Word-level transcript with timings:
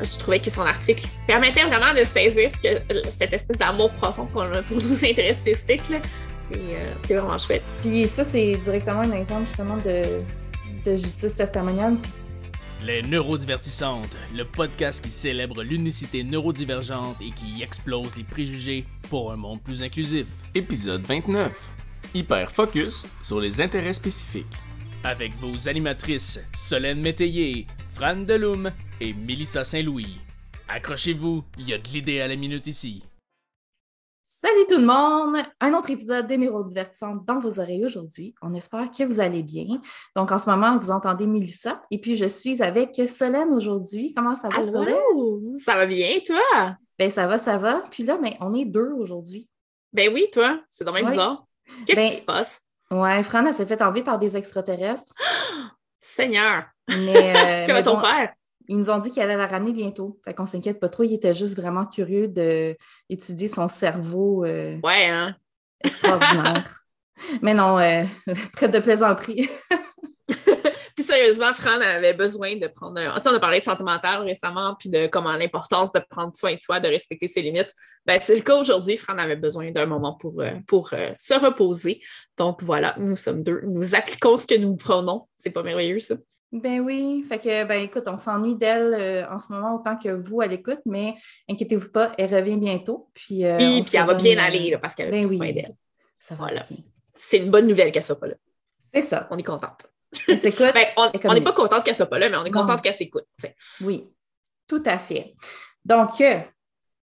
je 0.00 0.18
trouvais 0.18 0.40
que 0.40 0.50
son 0.50 0.62
article 0.62 1.06
permettait 1.26 1.64
vraiment 1.64 1.94
de 1.94 2.04
saisir 2.04 2.50
ce 2.50 2.60
que, 2.60 3.10
cette 3.10 3.32
espèce 3.32 3.58
d'amour 3.58 3.90
profond 3.92 4.26
qu'on 4.26 4.52
a 4.52 4.62
pour 4.62 4.76
nos 4.84 5.04
intérêts 5.04 5.34
spécifiques. 5.34 5.82
C'est 7.06 7.14
vraiment 7.14 7.38
chouette. 7.38 7.62
Puis 7.80 8.06
ça, 8.06 8.22
c'est 8.22 8.56
directement 8.56 9.00
un 9.00 9.12
exemple 9.12 9.46
justement 9.46 9.76
de, 9.78 10.20
de 10.84 10.96
justice 10.96 11.36
testimoniale. 11.36 11.96
Les 12.84 13.00
Neurodivertissantes, 13.00 14.14
le 14.34 14.44
podcast 14.44 15.02
qui 15.02 15.10
célèbre 15.10 15.62
l'unicité 15.62 16.22
neurodivergente 16.22 17.16
et 17.22 17.30
qui 17.30 17.62
explose 17.62 18.14
les 18.16 18.24
préjugés 18.24 18.84
pour 19.08 19.32
un 19.32 19.36
monde 19.36 19.62
plus 19.62 19.82
inclusif. 19.82 20.26
Épisode 20.54 21.06
29. 21.06 21.70
Hyper 22.12 22.50
focus 22.52 23.06
sur 23.22 23.40
les 23.40 23.62
intérêts 23.62 23.94
spécifiques. 23.94 24.44
Avec 25.02 25.34
vos 25.36 25.68
animatrices 25.68 26.44
Solène 26.54 27.00
Métayer, 27.00 27.66
Fran 27.94 28.16
Deloum 28.16 28.70
et 29.00 29.12
Mélissa 29.12 29.64
Saint-Louis. 29.64 30.18
Accrochez-vous, 30.68 31.44
il 31.58 31.68
y 31.68 31.74
a 31.74 31.78
de 31.78 31.88
l'idée 31.88 32.20
à 32.20 32.28
la 32.28 32.36
minute 32.36 32.66
ici. 32.66 33.04
Salut 34.26 34.66
tout 34.68 34.78
le 34.78 34.86
monde! 34.86 35.42
Un 35.60 35.72
autre 35.74 35.90
épisode 35.90 36.26
des 36.26 36.36
Neurodivertissantes 36.36 37.24
dans 37.24 37.38
vos 37.38 37.60
oreilles 37.60 37.84
aujourd'hui. 37.84 38.34
On 38.42 38.52
espère 38.52 38.90
que 38.90 39.04
vous 39.04 39.20
allez 39.20 39.42
bien. 39.42 39.80
Donc, 40.16 40.32
en 40.32 40.38
ce 40.38 40.50
moment, 40.50 40.76
vous 40.78 40.90
entendez 40.90 41.26
Mélissa 41.26 41.82
et 41.90 42.00
puis 42.00 42.16
je 42.16 42.26
suis 42.26 42.62
avec 42.62 43.00
Solène 43.08 43.50
aujourd'hui. 43.52 44.12
Comment 44.14 44.34
ça 44.34 44.48
va, 44.48 44.56
Allô? 44.58 44.70
Solène? 44.70 45.58
Ça 45.58 45.76
va 45.76 45.86
bien, 45.86 46.18
toi? 46.26 46.76
Ben, 46.98 47.10
ça 47.10 47.26
va, 47.26 47.38
ça 47.38 47.56
va. 47.58 47.82
Puis 47.90 48.02
là, 48.02 48.18
ben, 48.18 48.32
on 48.40 48.54
est 48.54 48.64
deux 48.64 48.90
aujourd'hui. 48.98 49.48
Ben 49.92 50.12
oui, 50.12 50.26
toi. 50.32 50.60
C'est 50.68 50.84
dommage 50.84 51.02
Ouais. 51.04 51.10
bizarre. 51.10 51.46
Qu'est-ce 51.86 51.96
Ben- 52.00 52.10
qui 52.10 52.18
se 52.18 52.24
passe? 52.24 52.60
Ouais, 52.90 53.22
Fran, 53.22 53.46
elle 53.46 53.54
s'est 53.54 53.66
fait 53.66 53.80
enlever 53.82 54.02
par 54.02 54.18
des 54.18 54.36
extraterrestres. 54.36 55.14
Seigneur, 56.04 56.64
Mais, 56.88 57.64
euh, 57.64 57.66
que 57.66 57.72
va-t-on 57.72 57.94
bon, 57.94 58.00
faire? 58.00 58.34
Ils 58.68 58.76
nous 58.76 58.90
ont 58.90 58.98
dit 58.98 59.10
qu'elle 59.10 59.30
allait 59.30 59.38
la 59.38 59.46
ramener 59.46 59.72
bientôt. 59.72 60.20
Fait 60.24 60.34
qu'on 60.34 60.44
s'inquiète 60.44 60.78
pas 60.78 60.90
trop. 60.90 61.02
Il 61.02 61.14
était 61.14 61.32
juste 61.32 61.56
vraiment 61.56 61.86
curieux 61.86 62.28
d'étudier 62.28 63.48
son 63.48 63.68
cerveau 63.68 64.44
euh, 64.44 64.78
Ouais, 64.82 65.06
hein? 65.06 65.34
extraordinaire. 65.82 66.82
Mais 67.42 67.54
non, 67.54 67.78
euh, 67.78 68.04
très 68.52 68.68
de 68.68 68.78
plaisanterie. 68.80 69.48
Puis 70.94 71.04
sérieusement, 71.04 71.52
Fran 71.52 71.80
avait 71.80 72.14
besoin 72.14 72.56
de 72.56 72.66
prendre 72.66 73.00
un... 73.00 73.14
Tu 73.16 73.22
sais, 73.22 73.28
on 73.28 73.34
a 73.34 73.40
parlé 73.40 73.60
de 73.60 73.64
santé 73.64 73.82
mentale 73.82 74.22
récemment, 74.22 74.76
puis 74.78 74.88
de 74.88 75.06
comment 75.06 75.36
l'importance 75.36 75.92
de 75.92 76.00
prendre 76.08 76.36
soin 76.36 76.54
de 76.54 76.60
soi, 76.60 76.80
de 76.80 76.88
respecter 76.88 77.28
ses 77.28 77.42
limites. 77.42 77.74
Ben, 78.06 78.20
c'est 78.22 78.36
le 78.36 78.42
cas 78.42 78.56
aujourd'hui. 78.56 78.96
Fran 78.96 79.18
avait 79.18 79.36
besoin 79.36 79.70
d'un 79.70 79.86
moment 79.86 80.14
pour, 80.14 80.40
euh, 80.40 80.52
pour 80.66 80.90
euh, 80.92 81.10
se 81.18 81.34
reposer. 81.34 82.00
Donc 82.36 82.62
voilà, 82.62 82.94
nous 82.98 83.16
sommes 83.16 83.42
deux. 83.42 83.60
Nous 83.64 83.94
appliquons 83.94 84.38
ce 84.38 84.46
que 84.46 84.56
nous 84.56 84.76
prenons. 84.76 85.26
C'est 85.36 85.50
pas 85.50 85.62
merveilleux, 85.62 85.98
ça? 85.98 86.14
Ben 86.54 86.80
oui. 86.80 87.24
Fait 87.28 87.38
que, 87.38 87.64
ben 87.64 87.82
écoute, 87.82 88.04
on 88.06 88.16
s'ennuie 88.16 88.54
d'elle 88.54 88.94
euh, 88.94 89.28
en 89.28 89.40
ce 89.40 89.52
moment 89.52 89.74
autant 89.74 89.98
que 89.98 90.10
vous 90.10 90.40
à 90.40 90.46
l'écoute, 90.46 90.78
mais 90.86 91.16
inquiétez-vous 91.50 91.90
pas, 91.90 92.12
elle 92.16 92.32
revient 92.32 92.56
bientôt. 92.56 93.10
Puis, 93.12 93.44
euh, 93.44 93.56
Puis, 93.58 93.96
elle 93.96 94.06
va 94.06 94.14
bien 94.14 94.38
aller, 94.38 94.70
là, 94.70 94.78
parce 94.78 94.94
qu'elle 94.94 95.08
a 95.08 95.10
ben 95.10 95.26
pris 95.26 95.30
oui. 95.30 95.36
soin 95.36 95.52
d'elle. 95.52 95.74
Ça 96.20 96.36
va 96.36 96.44
Voilà. 96.44 96.62
C'est 97.16 97.38
une 97.38 97.50
bonne 97.50 97.66
nouvelle 97.66 97.90
qu'elle 97.90 98.04
soit 98.04 98.20
pas 98.20 98.28
là. 98.28 98.34
C'est 98.92 99.02
ça. 99.02 99.26
On 99.32 99.36
est 99.36 99.42
contente. 99.42 99.86
Elle 100.28 100.40
s'écoute. 100.40 100.66
Ben, 100.74 100.86
on 100.96 101.34
n'est 101.34 101.40
pas 101.40 101.52
contente 101.52 101.84
qu'elle 101.84 101.96
soit 101.96 102.06
pas 102.06 102.18
là, 102.18 102.28
mais 102.28 102.36
on 102.36 102.44
est 102.44 102.50
Non. 102.50 102.60
contente 102.60 102.82
qu'elle 102.82 102.94
s'écoute. 102.94 103.24
Oui, 103.80 104.08
tout 104.66 104.82
à 104.86 104.98
fait. 104.98 105.34
Donc, 105.84 106.20
euh, 106.20 106.40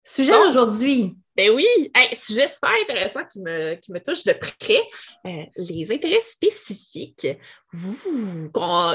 sujet 0.03 0.31
d'aujourd'hui. 0.31 1.15
Ben 1.37 1.51
oui, 1.51 1.65
hey, 1.93 2.15
sujet 2.15 2.47
super 2.47 2.71
intéressant 2.81 3.25
qui 3.25 3.41
me, 3.41 3.75
qui 3.75 3.91
me 3.91 3.99
touche 3.99 4.23
de 4.23 4.33
près. 4.33 4.81
Euh, 5.25 5.43
les 5.57 5.91
intérêts 5.91 6.21
spécifiques 6.21 7.27
ouh, 7.73 8.49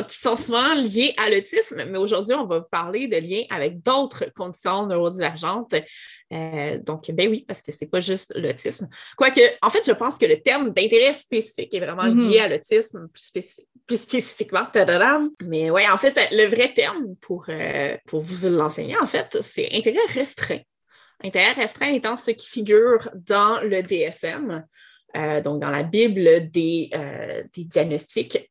qui 0.09 0.17
sont 0.17 0.37
souvent 0.37 0.73
liés 0.75 1.13
à 1.19 1.29
l'autisme, 1.29 1.85
mais 1.85 1.99
aujourd'hui, 1.99 2.35
on 2.35 2.47
va 2.47 2.61
vous 2.61 2.69
parler 2.71 3.09
de 3.09 3.17
liens 3.19 3.45
avec 3.51 3.83
d'autres 3.83 4.25
conditions 4.35 4.87
neurodivergentes. 4.87 5.75
Euh, 6.33 6.79
donc, 6.79 7.11
ben 7.11 7.29
oui, 7.29 7.45
parce 7.47 7.61
que 7.61 7.73
c'est 7.73 7.91
pas 7.91 8.01
juste 8.01 8.33
l'autisme. 8.35 8.89
Quoique, 9.19 9.41
en 9.61 9.69
fait, 9.69 9.85
je 9.85 9.93
pense 9.93 10.17
que 10.17 10.25
le 10.27 10.41
terme 10.41 10.71
d'intérêt 10.73 11.13
spécifique 11.13 11.75
est 11.75 11.81
vraiment 11.81 12.05
Mhm. 12.11 12.27
lié 12.31 12.41
à 12.41 12.49
l'autisme 12.49 13.09
plus, 13.13 13.23
spéci- 13.35 13.67
plus 13.87 14.01
spécifiquement. 14.01 14.65
Tadadam. 14.73 15.29
Mais 15.43 15.71
oui, 15.71 15.83
en 15.89 15.99
fait, 15.99 16.19
le 16.33 16.47
vrai 16.47 16.73
terme 16.73 17.17
pour, 17.21 17.47
euh, 17.51 17.97
pour 18.07 18.21
vous 18.21 18.49
l'enseigner, 18.49 18.97
en 18.99 19.07
fait, 19.07 19.37
c'est 19.43 19.69
intérêt 19.75 19.99
restreint. 20.09 20.61
Intérêt 21.25 21.53
restreint 21.53 21.93
étant 21.93 22.17
ce 22.17 22.31
qui 22.31 22.47
figure 22.49 23.11
dans 23.15 23.61
le 23.63 23.83
DSM, 23.83 24.65
euh, 25.17 25.41
donc 25.41 25.61
dans 25.61 25.71
la 25.71 25.83
Bible 25.83 26.51
des, 26.51 26.91
euh, 26.95 27.43
des 27.55 27.65
diagnostics. 27.65 28.49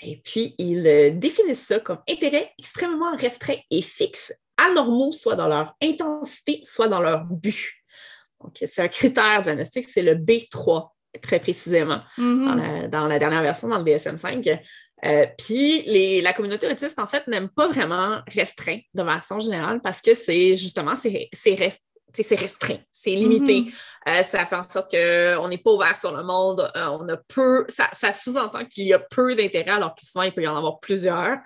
Et 0.00 0.20
puis, 0.22 0.54
ils 0.58 0.86
euh, 0.86 1.10
définissent 1.10 1.66
ça 1.66 1.80
comme 1.80 2.00
intérêt 2.08 2.52
extrêmement 2.58 3.16
restreint 3.16 3.56
et 3.70 3.82
fixe, 3.82 4.32
anormaux, 4.58 5.10
soit 5.12 5.36
dans 5.36 5.48
leur 5.48 5.74
intensité, 5.82 6.60
soit 6.64 6.88
dans 6.88 7.00
leur 7.00 7.24
but. 7.24 7.72
Donc, 8.42 8.58
c'est 8.66 8.82
un 8.82 8.88
critère 8.88 9.40
diagnostique, 9.42 9.88
c'est 9.88 10.02
le 10.02 10.14
B3, 10.14 10.90
très 11.22 11.40
précisément 11.40 12.00
Mhm. 12.18 12.44
dans, 12.46 12.54
la, 12.56 12.88
dans 12.88 13.06
la 13.06 13.18
dernière 13.18 13.42
version, 13.42 13.68
dans 13.68 13.78
le 13.78 13.84
DSM-5. 13.84 14.58
Euh, 15.04 15.26
Puis 15.38 15.82
les- 15.86 16.20
la 16.20 16.32
communauté 16.32 16.66
autiste, 16.66 16.98
en 16.98 17.06
fait, 17.06 17.26
n'aime 17.26 17.48
pas 17.48 17.66
vraiment 17.68 18.20
restreint 18.28 18.78
de 18.94 19.02
façon 19.02 19.38
générale 19.40 19.80
parce 19.82 20.00
que 20.02 20.12
c'est 20.14 20.56
justement, 20.56 20.94
c'est 20.96 21.30
rest- 21.54 21.82
c'est 22.22 22.36
restreint, 22.38 22.78
c'est 22.92 23.14
limité. 23.14 23.62
Mhm. 23.62 23.70
Euh, 24.08 24.22
ça 24.22 24.46
fait 24.46 24.56
en 24.56 24.62
sorte 24.62 24.90
qu'on 24.90 25.48
n'est 25.48 25.58
pas 25.58 25.70
ouvert 25.72 25.96
sur 25.96 26.14
le 26.14 26.22
monde, 26.22 26.70
euh, 26.76 26.86
on 26.86 27.08
a 27.08 27.16
peu, 27.16 27.64
ça, 27.68 27.86
ça 27.92 28.12
sous-entend 28.12 28.64
qu'il 28.66 28.86
y 28.86 28.92
a 28.92 28.98
peu 28.98 29.34
d'intérêt 29.34 29.70
alors 29.72 29.94
que 29.94 30.04
souvent 30.06 30.22
il 30.24 30.32
peut 30.32 30.42
y 30.42 30.48
en 30.48 30.56
avoir 30.56 30.78
plusieurs. 30.78 31.38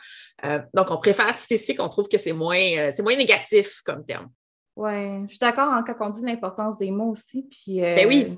Euh, 0.45 0.59
donc 0.75 0.91
on 0.91 0.99
préfère 0.99 1.35
spécifique, 1.35 1.81
on 1.81 1.89
trouve 1.89 2.09
que 2.09 2.19
c'est 2.19 2.33
moins, 2.33 2.91
c'est 2.95 3.03
moins 3.03 3.17
négatif 3.17 3.81
comme 3.85 4.05
terme. 4.05 4.29
Oui, 4.77 5.23
je 5.25 5.29
suis 5.31 5.39
d'accord 5.39 5.73
hein, 5.73 5.83
quand 5.87 6.07
on 6.07 6.11
dit 6.11 6.25
l'importance 6.25 6.79
des 6.79 6.91
mots 6.91 7.11
aussi. 7.11 7.47
Puis, 7.51 7.81
Ben 7.81 8.07
oui. 8.07 8.37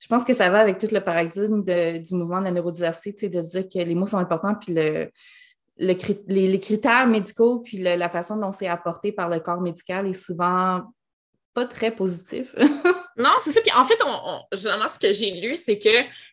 Je 0.00 0.06
pense 0.06 0.22
que 0.24 0.32
ça 0.32 0.48
va 0.48 0.60
avec 0.60 0.78
tout 0.78 0.86
le 0.92 1.00
paradigme 1.00 1.64
de- 1.64 1.98
du 1.98 2.14
mouvement 2.14 2.38
de 2.38 2.44
la 2.44 2.50
neurodiversité, 2.52 3.28
de 3.28 3.40
dire 3.40 3.64
que 3.68 3.78
les 3.80 3.94
mots 3.96 4.06
sont 4.06 4.18
importants, 4.18 4.54
puis 4.54 4.72
le, 4.72 5.10
le 5.76 5.94
les, 6.28 6.46
les 6.46 6.60
critères 6.60 7.08
médicaux, 7.08 7.58
puis 7.60 7.78
le- 7.78 7.96
la 7.96 8.08
façon 8.08 8.36
dont 8.36 8.52
c'est 8.52 8.68
apporté 8.68 9.10
par 9.10 9.28
le 9.28 9.40
corps 9.40 9.60
médical 9.60 10.06
est 10.06 10.12
souvent 10.12 10.82
pas 11.58 11.66
très 11.66 11.90
positif. 11.90 12.54
Non, 13.18 13.30
c'est 13.40 13.50
ça. 13.52 13.60
Puis 13.60 13.72
en 13.76 13.84
fait, 13.84 13.98
on, 14.04 14.08
on- 14.10 14.40
généralement, 14.56 14.88
ce 14.88 14.98
que 14.98 15.12
j'ai 15.12 15.32
lu, 15.32 15.56
c'est 15.56 15.78
que 15.78 15.88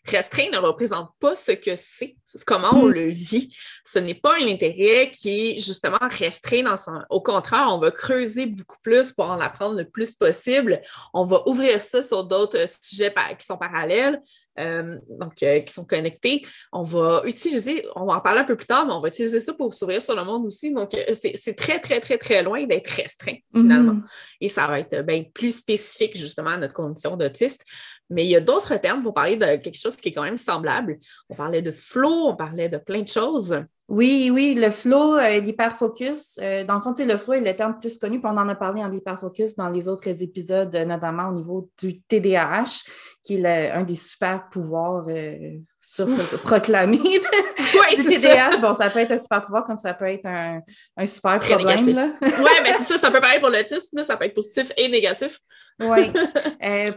restreint 0.09 0.49
ne 0.51 0.57
représente 0.57 1.09
pas 1.19 1.35
ce 1.35 1.51
que 1.53 1.71
c'est, 1.75 2.15
comment 2.45 2.69
on 2.75 2.85
Mm. 2.87 2.91
le 2.93 3.09
vit. 3.09 3.55
Ce 3.83 3.99
n'est 3.99 4.15
pas 4.15 4.35
un 4.35 4.47
intérêt 4.47 5.11
qui 5.11 5.29
est 5.51 5.57
justement 5.57 5.97
restreint 6.01 6.63
dans 6.63 6.77
son. 6.77 7.01
Au 7.09 7.21
contraire, 7.21 7.67
on 7.69 7.77
va 7.79 7.91
creuser 7.91 8.45
beaucoup 8.45 8.77
plus 8.81 9.11
pour 9.11 9.25
en 9.25 9.39
apprendre 9.39 9.77
le 9.77 9.85
plus 9.89 10.13
possible. 10.13 10.81
On 11.13 11.25
va 11.25 11.47
ouvrir 11.47 11.81
ça 11.81 12.03
sur 12.03 12.23
d'autres 12.23 12.59
sujets 12.81 13.09
par- 13.11 13.35
qui 13.37 13.45
sont 13.45 13.57
parallèles, 13.57 14.21
euh, 14.59 14.97
donc 15.09 15.41
euh, 15.43 15.59
qui 15.61 15.73
sont 15.73 15.85
connectés. 15.85 16.45
On 16.71 16.83
va 16.83 17.21
utiliser, 17.25 17.85
on 17.95 18.05
va 18.05 18.13
en 18.15 18.21
parler 18.21 18.39
un 18.41 18.43
peu 18.45 18.55
plus 18.55 18.65
tard, 18.67 18.85
mais 18.85 18.93
on 18.93 19.01
va 19.01 19.07
utiliser 19.09 19.39
ça 19.39 19.53
pour 19.53 19.73
s'ouvrir 19.73 20.01
sur 20.01 20.15
le 20.15 20.23
monde 20.23 20.45
aussi. 20.45 20.71
Donc, 20.71 20.93
euh, 20.93 21.03
c'est 21.19 21.55
très, 21.55 21.79
très, 21.79 21.99
très, 21.99 22.17
très 22.17 22.43
loin 22.43 22.63
d'être 22.65 22.89
restreint, 22.89 23.35
finalement 23.53 23.93
Mhm. 23.93 24.05
et 24.41 24.49
ça 24.49 24.67
va 24.67 24.79
être 24.79 25.01
ben, 25.01 25.25
plus 25.33 25.57
spécifique 25.57 26.15
justement 26.17 26.51
à 26.51 26.57
notre 26.57 26.73
condition 26.75 27.17
d'autiste. 27.17 27.65
Mais 28.09 28.25
il 28.25 28.29
y 28.29 28.35
a 28.35 28.41
d'autres 28.41 28.75
termes 28.77 29.01
pour 29.01 29.13
parler 29.13 29.37
de 29.37 29.45
quelque 29.45 29.79
chose 29.79 29.95
qui 29.95 30.09
est 30.09 30.11
quand 30.11 30.23
même 30.23 30.37
semblable. 30.37 30.99
On 31.29 31.35
parlait 31.35 31.61
de 31.61 31.71
flow, 31.71 32.27
on 32.27 32.35
parlait 32.35 32.69
de 32.69 32.77
plein 32.77 33.01
de 33.01 33.07
choses. 33.07 33.57
Oui, 33.87 34.31
oui, 34.33 34.55
le 34.55 34.71
flow, 34.71 35.15
euh, 35.15 35.39
l'hyperfocus. 35.39 36.39
euh, 36.41 36.63
dans 36.63 36.73
le 36.75 36.81
fond, 36.81 36.93
tu 36.93 37.03
sais, 37.03 37.07
le 37.07 37.19
flow 37.19 37.33
est 37.33 37.41
le 37.41 37.55
terme 37.55 37.79
plus 37.79 37.99
connu, 37.99 38.19
puis 38.19 38.27
on 38.33 38.35
en 38.37 38.49
a 38.49 38.55
parlé 38.55 38.83
en 38.83 38.91
hyperfocus 38.91 39.55
dans 39.55 39.69
les 39.69 39.87
autres 39.87 40.07
épisodes, 40.23 40.73
euh, 40.75 40.85
notamment 40.85 41.29
au 41.29 41.33
niveau 41.33 41.69
du 41.79 42.01
TDAH, 42.01 42.81
qui 43.21 43.35
est 43.35 43.41
le- 43.41 43.77
un 43.77 43.83
des 43.83 43.95
super 43.95 44.49
pouvoirs 44.49 45.05
euh, 45.09 45.59
surproclamés. 45.79 46.99
Oui, 47.75 47.95
du 47.97 48.03
ça. 48.03 48.09
TDAH, 48.19 48.57
bon, 48.59 48.73
ça 48.73 48.89
peut 48.89 48.99
être 48.99 49.11
un 49.11 49.17
super 49.17 49.43
pouvoir 49.43 49.63
comme 49.65 49.77
ça 49.77 49.93
peut 49.93 50.05
être 50.07 50.25
un, 50.25 50.61
un 50.97 51.05
super 51.05 51.39
Très 51.39 51.55
problème. 51.55 51.83
Oui, 52.21 52.51
mais 52.63 52.71
c'est 52.73 52.83
ça, 52.93 52.97
c'est 52.97 53.05
un 53.05 53.11
peu 53.11 53.19
pareil 53.19 53.39
pour 53.39 53.49
l'autisme. 53.49 54.01
Ça 54.03 54.15
peut 54.17 54.25
être 54.25 54.33
positif 54.33 54.71
et 54.77 54.87
négatif. 54.87 55.39
Oui. 55.81 56.11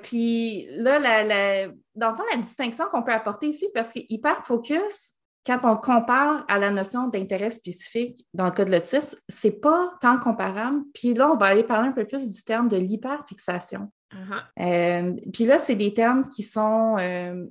Puis 0.02 0.68
là, 0.72 0.98
la, 0.98 1.24
la- 1.24 1.68
dans 1.96 2.10
le 2.10 2.16
fond, 2.16 2.22
la 2.32 2.40
distinction 2.40 2.84
qu'on 2.90 3.02
peut 3.02 3.12
apporter 3.12 3.46
ici, 3.48 3.68
parce 3.74 3.92
que 3.92 3.98
hyper-focus, 4.08 5.14
quand 5.48 5.60
on 5.64 5.76
compare 5.76 6.44
à 6.46 6.58
la 6.58 6.70
notion 6.70 7.08
d'intérêt 7.08 7.48
spécifique 7.48 8.26
dans 8.34 8.44
le 8.44 8.50
cas 8.50 8.66
de 8.66 8.70
l'autisme, 8.70 9.16
c'est 9.30 9.60
pas 9.62 9.92
tant 10.02 10.18
comparable. 10.18 10.82
Puis 10.92 11.14
là, 11.14 11.32
on 11.32 11.36
va 11.36 11.46
aller 11.46 11.64
parler 11.64 11.88
un 11.88 11.92
peu 11.92 12.04
plus 12.04 12.30
du 12.30 12.44
terme 12.44 12.68
de 12.68 12.76
l'hyperfixation. 12.76 13.90
Uh-huh. 14.12 14.42
Euh, 14.60 15.14
puis 15.32 15.46
là, 15.46 15.58
c'est 15.58 15.74
des 15.74 15.94
termes 15.94 16.28
qui 16.28 16.42
sont 16.42 16.96
euh, 16.98 17.46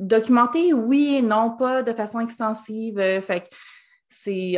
documentés, 0.00 0.72
oui 0.72 1.16
et 1.18 1.22
non, 1.22 1.56
pas 1.56 1.84
de 1.84 1.92
façon 1.92 2.18
extensive. 2.18 2.98
Euh, 2.98 3.20
fait 3.20 3.48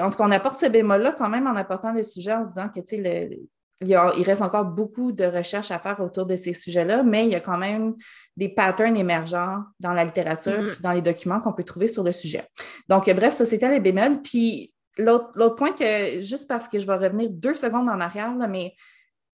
en 0.00 0.10
tout 0.10 0.16
cas, 0.16 0.24
on 0.24 0.30
apporte 0.32 0.58
ce 0.58 0.66
bémol-là 0.66 1.12
quand 1.12 1.28
même 1.28 1.46
en 1.46 1.54
apportant 1.54 1.92
le 1.92 2.02
sujet 2.02 2.32
en 2.32 2.44
se 2.44 2.48
disant 2.48 2.68
que 2.68 2.80
tu 2.80 2.96
sais, 2.96 2.96
le- 2.96 3.36
il, 3.84 3.90
y 3.90 3.94
a- 3.94 4.12
il 4.16 4.22
reste 4.24 4.42
encore 4.42 4.64
beaucoup 4.64 5.12
de 5.12 5.24
recherches 5.24 5.70
à 5.70 5.78
faire 5.78 6.00
autour 6.00 6.26
de 6.26 6.36
ces 6.36 6.52
sujets-là, 6.52 7.02
mais 7.02 7.24
il 7.24 7.30
y 7.30 7.34
a 7.34 7.40
quand 7.40 7.58
même 7.58 7.94
des 8.36 8.48
patterns 8.48 8.96
émergents 8.96 9.62
dans 9.80 9.92
la 9.92 10.04
littérature 10.04 10.60
Mhm. 10.60 10.70
puis 10.72 10.82
dans 10.82 10.92
les 10.92 11.02
documents 11.02 11.40
qu'on 11.40 11.52
peut 11.52 11.64
trouver 11.64 11.88
sur 11.88 12.02
le 12.02 12.12
sujet. 12.12 12.46
Donc, 12.88 13.08
euh, 13.08 13.14
bref, 13.14 13.34
ça, 13.34 13.46
c'était 13.46 13.70
les 13.70 13.80
bémols. 13.80 14.22
Puis, 14.22 14.72
l'autre 14.98 15.54
point 15.56 15.72
que, 15.72 16.20
juste 16.20 16.48
parce 16.48 16.68
que 16.68 16.78
je 16.78 16.86
vais 16.86 16.96
revenir 16.96 17.28
deux 17.30 17.54
secondes 17.54 17.88
en 17.88 18.00
arrière, 18.00 18.34
là, 18.36 18.46
mais 18.46 18.74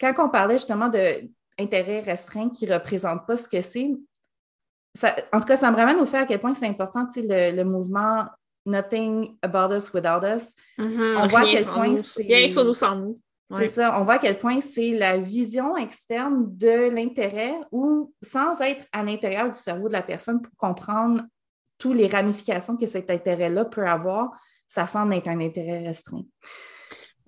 quand 0.01 0.13
on 0.19 0.29
parlait 0.29 0.55
justement 0.55 0.89
d'intérêt 0.89 2.01
restreint 2.01 2.49
qui 2.51 2.67
ne 2.67 2.75
représente 2.75 3.27
pas 3.27 3.37
ce 3.37 3.49
que 3.49 3.61
c'est, 3.61 3.91
en 5.33 5.39
tout 5.41 5.47
cas, 5.47 5.57
ça 5.57 5.71
me 5.71 5.77
ramène 5.77 5.99
au 6.01 6.07
fait 6.07 6.19
à 6.19 6.27
quel 6.27 6.41
point 6.41 6.55
c'est 6.55 6.67
important, 6.67 7.07
le, 7.17 7.55
le 7.57 7.65
mouvement 7.65 8.27
Nothing 8.67 9.37
about 9.41 9.75
us 9.75 9.91
without 9.95 10.23
us. 10.23 10.53
Mm-hmm. 10.79 11.17
on 11.17 11.27
voit 11.29 11.41
à 11.41 11.45
quel 11.45 11.65
point 11.65 11.97
c'est. 12.03 12.23
Rien 12.25 12.47
sur 12.47 12.63
nous 12.63 12.75
sans 12.75 12.95
nous. 12.95 13.19
C'est 13.59 13.67
ça. 13.67 14.01
On 14.01 14.05
voit 14.05 14.15
à 14.15 14.19
quel 14.19 14.39
point 14.39 14.61
c'est 14.61 14.91
la 14.91 15.19
vision 15.19 15.77
externe 15.77 16.57
de 16.57 16.89
l'intérêt 16.89 17.55
ou 17.73 18.15
sans 18.23 18.61
être 18.61 18.85
à 18.93 19.03
l'intérieur 19.03 19.51
du 19.51 19.59
cerveau 19.59 19.89
de 19.89 19.93
la 19.93 20.03
personne 20.03 20.41
pour 20.41 20.55
comprendre 20.57 21.23
toutes 21.79 21.97
les 21.97 22.07
ramifications 22.07 22.77
que 22.77 22.87
cet 22.87 23.11
intérêt-là 23.11 23.65
peut 23.65 23.87
avoir, 23.87 24.31
ça 24.69 24.87
semble 24.87 25.15
être 25.15 25.29
un 25.29 25.41
intérêt 25.41 25.81
restreint. 25.81 26.23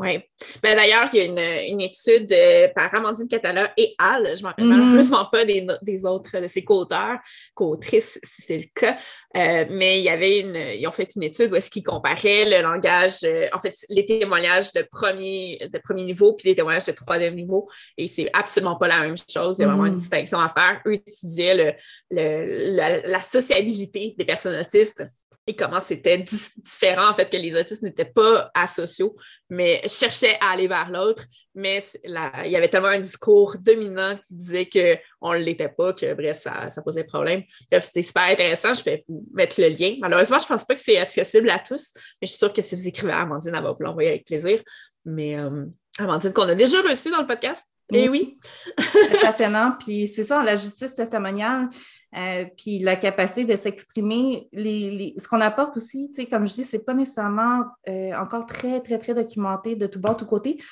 Oui. 0.03 0.19
Ben, 0.63 0.75
D'ailleurs, 0.75 1.09
il 1.13 1.17
y 1.17 1.39
a 1.39 1.65
une, 1.67 1.81
étude 1.81 2.33
euh, 2.33 2.69
par 2.75 2.93
Amandine 2.93 3.29
Catala 3.29 3.73
et 3.77 3.95
Al, 3.99 4.27
je 4.27 4.39
ne 4.39 4.43
m'en 4.43 4.49
rappelle 4.49 4.65
mm-hmm. 4.65 4.69
malheureusement 4.69 5.27
pas 5.27 5.45
des, 5.45 6.05
autres 6.05 6.41
de 6.41 6.49
ses 6.49 6.65
co-auteurs, 6.65 7.19
co-autrices, 7.55 8.19
si 8.25 8.43
c'est 8.43 8.59
le 8.59 8.65
cas, 8.75 8.99
euh, 9.37 9.65
mais 9.71 10.01
il 10.01 10.05
y 10.05 10.09
avait 10.09 10.41
une, 10.41 10.57
ils 10.57 10.87
ont 10.89 10.93
fait 10.93 11.09
une 11.15 11.23
étude 11.23 11.53
où 11.53 11.57
est-ce 11.57 11.71
qu'ils 11.71 11.85
comparaient 11.85 12.45
le 12.45 12.63
langage, 12.63 13.19
euh, 13.23 13.47
en 13.53 13.61
fait, 13.61 13.75
les 13.89 14.05
témoignages 14.05 14.73
de 14.73 14.85
premier, 14.91 15.61
de 15.73 15.79
premier 15.79 16.03
niveau 16.03 16.35
puis 16.35 16.49
les 16.49 16.57
témoignages 16.57 16.87
de 16.87 16.93
troisième 16.93 17.37
niveau, 17.37 17.69
et 17.97 18.09
c'est 18.09 18.29
absolument 18.33 18.77
pas 18.77 18.89
la 18.89 19.01
même 19.01 19.17
chose. 19.17 19.59
Il 19.59 19.63
y 19.63 19.65
a 19.65 19.69
vraiment 19.69 19.87
une 19.87 19.95
mm-hmm. 19.95 19.99
distinction 19.99 20.41
à 20.41 20.49
faire. 20.49 20.81
Eux 20.87 20.95
étudiaient 20.95 21.77
le, 22.11 23.03
la, 23.07 23.23
sociabilité 23.23 24.17
des 24.19 24.25
personnes 24.25 24.59
autistes 24.59 25.05
et 25.47 25.57
comment 25.57 25.81
c'était 25.81 26.19
différent, 26.19 27.09
en 27.09 27.15
fait, 27.15 27.29
que 27.29 27.37
les 27.37 27.57
autistes 27.57 27.83
n'étaient 27.83 28.05
pas 28.05 28.51
asociaux, 28.55 29.17
mais 29.51 29.83
cherchaient 29.89 30.39
à 30.41 30.53
aller 30.53 30.69
vers 30.69 30.91
l'autre. 30.91 31.25
Mais 31.55 31.83
il 32.05 32.51
y 32.51 32.57
avait 32.57 32.69
tellement 32.69 32.89
un 32.89 33.01
discours 33.01 33.57
dominant 33.59 34.17
qui 34.17 34.35
disait 34.35 34.69
qu'on 34.71 35.33
ne 35.33 35.39
l'était 35.39 35.69
pas, 35.69 35.93
que 35.93 36.15
bref, 36.15 36.39
ça, 36.39 36.71
ça 36.71 36.81
posait 36.81 37.05
problème. 37.05 37.43
C'est 37.71 38.03
super 38.03 38.23
intéressant. 38.23 38.73
Je 38.73 38.85
vais 38.85 39.03
vous 39.09 39.27
mettre 39.35 39.61
le 39.61 39.69
lien. 39.69 39.97
Malheureusement, 40.01 40.39
je 40.39 40.45
ne 40.45 40.49
pense 40.49 40.65
pas 40.65 40.77
que 40.77 40.81
c'est 40.81 40.99
accessible 40.99 41.51
à 41.51 41.59
tous, 41.59 41.93
mais 41.95 42.27
je 42.27 42.29
suis 42.29 42.39
sûre 42.39 42.53
que 42.53 42.63
si 42.63 42.77
vous 42.77 42.87
écrivez 42.87 43.13
à 43.13 43.23
Amandine, 43.23 43.55
elle 43.55 43.63
va 43.63 43.73
vous 43.73 43.83
l'envoyer 43.83 44.11
avec 44.11 44.27
plaisir. 44.27 44.63
Mais 45.05 45.37
euh, 45.37 45.67
Amandine, 45.99 46.33
qu'on 46.33 46.49
a 46.49 46.55
déjà 46.55 46.81
reçu 46.83 47.11
dans 47.11 47.21
le 47.21 47.27
podcast. 47.27 47.72
Et 47.93 48.09
oui. 48.09 48.39
c'est 48.79 49.21
passionnant. 49.21 49.77
Puis 49.81 50.09
c'est 50.09 50.25
ça, 50.25 50.43
la 50.43 50.57
justice 50.57 50.95
testimoniale, 50.95 51.69
euh, 52.15 52.45
puis 52.57 52.79
la 52.79 52.97
capacité 52.97 53.45
de 53.45 53.57
s'exprimer, 53.57 54.47
les, 54.53 55.15
ce 55.17 55.27
qu'on 55.27 55.41
apporte 55.41 55.79
aussi, 55.79 56.13
comme 56.31 56.47
je 56.47 56.53
dis, 56.53 56.65
c'est 56.65 56.85
pas 56.85 56.93
nécessairement 56.93 57.65
euh, 57.89 58.13
encore 58.15 58.45
très, 58.45 58.81
très, 58.81 58.99
très 58.99 59.15
documenté 59.15 59.77
de 59.77 59.87
tout 59.87 59.99
bord, 59.99 60.17
tout 60.17 60.27
côté, 60.27 60.63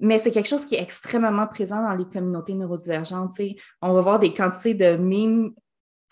mais 0.00 0.18
c'est 0.18 0.30
quelque 0.30 0.48
chose 0.48 0.66
qui 0.66 0.74
est 0.74 0.82
extrêmement 0.82 1.46
présent 1.46 1.82
dans 1.82 1.94
les 1.94 2.04
communautés 2.04 2.54
neurodivergentes. 2.54 3.32
On 3.80 3.92
va 3.92 4.00
voir 4.00 4.18
des 4.18 4.32
quantités 4.32 4.74
de 4.74 4.96
mimes 4.96 5.52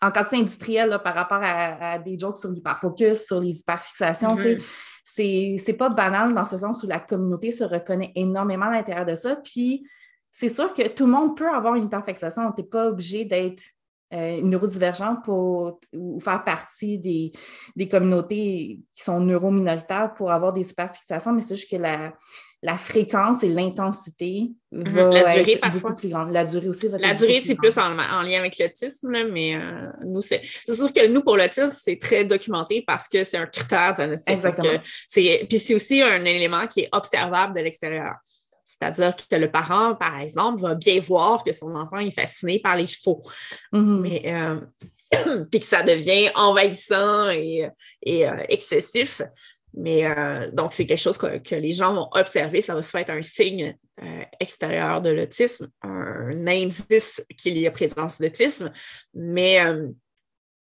en 0.02 0.10
quantité 0.10 0.36
industrielle 0.36 0.98
par 1.02 1.14
rapport 1.14 1.40
à, 1.42 1.98
des 1.98 2.18
jokes 2.18 2.36
sur 2.36 2.50
l'hyperfocus, 2.50 3.26
sur 3.26 3.40
les 3.40 3.58
hyperfixations. 3.58 4.36
Mm 4.36 4.58
C'est 5.04 5.76
pas 5.78 5.88
banal 5.88 6.34
dans 6.34 6.44
ce 6.44 6.58
sens 6.58 6.82
où 6.82 6.86
la 6.86 7.00
communauté 7.00 7.50
se 7.50 7.64
reconnaît 7.64 8.12
énormément 8.14 8.66
à 8.66 8.72
l'intérieur 8.72 9.06
de 9.06 9.14
ça. 9.14 9.36
Puis 9.36 9.84
c'est 10.38 10.50
sûr 10.50 10.70
que 10.74 10.86
tout 10.88 11.06
le 11.06 11.12
monde 11.12 11.34
peut 11.34 11.48
avoir 11.48 11.76
une 11.76 11.86
hyperfixation. 11.86 12.42
On 12.42 12.54
n'est 12.54 12.68
pas 12.68 12.88
obligé 12.88 13.24
d'être 13.24 13.62
euh, 14.12 14.42
neurodivergent 14.42 15.16
pour 15.24 15.80
ou 15.94 16.20
faire 16.20 16.44
partie 16.44 16.98
des, 16.98 17.32
des, 17.74 17.88
communautés 17.88 18.80
qui 18.94 19.02
sont 19.02 19.18
neurominoritaires 19.18 20.12
pour 20.14 20.30
avoir 20.30 20.52
des 20.52 20.62
superfixations, 20.62 21.32
mais 21.32 21.40
c'est 21.40 21.56
juste 21.56 21.70
que 21.70 21.80
la, 21.80 22.12
la 22.60 22.76
fréquence 22.76 23.44
et 23.44 23.48
l'intensité 23.48 24.50
mhm. 24.72 24.88
va 24.90 25.04
la 25.08 25.34
durée, 25.36 25.52
être 25.52 25.60
parfois. 25.60 25.80
beaucoup 25.80 25.96
plus 25.96 26.08
grande. 26.10 26.30
La 26.32 26.44
durée 26.44 26.68
aussi 26.68 26.88
va 26.88 26.98
La 26.98 27.14
durée, 27.14 27.40
c'est 27.42 27.54
plus 27.54 27.78
en, 27.78 27.94
lien 27.94 28.38
avec 28.38 28.58
l'autisme, 28.58 29.08
mais 29.32 29.56
euh, 29.56 29.88
nous, 30.04 30.20
c'est 30.20 30.42
sûr 30.44 30.92
que 30.92 31.06
nous, 31.08 31.22
pour 31.22 31.38
l'autisme, 31.38 31.72
c'est 31.74 31.98
très 31.98 32.26
documenté 32.26 32.84
parce 32.86 33.08
que 33.08 33.24
c'est 33.24 33.38
un 33.38 33.46
critère 33.46 33.94
diagnostique. 33.94 34.34
Exactement. 34.34 34.80
Puis 35.14 35.58
c'est 35.58 35.74
aussi 35.74 36.02
un 36.02 36.26
élément 36.26 36.66
qui 36.66 36.80
est 36.80 36.88
observable 36.92 37.56
de 37.56 37.62
l'extérieur. 37.62 38.16
C'est-à-dire 38.66 39.14
que 39.16 39.36
le 39.36 39.48
parent, 39.48 39.94
par 39.94 40.18
exemple, 40.18 40.60
va 40.60 40.74
bien 40.74 40.98
voir 40.98 41.44
que 41.44 41.52
son 41.52 41.76
enfant 41.76 41.98
est 41.98 42.10
fasciné 42.10 42.58
par 42.58 42.76
les 42.76 42.88
chevaux. 42.88 43.22
Mm-hmm. 43.72 44.00
Mais 44.00 44.22
euh, 44.26 45.44
puis 45.50 45.60
que 45.60 45.66
ça 45.66 45.84
devient 45.84 46.30
envahissant 46.34 47.30
et, 47.30 47.64
euh, 47.64 48.44
excessif. 48.48 49.22
Mais 49.72 50.04
euh, 50.04 50.50
donc, 50.50 50.72
c'est 50.72 50.84
quelque 50.84 50.98
chose 50.98 51.16
que, 51.16 51.54
les 51.54 51.72
gens 51.72 51.94
vont 51.94 52.08
observer. 52.12 52.60
Ça 52.60 52.74
va 52.74 52.82
se 52.82 52.90
faire 52.90 53.08
un 53.08 53.22
signe 53.22 53.76
extérieur 54.40 55.00
de 55.00 55.10
l'autisme, 55.10 55.70
un 55.82 56.46
indice 56.46 57.24
qu'il 57.38 57.56
y 57.56 57.66
a 57.68 57.70
présence 57.70 58.20
d'autisme. 58.20 58.72
Mais, 59.14 59.60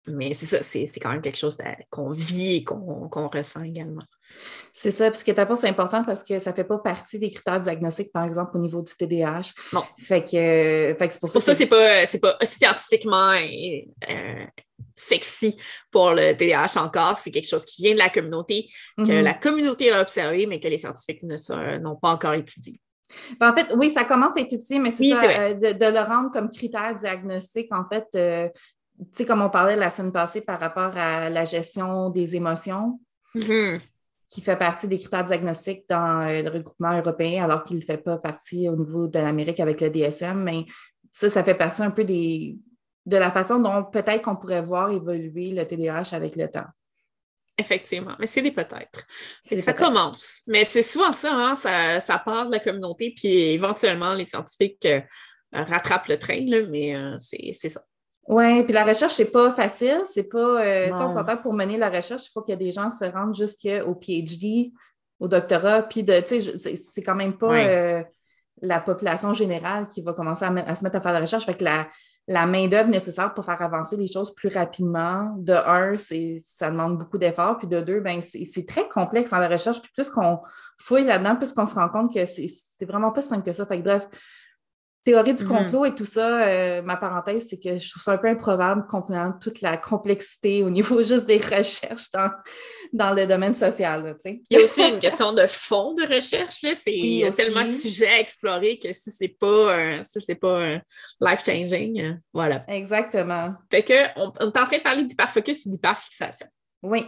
mais 0.08 0.34
c'est 0.34 0.46
ça, 0.46 0.64
c'est 0.64 1.00
quand 1.00 1.12
même 1.12 1.22
quelque 1.22 1.38
chose 1.38 1.58
qu'on 1.90 2.12
vit 2.12 2.56
et 2.58 2.64
qu'on 2.64 3.28
ressent 3.28 3.62
également. 3.62 4.06
C'est 4.74 4.92
ça, 4.92 5.10
puis 5.10 5.20
ce 5.20 5.26
que 5.26 5.32
tu 5.32 5.56
c'est 5.58 5.68
important 5.68 6.04
parce 6.04 6.24
que 6.24 6.40
ça 6.40 6.52
ne 6.52 6.56
fait 6.56 6.64
pas 6.64 6.78
partie 6.78 7.20
des 7.20 7.30
critères 7.30 7.60
diagnostiques, 7.60 8.12
par 8.14 8.24
exemple, 8.24 8.52
au 8.56 8.60
niveau 8.60 8.82
du 8.82 8.94
TDAH. 8.96 9.52
Non. 9.74 9.84
Fait 9.98 10.22
que, 10.22 10.96
c'est 10.98 11.20
pour, 11.20 11.30
ça. 11.30 11.40
que... 11.40 11.58
c'est 11.58 11.66
pas, 11.66 12.06
pas 12.22 12.46
scientifiquement 12.46 13.34
euh, 13.34 14.46
sexy 14.96 15.60
pour 15.92 16.12
le 16.12 16.34
TDAH 16.34 16.82
encore. 16.82 17.18
C'est 17.18 17.32
quelque 17.32 17.50
chose 17.50 17.66
qui 17.66 17.82
vient 17.82 17.94
de 17.94 17.98
la 17.98 18.10
communauté, 18.10 18.70
que 18.98 19.04
mm-hmm. 19.04 19.22
la 19.22 19.34
communauté 19.34 19.92
a 19.92 20.02
observé, 20.02 20.46
mais 20.46 20.60
que 20.60 20.68
les 20.68 20.78
scientifiques 20.78 21.24
n'ont 21.24 21.96
pas 21.96 22.10
encore 22.10 22.36
étudié. 22.36 22.80
Ben, 23.40 23.52
en 23.52 23.56
fait, 23.56 23.74
oui, 23.76 23.90
ça 23.90 24.04
commence 24.06 24.38
à 24.38 24.42
être 24.42 24.54
étudié, 24.54 24.78
mais 24.78 24.92
c'est 24.92 25.12
euh, 25.14 25.54
de, 25.56 25.86
le 25.86 26.08
rendre 26.08 26.32
comme 26.32 26.50
critère 26.50 26.96
diagnostique, 26.96 27.74
en 27.74 27.84
fait, 27.90 28.06
euh, 28.16 28.48
tu 29.00 29.06
sais, 29.14 29.26
comme 29.26 29.42
on 29.42 29.50
parlait 29.50 29.76
la 29.76 29.90
semaine 29.90 30.12
passée 30.12 30.42
par 30.42 30.60
rapport 30.60 30.96
à 30.96 31.30
la 31.30 31.44
gestion 31.44 32.12
des 32.12 32.36
émotions. 32.36 33.00
Mm-hmm 33.36 33.80
qui 34.30 34.42
fait 34.42 34.56
partie 34.56 34.88
des 34.88 35.00
critères 35.00 35.26
diagnostiques 35.26 35.86
dans 35.90 36.22
euh, 36.28 36.44
le 36.44 36.50
regroupement 36.50 36.98
européen, 36.98 37.44
alors 37.44 37.64
qu'il 37.64 37.78
ne 37.78 37.82
fait 37.82 37.98
pas 37.98 38.18
partie 38.18 38.70
au 38.70 38.76
niveau 38.76 39.08
de 39.08 39.20
l'Amérique 39.20 39.60
avec 39.60 39.82
le 39.82 39.90
DSM. 39.90 40.44
Mais 40.44 40.66
ça, 41.12 41.30
ça 41.30 41.44
fait 41.44 41.56
partie 41.56 41.82
un 41.82 41.92
peu 41.92 42.04
des, 42.04 42.56
de 43.08 43.18
la 43.18 43.32
façon 43.32 43.60
dont 43.60 43.84
peut-être 43.84 44.22
qu'on 44.22 44.36
pourrait 44.36 44.62
voir 44.62 44.92
évoluer 44.92 45.52
le 45.52 45.66
TDAH 45.66 46.16
avec 46.16 46.36
le 46.36 46.50
temps. 46.50 46.68
Effectivement, 47.58 48.16
mais 48.20 48.28
c'est 48.28 48.42
des 48.42 48.52
peut-être. 48.52 49.06
Ça 49.44 49.74
commence. 49.74 50.42
Mais 50.48 50.64
c'est 50.64 50.84
souvent 50.84 51.12
ça, 51.12 51.34
hein, 51.34 51.56
ça, 51.56 52.00
ça, 52.00 52.18
part 52.18 52.46
de 52.46 52.52
la 52.52 52.60
communauté, 52.60 53.14
puis 53.14 53.52
éventuellement, 53.52 54.14
les 54.14 54.24
scientifiques 54.24 54.86
euh, 54.86 55.02
rattrapent 55.52 56.08
le 56.08 56.18
train, 56.18 56.40
là, 56.48 56.62
mais 56.70 56.96
euh, 56.96 57.18
c'est 57.18 57.52
ça. 57.52 57.82
Oui, 58.30 58.64
puis 58.64 58.74
la 58.74 58.86
recherche, 58.86 59.16
c'est 59.16 59.32
pas 59.32 59.52
facile. 59.52 60.04
C'est 60.06 60.24
pas. 60.24 60.64
Euh, 60.64 60.92
on 60.94 61.10
s'entend 61.10 61.36
pour 61.38 61.52
mener 61.52 61.78
la 61.78 61.90
recherche, 61.90 62.28
il 62.28 62.32
faut 62.32 62.44
que 62.44 62.54
des 62.54 62.72
gens 62.72 62.92
se 62.92 63.04
rendent 63.06 63.34
jusqu'au 63.34 63.96
PhD, 63.96 64.72
au 65.20 65.28
doctorat, 65.28 65.82
puis 65.84 66.04
de, 66.04 66.24
c'est 66.26 67.02
quand 67.02 67.16
même 67.16 67.38
pas 67.38 67.56
euh, 67.56 68.04
la 68.62 68.80
population 68.80 69.34
générale 69.34 69.88
qui 69.88 70.02
va 70.04 70.14
commencer 70.14 70.46
à, 70.46 70.76
se 70.76 70.84
mettre 70.84 70.98
à 70.98 71.02
faire 71.02 71.14
la 71.14 71.22
recherche. 71.22 71.46
Fait 71.46 71.56
que 71.56 71.64
la, 71.64 71.88
la 72.28 72.46
main-d'œuvre 72.46 72.90
nécessaire 72.90 73.34
pour 73.34 73.44
faire 73.44 73.60
avancer 73.64 73.98
les 73.98 74.06
choses 74.06 74.34
plus 74.36 74.50
rapidement, 74.50 75.36
de 75.40 75.54
un, 75.54 75.96
ça 75.96 76.70
demande 76.70 77.00
beaucoup 77.00 77.18
d'efforts, 77.18 77.58
puis 77.58 77.68
de 77.68 77.82
deux, 77.82 78.00
ben, 78.00 78.22
c'est 78.22 78.66
très 78.68 78.88
complexe 78.88 79.32
dans 79.32 79.40
la 79.40 79.48
recherche. 79.48 79.82
Puis 79.82 79.92
plus 79.92 80.12
qu'on 80.12 80.40
fouille 80.78 81.04
là-dedans, 81.04 81.36
plus 81.36 81.52
qu'on 81.52 81.66
se 81.66 81.74
rend 81.74 81.90
compte 81.90 82.14
que 82.14 82.24
c'est 82.26 82.86
vraiment 82.86 83.12
pas 83.12 83.24
simple 83.24 83.44
que 83.44 83.54
ça. 83.54 83.66
Fait 83.66 83.80
que 83.80 83.84
bref, 83.84 84.08
théorie 85.10 85.34
du 85.34 85.44
mhm. 85.44 85.50
complot 85.50 85.86
et 85.86 85.96
tout 85.96 86.06
ça, 86.06 86.48
euh, 86.48 86.82
ma 86.84 86.96
parenthèse, 86.96 87.48
c'est 87.50 87.60
que 87.60 87.78
je 87.78 87.90
trouve 87.90 88.04
ça 88.04 88.14
un 88.14 88.18
peu 88.18 88.28
improbable 88.28 88.86
comprenant 88.88 89.34
toute 89.34 89.62
la 89.62 89.76
complexité 89.78 90.64
au 90.64 90.70
niveau 90.70 91.02
juste 91.04 91.26
des 91.26 91.38
recherches 91.38 92.12
dans, 92.12 92.30
dans 92.94 93.14
le 93.14 93.26
domaine 93.26 93.56
social. 93.56 94.16
il 94.26 94.42
y 94.52 94.58
a 94.58 94.62
aussi 94.62 94.82
une 94.82 95.00
question 95.00 95.34
de 95.34 95.48
fond 95.48 95.94
de 95.94 96.04
recherche. 96.04 96.58
C'est 96.62 96.94
il 96.94 97.20
y 97.20 97.26
a 97.26 97.32
tellement 97.32 97.64
de 97.64 97.72
sujets 97.72 98.08
à 98.08 98.20
explorer 98.20 98.78
que 98.78 98.94
si 98.94 99.10
c'est 99.10 99.36
pas 99.40 100.04
si 100.04 100.36
pas 100.36 100.80
life-changing, 101.22 102.02
euh, 102.02 102.14
voilà. 102.32 102.64
Exactement. 102.68 103.56
Fait 103.72 103.84
que 103.84 103.94
on, 104.16 104.32
est 104.32 104.44
en 104.44 104.52
train 104.52 104.78
de 104.78 104.84
parler 104.84 105.04
d'hyperfocus 105.06 105.66
et 105.66 105.70
d'hyperfixation. 105.70 106.48
Oui. 106.84 107.08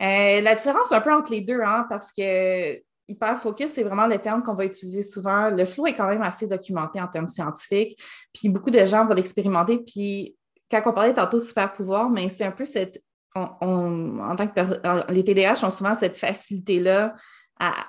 Euh, 0.00 0.40
la 0.40 0.54
différence 0.54 0.92
un 0.92 1.00
peu 1.00 1.12
entre 1.12 1.32
les 1.32 1.40
deux, 1.40 1.60
hein, 1.60 1.84
parce 1.90 2.12
que 2.12 2.80
hyper-focus, 3.10 3.72
c'est 3.72 3.82
vraiment 3.82 4.06
le 4.06 4.18
terme 4.18 4.42
qu'on 4.42 4.54
va 4.54 4.64
utiliser 4.64 5.02
souvent. 5.02 5.50
Le 5.50 5.64
flow 5.64 5.86
est 5.86 5.94
quand 5.94 6.08
même 6.08 6.22
assez 6.22 6.46
documenté 6.46 7.00
en 7.00 7.08
termes 7.08 7.28
scientifiques, 7.28 8.00
puis 8.32 8.48
beaucoup 8.48 8.70
de 8.70 8.84
gens 8.86 9.04
vont 9.04 9.14
l'expérimenter. 9.14 9.78
Puis 9.78 10.36
quand 10.70 10.82
on 10.86 10.92
parlait 10.92 11.14
tantôt 11.14 11.38
super 11.38 11.72
pouvoir, 11.72 12.08
mais 12.08 12.28
c'est 12.28 12.44
un 12.44 12.52
peu 12.52 12.64
cette. 12.64 13.02
en 13.34 14.36
tant 14.36 14.46
que 14.48 15.12
les 15.12 15.24
TDAH 15.24 15.64
ont 15.64 15.70
souvent 15.70 15.94
cette 15.94 16.16
facilité-là 16.16 17.14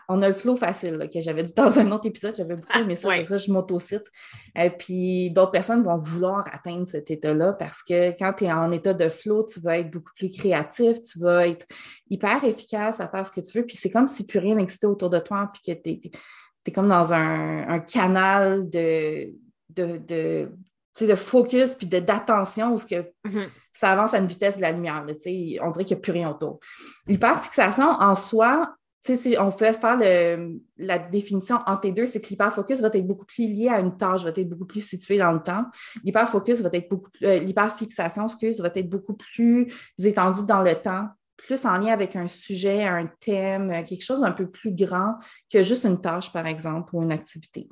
on 0.09 0.21
a 0.21 0.27
le 0.27 0.33
flow 0.33 0.55
facile, 0.55 1.09
que 1.13 1.21
j'avais 1.21 1.43
dit 1.43 1.53
dans 1.53 1.79
un 1.79 1.91
autre 1.91 2.05
épisode, 2.07 2.35
j'avais 2.35 2.55
beaucoup 2.55 2.77
aimé 2.77 2.95
ça, 2.95 3.07
Ouais. 3.07 3.23
ça, 3.25 3.37
je 3.37 3.51
m'autocite. 3.51 4.03
Euh, 4.57 4.69
puis 4.69 5.31
d'autres 5.31 5.51
personnes 5.51 5.83
vont 5.83 5.97
vouloir 5.97 6.43
atteindre 6.51 6.87
cet 6.87 7.09
état-là 7.09 7.53
parce 7.53 7.81
que 7.83 8.09
quand 8.17 8.33
tu 8.33 8.43
es 8.45 8.51
en 8.51 8.71
état 8.71 8.93
de 8.93 9.07
flow, 9.09 9.45
tu 9.45 9.59
vas 9.61 9.77
être 9.79 9.89
beaucoup 9.91 10.11
plus 10.17 10.29
créatif, 10.31 11.01
tu 11.03 11.19
vas 11.19 11.47
être 11.47 11.65
hyper 12.09 12.43
efficace 12.43 12.99
à 12.99 13.07
faire 13.07 13.25
ce 13.25 13.31
que 13.31 13.41
tu 13.41 13.57
veux. 13.57 13.65
Puis 13.65 13.77
c'est 13.77 13.89
comme 13.89 14.07
si 14.07 14.25
plus 14.25 14.39
rien 14.39 14.55
n'existait 14.55 14.87
autour 14.87 15.09
de 15.09 15.19
toi, 15.19 15.49
puis 15.53 15.73
que 15.75 15.81
tu 15.81 16.09
es, 16.65 16.71
comme 16.71 16.89
dans 16.89 17.13
un, 17.13 17.67
un 17.69 17.79
canal 17.79 18.69
de, 18.69 19.29
de, 19.69 19.97
de, 19.97 20.51
de 20.99 21.15
focus 21.15 21.75
puis 21.75 21.87
d'attention 21.87 22.73
où 22.73 22.77
ce 22.77 22.85
que 22.85 23.11
Mhm. 23.25 23.45
ça 23.73 23.91
avance 23.93 24.13
à 24.13 24.17
une 24.19 24.27
vitesse 24.27 24.57
de 24.57 24.61
la 24.61 24.71
lumière. 24.73 25.03
là, 25.05 25.13
on 25.63 25.71
dirait 25.71 25.85
qu'il 25.85 25.95
n'y 25.95 25.99
a 25.99 26.01
plus 26.01 26.11
rien 26.11 26.29
autour. 26.29 26.59
L'hyperfixation 27.07 27.85
en 27.85 28.15
soi, 28.15 28.75
si 29.03 29.35
on 29.39 29.51
peut 29.51 29.71
faire 29.71 29.97
le- 29.97 30.61
la 30.77 30.99
définition 30.99 31.57
entre 31.65 31.87
les 31.87 31.91
deux, 31.91 32.05
c'est 32.05 32.21
que 32.21 32.27
l'hyperfocus 32.29 32.81
va 32.81 32.89
être 32.93 33.07
beaucoup 33.07 33.25
plus 33.25 33.47
lié 33.47 33.69
à 33.69 33.79
une 33.79 33.97
tâche, 33.97 34.23
va 34.23 34.29
être 34.29 34.49
beaucoup 34.49 34.65
plus 34.65 34.81
situé 34.81 35.17
dans 35.17 35.31
le 35.31 35.41
temps. 35.41 35.65
L'hyperfocus 36.03 36.61
va 36.61 36.69
être 36.73 36.89
beaucoup 36.89 37.09
plus, 37.09 37.25
euh, 37.25 37.39
l'hyperfixation, 37.39 38.25
excuse, 38.25 38.59
va 38.61 38.69
être 38.73 38.89
beaucoup 38.89 39.15
plus 39.15 39.73
étendue 40.03 40.45
dans 40.45 40.61
le 40.61 40.75
temps, 40.75 41.07
plus 41.37 41.65
en 41.65 41.77
lien 41.77 41.91
avec 41.93 42.15
un 42.15 42.27
sujet, 42.27 42.83
un 42.83 43.07
thème, 43.19 43.71
euh, 43.71 43.83
quelque 43.83 44.03
chose 44.03 44.23
un 44.23 44.31
peu 44.31 44.47
plus 44.47 44.71
grand 44.73 45.15
que 45.51 45.63
juste 45.63 45.85
une 45.85 45.99
tâche, 45.99 46.31
par 46.31 46.45
exemple, 46.45 46.95
ou 46.95 47.01
une 47.01 47.11
activité. 47.11 47.67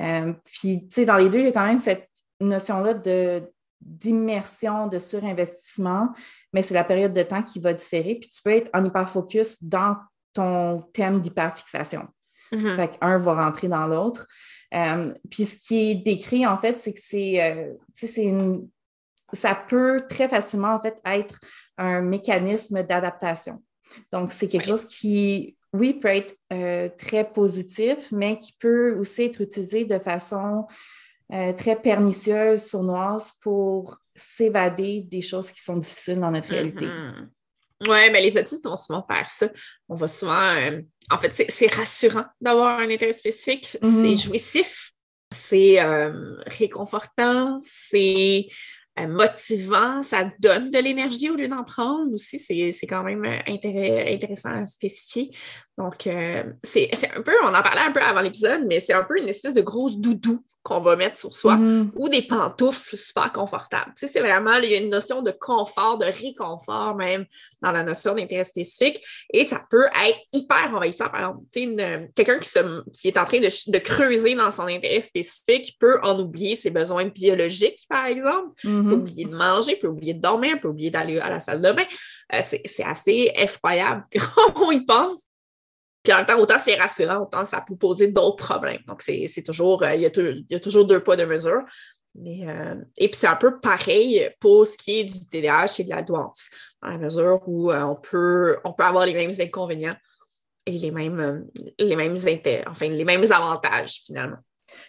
Euh, 0.00 0.32
puis, 0.44 0.86
tu 0.88 0.94
sais, 0.94 1.04
dans 1.04 1.16
les 1.16 1.28
deux, 1.28 1.38
il 1.38 1.44
y 1.44 1.48
a 1.48 1.52
quand 1.52 1.66
même 1.66 1.78
cette 1.78 2.10
notion-là 2.40 2.94
de 2.94 3.42
d'immersion, 3.80 4.86
de 4.86 4.98
surinvestissement, 4.98 6.08
mais 6.54 6.62
c'est 6.62 6.72
la 6.72 6.84
période 6.84 7.12
de 7.12 7.22
temps 7.22 7.42
qui 7.42 7.60
va 7.60 7.74
différer. 7.74 8.14
Puis 8.14 8.30
tu 8.30 8.42
peux 8.42 8.50
être 8.50 8.70
en 8.72 8.82
hyperfocus 8.82 9.62
dans 9.62 9.96
ton 10.34 10.80
thème 10.92 11.20
d'hyperfixation. 11.20 12.06
Mhm. 12.52 12.76
Fait 12.76 12.98
qu'un 12.98 13.16
va 13.18 13.34
rentrer 13.46 13.68
dans 13.68 13.86
l'autre. 13.86 14.26
Euh, 14.74 15.14
puis 15.30 15.46
ce 15.46 15.56
qui 15.58 15.90
est 15.90 15.94
décrit, 15.94 16.46
en 16.46 16.58
fait, 16.58 16.76
c'est 16.78 16.92
que 16.92 17.00
c'est, 17.02 17.42
euh, 17.42 17.72
c'est 17.94 18.24
une- 18.24 18.68
ça 19.32 19.54
peut 19.54 20.04
très 20.08 20.28
facilement, 20.28 20.74
en 20.74 20.80
fait, 20.80 21.00
être 21.04 21.38
un 21.78 22.02
mécanisme 22.02 22.82
d'adaptation. 22.82 23.62
Donc, 24.12 24.32
c'est 24.32 24.48
quelque 24.48 24.64
Oui. 24.64 24.68
chose 24.68 24.84
qui, 24.84 25.56
oui, 25.72 25.94
peut 25.94 26.08
être 26.08 26.36
euh, 26.52 26.88
très 26.98 27.24
positif, 27.32 28.10
mais 28.12 28.38
qui 28.38 28.52
peut 28.52 28.96
aussi 28.98 29.22
être 29.22 29.40
utilisé 29.40 29.84
de 29.84 29.98
façon 29.98 30.66
euh, 31.32 31.52
très 31.54 31.74
pernicieuse, 31.74 32.62
sournoise 32.62 33.32
pour 33.40 33.98
s'évader 34.14 35.00
des 35.00 35.22
choses 35.22 35.50
qui 35.50 35.62
sont 35.62 35.76
difficiles 35.78 36.20
dans 36.20 36.30
notre 36.30 36.48
réalité. 36.50 36.86
Ouais, 37.88 38.10
mais 38.10 38.20
les 38.22 38.36
autistes 38.38 38.64
vont 38.64 38.76
souvent 38.76 39.04
faire 39.08 39.28
ça. 39.30 39.48
On 39.88 39.94
va 39.94 40.08
souvent. 40.08 40.54
euh, 40.56 40.80
en 41.10 41.18
fait, 41.18 41.30
c'est- 41.50 41.74
rassurant 41.74 42.24
d'avoir 42.40 42.78
un 42.80 42.90
intérêt 42.90 43.12
spécifique. 43.12 43.76
Mhm. 43.82 44.02
C'est 44.02 44.16
jouissif. 44.16 44.90
C'est 45.32 45.80
euh, 45.80 46.36
réconfortant. 46.46 47.60
C'est 47.62 48.46
motivant. 49.06 50.02
Ça 50.02 50.30
donne 50.38 50.70
de 50.70 50.78
l'énergie 50.78 51.30
au 51.30 51.34
lieu 51.36 51.48
d'en 51.48 51.64
prendre 51.64 52.12
aussi. 52.12 52.38
C'est 52.38 52.86
quand 52.86 53.02
même 53.02 53.24
euh, 53.24 53.38
intéressant 53.46 54.50
à 54.50 54.66
spécifier. 54.66 55.30
Donc, 55.78 56.06
euh, 56.06 56.44
c'est 56.62 56.90
un 57.16 57.22
peu. 57.22 57.32
On 57.44 57.48
en 57.48 57.62
parlait 57.62 57.80
un 57.80 57.92
peu 57.92 58.00
avant 58.00 58.20
l'épisode, 58.20 58.62
mais 58.66 58.80
c'est 58.80 58.92
un 58.92 59.02
peu 59.04 59.18
une 59.18 59.28
espèce 59.28 59.54
de 59.54 59.62
grosse 59.62 59.96
doudou 59.98 60.44
qu'on 60.62 60.80
va 60.80 60.96
mettre 60.96 61.18
sur 61.18 61.34
soi 61.34 61.56
Mhm. 61.56 61.90
ou 61.94 62.08
des 62.08 62.22
pantoufles 62.22 62.96
super 62.96 63.30
confortables. 63.32 63.92
Tu 63.98 64.06
sais, 64.06 64.12
c'est 64.14 64.20
vraiment, 64.20 64.54
il 64.62 64.70
y 64.70 64.74
a 64.74 64.78
une 64.78 64.88
notion 64.88 65.20
de 65.20 65.30
confort, 65.30 65.98
de 65.98 66.06
réconfort 66.06 66.94
même 66.94 67.26
dans 67.60 67.70
la 67.70 67.82
notion 67.82 68.14
d'intérêt 68.14 68.44
spécifique 68.44 68.98
et 69.30 69.44
ça 69.44 69.62
peut 69.70 69.84
être 70.06 70.18
hyper 70.32 70.72
envahissant. 70.74 71.10
Par 71.10 71.16
exemple, 71.20 71.40
tu 71.52 71.60
sais, 71.60 71.64
une- 71.66 72.08
quelqu'un 72.16 72.38
qui, 72.38 72.48
se- 72.48 72.90
qui 72.92 73.08
est 73.08 73.18
en 73.18 73.26
train 73.26 73.40
de, 73.40 73.78
creuser 73.78 74.34
dans 74.36 74.50
son 74.50 74.62
intérêt 74.62 75.02
spécifique 75.02 75.76
peut 75.78 75.98
en 76.02 76.18
oublier 76.18 76.56
ses 76.56 76.70
besoins 76.70 77.04
biologiques, 77.08 77.84
par 77.90 78.06
exemple, 78.06 78.48
Mhm. 78.84 78.90
peut 78.90 78.96
oublier 78.96 79.24
de 79.24 79.34
manger, 79.34 79.76
peut 79.76 79.88
oublier 79.88 80.14
de 80.14 80.20
dormir, 80.20 80.60
peut 80.60 80.68
oublier 80.68 80.90
d'aller 80.90 81.18
à 81.18 81.30
la 81.30 81.40
salle 81.40 81.60
de 81.60 81.72
bain. 81.72 81.84
Euh, 82.34 82.40
c'est 82.42 82.84
assez 82.84 83.30
effroyable 83.34 84.04
on 84.56 84.70
y 84.70 84.84
pense. 84.84 85.24
Puis 86.04 86.12
en 86.12 86.18
même 86.18 86.26
temps, 86.26 86.38
autant 86.38 86.58
c'est 86.58 86.74
rassurant, 86.74 87.22
autant 87.22 87.44
ça 87.46 87.64
peut 87.66 87.76
poser 87.76 88.08
d'autres 88.08 88.36
problèmes. 88.36 88.82
Donc, 88.86 89.00
c'est 89.02 89.42
toujours, 89.44 89.82
euh, 89.82 89.94
il 89.94 90.02
y, 90.02 90.06
a 90.06 90.10
y 90.50 90.60
toujours 90.60 90.84
deux 90.84 91.00
pas 91.00 91.16
de 91.16 91.24
mesure. 91.24 91.62
Mais, 92.14 92.46
euh, 92.46 92.76
et 92.98 93.08
puis, 93.08 93.18
c'est 93.18 93.26
un 93.26 93.36
peu 93.36 93.58
pareil 93.58 94.30
pour 94.38 94.66
ce 94.66 94.76
qui 94.76 95.00
est 95.00 95.04
du 95.04 95.26
TDAH 95.26 95.80
et 95.80 95.84
de 95.84 95.90
la 95.90 96.02
douance, 96.02 96.48
dans 96.80 96.90
la 96.90 96.98
mesure 96.98 97.40
où 97.46 97.72
euh, 97.72 97.82
on, 97.82 97.96
peut, 97.96 98.56
on 98.64 98.72
peut 98.72 98.84
avoir 98.84 99.06
les 99.06 99.14
mêmes 99.14 99.32
inconvénients 99.40 99.96
et 100.66 100.72
les 100.72 100.90
mêmes, 100.90 101.48
les 101.78 101.96
mêmes 101.96 102.16
intérêts, 102.16 102.64
enfin, 102.68 102.88
les 102.88 103.04
mêmes 103.04 103.30
avantages, 103.32 104.02
finalement. 104.04 104.38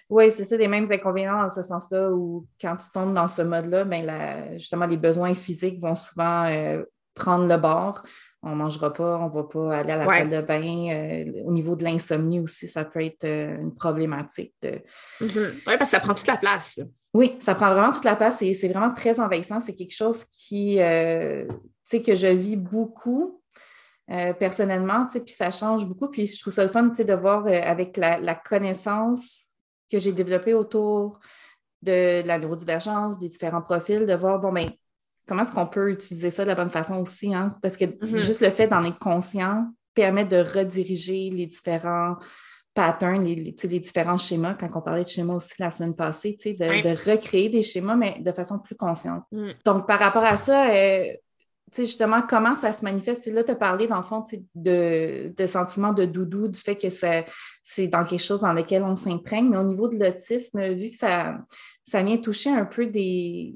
Oui, 0.10 0.32
c'est 0.32 0.46
ça, 0.46 0.58
des 0.58 0.68
mêmes 0.68 0.86
inconvénients 0.92 1.42
dans 1.42 1.50
ce 1.50 1.62
sens-là 1.62 2.12
où 2.12 2.46
quand 2.62 2.76
tu 2.78 2.90
tombes 2.94 3.14
dans 3.14 3.28
ce 3.28 3.42
mode-là, 3.42 3.84
ben, 3.86 4.06
la- 4.06 4.58
justement, 4.58 4.86
les 4.86 4.98
besoins 4.98 5.34
physiques 5.36 5.80
vont 5.82 5.96
souvent 5.96 6.46
euh, 6.46 6.84
prendre 7.14 7.48
le 7.48 7.58
bord. 7.58 8.04
On 8.48 8.50
ne 8.52 8.56
mangera 8.56 8.94
pas, 8.94 9.18
on 9.18 9.30
ne 9.30 9.34
va 9.34 9.44
pas 9.46 9.78
aller 9.78 9.92
à 9.94 9.98
la 9.98 10.06
Ouais. 10.08 10.18
salle 10.20 10.30
de 10.30 10.42
bain. 10.42 10.90
Euh, 10.92 11.44
au 11.46 11.52
niveau 11.52 11.76
de 11.76 11.84
l'insomnie 11.84 12.40
aussi, 12.40 12.68
ça 12.68 12.86
peut 12.86 13.04
être 13.04 13.24
euh, 13.24 13.58
une 13.60 13.74
problématique. 13.74 14.54
de- 14.62 14.82
Oui, 15.22 15.30
parce 15.66 15.80
que 15.80 15.86
ça 15.88 16.00
prend 16.00 16.14
toute 16.14 16.28
la 16.28 16.38
place. 16.38 16.80
Oui, 17.14 17.38
ça 17.40 17.56
prend 17.56 17.72
vraiment 17.74 17.92
toute 17.92 18.04
la 18.06 18.16
place 18.16 18.42
et 18.44 18.54
c'est 18.54 18.68
vraiment 18.68 18.94
très 18.94 19.20
envahissant. 19.20 19.60
C'est 19.62 19.74
quelque 19.74 19.96
chose 19.96 20.26
qui, 20.26 20.76
tu 20.76 21.48
sais, 21.86 22.02
que 22.02 22.16
je 22.16 22.28
vis 22.28 22.56
beaucoup. 22.58 23.42
euh, 24.12 24.34
personnellement, 24.34 25.08
puis 25.08 25.34
ça 25.34 25.50
change 25.50 25.88
beaucoup. 25.88 26.10
Puis 26.10 26.28
je 26.28 26.40
trouve 26.40 26.54
ça 26.54 26.64
le 26.64 26.70
fun, 26.70 26.84
de 26.84 27.14
voir 27.16 27.48
euh, 27.48 27.60
avec 27.64 27.98
la, 27.98 28.20
la 28.20 28.36
connaissance 28.36 29.55
que 29.92 30.00
j'ai 30.00 30.12
développée 30.12 30.54
autour 30.54 31.20
de 31.82 32.26
la 32.26 32.40
neurodivergence, 32.40 33.20
des 33.20 33.30
différents 33.30 33.62
profils, 33.62 34.06
de 34.06 34.14
voir, 34.14 34.40
bon, 34.40 34.52
ben, 34.52 34.70
comment 35.28 35.44
est-ce 35.44 35.52
qu'on 35.52 35.68
peut 35.68 35.92
utiliser 35.92 36.32
ça 36.32 36.44
de 36.44 36.50
la 36.50 36.56
bonne 36.56 36.70
façon 36.72 36.96
aussi, 36.96 37.34
hein? 37.34 37.56
Parce 37.62 37.78
que 37.78 37.86
Mhm. 37.86 38.18
juste 38.18 38.42
le 38.42 38.50
fait 38.50 38.68
d'en 38.68 38.84
être 38.84 39.00
conscient 39.00 39.68
permet 39.94 40.26
de 40.26 40.38
rediriger 40.38 41.30
les 41.30 41.46
différents 41.46 42.16
patterns, 42.74 43.24
les, 43.24 43.36
différents 43.80 44.18
schémas, 44.18 44.54
quand 44.54 44.68
on 44.76 44.82
parlait 44.82 45.04
de 45.04 45.10
schémas 45.10 45.36
aussi 45.36 45.54
la 45.60 45.72
semaine 45.72 45.96
passée, 45.96 46.36
de, 46.44 46.54
de 46.54 47.12
recréer 47.12 47.50
des 47.50 47.64
schémas, 47.64 47.96
mais 47.96 48.18
de 48.20 48.32
façon 48.34 48.60
plus 48.60 48.76
consciente. 48.76 49.24
Mm. 49.32 49.52
Donc, 49.64 49.88
par 49.88 50.00
rapport 50.00 50.26
à 50.26 50.36
ça, 50.36 50.70
euh, 50.72 51.06
justement, 51.74 52.22
comment 52.22 52.56
ça 52.56 52.72
se 52.72 52.84
manifeste? 52.84 53.26
Là, 53.28 53.44
tu 53.44 53.52
as 53.52 53.56
parlé, 53.56 53.88
dans 53.88 53.98
le 53.98 54.04
fond, 54.04 54.26
de, 54.56 55.34
de 55.36 55.46
sentiments 55.48 55.94
de 55.94 56.06
doudou, 56.06 56.48
du 56.48 56.60
fait 56.60 56.76
que 56.76 56.90
c'est 56.90 57.88
dans 57.88 58.06
quelque 58.06 58.22
chose 58.22 58.42
dans 58.42 58.54
lequel 58.54 58.84
on 58.84 58.96
s'imprègne, 58.96 59.50
mais 59.50 59.58
au 59.58 59.64
niveau 59.64 59.88
de 59.88 59.98
l'autisme, 59.98 60.62
vu 60.74 60.90
que 60.92 60.96
ça, 60.96 61.38
ça 61.86 62.04
vient 62.04 62.18
toucher 62.18 62.52
un 62.52 62.66
peu 62.66 62.86
des... 62.86 63.56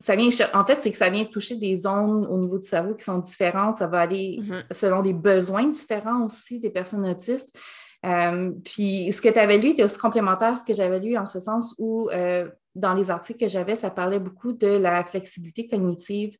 Ça 0.00 0.16
vient, 0.16 0.28
en 0.52 0.66
fait, 0.66 0.78
c'est 0.82 0.90
que 0.90 0.96
ça 0.96 1.08
vient 1.08 1.24
toucher 1.24 1.56
des 1.56 1.76
zones 1.76 2.26
au 2.26 2.36
niveau 2.38 2.58
du 2.58 2.66
cerveau 2.68 2.94
qui 2.94 3.04
sont 3.04 3.18
différentes. 3.18 3.76
Ça 3.76 3.86
va 3.86 4.00
aller 4.00 4.40
Mhm. 4.42 4.64
selon 4.70 5.02
des 5.02 5.14
besoins 5.14 5.66
différents 5.66 6.26
aussi 6.26 6.58
des 6.60 6.68
personnes 6.68 7.06
autistes. 7.08 7.56
Euh, 8.04 8.50
puis 8.64 9.10
ce 9.12 9.22
que 9.22 9.30
tu 9.30 9.38
avais 9.38 9.56
lu 9.56 9.70
était 9.70 9.84
aussi 9.84 9.96
complémentaire 9.96 10.52
à 10.52 10.56
ce 10.56 10.64
que 10.64 10.74
j'avais 10.74 11.00
lu 11.00 11.16
en 11.16 11.24
ce 11.24 11.40
sens 11.40 11.74
où 11.78 12.10
euh, 12.10 12.50
dans 12.74 12.92
les 12.92 13.10
articles 13.10 13.38
que 13.40 13.48
j'avais, 13.48 13.76
ça 13.76 13.88
parlait 13.88 14.18
beaucoup 14.18 14.52
de 14.52 14.66
la 14.66 15.04
flexibilité 15.04 15.66
cognitive 15.66 16.36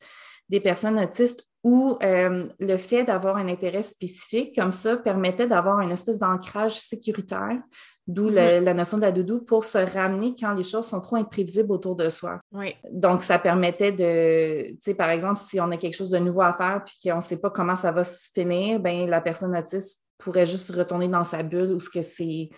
des 0.48 0.60
personnes 0.60 0.98
autistes 0.98 1.44
où 1.62 1.96
euh, 2.02 2.46
le 2.60 2.76
fait 2.76 3.04
d'avoir 3.04 3.36
un 3.38 3.48
intérêt 3.48 3.82
spécifique 3.82 4.54
comme 4.54 4.72
ça 4.72 4.98
permettait 4.98 5.46
d'avoir 5.46 5.80
une 5.80 5.90
espèce 5.90 6.18
d'ancrage 6.18 6.78
sécuritaire, 6.78 7.58
d'où 8.06 8.28
le- 8.28 8.62
la 8.62 8.74
notion 8.74 8.98
de 8.98 9.02
la 9.02 9.12
doudou 9.12 9.40
pour 9.40 9.64
se 9.64 9.78
ramener 9.78 10.34
quand 10.38 10.52
les 10.52 10.62
choses 10.62 10.86
sont 10.86 11.00
trop 11.00 11.16
imprévisibles 11.16 11.72
autour 11.72 11.96
de 11.96 12.10
soi. 12.10 12.38
Oui. 12.52 12.74
Donc, 12.92 13.22
ça 13.22 13.38
permettait 13.38 13.92
de, 13.92 14.72
tu 14.72 14.78
sais, 14.82 14.94
par 14.94 15.08
exemple, 15.08 15.40
si 15.40 15.58
on 15.58 15.70
a 15.70 15.78
quelque 15.78 15.96
chose 15.96 16.10
de 16.10 16.18
nouveau 16.18 16.42
à 16.42 16.52
faire 16.52 16.84
puis 16.84 16.98
qu'on 17.02 17.16
ne 17.16 17.22
sait 17.22 17.38
pas 17.38 17.48
comment 17.48 17.76
ça 17.76 17.90
va 17.92 18.04
se 18.04 18.28
finir, 18.34 18.78
ben 18.78 19.08
la 19.08 19.22
personne 19.22 19.56
autiste 19.56 20.02
pourrait 20.18 20.46
juste 20.46 20.70
retourner 20.74 21.08
dans 21.08 21.24
sa 21.24 21.42
bulle 21.42 21.72
où 21.72 21.80
ce 21.80 21.88
que 21.88 22.02
c'est 22.02 22.50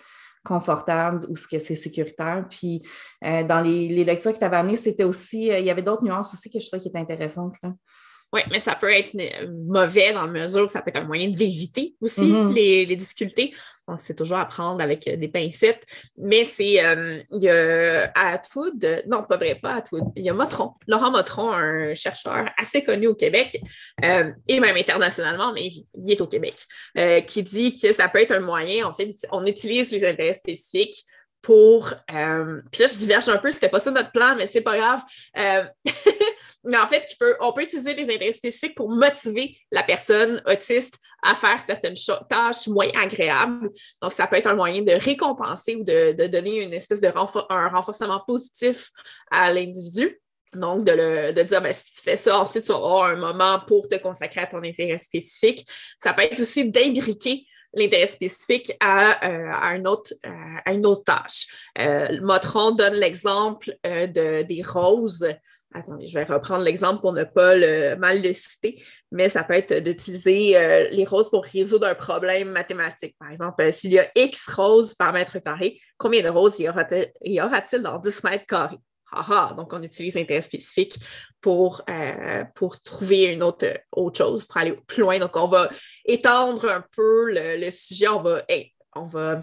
confortable, 0.47 1.25
où 1.29 1.35
ce 1.35 1.47
que 1.47 1.59
c'est 1.59 1.75
sécuritaire. 1.75 2.45
Puis, 2.49 2.81
euh, 3.23 3.43
dans 3.43 3.61
les, 3.61 3.89
les 3.89 4.03
lectures 4.03 4.33
que 4.33 4.39
tu 4.39 4.43
avais 4.43 4.57
amenées, 4.57 4.77
c'était 4.77 5.03
aussi, 5.03 5.51
euh, 5.51 5.59
il 5.59 5.65
y 5.65 5.69
avait 5.69 5.83
d'autres 5.83 6.03
nuances 6.03 6.33
aussi 6.33 6.49
que 6.49 6.59
je 6.59 6.67
trouvais 6.67 6.81
qui 6.81 6.87
étaient 6.87 6.97
intéressantes. 6.97 7.55
là. 7.61 7.73
Oui, 8.33 8.41
mais 8.51 8.59
ça 8.59 8.75
peut 8.75 8.91
être 8.91 9.15
euh, 9.15 9.47
mauvais 9.67 10.11
dans 10.11 10.25
la 10.25 10.31
mesure 10.31 10.65
où 10.65 10.67
ça 10.67 10.81
peut 10.81 10.89
être 10.89 10.97
un 10.97 11.05
moyen 11.05 11.29
d'éviter 11.29 11.95
aussi 12.01 12.25
Mhm. 12.25 12.53
les, 12.53 12.85
les 12.85 12.95
difficultés. 12.97 13.53
Donc, 13.87 14.01
c'est 14.01 14.15
toujours 14.15 14.37
à 14.37 14.45
prendre 14.45 14.83
avec 14.83 15.07
euh, 15.07 15.15
des 15.15 15.29
pincettes. 15.29 15.85
Mais 16.17 16.43
c'est, 16.43 16.83
euh, 16.85 17.21
il 17.31 17.41
y 17.43 17.49
a 17.49 18.11
Atwood, 18.15 19.03
non, 19.07 19.23
pas 19.23 19.37
vrai, 19.37 19.55
pas 19.55 19.75
Atwood, 19.75 20.03
il 20.17 20.25
y 20.25 20.29
a 20.29 20.33
Motron, 20.33 20.73
Laurent 20.87 21.09
Motron, 21.09 21.53
un 21.53 21.95
chercheur 21.95 22.49
assez 22.57 22.83
connu 22.83 23.07
au 23.07 23.15
Québec 23.15 23.61
euh, 24.03 24.29
et 24.49 24.59
même 24.59 24.75
internationalement, 24.75 25.53
mais 25.53 25.67
il 25.67 25.85
il 25.97 26.11
est 26.11 26.19
au 26.19 26.27
Québec, 26.27 26.55
euh, 26.97 27.21
qui 27.21 27.43
dit 27.43 27.79
que 27.79 27.93
ça 27.93 28.09
peut 28.09 28.21
être 28.21 28.33
un 28.33 28.41
moyen, 28.41 28.85
en 28.87 28.93
fait, 28.93 29.09
on 29.31 29.45
utilise 29.45 29.89
les 29.91 30.05
intérêts 30.05 30.33
spécifiques 30.33 31.05
pour. 31.41 31.93
Euh, 32.13 32.59
puis 32.71 32.81
là, 32.81 32.87
je 32.87 32.97
diverge 32.97 33.29
un 33.29 33.37
peu, 33.37 33.51
c'était 33.51 33.69
pas 33.69 33.79
ça 33.79 33.91
notre 33.91 34.11
plan, 34.11 34.35
mais 34.35 34.47
c'est 34.47 34.61
pas 34.61 34.77
grave. 34.77 35.01
Euh, 35.37 35.63
mais 36.63 36.77
en 36.77 36.87
fait, 36.87 37.05
on 37.39 37.53
peut 37.53 37.63
utiliser 37.63 37.93
les 37.93 38.03
intérêts 38.03 38.31
spécifiques 38.31 38.75
pour 38.75 38.89
motiver 38.89 39.57
la 39.71 39.83
personne 39.83 40.41
autiste 40.45 40.95
à 41.23 41.35
faire 41.35 41.61
certaines 41.65 41.95
tâches 42.29 42.67
moins 42.67 42.89
agréables. 42.99 43.69
Donc, 44.01 44.13
ça 44.13 44.27
peut 44.27 44.35
être 44.35 44.47
un 44.47 44.55
moyen 44.55 44.81
de 44.81 44.91
récompenser 44.91 45.75
ou 45.75 45.83
de, 45.83 46.27
donner 46.27 46.63
une 46.63 46.73
espèce 46.73 47.01
de 47.01 47.07
renforcement 47.07 48.21
positif 48.25 48.91
à 49.31 49.53
l'individu. 49.53 50.19
Donc, 50.53 50.85
de, 50.85 51.41
dire, 51.43 51.61
ben, 51.61 51.73
si 51.73 51.91
tu 51.91 52.01
fais 52.01 52.15
ça, 52.15 52.39
ensuite, 52.39 52.65
tu 52.65 52.71
vas 52.71 52.77
avoir 52.77 53.05
un 53.05 53.15
moment 53.15 53.59
pour 53.67 53.87
te 53.87 53.95
consacrer 53.95 54.41
à 54.41 54.47
ton 54.47 54.63
intérêt 54.63 54.97
spécifique. 54.97 55.65
Ça 55.99 56.13
peut 56.13 56.23
être 56.23 56.39
aussi 56.39 56.69
d'imbriquer 56.69 57.45
l'intérêt 57.77 58.07
spécifique 58.07 58.73
à, 58.79 59.25
euh, 59.25 59.75
une 59.75 59.87
autre, 59.87 60.13
euh, 60.25 60.29
à, 60.65 60.73
une 60.73 60.85
autre, 60.85 61.03
tâche. 61.03 61.47
Euh, 61.79 62.19
Motron 62.21 62.71
donne 62.71 62.95
l'exemple 62.95 63.71
de, 63.83 64.41
des 64.43 64.63
roses. 64.63 65.27
Attendez, 65.73 66.07
je 66.07 66.17
vais 66.17 66.25
reprendre 66.25 66.63
l'exemple 66.63 67.01
pour 67.01 67.13
ne 67.13 67.23
pas 67.23 67.55
mal 67.97 68.21
le 68.21 68.33
citer, 68.33 68.81
mais 69.11 69.29
ça 69.29 69.43
peut 69.43 69.53
être 69.53 69.83
d'utiliser 69.83 70.87
les 70.91 71.05
roses 71.05 71.29
pour 71.29 71.43
résoudre 71.43 71.87
un 71.87 71.95
problème 71.95 72.49
mathématique. 72.49 73.15
Par 73.19 73.31
exemple, 73.31 73.71
s'il 73.71 73.93
y 73.93 73.99
a 73.99 74.09
X 74.15 74.47
roses 74.49 74.95
par 74.95 75.13
mètre 75.13 75.39
carré, 75.39 75.79
combien 75.97 76.23
de 76.23 76.29
roses 76.29 76.59
y 76.59 76.69
aura-t-il 76.69 77.81
dans 77.83 77.99
10 77.99 78.23
mètres 78.23 78.45
carrés? 78.47 78.79
Donc, 79.55 79.73
on 79.73 79.83
utilise 79.83 80.15
l'intérêt 80.15 80.41
spécifique 80.41 80.97
pour, 81.41 81.81
euh, 81.89 82.43
pour 82.55 82.81
trouver 82.81 83.25
une 83.25 83.43
autre, 83.43 83.79
autre 83.91 84.17
chose, 84.17 84.45
pour 84.45 84.57
aller 84.57 84.77
plus 84.87 85.01
loin. 85.01 85.17
Donc, 85.19 85.35
on 85.35 85.47
va 85.47 85.69
étendre 86.05 86.69
un 86.69 86.83
peu 86.95 87.31
le, 87.31 87.71
sujet. 87.71 88.07
On 88.07 88.21
va, 88.21 88.41
on 88.95 89.05
va 89.05 89.39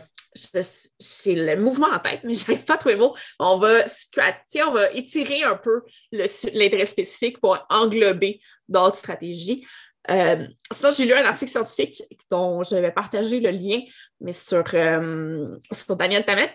j'ai 0.53 1.35
le 1.35 1.57
mouvement 1.57 1.89
en 1.89 1.99
tête, 1.99 2.21
mais 2.25 2.35
je 2.35 2.51
n'arrive 2.51 2.65
pas 2.65 2.75
à 2.75 2.79
trouver 2.79 2.95
le 2.95 3.01
mot. 3.01 3.15
On 3.39 3.57
va 3.57 3.85
on 3.85 4.71
va 4.73 4.91
étirer 4.93 5.43
un 5.43 5.57
peu 5.57 5.83
l'intérêt 6.13 6.87
spécifique 6.87 7.41
pour 7.41 7.59
englober 7.71 8.41
d'autres 8.69 8.97
stratégies. 8.97 9.67
Euh, 10.11 10.47
sinon, 10.71 10.91
j'ai 10.91 11.07
lu 11.07 11.15
un 11.15 11.25
article 11.25 11.51
scientifique 11.51 12.03
dont 12.31 12.63
je 12.63 12.77
vais 12.77 12.93
partager 12.93 13.41
le 13.41 13.51
lien, 13.51 13.81
mais 14.21 14.35
sur, 14.35 14.65
euh, 14.75 15.57
sur 15.73 15.97
Daniel 15.97 16.25
Tammet, 16.25 16.55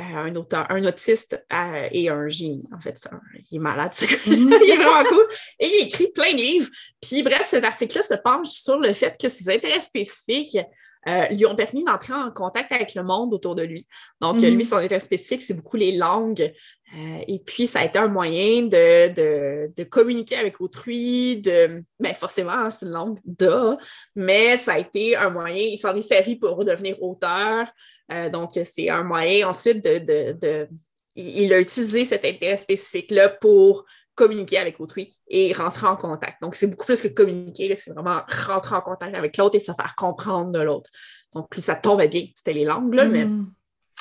un 0.00 0.34
auteur, 0.36 0.66
un 0.70 0.84
autiste 0.84 1.44
euh, 1.52 1.88
et 1.92 2.08
un 2.08 2.28
génie. 2.28 2.68
En 2.74 2.80
fait, 2.80 3.08
il 3.50 3.56
est 3.56 3.60
malade, 3.60 3.92
il 4.26 4.52
est 4.52 4.76
vraiment 4.76 5.04
cool. 5.04 5.26
Et 5.58 5.66
il 5.66 5.86
écrit 5.86 6.08
plein 6.08 6.32
de 6.32 6.38
livres. 6.38 6.68
Puis 7.00 7.22
bref, 7.22 7.44
cet 7.44 7.64
article-là 7.64 8.02
se 8.02 8.14
penche 8.14 8.48
sur 8.48 8.78
le 8.78 8.92
fait 8.92 9.16
que 9.20 9.28
ses 9.28 9.48
intérêts 9.50 9.80
spécifiques 9.80 10.58
euh, 11.06 11.26
lui 11.28 11.46
ont 11.46 11.54
permis 11.54 11.84
d'entrer 11.84 12.12
en 12.12 12.30
contact 12.30 12.72
avec 12.72 12.94
le 12.94 13.02
monde 13.02 13.32
autour 13.32 13.54
de 13.54 13.62
lui. 13.62 13.86
Donc, 14.20 14.36
lui, 14.36 14.52
mhm. 14.52 14.62
son 14.62 14.76
intérêt 14.76 15.00
spécifique, 15.00 15.42
c'est 15.42 15.54
beaucoup 15.54 15.76
les 15.76 15.96
langues. 15.96 16.52
Euh, 16.96 17.20
et 17.28 17.38
puis, 17.38 17.66
ça 17.66 17.80
a 17.80 17.84
été 17.84 17.98
un 17.98 18.08
moyen 18.08 18.62
de, 18.62 19.82
communiquer 19.84 20.36
avec 20.36 20.60
autrui, 20.60 21.40
de, 21.40 21.82
ben 22.00 22.14
forcément, 22.14 22.52
hein, 22.52 22.70
c'est 22.70 22.86
une 22.86 22.92
langue 22.92 23.18
de, 23.24 23.76
mais 24.16 24.56
ça 24.56 24.74
a 24.74 24.78
été 24.78 25.14
un 25.14 25.30
moyen, 25.30 25.62
il 25.62 25.76
s'en 25.76 25.94
est 25.94 26.02
servi 26.02 26.36
pour 26.36 26.64
devenir 26.64 27.02
auteur. 27.02 27.66
Euh, 28.10 28.30
donc, 28.30 28.52
c'est 28.64 28.88
un 28.88 29.02
moyen 29.02 29.48
ensuite 29.48 29.84
de, 29.84 30.68
il 31.14 31.52
a 31.52 31.60
utilisé 31.60 32.04
cet 32.04 32.24
intérêt 32.24 32.56
spécifique-là 32.56 33.28
pour 33.28 33.84
communiquer 34.14 34.58
avec 34.58 34.80
autrui 34.80 35.16
et 35.28 35.52
rentrer 35.52 35.86
en 35.86 35.96
contact. 35.96 36.40
Donc, 36.40 36.56
c'est 36.56 36.66
beaucoup 36.66 36.86
plus 36.86 37.00
que 37.00 37.08
communiquer, 37.08 37.72
c'est 37.74 37.92
vraiment 37.92 38.20
rentrer 38.46 38.76
en 38.76 38.80
contact 38.80 39.14
avec 39.14 39.36
l'autre 39.36 39.56
et 39.56 39.60
se 39.60 39.72
faire 39.72 39.94
comprendre 39.96 40.52
de 40.52 40.60
l'autre. 40.60 40.90
Donc, 41.34 41.46
ça 41.58 41.74
tombait 41.74 42.08
bien, 42.08 42.24
c'était 42.34 42.54
les 42.54 42.64
langues, 42.64 42.94
là, 42.94 43.06
mais, 43.06 43.26
mm. 43.26 43.46
mais 43.46 43.46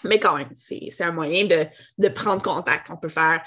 quand 0.04 0.38
même, 0.38 0.50
c'est 0.56 1.02
un 1.02 1.12
moyen 1.12 1.46
de, 1.46 2.08
prendre 2.10 2.42
contact. 2.42 2.88
On 2.90 2.98
peut 2.98 3.10
faire, 3.10 3.44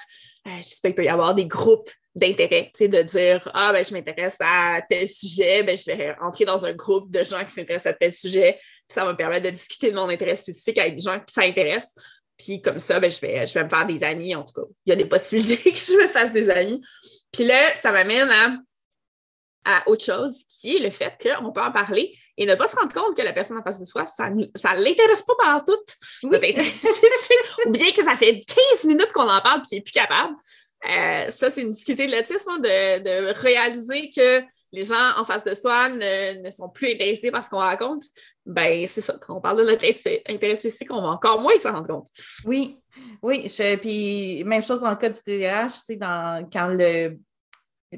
euh, 0.46 0.50
je 0.58 0.62
sais 0.62 0.80
pas, 0.82 0.88
il 0.88 0.94
peut 0.94 1.04
y 1.04 1.08
avoir 1.08 1.34
des 1.34 1.46
groupes 1.46 1.90
d'intérêt, 2.14 2.70
tu 2.74 2.84
sais, 2.84 2.88
de 2.88 3.02
dire 3.02 3.48
Ah, 3.54 3.72
ben, 3.72 3.84
je 3.84 3.92
m'intéresse 3.92 4.36
à 4.40 4.80
tel 4.88 5.08
sujet, 5.08 5.62
ben, 5.62 5.76
je 5.76 5.84
vais 5.84 6.14
entrer 6.20 6.44
dans 6.44 6.64
un 6.64 6.72
groupe 6.72 7.10
de 7.10 7.22
gens 7.24 7.44
qui 7.44 7.52
s'intéressent 7.52 7.92
à 7.92 7.94
tel 7.94 8.12
sujet, 8.12 8.58
puis 8.60 8.94
ça 8.94 9.04
va 9.04 9.12
me 9.12 9.16
permettre 9.16 9.46
de 9.46 9.50
discuter 9.50 9.90
de 9.90 9.96
mon 9.96 10.08
intérêt 10.08 10.36
spécifique 10.36 10.78
avec 10.78 10.96
des 10.96 11.02
gens 11.02 11.20
qui 11.20 11.32
s'intéressent. 11.32 11.94
Puis 12.36 12.62
comme 12.62 12.80
ça, 12.80 12.98
ben, 12.98 13.10
je, 13.10 13.20
vais, 13.20 13.46
je 13.46 13.54
vais 13.54 13.64
me 13.64 13.68
faire 13.68 13.86
des 13.86 14.02
amis, 14.02 14.34
en 14.34 14.44
tout 14.44 14.54
cas. 14.54 14.66
Il 14.86 14.90
y 14.90 14.92
a 14.92 14.96
des 14.96 15.04
possibilités 15.04 15.72
que 15.72 15.78
je 15.78 16.02
me 16.02 16.08
fasse 16.08 16.32
des 16.32 16.48
amis. 16.48 16.80
Puis 17.30 17.44
là, 17.44 17.74
ça 17.76 17.92
m'amène 17.92 18.28
à, 18.30 18.56
autre 19.86 20.04
chose, 20.04 20.44
qui 20.48 20.76
est 20.76 20.80
le 20.80 20.90
fait 20.90 21.14
qu'on 21.20 21.52
peut 21.52 21.60
en 21.60 21.72
parler 21.72 22.16
et 22.36 22.46
ne 22.46 22.54
pas 22.54 22.66
se 22.66 22.76
rendre 22.76 22.92
compte 22.92 23.16
que 23.16 23.22
la 23.22 23.32
personne 23.32 23.58
en 23.58 23.62
face 23.62 23.78
de 23.78 23.84
soi, 23.84 24.06
ça 24.06 24.30
ne 24.30 24.44
l'intéresse 24.82 25.22
pas 25.22 25.34
par 25.38 25.64
tout. 25.64 25.76
Ou 26.22 26.30
bien 26.30 27.90
que 27.92 28.04
ça 28.04 28.16
fait 28.16 28.40
15 28.40 28.84
minutes 28.84 29.12
qu'on 29.12 29.28
en 29.28 29.40
parle 29.40 29.60
et 29.60 29.66
qu'il 29.66 29.78
n'est 29.78 29.84
plus 29.84 29.92
capable. 29.92 30.34
Euh, 30.88 31.28
ça, 31.28 31.50
c'est 31.50 31.60
une 31.60 31.72
difficulté 31.72 32.06
de 32.06 32.12
l'autisme, 32.12 32.50
hein, 32.50 32.58
de, 32.58 33.02
de 33.02 33.32
réaliser 33.38 34.10
que 34.10 34.42
les 34.72 34.84
gens 34.84 35.18
en 35.18 35.24
face 35.24 35.44
de 35.44 35.54
soi 35.54 35.88
ne, 35.88 36.50
sont 36.50 36.68
plus 36.68 36.92
intéressés 36.92 37.30
par 37.30 37.44
ce 37.44 37.50
qu'on 37.50 37.58
raconte, 37.58 38.04
ben 38.46 38.86
c'est 38.86 39.00
ça. 39.00 39.16
Quand 39.20 39.36
on 39.36 39.40
parle 39.40 39.58
de 39.58 39.64
notre 39.64 39.84
intérêt 40.28 40.56
spécifique, 40.56 40.90
on 40.90 41.02
va 41.02 41.08
encore 41.08 41.40
moins 41.40 41.58
s'en 41.58 41.72
rendre 41.72 41.88
compte. 41.88 42.08
Oui, 42.44 42.78
oui. 43.22 43.48
puis 43.80 44.44
même 44.44 44.62
chose 44.62 44.80
dans 44.80 44.90
le 44.90 44.96
cas 44.96 45.08
du 45.08 45.20
TDAH, 45.20 45.68
c'est 45.86 45.96
dans 45.96 46.48
quand 46.50 46.68
le 46.68 47.18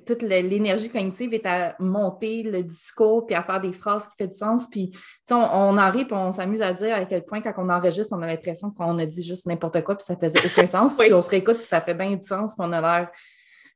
toute 0.07 0.23
l'énergie 0.23 0.89
cognitive 0.89 1.35
est 1.35 1.45
à 1.45 1.77
monter 1.79 2.43
le 2.43 2.63
discours 2.63 3.27
puis 3.27 3.35
à 3.35 3.43
faire 3.43 3.61
des 3.61 3.73
phrases 3.73 4.07
qui 4.09 4.25
font 4.25 4.31
du 4.31 4.39
sens. 4.39 4.69
Puis, 4.71 4.91
on, 5.31 5.37
on 5.37 5.79
en 5.79 5.91
rit 5.91 6.05
puis 6.05 6.15
on 6.15 6.33
s'amuse 6.33 6.63
à 6.63 6.73
dire 6.73 6.95
à 6.95 7.05
quel 7.05 7.25
point, 7.25 7.43
quand 7.43 7.53
on 7.59 7.69
enregistre, 7.69 8.17
on 8.17 8.23
a 8.23 8.27
l'impression 8.27 8.71
qu'on 8.71 8.99
a 8.99 9.07
dit 9.07 9.23
juste 9.23 9.47
n'importe 9.47 9.83
quoi 9.85 9.97
puis 9.97 10.07
ça 10.07 10.17
faisait 10.17 10.41
aucun 10.45 10.67
sens. 10.67 10.97
Puis 10.97 11.13
on 11.13 11.23
se 11.23 11.31
réécoute 11.31 11.59
puis 11.59 11.67
ça 11.67 11.81
fait 11.81 11.95
bien 11.95 12.15
du 12.15 12.27
sens 12.27 12.55
puis 12.55 12.67
on 12.67 12.73
a 12.73 12.81
l'air 12.81 13.11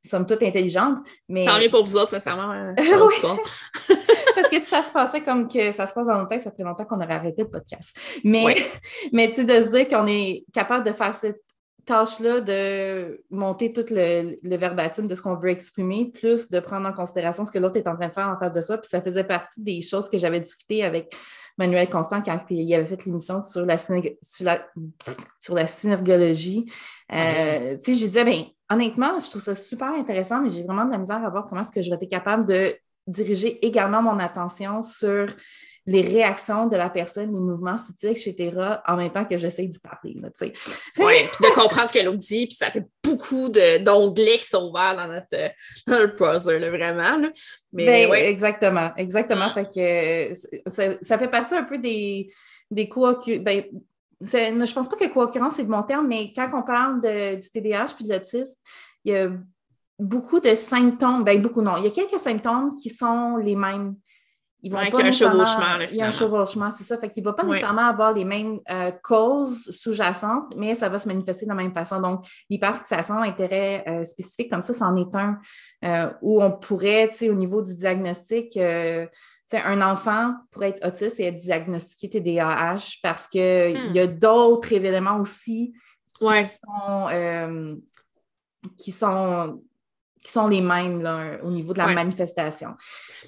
sommes 0.07 0.25
toutes 0.25 0.43
intelligentes. 0.43 0.99
Mais... 1.27 1.45
Tant 1.45 1.59
mieux 1.59 1.69
pour 1.69 1.83
vous 1.83 1.95
autres, 1.97 2.11
sincèrement. 2.11 2.51
Hein, 2.51 2.73
Parce 4.35 4.49
que 4.49 4.59
si 4.59 4.65
ça 4.65 4.83
se 4.83 4.91
passait 4.91 5.21
comme 5.21 5.47
que 5.47 5.71
ça 5.71 5.85
se 5.85 5.93
passe 5.93 6.07
dans 6.07 6.19
nos 6.19 6.27
têtes, 6.27 6.43
ça 6.43 6.51
fait 6.51 6.63
longtemps 6.63 6.85
qu'on 6.85 7.01
aurait 7.01 7.13
arrêté 7.13 7.43
le 7.43 7.49
podcast. 7.49 7.97
Mais, 8.23 8.55
mais 9.11 9.29
tu 9.29 9.35
sais, 9.35 9.43
de 9.43 9.65
se 9.65 9.71
dire 9.71 9.87
qu'on 9.87 10.07
est 10.07 10.45
capable 10.53 10.85
de 10.85 10.93
faire 10.93 11.15
cette 11.15 11.41
tâche-là 11.87 12.41
de 12.41 13.23
monter 13.31 13.73
tout 13.73 13.85
le, 13.89 14.37
le 14.43 14.57
verbatim 14.57 15.07
de 15.07 15.15
ce 15.15 15.21
qu'on 15.21 15.35
veut 15.35 15.49
exprimer, 15.49 16.11
plus 16.13 16.49
de 16.49 16.59
prendre 16.59 16.87
en 16.87 16.93
considération 16.93 17.45
ce 17.45 17.51
que 17.51 17.57
l'autre 17.57 17.77
est 17.77 17.87
en 17.87 17.95
train 17.95 18.09
de 18.09 18.13
faire 18.13 18.29
en 18.29 18.37
face 18.37 18.51
de 18.51 18.61
soi. 18.61 18.77
Puis 18.77 18.89
ça 18.89 19.01
faisait 19.01 19.23
partie 19.23 19.61
des 19.63 19.81
choses 19.81 20.09
que 20.09 20.17
j'avais 20.17 20.39
discutées 20.39 20.83
avec 20.83 21.15
Manuel 21.57 21.89
Constant 21.89 22.21
quand 22.21 22.39
il 22.49 22.73
avait 22.73 22.85
fait 22.85 23.03
l'émission 23.05 23.41
sur 23.41 23.65
la, 23.65 23.77
sur 23.77 23.95
la, 24.41 24.67
sur 25.39 25.55
la 25.55 25.65
synergologie. 25.65 26.71
Euh, 27.13 27.77
tu 27.77 27.93
sais, 27.93 27.99
je 27.99 28.05
disais, 28.05 28.23
ben, 28.23 28.43
honnêtement, 28.69 29.17
je 29.19 29.29
trouve 29.29 29.41
ça 29.41 29.55
super 29.55 29.89
intéressant, 29.93 30.41
mais 30.41 30.49
j'ai 30.49 30.63
vraiment 30.63 30.85
de 30.85 30.91
la 30.91 30.97
misère 30.99 31.23
à 31.25 31.29
voir 31.29 31.47
comment 31.47 31.61
est-ce 31.61 31.71
que 31.71 31.81
je 31.81 31.89
vais 31.89 31.95
être 31.95 32.09
capable 32.09 32.45
de 32.45 32.75
diriger 33.07 33.65
également 33.65 34.01
mon 34.01 34.19
attention 34.19 34.81
sur 34.81 35.27
les 35.87 36.01
réactions 36.01 36.67
de 36.67 36.75
la 36.75 36.89
personne, 36.89 37.31
les 37.31 37.39
mouvements 37.39 37.77
subtils, 37.77 38.09
etc., 38.09 38.51
en 38.85 38.97
même 38.97 39.09
temps 39.09 39.23
que 39.23 39.37
j'essaie 39.37 39.65
d'y 39.65 39.79
parler. 39.79 40.17
Oui, 40.99 41.13
puis 41.31 41.49
de 41.49 41.55
comprendre 41.55 41.87
ce 41.87 41.93
que 41.93 42.03
l'autre 42.03 42.17
dit, 42.17 42.45
puis 42.45 42.55
ça 42.55 42.69
fait 42.69 42.85
beaucoup 43.01 43.47
d'onglets 43.47 44.37
qui 44.37 44.47
sont 44.47 44.69
ouverts 44.69 44.97
dans 44.97 45.07
notre, 45.07 45.53
dans 45.87 45.99
le 45.99 46.07
browser, 46.07 46.59
vraiment. 46.69 47.29
Mais, 47.71 48.05
ben, 48.05 48.13
Exactement, 48.13 48.91
exactement. 48.97 49.49
Fait 49.49 49.65
que 49.73 50.69
ça, 51.01 51.17
fait 51.17 51.27
partie 51.29 51.55
un 51.55 51.63
peu 51.63 51.77
des, 51.77 52.29
des 52.69 52.89
co 52.89 53.13
ben, 53.39 53.63
je 54.19 54.73
pense 54.73 54.89
pas 54.89 54.95
que 54.97 55.07
co-occurrence, 55.07 55.53
c'est 55.55 55.63
de 55.63 55.69
mon 55.69 55.83
terme, 55.83 56.07
mais 56.07 56.33
quand 56.35 56.49
on 56.53 56.63
parle 56.63 57.01
de, 57.01 57.35
du 57.35 57.49
TDAH 57.49 57.93
puis 57.95 58.05
de 58.05 58.13
l'autisme, 58.13 58.59
il 59.05 59.13
y 59.13 59.15
a 59.15 59.29
beaucoup 59.99 60.39
de 60.39 60.53
symptômes, 60.55 61.23
ben 61.23 61.41
beaucoup 61.41 61.61
non, 61.61 61.77
il 61.77 61.85
y 61.85 61.87
a 61.87 61.91
quelques 61.91 62.19
symptômes 62.19 62.75
qui 62.75 62.89
sont 62.89 63.37
les 63.37 63.55
mêmes. 63.55 63.95
Ils 64.63 64.71
vont 64.71 64.79
pas 64.79 64.85
il 64.85 64.93
y 64.93 65.01
a 65.01 65.05
un 65.05 65.11
chevauchement. 65.11 65.79
il 65.91 65.95
y 65.95 66.01
a 66.01 66.07
un 66.07 66.11
chevauchement, 66.11 66.71
c'est 66.71 66.83
ça. 66.83 66.97
Fait 66.97 67.09
qu'il 67.09 67.23
ne 67.23 67.29
va 67.29 67.33
pas 67.33 67.43
nécessairement 67.43 67.85
avoir 67.85 68.11
les 68.11 68.25
mêmes 68.25 68.59
euh, 68.69 68.91
causes 69.03 69.69
sous-jacentes, 69.69 70.55
mais 70.55 70.73
ça 70.73 70.89
va 70.89 70.97
se 70.97 71.07
manifester 71.07 71.45
de 71.45 71.49
la 71.49 71.55
même 71.55 71.73
façon. 71.73 72.01
Donc, 72.01 72.25
l'hyperfixation, 72.49 73.19
intérêt 73.19 73.83
euh, 73.87 74.03
spécifique, 74.03 74.49
comme 74.49 74.63
ça, 74.63 74.73
c'en 74.73 74.95
est 74.95 75.13
un 75.15 75.39
euh, 75.85 76.09
où 76.21 76.41
on 76.41 76.51
pourrait, 76.51 77.07
tu 77.09 77.17
sais, 77.17 77.29
au 77.29 77.35
niveau 77.35 77.61
du 77.61 77.75
diagnostic, 77.75 78.57
un 78.57 79.81
enfant 79.81 80.33
pourrait 80.51 80.69
être 80.69 80.87
autiste 80.87 81.19
et 81.19 81.27
être 81.27 81.37
diagnostiqué 81.37 82.09
TDAH 82.09 82.97
parce 83.03 83.27
qu'il 83.27 83.41
hmm. 83.41 83.93
y 83.93 83.99
a 83.99 84.07
d'autres 84.07 84.73
événements 84.73 85.19
aussi 85.19 85.73
qui, 86.17 86.25
sont, 86.25 87.79
qui, 88.75 88.91
sont, 88.91 89.61
qui 90.21 90.31
sont 90.31 90.47
les 90.47 90.61
mêmes 90.61 91.01
là, 91.01 91.37
au 91.43 91.51
niveau 91.51 91.73
de 91.73 91.77
la 91.77 91.87
manifestation. 91.87 92.69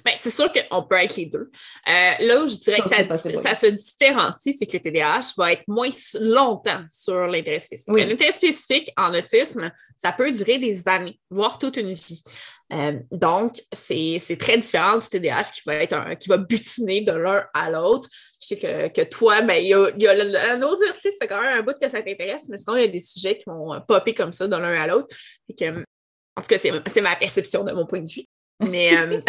Ben, 0.04 0.14
c'est 0.16 0.30
sûr 0.30 0.50
qu'on 0.52 0.82
peut 0.82 0.96
être 0.96 1.16
les 1.16 1.26
deux. 1.26 1.50
Euh, 1.88 2.12
là 2.20 2.42
où 2.42 2.46
je 2.46 2.56
dirais 2.56 2.80
que 2.80 2.88
ça, 2.88 3.54
se 3.54 3.66
différencie, 3.66 4.56
c'est 4.58 4.66
que 4.66 4.72
le 4.76 4.80
TDAH 4.80 5.32
va 5.36 5.52
être 5.52 5.64
moins 5.68 5.90
longtemps 6.14 6.84
sur 6.90 7.26
l'intérêt 7.26 7.60
spécifique. 7.60 7.94
L'intérêt 7.94 8.32
spécifique 8.32 8.92
en 8.96 9.14
autisme, 9.14 9.70
ça 9.96 10.12
peut 10.12 10.32
durer 10.32 10.58
des 10.58 10.88
années, 10.88 11.18
voire 11.30 11.58
toute 11.58 11.76
une 11.76 11.92
vie. 11.92 12.22
Euh, 12.72 13.00
donc, 13.10 13.60
c'est 13.72 14.38
très 14.38 14.56
différent 14.56 14.98
du 14.98 15.06
TDAH 15.06 15.50
qui 15.54 15.62
va 15.66 15.74
être 15.74 16.14
qui 16.18 16.28
va 16.28 16.36
butiner 16.36 17.00
de 17.00 17.12
l'un 17.12 17.44
à 17.52 17.68
l'autre. 17.68 18.08
Je 18.40 18.46
sais 18.46 18.56
que, 18.56 18.88
que 18.88 19.02
toi, 19.08 19.42
ben, 19.42 19.54
il 19.54 19.66
y 19.66 19.74
a, 19.74 19.90
y 19.98 20.06
a 20.06 20.14
la 20.14 20.60
ça 20.60 20.92
fait 21.00 21.26
quand 21.26 21.40
même 21.40 21.58
un 21.58 21.62
bout 21.62 21.74
que 21.80 21.88
ça 21.88 22.00
t'intéresse, 22.00 22.48
mais 22.48 22.56
sinon, 22.56 22.76
il 22.76 22.82
y 22.82 22.84
a 22.84 22.88
des 22.88 23.00
sujets 23.00 23.36
qui 23.36 23.44
vont 23.46 23.80
popper 23.86 24.14
comme 24.14 24.32
ça 24.32 24.46
de 24.46 24.56
l'un 24.56 24.80
à 24.80 24.86
l'autre. 24.86 25.14
En 26.36 26.42
tout 26.42 26.48
cas, 26.48 26.58
c'est 26.58 27.00
ma 27.00 27.16
perception 27.16 27.64
de 27.64 27.72
mon 27.72 27.86
point 27.86 28.00
de 28.00 28.10
vue. 28.10 28.26
Mais, 28.60 28.94
euh, 28.94 29.20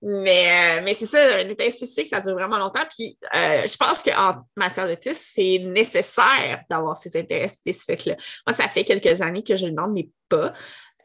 mais, 0.00 0.78
euh, 0.78 0.82
mais 0.84 0.94
c'est 0.94 1.06
ça, 1.06 1.38
un 1.38 1.50
intérêt 1.50 1.70
spécifique, 1.70 2.06
ça 2.06 2.20
dure 2.20 2.34
vraiment 2.34 2.58
longtemps. 2.58 2.84
Puis 2.96 3.18
euh, 3.34 3.66
je 3.66 3.76
pense 3.76 4.04
qu'en 4.04 4.42
matière 4.56 4.86
d'autisme, 4.86 5.20
c'est 5.34 5.58
nécessaire 5.58 6.62
d'avoir 6.70 6.96
ces 6.96 7.16
intérêts 7.18 7.48
spécifiques-là. 7.48 8.14
Moi, 8.46 8.56
ça 8.56 8.68
fait 8.68 8.84
quelques 8.84 9.20
années 9.20 9.42
que 9.42 9.56
je 9.56 9.66
n'en 9.66 9.92
ai 9.96 10.10
pas. 10.28 10.52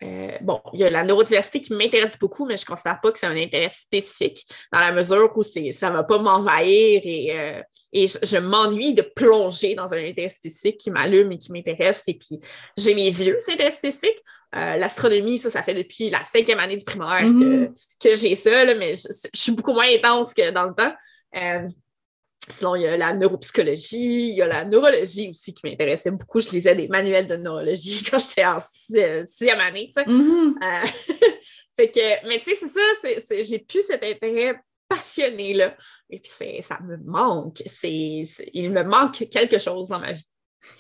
Euh, 0.02 0.32
bon, 0.42 0.62
il 0.74 0.80
y 0.80 0.84
a 0.84 0.90
la 0.90 1.04
neurodiversité 1.04 1.60
qui 1.62 1.74
m'intéresse 1.74 2.18
beaucoup, 2.18 2.46
mais 2.46 2.56
je 2.56 2.64
ne 2.64 2.68
considère 2.68 3.02
pas 3.02 3.12
que 3.12 3.20
c'est 3.20 3.26
un 3.26 3.36
intérêt 3.36 3.70
spécifique 3.70 4.46
dans 4.72 4.80
la 4.80 4.92
mesure 4.92 5.32
où 5.36 5.44
ça 5.44 5.90
ne 5.90 5.94
va 5.94 6.04
pas 6.04 6.18
m'envahir 6.20 7.02
et, 7.04 7.38
euh, 7.38 7.62
et 7.92 8.08
je, 8.08 8.38
m'ennuie 8.38 8.94
de 8.94 9.02
plonger 9.02 9.76
dans 9.76 9.94
un 9.94 9.98
intérêt 9.98 10.30
spécifique 10.30 10.78
qui 10.78 10.92
m'allume 10.92 11.32
et 11.34 11.38
qui 11.38 11.52
m'intéresse. 11.52 12.04
Et 12.08 12.14
puis, 12.14 12.40
j'ai 12.78 12.96
mes 12.96 13.12
vieux 13.12 13.38
intérêts 13.52 13.72
spécifiques. 13.72 14.24
Euh, 14.56 14.78
l'astronomie, 14.78 15.38
ça, 15.38 15.50
ça 15.50 15.64
fait 15.64 15.76
depuis 15.76 16.10
la 16.10 16.24
cinquième 16.24 16.60
année 16.60 16.78
du 16.78 16.86
primaire 16.86 17.20
que, 17.20 17.66
mm-hmm. 17.66 17.74
que 18.02 18.16
j'ai 18.16 18.36
ça, 18.36 18.74
mais 18.74 18.94
je, 18.94 19.08
je, 19.34 19.40
suis 19.40 19.52
beaucoup 19.52 19.74
moins 19.74 19.88
intense 19.94 20.34
que 20.34 20.50
dans 20.52 20.64
le 20.64 20.74
temps. 20.74 20.94
Sinon, 22.52 22.76
il 22.76 22.82
y 22.82 22.88
a 22.88 22.98
la 22.98 23.14
neuropsychologie, 23.14 24.30
il 24.30 24.36
y 24.36 24.42
a 24.42 24.48
la 24.48 24.66
neurologie 24.66 25.30
aussi 25.30 25.54
qui 25.54 25.68
m'intéressait 25.68 26.12
beaucoup. 26.12 26.42
Je 26.42 26.50
lisais 26.50 26.76
des 26.76 26.88
manuels 26.88 27.28
de 27.28 27.36
neurologie 27.36 28.04
quand 28.10 28.20
j'étais 28.20 28.46
en 28.46 28.60
sixième 28.60 29.60
année, 29.60 29.90
tu 29.94 30.02
sais. 30.02 30.06
Mm-hmm. 30.06 30.54
Euh, 30.64 30.88
fait 31.76 31.92
que, 31.92 32.28
mais 32.28 32.40
tu 32.40 32.56
sais, 32.56 32.68
c'est 33.02 33.20
ça, 33.20 33.36
j'ai 33.42 33.60
plus 33.60 33.84
cet 33.84 34.04
intérêt 34.04 34.60
passionné-là. 34.88 35.76
Et 36.10 36.20
puis, 36.20 36.32
ça 36.62 36.80
me 36.82 36.98
manque. 36.98 37.62
il 37.84 38.72
me 38.72 38.84
manque 38.84 39.30
quelque 39.30 39.60
chose 39.60 39.90
dans 39.90 40.00
ma 40.00 40.14
vie. 40.14 40.26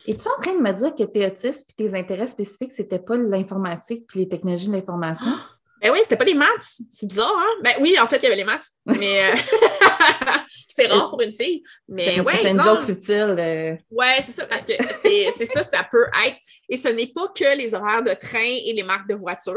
Es-tu 0.07 0.27
en 0.27 0.41
train 0.41 0.55
de 0.55 0.61
me 0.61 0.73
dire 0.73 0.93
que 0.93 1.03
tes 1.03 1.25
autistes 1.25 1.71
et 1.71 1.83
tes 1.83 1.97
intérêts 1.97 2.27
spécifiques, 2.27 2.71
c'était 2.71 2.99
pas 2.99 3.15
l'informatique 3.15 4.05
puis 4.07 4.21
les 4.21 4.27
technologies 4.27 4.67
de 4.67 4.73
l'information? 4.73 5.31
Ben 5.81 5.91
oui, 5.91 5.99
c'était 6.01 6.17
pas 6.17 6.25
les 6.25 6.33
maths. 6.33 6.81
C'est 6.89 7.07
bizarre, 7.07 7.35
hein? 7.37 7.61
Ben 7.63 7.75
oui, 7.79 7.97
en 7.99 8.07
fait, 8.07 8.17
il 8.17 8.23
y 8.23 8.25
avait 8.27 8.35
les 8.35 8.43
maths, 8.43 8.67
mais 8.85 9.31
euh, 9.31 9.35
c'est 10.67 10.87
rare 10.87 11.09
pour 11.09 11.21
une 11.21 11.31
fille. 11.31 11.63
Mais 11.87 12.19
ouais, 12.19 12.33
c'est 12.35 12.51
une 12.51 12.61
joke 12.61 12.81
subtile. 12.81 13.35
Euh. 13.37 13.75
Ouais, 13.89 14.17
c'est 14.25 14.33
ça, 14.33 14.45
parce 14.45 14.63
que 14.63 14.73
c'est 15.01 15.45
ça, 15.45 15.63
ça 15.63 15.87
peut 15.89 16.05
être. 16.25 16.37
Et 16.67 16.75
ce 16.75 16.89
n'est 16.89 17.07
pas 17.07 17.27
que 17.29 17.57
les 17.57 17.73
horaires 17.73 18.03
de 18.03 18.13
train 18.13 18.39
et 18.43 18.73
les 18.73 18.83
marques 18.83 19.07
de 19.07 19.15
voitures. 19.15 19.53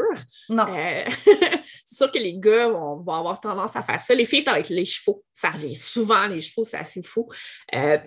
Non. 0.49 0.65
Euh, 0.69 1.03
c'est 1.85 1.95
sûr 1.97 2.11
que 2.11 2.19
les 2.19 2.39
gars 2.39 2.69
vont, 2.69 2.99
avoir 2.99 3.39
tendance 3.39 3.75
à 3.75 3.81
faire 3.81 4.01
ça. 4.01 4.15
Les 4.15 4.25
filles, 4.25 4.41
ça 4.41 4.51
va 4.51 4.59
être 4.59 4.69
les 4.69 4.85
chevaux. 4.85 5.23
Ça 5.33 5.49
revient 5.49 5.75
souvent, 5.75 6.27
les 6.27 6.41
chevaux, 6.41 6.63
c'est 6.63 6.77
assez 6.77 7.01
fou. 7.03 7.27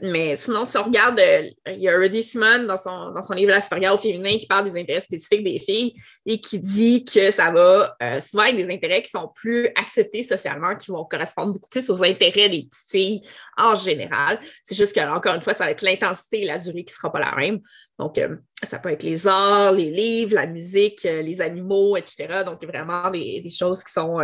mais 0.02 0.37
sinon, 0.37 0.64
si 0.64 0.79
on 0.79 0.85
regarde, 0.85 1.20
il 1.66 1.81
y 1.81 1.88
a 1.88 1.96
Rudy 1.96 2.22
Simon 2.22 2.64
dans 2.64 2.79
son, 2.79 3.11
dans 3.11 3.22
son 3.22 3.35
livre 3.35 3.50
La 3.50 3.61
supérieure 3.61 3.94
au 3.94 3.98
féminin 3.98 4.38
qui 4.38 4.46
parle 4.46 4.64
des 4.64 4.81
intérêts 4.81 5.00
spécifiques 5.00 5.44
des 5.44 5.59
filles 5.59 5.92
et 6.24 6.40
qui 6.40 6.59
dit 6.59 7.05
que 7.05 7.31
ça 7.31 7.50
va 7.50 7.94
euh, 8.07 8.21
souvent 8.21 8.45
avec 8.45 8.57
des 8.57 8.73
intérêts 8.73 9.03
qui 9.03 9.11
sont 9.11 9.31
plus 9.35 9.66
acceptés 9.77 10.23
socialement, 10.23 10.77
qui 10.77 10.90
vont 10.90 11.05
correspondre 11.05 11.53
beaucoup 11.53 11.69
plus 11.69 11.88
aux 11.90 12.03
intérêts 12.03 12.49
des 12.49 12.69
petites 12.71 12.90
filles 12.90 13.23
en 13.57 13.75
général. 13.75 14.40
C'est 14.64 14.75
juste 14.75 14.95
que, 14.95 15.01
encore 15.01 15.35
une 15.35 15.42
fois, 15.42 15.55
ça 15.55 15.64
va 15.64 15.71
être 15.71 15.83
l'intensité 15.83 16.42
et 16.42 16.47
la 16.47 16.59
durée 16.59 16.85
qui 16.85 16.92
ne 16.92 16.97
sera 16.97 17.12
pas 17.12 17.21
la 17.21 17.35
même. 17.35 17.61
Donc, 17.99 18.19
euh, 18.19 18.37
ça 18.62 18.79
peut 18.79 18.90
être 18.90 19.03
les 19.03 19.27
arts, 19.27 19.73
les 19.73 19.90
livres, 19.90 20.35
la 20.35 20.47
musique, 20.47 21.05
euh, 21.05 21.23
les 21.23 21.40
animaux, 21.40 21.97
etc. 21.97 22.42
Donc, 22.45 22.64
vraiment 22.64 23.11
des, 23.11 23.49
choses 23.51 23.83
qui 23.85 23.92
sont, 23.92 24.19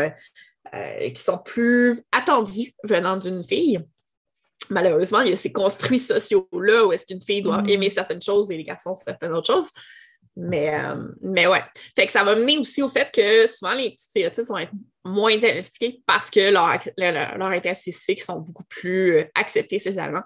qui 0.72 1.22
sont 1.22 1.38
plus 1.38 2.02
attendues 2.12 2.74
venant 2.84 3.16
d'une 3.16 3.44
fille 3.44 3.78
malheureusement, 4.70 5.20
il 5.20 5.30
y 5.30 5.32
a 5.32 5.36
ces 5.36 5.52
construits 5.52 5.98
sociaux-là 5.98 6.86
où 6.86 6.92
est-ce 6.92 7.06
qu'une 7.06 7.20
fille 7.20 7.42
doit 7.42 7.62
mm. 7.62 7.68
aimer 7.68 7.90
certaines 7.90 8.22
choses 8.22 8.50
et 8.50 8.56
les 8.56 8.64
garçons 8.64 8.94
certaines 8.94 9.32
autres 9.32 9.52
choses. 9.52 9.70
Mais, 10.36 10.74
euh, 10.74 11.08
mais 11.20 11.46
ouais. 11.46 11.62
Fait 11.94 12.06
que 12.06 12.12
ça 12.12 12.24
va 12.24 12.34
mener 12.34 12.58
aussi 12.58 12.82
au 12.82 12.88
fait 12.88 13.10
que 13.12 13.46
souvent 13.46 13.74
les 13.74 13.90
petites 13.90 14.12
filles 14.12 14.44
vont 14.48 14.58
être 14.58 14.72
moins 15.04 15.36
diagnostiquées 15.36 16.00
parce 16.06 16.30
que 16.30 16.52
leurs 16.52 16.78
leur, 16.96 17.48
intérêts 17.48 17.74
spécifiques 17.74 18.22
sont 18.22 18.40
beaucoup 18.40 18.64
plus 18.64 19.18
euh, 19.18 19.24
acceptés 19.34 19.78
socialement. 19.78 20.22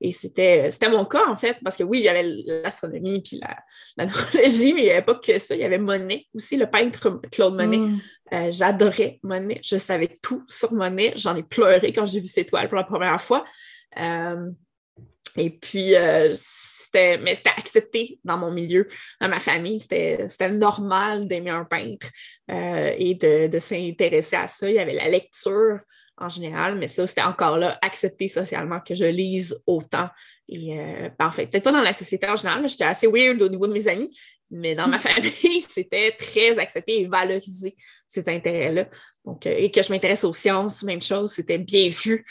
Et 0.00 0.12
c'était 0.12 0.70
mon 0.90 1.04
cas, 1.04 1.26
en 1.28 1.36
fait, 1.36 1.58
parce 1.62 1.76
que 1.76 1.82
oui, 1.82 1.98
il 1.98 2.04
y 2.04 2.08
avait 2.08 2.22
l'astronomie 2.24 3.20
puis 3.22 3.38
la, 3.38 3.58
la, 3.98 4.06
neurologie, 4.10 4.72
mais 4.72 4.80
il 4.80 4.84
n'y 4.84 4.90
avait 4.90 5.02
pas 5.02 5.16
que 5.16 5.38
ça. 5.38 5.54
Il 5.54 5.60
y 5.60 5.64
avait 5.64 5.78
Monet 5.78 6.26
aussi, 6.34 6.56
le 6.56 6.70
peintre 6.70 7.20
Claude 7.30 7.54
Monet. 7.54 7.76
Mm. 7.76 8.00
Euh, 8.32 8.50
j'adorais 8.50 9.18
Monet. 9.22 9.60
Je 9.62 9.76
savais 9.76 10.18
tout 10.22 10.42
sur 10.48 10.72
Monet. 10.72 11.12
J'en 11.16 11.36
ai 11.36 11.42
pleuré 11.42 11.92
quand 11.92 12.06
j'ai 12.06 12.20
vu 12.20 12.28
ses 12.28 12.46
toiles 12.46 12.68
pour 12.68 12.76
la 12.76 12.84
première 12.84 13.20
fois. 13.20 13.44
Et 15.36 15.50
puis, 15.50 15.94
mais 16.94 17.34
c'était 17.34 17.50
accepté 17.50 18.20
dans 18.24 18.38
mon 18.38 18.50
milieu, 18.50 18.86
dans 19.20 19.28
ma 19.28 19.40
famille. 19.40 19.80
C'était 19.80 20.50
normal 20.50 21.26
d'aimer 21.26 21.50
un 21.50 21.64
peintre 21.64 22.08
euh, 22.50 22.94
et 22.98 23.14
de, 23.14 23.58
s'intéresser 23.58 24.36
à 24.36 24.48
ça. 24.48 24.68
Il 24.68 24.76
y 24.76 24.78
avait 24.78 24.94
la 24.94 25.08
lecture 25.08 25.78
en 26.16 26.28
général, 26.28 26.76
mais 26.76 26.88
ça, 26.88 27.06
c'était 27.06 27.22
encore 27.22 27.58
là 27.58 27.78
accepté 27.82 28.28
socialement 28.28 28.80
que 28.80 28.94
je 28.94 29.04
lise 29.04 29.58
autant. 29.66 30.08
Et 30.48 30.78
euh, 30.78 31.08
ben, 31.18 31.30
peut-être 31.30 31.62
pas 31.62 31.72
dans 31.72 31.80
la 31.80 31.92
société 31.92 32.28
en 32.28 32.36
général, 32.36 32.68
j'étais 32.68 32.84
assez 32.84 33.06
weird 33.06 33.40
au 33.40 33.48
niveau 33.48 33.66
de 33.66 33.72
mes 33.72 33.88
amis, 33.88 34.14
mais 34.50 34.74
dans 34.74 34.88
ma 34.88 34.98
famille, 34.98 35.64
c'était 35.70 36.10
très 36.12 36.58
accepté 36.58 37.00
et 37.00 37.06
valorisé, 37.06 37.76
ces 38.06 38.28
intérêts-là. 38.28 38.88
Donc, 39.24 39.46
euh, 39.46 39.54
et 39.56 39.70
que 39.70 39.82
je 39.82 39.92
m'intéresse 39.92 40.24
aux 40.24 40.32
sciences, 40.32 40.82
même 40.82 41.02
chose, 41.02 41.32
c'était 41.32 41.58
bien 41.58 41.88
vu, 41.88 42.24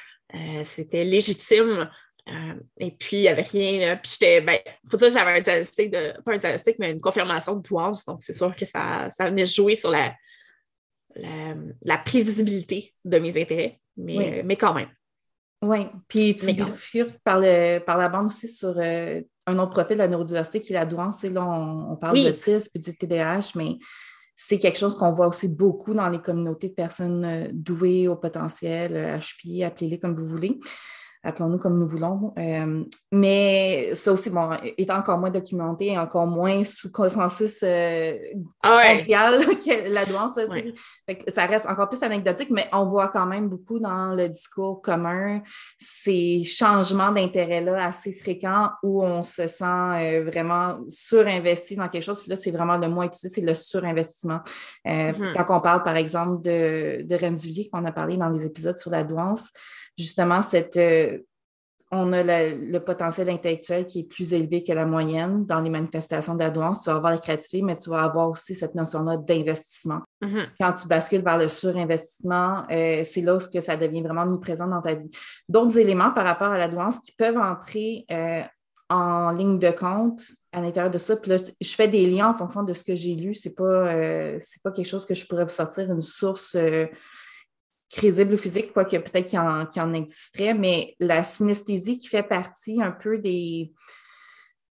c'était 0.64 1.04
légitime. 1.04 1.90
Euh, 2.30 2.54
et 2.78 2.92
puis, 2.92 3.18
il 3.18 3.22
n'y 3.22 3.28
avait 3.28 3.42
rien. 3.42 3.96
Puis, 3.98 4.14
j'étais, 4.14 4.42
ben, 4.42 4.60
faut 4.90 4.98
dire 4.98 5.08
que 5.08 5.14
j'avais 5.14 5.40
un 5.40 5.42
diagnostic, 5.42 5.92
de, 5.92 6.22
pas 6.22 6.34
un 6.34 6.38
diagnostic, 6.38 6.78
mais 6.80 6.92
une 6.92 7.02
confirmation 7.02 7.56
de 7.56 7.62
douance. 7.68 8.06
Donc, 8.06 8.22
c'est 8.22 8.34
sûr 8.34 8.56
que 8.56 8.66
ça, 8.66 9.10
ça 9.10 9.30
venait 9.30 9.46
jouer 9.46 9.76
sur 9.76 9.90
la, 9.90 10.14
la, 11.16 11.98
prévisibilité 11.98 12.94
de 13.04 13.20
mes 13.20 13.42
intérêts, 13.42 13.80
mais, 13.98 14.44
mais 14.46 14.56
quand 14.56 14.74
même. 14.74 14.90
Oui, 15.62 15.88
puis 16.08 16.36
tu 16.36 16.54
bifurques 16.54 17.20
par, 17.24 17.42
par 17.86 17.98
la 17.98 18.08
bande 18.08 18.28
aussi 18.28 18.48
sur 18.48 18.76
euh, 18.78 19.22
un 19.46 19.60
autre 19.60 19.72
profil 19.72 19.98
de 19.98 20.04
la 20.04 20.08
neurodiversité 20.08 20.62
qui 20.62 20.72
est 20.72 20.76
la 20.76 20.86
douance. 20.86 21.24
Et 21.26 21.30
là, 21.30 21.44
on, 21.44 21.98
parle 21.98 22.18
de 22.18 22.30
d'autisme 22.30 22.70
et 22.76 22.80
du 22.80 22.96
TDAH, 22.96 23.52
mais 23.56 23.78
c'est 24.38 24.58
quelque 24.58 24.80
chose 24.80 24.98
qu'on 24.98 25.12
voit 25.12 25.28
aussi 25.28 25.50
beaucoup 25.50 25.94
dans 25.94 26.08
les 26.08 26.22
communautés 26.22 26.70
de 26.70 26.76
personnes 26.76 27.26
euh, 27.26 27.48
douées 27.52 28.08
au 28.08 28.16
potentiel, 28.16 29.20
HPI, 29.20 29.66
appelez-les 29.66 30.00
comme 30.00 30.16
vous 30.16 30.28
voulez 30.28 30.60
appelons-nous 31.24 31.58
comme 31.58 31.78
nous 31.78 31.88
voulons. 31.88 32.34
Euh, 32.38 32.84
mais 33.12 33.94
ça 33.94 34.14
aussi, 34.14 34.30
bon, 34.30 34.52
est 34.64 34.90
encore 34.90 35.18
moins 35.18 35.30
documenté 35.30 35.88
et 35.88 35.98
encore 35.98 36.28
moins 36.28 36.64
sous 36.64 36.92
consensus 36.92 37.60
euh, 37.64 38.18
ah 38.64 38.96
que 39.06 39.90
la 39.94 40.06
douance. 40.06 40.40
Ça 41.28 41.46
reste 41.46 41.66
encore 41.66 41.90
plus 41.90 42.02
anecdotique, 42.04 42.50
mais 42.52 42.68
on 42.72 42.86
voit 42.86 43.10
quand 43.10 43.26
même 43.26 43.50
beaucoup 43.50 43.80
dans 43.80 44.14
le 44.16 44.30
discours 44.30 44.82
commun 44.82 45.42
ces 45.78 46.44
changements 46.44 47.12
d'intérêt-là 47.12 47.86
assez 47.86 48.14
fréquents 48.14 48.70
où 48.84 49.04
on 49.04 49.24
se 49.24 49.48
sent 49.48 49.64
euh, 49.64 50.24
vraiment 50.26 50.80
surinvesti 50.88 51.76
dans 51.76 51.90
quelque 51.90 52.04
chose. 52.04 52.22
Puis 52.22 52.30
là, 52.30 52.36
c'est 52.36 52.52
vraiment 52.52 52.78
le 52.78 52.88
mot 52.88 53.04
utilisé, 53.04 53.30
c'est 53.30 53.46
le 53.46 53.54
surinvestissement. 53.54 54.40
Euh, 54.88 55.12
mm-hmm. 55.12 55.34
Quand 55.34 55.58
on 55.58 55.62
parle, 55.62 55.84
par 55.84 55.96
exemple, 55.96 56.42
de, 56.42 57.04
de 57.04 57.16
Renzulier, 57.16 57.70
qu'on 57.70 57.84
a 57.86 57.92
parlé 57.92 58.16
dans 58.18 58.30
les 58.30 58.46
épisodes 58.46 58.78
sur 58.78 58.92
la 58.92 59.04
douance, 59.04 59.52
justement, 60.00 60.42
cette, 60.42 60.78
euh, 60.78 61.20
on 61.92 62.14
a 62.14 62.24
le, 62.24 62.80
potentiel 62.80 63.30
intellectuel 63.30 63.86
qui 63.86 64.02
est 64.02 64.04
plus 64.04 64.34
élevé 64.34 64.64
que 64.64 64.72
la 64.72 64.86
moyenne 64.86 65.46
dans 65.46 65.60
les 65.60 65.70
manifestations 65.70 66.36
de 66.36 66.40
la 66.40 66.52
douance. 66.52 66.84
Tu 66.84 66.90
vas 66.90 66.98
avoir 66.98 67.12
la 67.12 67.18
créativité, 67.18 67.62
mais 67.62 67.76
tu 67.76 67.90
vas 67.90 68.04
avoir 68.04 68.30
aussi 68.30 68.56
cette 68.56 68.76
notion-là 68.76 69.18
d'investissement. 69.18 70.02
Mm-hmm. 70.22 70.46
Quand 70.60 70.74
tu 70.74 70.88
bascules 70.88 71.24
vers 71.24 71.38
le 71.38 71.48
surinvestissement, 71.48 72.64
euh, 72.72 73.04
c'est 73.04 73.22
là 73.22 73.38
que 73.52 73.60
ça 73.60 73.76
devient 73.76 74.02
vraiment 74.02 74.24
omniprésent 74.24 74.68
dans 74.68 74.82
ta 74.82 74.94
vie. 74.94 75.10
D'autres 75.48 75.78
éléments 75.80 76.12
par 76.12 76.26
rapport 76.26 76.52
à 76.52 76.58
la 76.58 76.68
douance 76.68 77.00
qui 77.00 77.12
peuvent 77.12 77.38
entrer 77.38 78.06
euh, 78.12 78.44
en 78.90 79.32
ligne 79.32 79.58
de 79.58 79.72
compte 79.72 80.22
à 80.52 80.62
l'intérieur 80.62 80.92
de 80.92 80.98
ça. 80.98 81.16
Puis 81.16 81.32
là, 81.32 81.38
je 81.38 81.74
fais 81.74 81.88
des 81.88 82.06
liens 82.06 82.30
en 82.30 82.36
fonction 82.36 82.64
de 82.64 82.74
ce 82.74 82.84
que 82.84 82.96
j'ai 82.96 83.16
lu. 83.16 83.34
Ce 83.34 83.50
n'est 83.50 83.56
pas, 83.56 83.94
pas 84.64 84.72
quelque 84.72 84.88
chose 84.88 85.06
que 85.06 85.14
je 85.14 85.28
pourrais 85.28 85.46
vous 85.46 85.52
sortir 85.52 85.92
une 85.92 86.02
source 86.02 86.56
crédible 87.90 88.34
ou 88.34 88.38
physique, 88.38 88.72
quoique 88.74 88.98
peut-être 88.98 89.26
qu'il 89.26 89.40
en, 89.40 89.66
en, 89.66 89.94
existerait, 89.94 90.54
mais 90.54 90.96
la 91.00 91.24
synesthésie 91.24 91.98
qui 91.98 92.08
fait 92.08 92.24
partie 92.24 92.82
un 92.82 92.92
peu 92.92 93.18
des, 93.18 93.74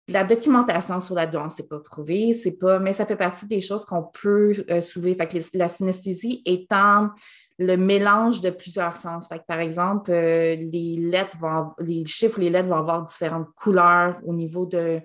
de 0.08 0.14
la 0.14 0.24
documentation 0.24 1.00
sur 1.00 1.16
la 1.16 1.26
douance, 1.26 1.56
c'est 1.58 1.70
pas 1.70 1.80
prouvé, 1.80 2.34
c'est 2.34 2.52
pas, 2.52 2.80
mais 2.80 2.92
ça 2.92 3.06
fait 3.06 3.16
partie 3.16 3.48
des 3.48 3.62
choses 3.62 3.86
qu'on 3.86 4.04
peut 4.04 4.66
euh, 4.70 4.82
soulever. 4.82 5.16
Fait 5.16 5.50
la 5.54 5.68
synesthésie 5.70 6.42
étant 6.46 7.12
le 7.58 7.76
mélange 7.78 8.42
de 8.42 8.50
plusieurs 8.50 8.98
sens. 8.98 9.30
Fait 9.30 9.42
par 9.48 9.60
exemple, 9.60 10.12
euh, 10.12 10.56
les 10.56 10.98
lettres 10.98 11.38
vont 11.40 11.72
les 11.80 12.06
chiffres 12.06 12.40
les 12.40 12.50
lettres 12.50 12.68
vont 12.68 12.78
avoir 12.78 13.04
différentes 13.04 13.48
couleurs 13.56 14.20
au 14.26 14.34
niveau 14.34 14.66
de 14.66 15.00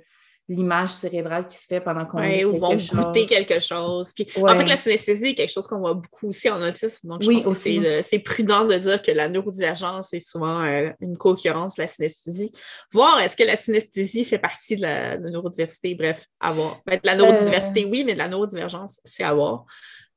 l'image 0.48 0.88
cérébrale 0.90 1.46
qui 1.46 1.58
se 1.58 1.66
fait 1.66 1.80
pendant 1.80 2.06
qu'on 2.06 2.18
ouais, 2.18 2.44
ou 2.44 2.56
vont 2.56 2.74
goûter 2.74 3.26
quelque 3.26 3.58
chose. 3.58 4.12
Puis, 4.14 4.26
En 4.36 4.54
fait, 4.54 4.64
la 4.64 4.76
synesthésie 4.76 5.28
est 5.28 5.34
quelque 5.34 5.52
chose 5.52 5.66
qu'on 5.66 5.78
voit 5.78 5.92
beaucoup 5.92 6.28
aussi 6.28 6.48
en 6.48 6.62
autisme. 6.62 7.08
Donc, 7.08 7.22
je 7.22 7.28
oui, 7.28 7.42
pense 7.42 7.62
que 7.62 8.02
c'est 8.02 8.18
prudent 8.18 8.64
de 8.64 8.74
dire 8.74 9.02
que 9.02 9.10
la 9.10 9.28
neurodivergence 9.28 10.14
est 10.14 10.20
souvent 10.20 10.64
euh, 10.64 10.90
une 11.00 11.18
co-occurrence 11.18 11.74
de 11.76 11.82
la 11.82 11.88
synesthésie. 11.88 12.50
Voir 12.92 13.20
est-ce 13.20 13.36
que 13.36 13.42
la 13.42 13.56
synesthésie 13.56 14.24
fait 14.24 14.38
partie 14.38 14.76
de 14.76 14.82
la, 14.82 15.18
neurodiversité? 15.18 15.94
Bref, 15.94 16.24
à 16.40 16.52
voir. 16.52 16.80
Ben, 16.86 16.96
de 16.96 17.06
la 17.06 17.16
neurodiversité, 17.16 17.84
euh. 17.84 17.90
oui, 17.90 18.04
mais 18.04 18.14
de 18.14 18.18
la 18.18 18.28
neurodivergence, 18.28 19.00
c'est 19.04 19.24
à 19.24 19.34
voir. 19.34 19.66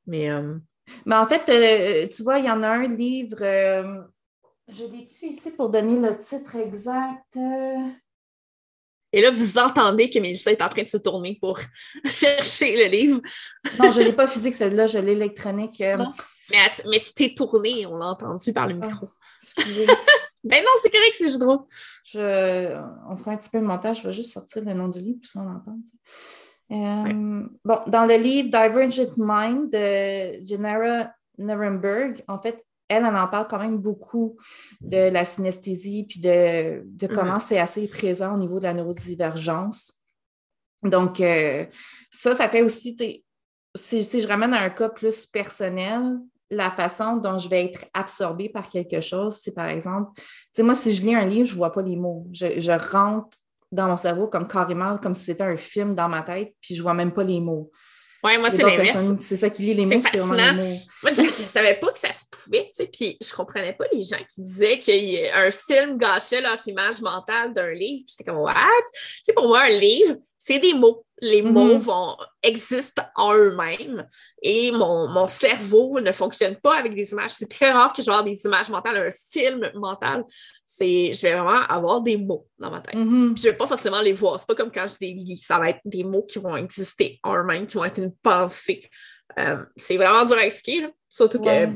Mais, 0.07 0.31
euh, 0.31 0.55
mais 1.05 1.15
en 1.15 1.27
fait, 1.27 2.07
tu 2.07 2.23
vois, 2.23 2.39
il 2.39 2.45
y 2.45 2.49
en 2.49 2.63
a 2.63 2.69
un 2.69 2.87
livre. 2.87 3.39
je 4.69 4.83
l'ai-tu 4.85 5.25
ici 5.25 5.51
pour 5.51 5.69
donner 5.69 5.99
le 5.99 6.17
titre 6.21 6.55
exact? 6.55 7.37
Et 9.13 9.21
là, 9.21 9.29
vous 9.29 9.57
entendez 9.57 10.09
que 10.09 10.19
Mélissa 10.19 10.51
est 10.51 10.61
en 10.61 10.69
train 10.69 10.83
de 10.83 10.87
se 10.87 10.97
tourner 10.97 11.37
pour 11.39 11.59
chercher 12.09 12.75
le 12.75 12.89
livre. 12.89 13.21
non, 13.79 13.91
je 13.91 13.99
ne 13.99 14.05
l'ai 14.05 14.13
pas 14.13 14.27
physique, 14.27 14.53
celle-là, 14.53 14.87
je 14.87 14.99
l'ai 14.99 15.13
électronique. 15.13 15.81
Euh. 15.81 16.05
Mais, 16.49 16.57
mais, 16.89 16.99
tu 16.99 17.13
t'es 17.13 17.33
tournée, 17.33 17.85
on 17.85 17.97
l'a 17.97 18.07
entendu 18.07 18.53
par 18.53 18.67
le 18.67 18.77
ah, 18.81 18.85
micro. 18.85 19.09
excusez. 19.41 19.85
ben 20.43 20.63
non, 20.63 20.71
c'est 20.81 20.89
correct, 20.89 21.13
c'est 21.17 21.27
juste 21.27 21.39
drôle. 21.39 21.59
Je... 22.05 22.77
On 23.09 23.15
fera 23.15 23.31
un 23.31 23.37
petit 23.37 23.49
peu 23.49 23.59
de 23.59 23.65
montage, 23.65 24.01
je 24.01 24.07
vais 24.07 24.13
juste 24.13 24.33
sortir 24.33 24.63
le 24.63 24.73
nom 24.73 24.87
du 24.87 24.99
livre, 24.99 25.19
puisqu'on 25.19 25.43
l'entend. 25.43 25.77
Euh, 26.71 27.43
bon, 27.65 27.79
dans 27.87 28.05
le 28.05 28.15
livre 28.15 28.49
Divergent 28.49 29.11
Mind 29.17 29.71
de 29.71 30.45
Genera 30.45 31.11
Nuremberg, 31.37 32.23
en 32.27 32.39
fait, 32.39 32.65
elle, 32.91 33.05
en 33.05 33.27
parle 33.27 33.47
quand 33.47 33.59
même 33.59 33.77
beaucoup 33.77 34.37
de 34.81 35.09
la 35.09 35.25
synesthésie, 35.25 36.05
puis 36.07 36.19
de, 36.19 37.07
comment 37.07 37.39
c'est 37.39 37.59
assez 37.59 37.87
présent 37.87 38.35
au 38.35 38.37
niveau 38.37 38.59
de 38.59 38.63
la 38.63 38.73
neurodivergence. 38.73 39.93
Donc, 40.83 41.21
euh, 41.21 41.65
ça, 42.09 42.35
ça 42.35 42.49
fait 42.49 42.61
aussi, 42.61 42.95
si, 43.75 44.03
si, 44.03 44.21
je 44.21 44.27
ramène 44.27 44.53
à 44.53 44.61
un 44.61 44.69
cas 44.69 44.89
plus 44.89 45.25
personnel, 45.25 46.17
la 46.49 46.69
façon 46.71 47.15
dont 47.15 47.37
je 47.37 47.47
vais 47.47 47.65
être 47.65 47.85
absorbée 47.93 48.49
par 48.49 48.67
quelque 48.67 48.99
chose, 48.99 49.39
c'est 49.41 49.53
par 49.53 49.67
exemple, 49.67 50.11
moi, 50.59 50.75
si 50.75 50.93
je 50.93 51.01
lis 51.03 51.15
un 51.15 51.25
livre, 51.25 51.47
je 51.47 51.53
ne 51.53 51.57
vois 51.57 51.71
pas 51.71 51.81
les 51.81 51.95
mots. 51.95 52.27
Je, 52.33 52.59
je, 52.59 52.71
rentre 52.71 53.37
dans 53.71 53.87
mon 53.87 53.95
cerveau 53.95 54.27
comme 54.27 54.47
carrément, 54.47 54.97
comme 54.97 55.13
si 55.13 55.25
c'était 55.25 55.43
un 55.43 55.55
film 55.55 55.95
dans 55.95 56.09
ma 56.09 56.23
tête, 56.23 56.53
puis 56.59 56.75
je 56.75 56.79
ne 56.79 56.83
vois 56.83 56.93
même 56.93 57.13
pas 57.13 57.23
les 57.23 57.39
mots. 57.39 57.71
Oui, 58.23 58.37
moi, 58.37 58.49
c'est 58.49 58.63
l'inverse. 58.63 59.13
C'est 59.21 59.37
ça 59.37 59.49
qui 59.49 59.63
lit 59.63 59.73
les 59.73 59.85
mots, 59.85 60.03
c'est 60.11 60.19
Moi, 60.19 60.37
je 61.05 61.21
ne 61.21 61.47
savais 61.47 61.75
pas 61.75 61.91
que 61.91 61.99
ça 61.99 62.13
se 62.13 62.25
pouvait, 62.29 62.71
tu 62.75 62.83
sais, 62.83 62.87
puis 62.87 63.17
je 63.19 63.33
comprenais 63.33 63.73
pas 63.73 63.85
les 63.91 64.03
gens 64.03 64.23
qui 64.29 64.41
disaient 64.41 64.79
qu'un 64.79 65.51
film 65.51 65.97
gâchait 65.97 66.41
leur 66.41 66.59
image 66.67 67.01
mentale 67.01 67.53
d'un 67.53 67.71
livre. 67.71 68.05
J'étais 68.07 68.23
comme, 68.23 68.39
what? 68.39 68.53
Tu 68.93 69.23
sais, 69.23 69.33
pour 69.33 69.47
moi, 69.47 69.61
un 69.61 69.69
livre, 69.69 70.17
c'est 70.37 70.59
des 70.59 70.73
mots. 70.73 71.03
Les 71.21 71.43
mm-hmm. 71.43 71.51
mots 71.51 71.77
vont, 71.79 72.17
existent 72.41 73.03
en 73.15 73.33
eux-mêmes 73.35 74.07
et 74.41 74.71
mon, 74.71 75.27
cerveau 75.27 75.99
ne 75.99 76.11
fonctionne 76.11 76.55
pas 76.55 76.77
avec 76.77 76.95
des 76.95 77.11
images. 77.11 77.31
C'est 77.31 77.49
très 77.49 77.71
rare 77.71 77.93
que 77.93 78.01
je 78.01 78.09
vois 78.09 78.23
des 78.23 78.43
images 78.45 78.69
mentales, 78.69 78.97
un 78.97 79.11
film 79.11 79.71
mental. 79.75 80.23
C'est, 80.65 81.13
je 81.13 81.21
vais 81.21 81.33
vraiment 81.33 81.61
avoir 81.67 82.01
des 82.01 82.17
mots 82.17 82.47
dans 82.57 82.71
ma 82.71 82.81
tête. 82.81 82.95
Mm-hmm. 82.95 83.37
Je 83.37 83.47
ne 83.47 83.51
vais 83.51 83.57
pas 83.57 83.67
forcément 83.67 84.01
les 84.01 84.13
voir. 84.13 84.39
C'est 84.39 84.47
pas 84.47 84.55
comme 84.55 84.71
quand 84.71 84.85
je 84.87 84.95
les 84.99 85.13
lis. 85.13 85.37
Ça 85.37 85.59
va 85.59 85.69
être 85.69 85.81
des 85.85 86.03
mots 86.03 86.23
qui 86.23 86.39
vont 86.39 86.57
exister 86.57 87.19
en 87.23 87.35
eux-mêmes, 87.35 87.67
qui 87.67 87.77
vont 87.77 87.85
être 87.85 87.99
une 87.99 88.15
pensée. 88.15 88.89
Euh, 89.39 89.63
c'est 89.77 89.97
vraiment 89.97 90.25
dur 90.25 90.37
à 90.37 90.45
expliquer. 90.45 90.87
Surtout 91.07 91.39
que 91.39 91.67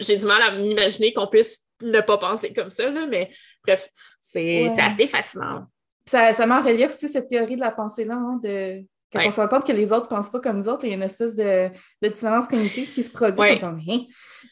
j'ai 0.00 0.16
du 0.16 0.26
mal 0.26 0.42
à 0.42 0.52
m'imaginer 0.52 1.12
qu'on 1.12 1.26
puisse 1.26 1.66
ne 1.82 2.00
pas 2.00 2.18
penser 2.18 2.52
comme 2.52 2.70
ça. 2.70 2.90
mais 2.90 3.30
bref, 3.64 3.88
c'est 4.20 4.66
assez 4.78 5.06
fascinant. 5.06 5.66
Ça, 6.08 6.32
ça 6.32 6.46
met 6.46 6.54
en 6.54 6.62
relief 6.62 6.88
aussi 6.88 7.08
cette 7.08 7.28
théorie 7.28 7.56
de 7.56 7.60
la 7.60 7.72
pensée-là, 7.72 8.14
hein, 8.14 8.40
de 8.42 8.84
quand 9.12 9.24
on 9.24 9.30
se 9.30 9.40
rend 9.40 9.48
compte 9.48 9.66
que 9.66 9.72
les 9.72 9.92
autres 9.92 10.10
ne 10.10 10.16
pensent 10.16 10.30
pas 10.30 10.40
comme 10.40 10.58
nous 10.58 10.68
autres, 10.68 10.84
il 10.84 10.90
y 10.90 10.92
a 10.92 10.96
une 10.96 11.02
espèce 11.02 11.34
de, 11.34 11.68
de 12.02 12.08
dissonance 12.08 12.48
cognitive 12.48 12.92
qui 12.92 13.02
se 13.02 13.10
produit. 13.10 13.60
Comme, 13.60 13.80
hein? 13.88 14.00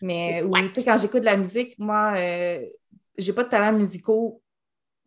Mais 0.01 0.43
quand 0.85 0.99
j'écoute 0.99 1.21
de 1.21 1.25
la 1.25 1.37
musique, 1.37 1.75
moi, 1.79 2.15
euh, 2.17 2.65
j'ai 3.19 3.33
pas 3.33 3.45
de 3.45 3.49
talent 3.49 3.77
musicaux, 3.77 4.41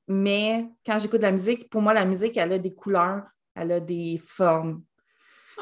mais 0.07 0.65
quand 0.85 0.99
j'écoute 0.99 1.19
de 1.19 1.25
la 1.25 1.31
musique, 1.31 1.69
pour 1.69 1.81
moi, 1.81 1.93
la 1.93 2.05
musique, 2.05 2.35
elle 2.37 2.53
a 2.53 2.59
des 2.59 2.73
couleurs, 2.73 3.23
elle 3.55 3.71
a 3.71 3.79
des 3.79 4.21
formes. 4.25 4.83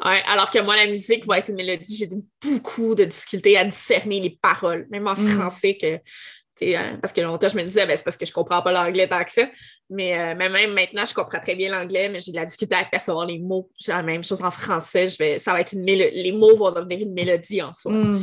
Ouais, 0.04 0.22
alors 0.26 0.50
que 0.50 0.58
moi, 0.58 0.76
la 0.76 0.86
musique 0.86 1.24
va 1.26 1.38
être 1.38 1.48
une 1.48 1.56
mélodie, 1.56 1.96
j'ai 1.96 2.10
beaucoup 2.42 2.94
de 2.94 3.04
difficultés 3.04 3.56
à 3.56 3.64
discerner 3.64 4.20
les 4.20 4.38
paroles, 4.42 4.86
même 4.90 5.06
en 5.06 5.14
mm. 5.14 5.28
français, 5.28 5.78
que 5.80 6.00
Hein, 6.62 6.98
parce 7.00 7.12
que 7.12 7.20
longtemps, 7.20 7.48
je 7.48 7.56
me 7.56 7.62
disais, 7.62 7.86
ben, 7.86 7.96
c'est 7.96 8.02
parce 8.02 8.16
que 8.16 8.24
je 8.24 8.30
ne 8.30 8.34
comprends 8.34 8.62
pas 8.62 8.72
l'anglais 8.72 9.08
tant 9.08 9.22
que 9.22 9.30
ça. 9.30 9.48
Mais, 9.88 10.18
euh, 10.18 10.34
même 10.34 10.72
maintenant, 10.72 11.04
je 11.04 11.14
comprends 11.14 11.38
très 11.38 11.54
bien 11.54 11.70
l'anglais, 11.70 12.08
mais 12.08 12.18
j'ai 12.18 12.32
de 12.32 12.36
la 12.36 12.44
difficulté 12.44 12.74
à 12.74 12.84
percevoir 12.84 13.26
les 13.26 13.38
mots. 13.38 13.70
J'ai 13.78 13.92
la 13.92 14.02
même 14.02 14.24
chose 14.24 14.42
en 14.42 14.50
français. 14.50 15.08
Ça 15.38 15.52
va 15.52 15.60
être 15.60 15.72
les 15.72 16.32
mots 16.32 16.56
vont 16.56 16.72
devenir 16.72 17.06
une 17.06 17.12
mélodie 17.12 17.62
en 17.62 17.72
soi. 17.72 17.92
Hmm. 17.92 18.20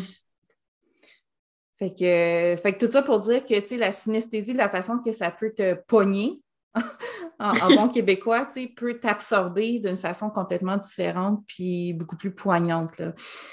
Fait, 1.79 1.93
que, 1.93 2.77
tout 2.77 2.91
ça 2.91 3.01
pour 3.01 3.19
dire 3.19 3.43
que 3.45 3.75
la 3.75 3.91
synesthésie, 3.91 4.53
la 4.53 4.69
façon 4.69 4.99
que 4.99 5.11
ça 5.11 5.31
peut 5.31 5.53
te 5.55 5.73
pogner, 5.87 6.41
en, 7.39 7.73
bon 7.73 7.89
québécois, 7.89 8.47
peut 8.75 8.99
t'absorber 8.99 9.79
d'une 9.79 9.97
façon 9.97 10.29
complètement 10.29 10.77
différente 10.77 11.43
puis 11.47 11.93
beaucoup 11.93 12.15
plus 12.15 12.31
poignante. 12.31 13.01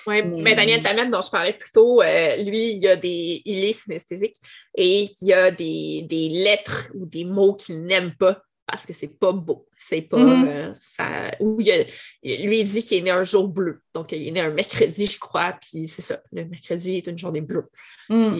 Oui, 0.06 0.22
mais, 0.22 0.54
Daniel 0.54 0.82
Tamet, 0.82 1.06
dont 1.06 1.22
je 1.22 1.30
parlais 1.30 1.54
plus 1.54 1.70
tôt, 1.70 2.02
euh, 2.02 2.36
lui, 2.36 2.74
il, 2.74 2.86
a 2.86 2.96
des, 2.96 3.42
il 3.44 3.64
est 3.64 3.72
synesthésique 3.72 4.36
et 4.74 5.08
il 5.20 5.28
y 5.28 5.32
a 5.32 5.50
des, 5.50 6.06
des 6.08 6.28
lettres 6.28 6.90
ou 6.94 7.06
des 7.06 7.24
mots 7.24 7.54
qu'il 7.54 7.82
n'aime 7.84 8.14
pas 8.14 8.42
parce 8.70 8.86
que 8.86 8.92
c'est 8.92 9.08
pas 9.08 9.32
beau. 9.32 9.66
C'est 9.76 10.02
pas. 10.02 10.18
Mm-hmm. 10.18 10.48
Euh, 10.48 10.72
ça, 10.80 11.30
lui, 11.40 12.60
il 12.60 12.64
dit 12.64 12.82
qu'il 12.82 12.98
est 12.98 13.02
né 13.02 13.10
un 13.10 13.24
jour 13.24 13.48
bleu. 13.48 13.80
Donc, 13.94 14.12
il 14.12 14.28
est 14.28 14.30
né 14.30 14.40
un 14.40 14.50
mercredi, 14.50 15.06
je 15.06 15.18
crois. 15.18 15.56
Puis 15.60 15.88
c'est 15.88 16.02
ça. 16.02 16.20
Le 16.32 16.44
mercredi 16.44 16.96
est 16.96 17.06
une 17.06 17.18
journée 17.18 17.40
bleue. 17.40 17.68
Mm. 18.08 18.32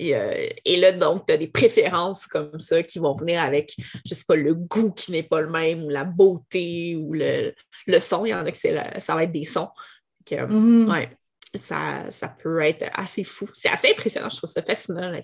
Euh, 0.00 0.48
et, 0.64 0.76
là, 0.76 0.92
donc, 0.92 1.26
tu 1.26 1.34
as 1.34 1.36
des 1.36 1.48
préférences 1.48 2.26
comme 2.26 2.58
ça 2.60 2.82
qui 2.82 2.98
vont 2.98 3.14
venir 3.14 3.40
avec, 3.42 3.76
je 4.06 4.14
sais 4.14 4.24
pas, 4.26 4.36
le 4.36 4.54
goût 4.54 4.92
qui 4.92 5.12
n'est 5.12 5.22
pas 5.22 5.40
le 5.40 5.50
même, 5.50 5.84
ou 5.84 5.90
la 5.90 6.04
beauté, 6.04 6.96
ou 6.96 7.12
le, 7.12 7.52
son. 8.00 8.24
Il 8.24 8.30
y 8.30 8.34
en 8.34 8.46
a 8.46 8.50
que 8.50 8.58
ça 8.58 9.14
va 9.14 9.24
être 9.24 9.32
des 9.32 9.44
sons. 9.44 9.68
Mm-hmm. 10.30 10.90
ouais, 10.90 11.10
ça, 11.54 12.10
ça 12.10 12.28
peut 12.28 12.60
être 12.60 12.88
assez 12.94 13.24
fou. 13.24 13.48
C'est 13.52 13.68
assez 13.68 13.90
impressionnant. 13.90 14.28
Je 14.30 14.36
trouve 14.38 14.50
ça 14.50 14.62
fascinant, 14.62 15.10
la 15.10 15.20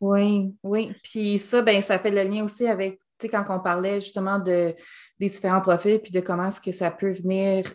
Oui, 0.00 0.54
oui. 0.62 0.92
Puis 1.02 1.38
ça, 1.38 1.62
ben, 1.62 1.80
ça 1.82 1.98
fait 1.98 2.10
le 2.10 2.22
lien 2.22 2.44
aussi 2.44 2.66
avec 2.66 3.00
sais, 3.20 3.28
quand 3.28 3.44
on 3.48 3.60
parlait 3.60 4.00
justement 4.00 4.38
de, 4.38 4.74
des 5.18 5.28
différents 5.28 5.60
profils, 5.60 6.00
puis 6.00 6.12
de 6.12 6.20
comment 6.20 6.48
est-ce 6.48 6.60
que 6.60 6.72
ça 6.72 6.90
peut 6.90 7.12
venir 7.12 7.72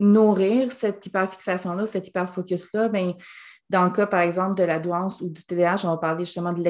nourrir 0.00 0.72
cette 0.72 1.04
hyperfixation-là, 1.06 1.86
cet 1.86 2.08
hyperfocus-là, 2.08 2.88
bien, 2.88 3.14
dans 3.70 3.84
le 3.84 3.90
cas, 3.90 4.06
par 4.06 4.20
exemple, 4.20 4.56
de 4.56 4.62
la 4.62 4.78
douance 4.78 5.20
ou 5.20 5.30
du 5.30 5.42
TDAH, 5.44 5.80
on 5.84 5.90
va 5.90 5.96
parler 5.96 6.24
justement 6.24 6.52
de, 6.52 6.62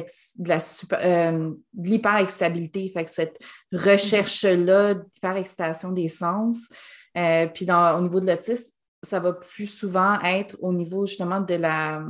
euh, 0.93 1.51
l'hyperexcitabilité, 1.77 2.89
fait 2.89 3.05
que 3.05 3.11
cette 3.11 3.39
recherche-là 3.73 4.95
d'hyperexcitation 4.95 5.91
des 5.91 6.09
sens. 6.09 6.69
Euh, 7.17 7.47
puis 7.47 7.67
au 7.71 8.01
niveau 8.01 8.21
de 8.21 8.27
l'autisme, 8.27 8.73
ça 9.03 9.21
va 9.21 9.33
plus 9.33 9.67
souvent 9.67 10.21
être 10.21 10.57
au 10.61 10.73
niveau 10.73 11.07
justement 11.07 11.41
de 11.41 11.55
la... 11.55 12.03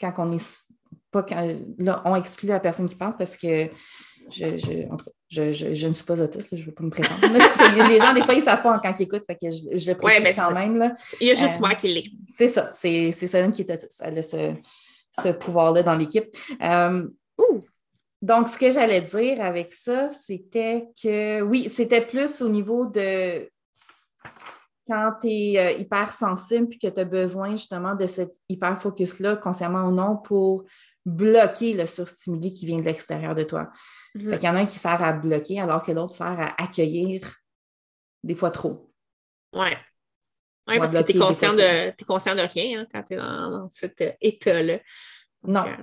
Quand 0.00 0.14
on 0.18 0.32
est... 0.32 0.66
Pas 1.10 1.26
là, 1.78 2.02
on 2.04 2.14
exclut 2.14 2.48
la 2.48 2.60
personne 2.60 2.88
qui 2.88 2.94
parle 2.94 3.16
parce 3.16 3.36
que 3.36 3.68
je, 4.30 5.52
je, 5.52 5.86
ne 5.86 5.92
suis 5.92 6.04
pas 6.04 6.20
autiste, 6.20 6.56
je 6.56 6.60
ne 6.60 6.66
veux 6.66 6.72
pas 6.72 6.84
me 6.84 6.90
prétendre. 6.90 7.20
les 7.88 7.98
gens, 7.98 8.12
des 8.12 8.22
fois, 8.22 8.34
ils 8.34 8.40
ne 8.40 8.44
savent 8.44 8.62
pas 8.62 8.78
quand 8.78 8.94
ils 8.98 9.02
écoutent, 9.02 9.24
fait 9.26 9.36
que 9.36 9.50
je, 9.50 9.78
je 9.78 9.90
le 9.90 9.96
précise 9.96 10.36
quand 10.36 10.52
même. 10.52 10.76
Là. 10.76 10.94
Il 11.20 11.28
y 11.28 11.30
a 11.30 11.34
juste 11.34 11.56
euh, 11.56 11.60
moi 11.60 11.74
qui 11.74 11.88
l'ai. 11.88 12.04
C'est 12.36 12.48
ça, 12.48 12.70
c'est 12.72 13.12
Céline 13.12 13.52
qui 13.52 13.62
est 13.62 13.70
autiste. 13.72 14.02
Elle 14.04 14.18
a 14.18 14.22
ce, 14.22 14.54
ce 15.22 15.28
pouvoir-là 15.28 15.82
dans 15.82 15.94
l'équipe. 15.94 16.36
Euh, 16.62 17.06
donc, 18.22 18.48
ce 18.48 18.58
que 18.58 18.70
j'allais 18.70 19.00
dire 19.00 19.40
avec 19.40 19.72
ça, 19.72 20.08
c'était 20.08 20.88
que 21.02 21.40
oui, 21.40 21.70
c'était 21.70 22.02
plus 22.02 22.42
au 22.42 22.48
niveau 22.48 22.86
de 22.86 23.48
quand 24.86 25.12
tu 25.20 25.28
es 25.28 25.58
euh, 25.58 25.78
hyper 25.78 26.12
sensible 26.12 26.68
puis 26.68 26.78
que 26.78 26.88
tu 26.88 27.00
as 27.00 27.04
besoin 27.04 27.52
justement 27.52 27.94
de 27.94 28.06
cet 28.06 28.32
hyper 28.48 28.80
focus-là, 28.80 29.36
consciemment 29.36 29.86
ou 29.86 29.92
non, 29.92 30.16
pour 30.16 30.64
bloquer 31.10 31.74
le 31.74 31.86
surstimulé 31.86 32.52
qui 32.52 32.66
vient 32.66 32.78
de 32.78 32.84
l'extérieur 32.84 33.34
de 33.34 33.42
toi. 33.42 33.70
Mhm. 34.14 34.34
Il 34.34 34.42
y 34.42 34.48
en 34.48 34.56
a 34.56 34.60
un 34.60 34.66
qui 34.66 34.78
sert 34.78 35.02
à 35.02 35.12
bloquer 35.12 35.60
alors 35.60 35.82
que 35.82 35.92
l'autre 35.92 36.14
sert 36.14 36.40
à 36.40 36.62
accueillir 36.62 37.20
des 38.22 38.34
fois 38.34 38.50
trop. 38.50 38.92
Oui. 39.52 39.68
Oui, 40.68 40.78
parce 40.78 40.92
que 40.92 41.02
tu 41.02 41.16
es, 41.16 41.18
conscient 41.18 41.54
de, 41.54 42.04
conscient 42.04 42.34
de 42.34 42.42
rien 42.42 42.82
hein, 42.82 42.86
quand 42.92 43.02
tu 43.02 43.14
es 43.14 43.16
dans, 43.16 43.68
cet 43.70 44.00
euh, 44.02 44.12
état-là. 44.20 44.78
Non. 45.42 45.64
Euh, 45.66 45.76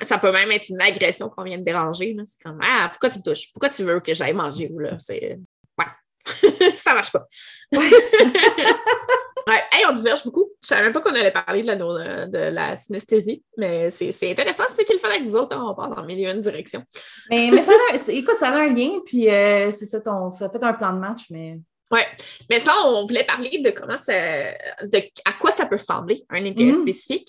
ça, 0.00 0.18
peut 0.18 0.32
même 0.32 0.50
être 0.52 0.70
une 0.70 0.80
agression 0.80 1.28
qu'on 1.28 1.42
vient 1.42 1.58
de 1.58 1.64
déranger. 1.64 2.16
C'est 2.24 2.42
comme 2.42 2.58
Ah, 2.62 2.88
pourquoi 2.90 3.10
tu 3.10 3.18
me 3.18 3.22
touches? 3.22 3.52
Pourquoi 3.52 3.68
tu 3.68 3.82
veux 3.82 4.00
que 4.00 4.14
j'aille 4.14 4.32
manger? 4.32 4.70
Là? 4.78 4.96
Ça 6.76 6.94
marche 6.94 7.12
pas. 7.12 7.26
Ouais. 9.48 9.62
Hey, 9.72 9.86
on 9.88 9.94
diverge 9.94 10.24
beaucoup. 10.24 10.50
Je 10.62 10.68
savais 10.68 10.82
même 10.82 10.92
pas 10.92 11.00
qu'on 11.00 11.14
allait 11.14 11.30
parler 11.30 11.62
de 11.62 11.68
la, 11.68 12.26
de 12.26 12.38
la 12.54 12.76
synesthésie, 12.76 13.42
mais 13.56 13.90
c'est 13.90 14.30
intéressant. 14.30 14.64
C'est 14.68 14.84
qu'il 14.84 14.98
fallait 14.98 15.14
avec 15.14 15.26
nous 15.26 15.36
autres, 15.36 15.56
on 15.58 15.74
part 15.74 15.88
dans 15.88 16.04
mille 16.04 16.20
et 16.20 16.30
une 16.30 16.42
directions. 16.42 16.82
Mais, 17.30 17.48
mais 17.50 17.62
ça 17.62 17.72
a, 17.72 18.10
écoute, 18.12 18.36
ça 18.36 18.48
a 18.48 18.58
un 18.58 18.74
lien, 18.74 19.00
puis 19.06 19.30
euh, 19.30 19.70
c'est 19.70 19.86
ça, 19.86 20.00
ça 20.02 20.50
fait 20.50 20.62
un 20.62 20.72
plan 20.74 20.92
de 20.92 20.98
match, 20.98 21.30
mais 21.30 21.58
oui. 21.90 22.00
Mais 22.50 22.58
là, 22.58 22.74
on 22.86 23.06
voulait 23.06 23.24
parler 23.24 23.58
de 23.58 23.70
comment 23.70 23.96
ça, 23.96 24.12
de 24.12 24.98
à 25.24 25.32
quoi 25.40 25.50
ça 25.50 25.66
peut 25.66 25.76
ressembler, 25.76 26.20
un 26.28 26.44
intérêt 26.44 26.72
mm-hmm. 26.72 26.82
spécifique. 26.82 27.28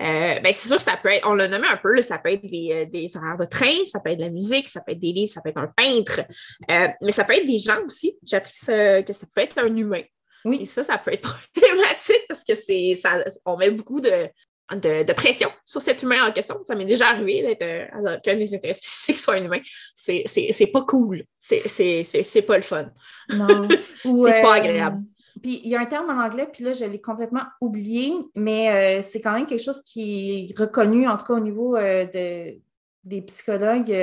Euh, 0.00 0.40
ben, 0.40 0.52
c'est 0.52 0.68
sûr, 0.68 0.80
ça 0.80 0.96
peut 0.96 1.10
être, 1.10 1.28
on 1.28 1.34
l'a 1.34 1.46
nommé 1.46 1.68
un 1.68 1.76
peu, 1.76 2.00
ça 2.02 2.18
peut 2.18 2.32
être 2.32 2.44
des, 2.44 2.70
euh, 2.72 2.86
des, 2.86 3.16
horaires 3.16 3.38
de 3.38 3.44
train, 3.44 3.84
ça 3.90 4.00
peut 4.00 4.10
être 4.10 4.18
de 4.18 4.24
la 4.24 4.30
musique, 4.30 4.66
ça 4.66 4.80
peut 4.80 4.92
être 4.92 4.98
des 4.98 5.12
livres, 5.12 5.32
ça 5.32 5.40
peut 5.40 5.50
être 5.50 5.58
un 5.58 5.68
peintre, 5.68 6.22
euh, 6.70 6.88
mais 7.02 7.12
ça 7.12 7.24
peut 7.24 7.34
être 7.34 7.46
des 7.46 7.58
gens 7.58 7.80
aussi. 7.86 8.16
J'ai 8.26 8.36
appris 8.36 8.52
que 8.52 9.12
ça 9.12 9.26
peut 9.34 9.42
être 9.42 9.58
un 9.58 9.76
humain. 9.76 10.02
Oui. 10.44 10.60
Et 10.62 10.64
ça, 10.64 10.82
ça 10.82 10.98
peut 10.98 11.12
être 11.12 11.38
problématique 11.54 12.24
parce 12.28 12.42
que 12.42 12.54
c'est, 12.54 12.96
ça, 12.96 13.22
on 13.44 13.56
met 13.56 13.70
beaucoup 13.70 14.00
de, 14.00 14.28
de, 14.76 15.12
pression 15.12 15.50
sur 15.64 15.80
cet 15.80 16.02
humain 16.02 16.26
en 16.26 16.32
question. 16.32 16.58
Ça 16.62 16.74
m'est 16.74 16.84
déjà 16.84 17.08
arrivé 17.08 17.42
d'être 17.42 17.62
euh, 17.62 18.18
qu'un 18.18 18.36
des 18.36 18.54
intérêts 18.54 18.74
spécifiques 18.74 19.18
soit 19.18 19.34
un 19.34 19.44
humain. 19.44 19.60
C'est 19.94 20.70
pas 20.72 20.82
cool. 20.82 21.24
C'est 21.38 22.42
pas 22.46 22.56
le 22.56 22.62
fun. 22.62 22.90
Non. 23.30 23.68
c'est 24.02 24.42
pas 24.42 24.54
agréable. 24.54 25.02
Puis 25.42 25.60
il 25.64 25.70
y 25.70 25.76
a 25.76 25.80
un 25.80 25.86
terme 25.86 26.10
en 26.10 26.22
anglais, 26.22 26.48
puis 26.52 26.64
là, 26.64 26.72
je 26.72 26.84
l'ai 26.84 27.00
complètement 27.00 27.44
oublié, 27.60 28.12
mais 28.34 28.98
euh, 29.00 29.02
c'est 29.02 29.20
quand 29.20 29.32
même 29.32 29.46
quelque 29.46 29.62
chose 29.62 29.80
qui 29.82 30.50
est 30.50 30.58
reconnu, 30.58 31.08
en 31.08 31.16
tout 31.16 31.26
cas 31.26 31.34
au 31.34 31.40
niveau 31.40 31.76
euh, 31.76 32.04
de, 32.04 32.60
des 33.04 33.22
psychologues, 33.22 33.94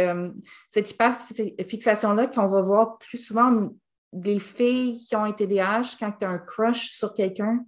cette 0.70 0.90
hyperfixation-là 0.90 2.28
qu'on 2.28 2.48
va 2.48 2.62
voir 2.62 2.98
plus 2.98 3.20
souvent 3.20 3.70
des 4.14 4.40
filles 4.40 4.98
qui 4.98 5.16
ont 5.16 5.24
un 5.24 5.32
TDAH 5.32 5.98
quand 6.00 6.12
tu 6.14 6.26
as 6.26 6.30
un 6.30 6.40
crush 6.40 6.92
sur 6.92 7.14
quelqu'un. 7.14 7.64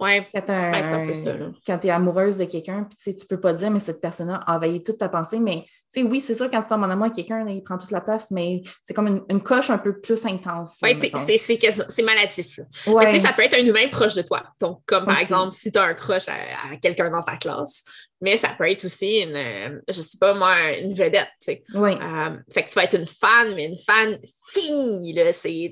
Ouais. 0.00 0.26
Quand 0.34 0.42
ben, 0.46 1.78
tu 1.78 1.86
es 1.86 1.90
amoureuse 1.90 2.36
de 2.36 2.44
quelqu'un, 2.44 2.88
puis 2.98 3.14
tu 3.14 3.26
peux 3.26 3.40
pas 3.40 3.52
dire, 3.52 3.70
mais 3.70 3.80
cette 3.80 4.00
personne-là 4.00 4.40
a 4.46 4.56
envahi 4.56 4.82
toute 4.82 4.98
ta 4.98 5.08
pensée. 5.08 5.38
Mais 5.38 5.64
oui, 5.96 6.20
c'est 6.20 6.34
sûr, 6.34 6.50
quand 6.50 6.62
tu 6.62 6.68
tombes 6.68 6.82
en 6.82 6.90
amour 6.90 7.04
avec 7.04 7.14
quelqu'un, 7.14 7.46
il 7.48 7.62
prend 7.62 7.78
toute 7.78 7.92
la 7.92 8.00
place, 8.00 8.30
mais 8.30 8.62
c'est 8.84 8.94
comme 8.94 9.24
une, 9.28 9.42
coche 9.42 9.70
un 9.70 9.78
peu 9.78 10.00
plus 10.00 10.24
intense. 10.26 10.78
Oui, 10.82 10.94
c'est 10.94 12.02
maladif. 12.02 12.60
Ouais. 12.86 13.20
ça 13.20 13.32
peut 13.32 13.42
être 13.42 13.54
un 13.54 13.64
humain 13.64 13.88
proche 13.90 14.14
de 14.14 14.22
toi. 14.22 14.42
Donc, 14.60 14.80
comme 14.86 15.04
par 15.04 15.18
exemple, 15.18 15.52
si 15.52 15.70
tu 15.70 15.78
as 15.78 15.84
un 15.84 15.94
crush 15.94 16.28
à, 16.28 16.76
quelqu'un 16.82 17.10
dans 17.10 17.22
ta 17.22 17.36
classe, 17.36 17.84
mais 18.24 18.38
ça 18.38 18.48
peut 18.56 18.70
être 18.70 18.86
aussi 18.86 19.18
une, 19.18 19.36
euh, 19.36 19.80
je 19.86 20.00
sais 20.00 20.16
pas 20.18 20.32
moi, 20.32 20.72
une 20.78 20.94
vedette. 20.94 21.28
Oui. 21.74 21.90
Euh, 21.92 22.36
fait 22.54 22.62
que 22.62 22.68
tu 22.70 22.74
vas 22.74 22.84
être 22.84 22.96
une 22.96 23.06
fan, 23.06 23.54
mais 23.54 23.66
une 23.66 23.76
fan 23.76 24.18
finie. 24.50 25.14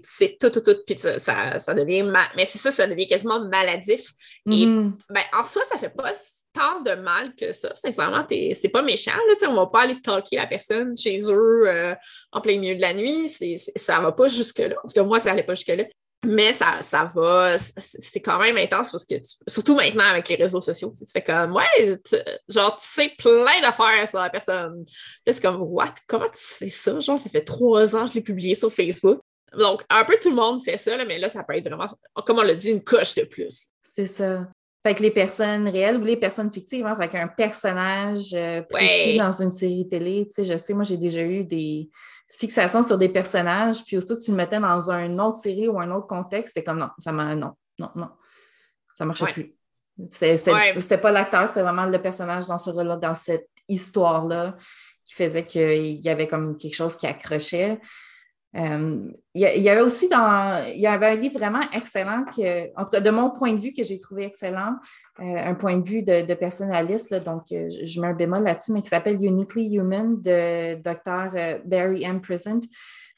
C'est 0.05 0.37
tout, 0.39 0.51
tout, 0.51 0.61
tout. 0.61 0.77
Puis 0.87 0.99
ça, 0.99 1.59
ça, 1.59 1.73
devient. 1.73 2.03
Mais 2.37 2.45
c'est 2.45 2.59
ça, 2.59 2.71
ça 2.71 2.87
devient 2.87 3.07
quasiment 3.07 3.43
maladif. 3.49 4.13
Et 4.45 4.67
mm-hmm. 4.67 4.93
ben, 5.09 5.23
en 5.33 5.45
soi, 5.45 5.63
ça 5.67 5.79
fait 5.79 5.89
pas 5.89 6.13
tant 6.53 6.83
de 6.83 6.93
mal 6.93 7.35
que 7.37 7.53
ça. 7.53 7.75
Sincèrement, 7.75 8.27
c'est 8.29 8.69
pas 8.69 8.83
méchant. 8.83 9.13
Là, 9.13 9.49
on 9.49 9.55
va 9.55 9.67
pas 9.69 9.85
aller 9.85 9.95
stalker 9.95 10.37
la 10.37 10.47
personne 10.47 10.95
chez 10.95 11.21
eux 11.31 11.63
euh, 11.67 11.95
en 12.33 12.43
plein 12.43 12.59
milieu 12.59 12.75
de 12.75 12.83
la 12.83 12.93
nuit. 12.93 13.29
C'est, 13.29 13.57
ça 13.77 13.99
va 14.01 14.13
pas 14.13 14.29
jusque-là. 14.29 14.75
En 14.85 14.87
tout 14.87 14.95
cas, 14.95 15.05
moi, 15.05 15.21
ça 15.21 15.31
n'allait 15.31 15.43
pas 15.43 15.55
jusque-là. 15.55 15.85
Mais 16.25 16.53
ça, 16.53 16.81
ça 16.81 17.09
va, 17.13 17.59
c'est 17.59 18.21
quand 18.21 18.39
même 18.39 18.57
intense 18.57 18.93
parce 18.93 19.05
que, 19.05 19.17
surtout 19.49 19.75
maintenant 19.75 20.05
avec 20.05 20.29
les 20.29 20.37
réseaux 20.37 20.61
sociaux, 20.61 20.93
tu, 20.97 21.05
fais 21.13 21.23
comme, 21.23 21.53
ouais, 21.53 22.01
genre, 22.49 22.77
tu 22.77 22.87
sais 22.87 23.13
plein 23.19 23.61
d'affaires 23.61 24.09
sur 24.09 24.21
la 24.21 24.31
personne. 24.31 24.85
c'est 25.27 25.43
comme, 25.43 25.61
what? 25.63 25.95
Comment 26.07 26.29
tu 26.29 26.41
sais 26.41 26.69
ça? 26.69 27.01
Genre, 27.01 27.19
ça 27.19 27.29
fait 27.29 27.43
trois 27.43 27.97
ans 27.97 28.05
que 28.05 28.11
je 28.13 28.15
l'ai 28.15 28.21
publié 28.23 28.55
sur 28.55 28.73
Facebook. 28.73 29.21
Donc, 29.59 29.83
un 29.91 30.05
peu 30.05 30.17
tout 30.23 30.31
le 30.31 30.37
monde 30.37 30.63
fait 30.63 30.77
ça, 30.77 30.97
mais 31.05 31.19
là, 31.19 31.29
ça 31.29 31.43
peut 31.43 31.57
être 31.57 31.69
vraiment, 31.69 31.87
comme 32.25 32.39
on 32.39 32.43
l'a 32.43 32.55
dit, 32.55 32.71
une 32.71 32.85
coche 32.85 33.17
de 33.17 33.25
plus. 33.25 33.69
C'est 33.93 34.07
ça. 34.07 34.47
Fait 34.85 34.95
que 34.95 35.03
les 35.03 35.11
personnes 35.11 35.69
réelles 35.69 35.99
ou 35.99 36.05
les 36.05 36.17
personnes 36.17 36.53
fictives, 36.53 36.87
hein, 36.87 36.97
fait 37.01 37.09
qu'un 37.09 37.29
personnage 37.29 38.33
euh, 38.33 38.63
précis 38.63 39.19
dans 39.19 39.43
une 39.43 39.53
série 39.53 39.89
télé, 39.89 40.27
tu 40.27 40.43
sais, 40.43 40.45
je 40.45 40.57
sais, 40.57 40.75
moi, 40.75 40.85
j'ai 40.85 40.97
déjà 40.97 41.23
eu 41.23 41.45
des 41.45 41.89
fixations 42.33 42.83
sur 42.83 42.99
des 42.99 43.09
personnages, 43.09 43.85
puis 43.85 43.97
aussitôt 43.97 44.17
que 44.17 44.23
tu 44.23 44.31
le 44.31 44.37
mettais 44.37 44.59
dans 44.59 44.91
une 44.91 45.21
autre 45.21 45.39
série 45.39 45.69
ou 45.69 45.79
un 45.81 45.91
autre 45.91 46.07
contexte, 46.07 46.55
c'était 46.55 46.65
comme 46.65 46.79
non, 46.79 46.89
ça 46.99 47.13
m'a, 47.13 47.35
non, 47.35 47.53
non, 47.79 47.91
non, 47.95 48.09
ça 48.95 49.05
marchait 49.05 49.27
plus. 49.27 49.55
C'était 50.11 50.99
pas 50.99 51.13
l'acteur, 51.13 51.47
c'était 51.47 51.63
vraiment 51.63 51.85
le 51.85 52.01
personnage 52.01 52.47
dans 52.47 52.59
ce 52.59 52.71
rôle-là, 52.71 52.97
dans 52.97 53.15
cette 53.15 53.49
histoire-là, 53.69 54.57
qui 55.05 55.15
faisait 55.15 55.45
qu'il 55.45 56.01
y 56.01 56.09
avait 56.09 56.27
comme 56.27 56.57
quelque 56.57 56.75
chose 56.75 56.97
qui 56.97 57.07
accrochait. 57.07 57.79
Euh, 58.55 59.11
il 59.35 59.41
y, 59.41 59.69
avait 59.71 59.81
aussi 59.81 60.11
dans, 60.11 60.63
il 60.69 60.81
y 60.81 60.87
avait 60.87 61.07
un 61.07 61.15
livre 61.15 61.39
vraiment 61.39 61.63
excellent 61.73 62.25
que, 62.25 62.69
en 62.79 62.85
tout 62.85 62.91
cas, 62.91 63.01
de 63.01 63.11
mon 63.11 63.31
point 63.31 63.55
de 63.55 63.59
vue, 63.59 63.73
que 63.73 63.83
j'ai 63.83 63.99
trouvé 63.99 64.25
excellent, 64.25 64.77
euh, 65.21 65.37
un 65.37 65.55
point 65.55 65.79
de 65.79 65.89
vue 65.89 66.03
de, 66.03 66.35
personnaliste, 66.35 67.15
donc 67.25 67.45
euh, 67.53 67.71
je 67.71 68.01
mets 68.01 68.09
un 68.09 68.13
bémol 68.13 68.43
là-dessus, 68.43 68.73
mais 68.73 68.83
qui 68.83 68.89
s'appelle 68.89 69.17
Uniquely 69.25 69.77
Human 69.77 70.21
de 70.21 70.75
Dr. 70.75 71.63
Barry 71.65 72.05
M. 72.05 72.21
Present. 72.21 72.61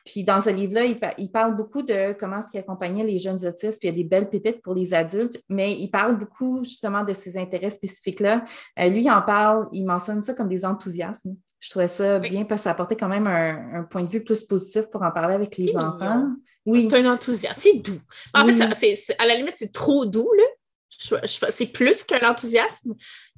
Puis 0.05 0.23
dans 0.23 0.41
ce 0.41 0.51
livre-là, 0.51 0.85
il, 1.19 1.31
parle 1.31 1.57
beaucoup 1.57 1.83
de 1.83 2.13
comment 2.13 2.39
est-ce 2.39 2.49
qu'il 2.49 2.61
accompagnait 2.61 3.05
les 3.05 3.19
jeunes 3.19 3.45
autistes, 3.45 3.81
puis 3.81 3.89
il 3.89 3.91
y 3.91 3.95
a 3.95 3.97
des 3.97 4.05
belles 4.05 4.29
pépites 4.29 4.63
pour 4.63 4.75
les 4.75 4.95
adultes, 4.95 5.43
mais 5.49 5.73
il 5.73 5.89
parle 5.89 6.19
beaucoup 6.19 6.63
justement 6.63 7.03
de 7.03 7.15
ces 7.15 7.39
intérêts 7.39 7.71
spécifiques-là. 7.71 8.45
lui, 8.79 9.03
il 9.03 9.11
en 9.11 9.23
parle, 9.23 9.67
il 9.73 9.85
mentionne 9.85 10.23
ça 10.23 10.35
comme 10.35 10.49
des 10.49 10.65
enthousiasmes. 10.65 11.35
Je 11.65 11.71
trouvais 11.71 11.89
ça 11.89 12.19
bien 12.19 12.45
parce 12.45 12.61
que 12.61 12.65
ça 12.65 12.73
apportait 12.73 12.95
quand 12.95 13.09
même 13.09 13.27
un, 13.27 13.85
point 13.85 14.03
de 14.03 14.11
vue 14.11 14.23
plus 14.23 14.45
positif 14.45 14.85
pour 14.91 15.03
en 15.03 15.11
parler 15.11 15.33
avec 15.33 15.57
les 15.57 15.75
enfants. 15.75 16.27
Oui. 16.67 16.87
C'est 16.91 16.99
un 16.99 17.11
enthousiasme. 17.11 17.59
C'est 17.59 17.79
doux. 17.79 18.01
En 18.35 18.45
fait, 18.45 19.15
à 19.19 19.25
la 19.25 19.35
limite, 19.35 19.55
c'est 19.57 19.73
trop 19.73 20.05
doux, 20.05 20.31
là. 20.37 21.21
c'est 21.25 21.67
plus 21.67 22.05
qu'un 22.05 22.29
enthousiasme, 22.29 22.93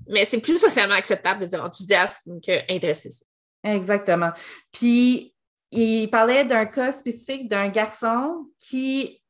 mais 0.08 0.24
c'est 0.24 0.40
plus 0.40 0.58
socialement 0.58 0.96
acceptable 0.96 1.42
de 1.42 1.46
dire 1.46 1.62
enthousiasme 1.62 2.40
qu'intérêt 2.40 2.94
spécifique. 2.94 3.28
Exactement. 3.62 4.32
Puis, 4.72 5.32
il 5.70 6.08
parlait 6.08 6.44
d'un 6.44 6.66
cas 6.66 6.90
spécifique 6.90 7.48
d'un 7.48 7.68
garçon 7.68 8.48
qui 8.58 9.22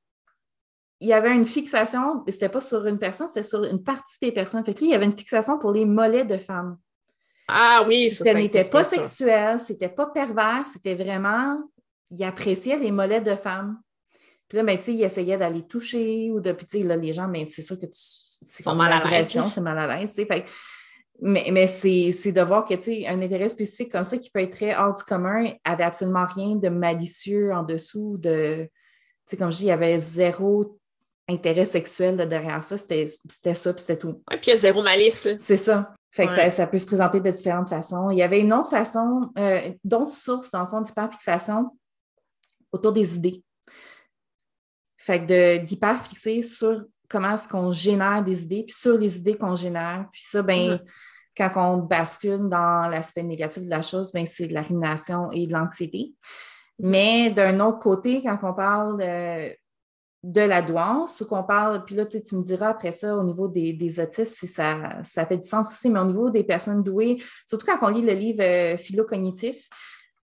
il 1.00 1.08
y 1.08 1.12
avait 1.12 1.34
une 1.34 1.44
fixation, 1.44 2.24
c'était 2.26 2.48
pas 2.48 2.62
sur 2.62 2.86
une 2.86 2.98
personne, 2.98 3.28
c'était 3.28 3.42
sur 3.42 3.62
une 3.64 3.82
partie 3.82 4.16
des 4.22 4.32
personnes. 4.32 4.64
Fait 4.64 4.72
que 4.72 4.80
lui, 4.80 4.86
il 4.86 4.92
y 4.92 4.94
avait 4.94 5.04
une 5.04 5.16
fixation 5.16 5.58
pour 5.58 5.72
les 5.72 5.84
mollets 5.84 6.24
de 6.24 6.38
femmes. 6.38 6.78
Ah 7.48 7.84
oui, 7.86 8.10
ça, 8.10 8.24
ça 8.24 8.34
n'était 8.34 8.64
pas 8.64 8.84
sexuel, 8.84 9.58
c'était 9.58 9.88
pas 9.88 10.06
pervers, 10.06 10.64
c'était 10.72 10.94
vraiment. 10.94 11.58
Il 12.10 12.22
appréciait 12.24 12.78
les 12.78 12.90
mollets 12.90 13.20
de 13.20 13.34
femmes. 13.34 13.78
Puis 14.48 14.58
là, 14.58 14.64
ben, 14.64 14.78
tu 14.78 14.84
sais, 14.84 14.94
il 14.94 15.02
essayait 15.02 15.36
d'aller 15.36 15.66
toucher 15.66 16.30
ou 16.30 16.40
de. 16.40 16.52
Puis, 16.52 16.66
tu 16.66 16.80
sais, 16.80 16.86
là, 16.86 16.96
les 16.96 17.12
gens, 17.12 17.28
mais 17.28 17.44
c'est 17.44 17.62
sûr 17.62 17.78
que 17.78 17.86
c'est 17.92 18.62
comme 18.62 18.78
mal 18.78 18.90
l'agression, 18.90 19.48
c'est 19.48 19.60
mal 19.60 19.78
à 19.78 19.98
l'aise, 19.98 20.10
tu 20.10 20.22
sais. 20.22 20.26
Fait 20.26 20.44
mais, 21.20 21.48
mais 21.50 21.66
c'est 21.66 22.32
de 22.32 22.42
voir 22.42 22.64
que, 22.64 22.74
tu 22.74 22.82
sais, 22.82 23.06
un 23.06 23.20
intérêt 23.22 23.48
spécifique 23.48 23.90
comme 23.90 24.04
ça 24.04 24.18
qui 24.18 24.30
peut 24.30 24.40
être 24.40 24.52
très 24.52 24.76
hors 24.76 24.94
du 24.94 25.02
commun 25.02 25.50
avait 25.64 25.84
absolument 25.84 26.26
rien 26.26 26.56
de 26.56 26.68
malicieux 26.68 27.52
en 27.52 27.62
dessous 27.62 28.18
de. 28.18 28.68
Tu 29.26 29.30
sais, 29.30 29.36
comme 29.36 29.50
je 29.50 29.58
dis, 29.58 29.64
il 29.64 29.68
y 29.68 29.72
avait 29.72 29.98
zéro 29.98 30.78
intérêt 31.28 31.64
sexuel 31.64 32.16
derrière 32.28 32.62
ça. 32.62 32.76
C'était 32.76 33.06
ça, 33.54 33.72
puis 33.72 33.80
c'était 33.80 33.98
tout. 33.98 34.22
Oui, 34.30 34.36
puis 34.36 34.48
il 34.48 34.50
y 34.50 34.52
a 34.52 34.56
zéro 34.56 34.82
malice. 34.82 35.26
C'est 35.38 35.56
ça. 35.56 35.94
Fait 36.16 36.28
que 36.28 36.50
ça, 36.50 36.66
peut 36.66 36.78
se 36.78 36.86
présenter 36.86 37.20
de 37.20 37.30
différentes 37.30 37.68
façons. 37.68 38.08
Il 38.08 38.16
y 38.16 38.22
avait 38.22 38.40
une 38.40 38.54
autre 38.54 38.70
façon, 38.70 39.30
euh, 39.38 39.70
d'autres 39.84 40.14
sources, 40.14 40.50
dans 40.50 40.62
le 40.62 40.66
fond, 40.66 40.80
d'hyperfixation 40.80 41.78
autour 42.72 42.92
des 42.92 43.16
idées. 43.16 43.44
Fait 44.96 45.20
que 45.20 45.58
d'hyperfixer 45.58 46.40
sur 46.40 46.86
comment 47.06 47.34
est-ce 47.34 47.46
qu'on 47.46 47.70
génère 47.70 48.24
des 48.24 48.44
idées, 48.44 48.64
puis 48.66 48.74
sur 48.74 48.96
les 48.96 49.18
idées 49.18 49.34
qu'on 49.34 49.56
génère. 49.56 50.06
Puis 50.10 50.22
ça, 50.26 50.40
ben, 50.40 50.80
quand 51.36 51.50
on 51.56 51.76
bascule 51.82 52.48
dans 52.48 52.88
l'aspect 52.88 53.22
négatif 53.22 53.64
de 53.64 53.70
la 53.70 53.82
chose, 53.82 54.10
ben, 54.10 54.24
c'est 54.24 54.46
de 54.46 54.54
la 54.54 54.62
rumination 54.62 55.30
et 55.32 55.46
de 55.46 55.52
l'anxiété. 55.52 56.14
Mais 56.78 57.28
d'un 57.28 57.60
autre 57.60 57.80
côté, 57.80 58.22
quand 58.22 58.38
on 58.42 58.54
parle 58.54 59.02
de 60.22 60.40
la 60.40 60.62
douance 60.62 61.20
ou 61.20 61.26
qu'on 61.26 61.44
parle, 61.44 61.84
puis 61.84 61.94
là, 61.94 62.04
tu, 62.06 62.18
me 62.34 62.42
diras 62.42 62.70
après 62.70 62.92
ça 62.92 63.16
au 63.16 63.22
niveau 63.22 63.48
des, 63.48 64.00
autistes 64.00 64.36
si 64.38 64.48
ça, 64.48 65.02
ça, 65.02 65.24
fait 65.24 65.36
du 65.36 65.46
sens 65.46 65.68
aussi, 65.70 65.88
mais 65.88 66.00
au 66.00 66.04
niveau 66.04 66.30
des 66.30 66.42
personnes 66.42 66.82
douées, 66.82 67.22
surtout 67.46 67.66
quand 67.66 67.78
on 67.82 67.88
lit 67.88 68.02
le 68.02 68.12
livre 68.12 68.42
euh, 68.42 68.76
Philo-cognitif, 68.76 69.68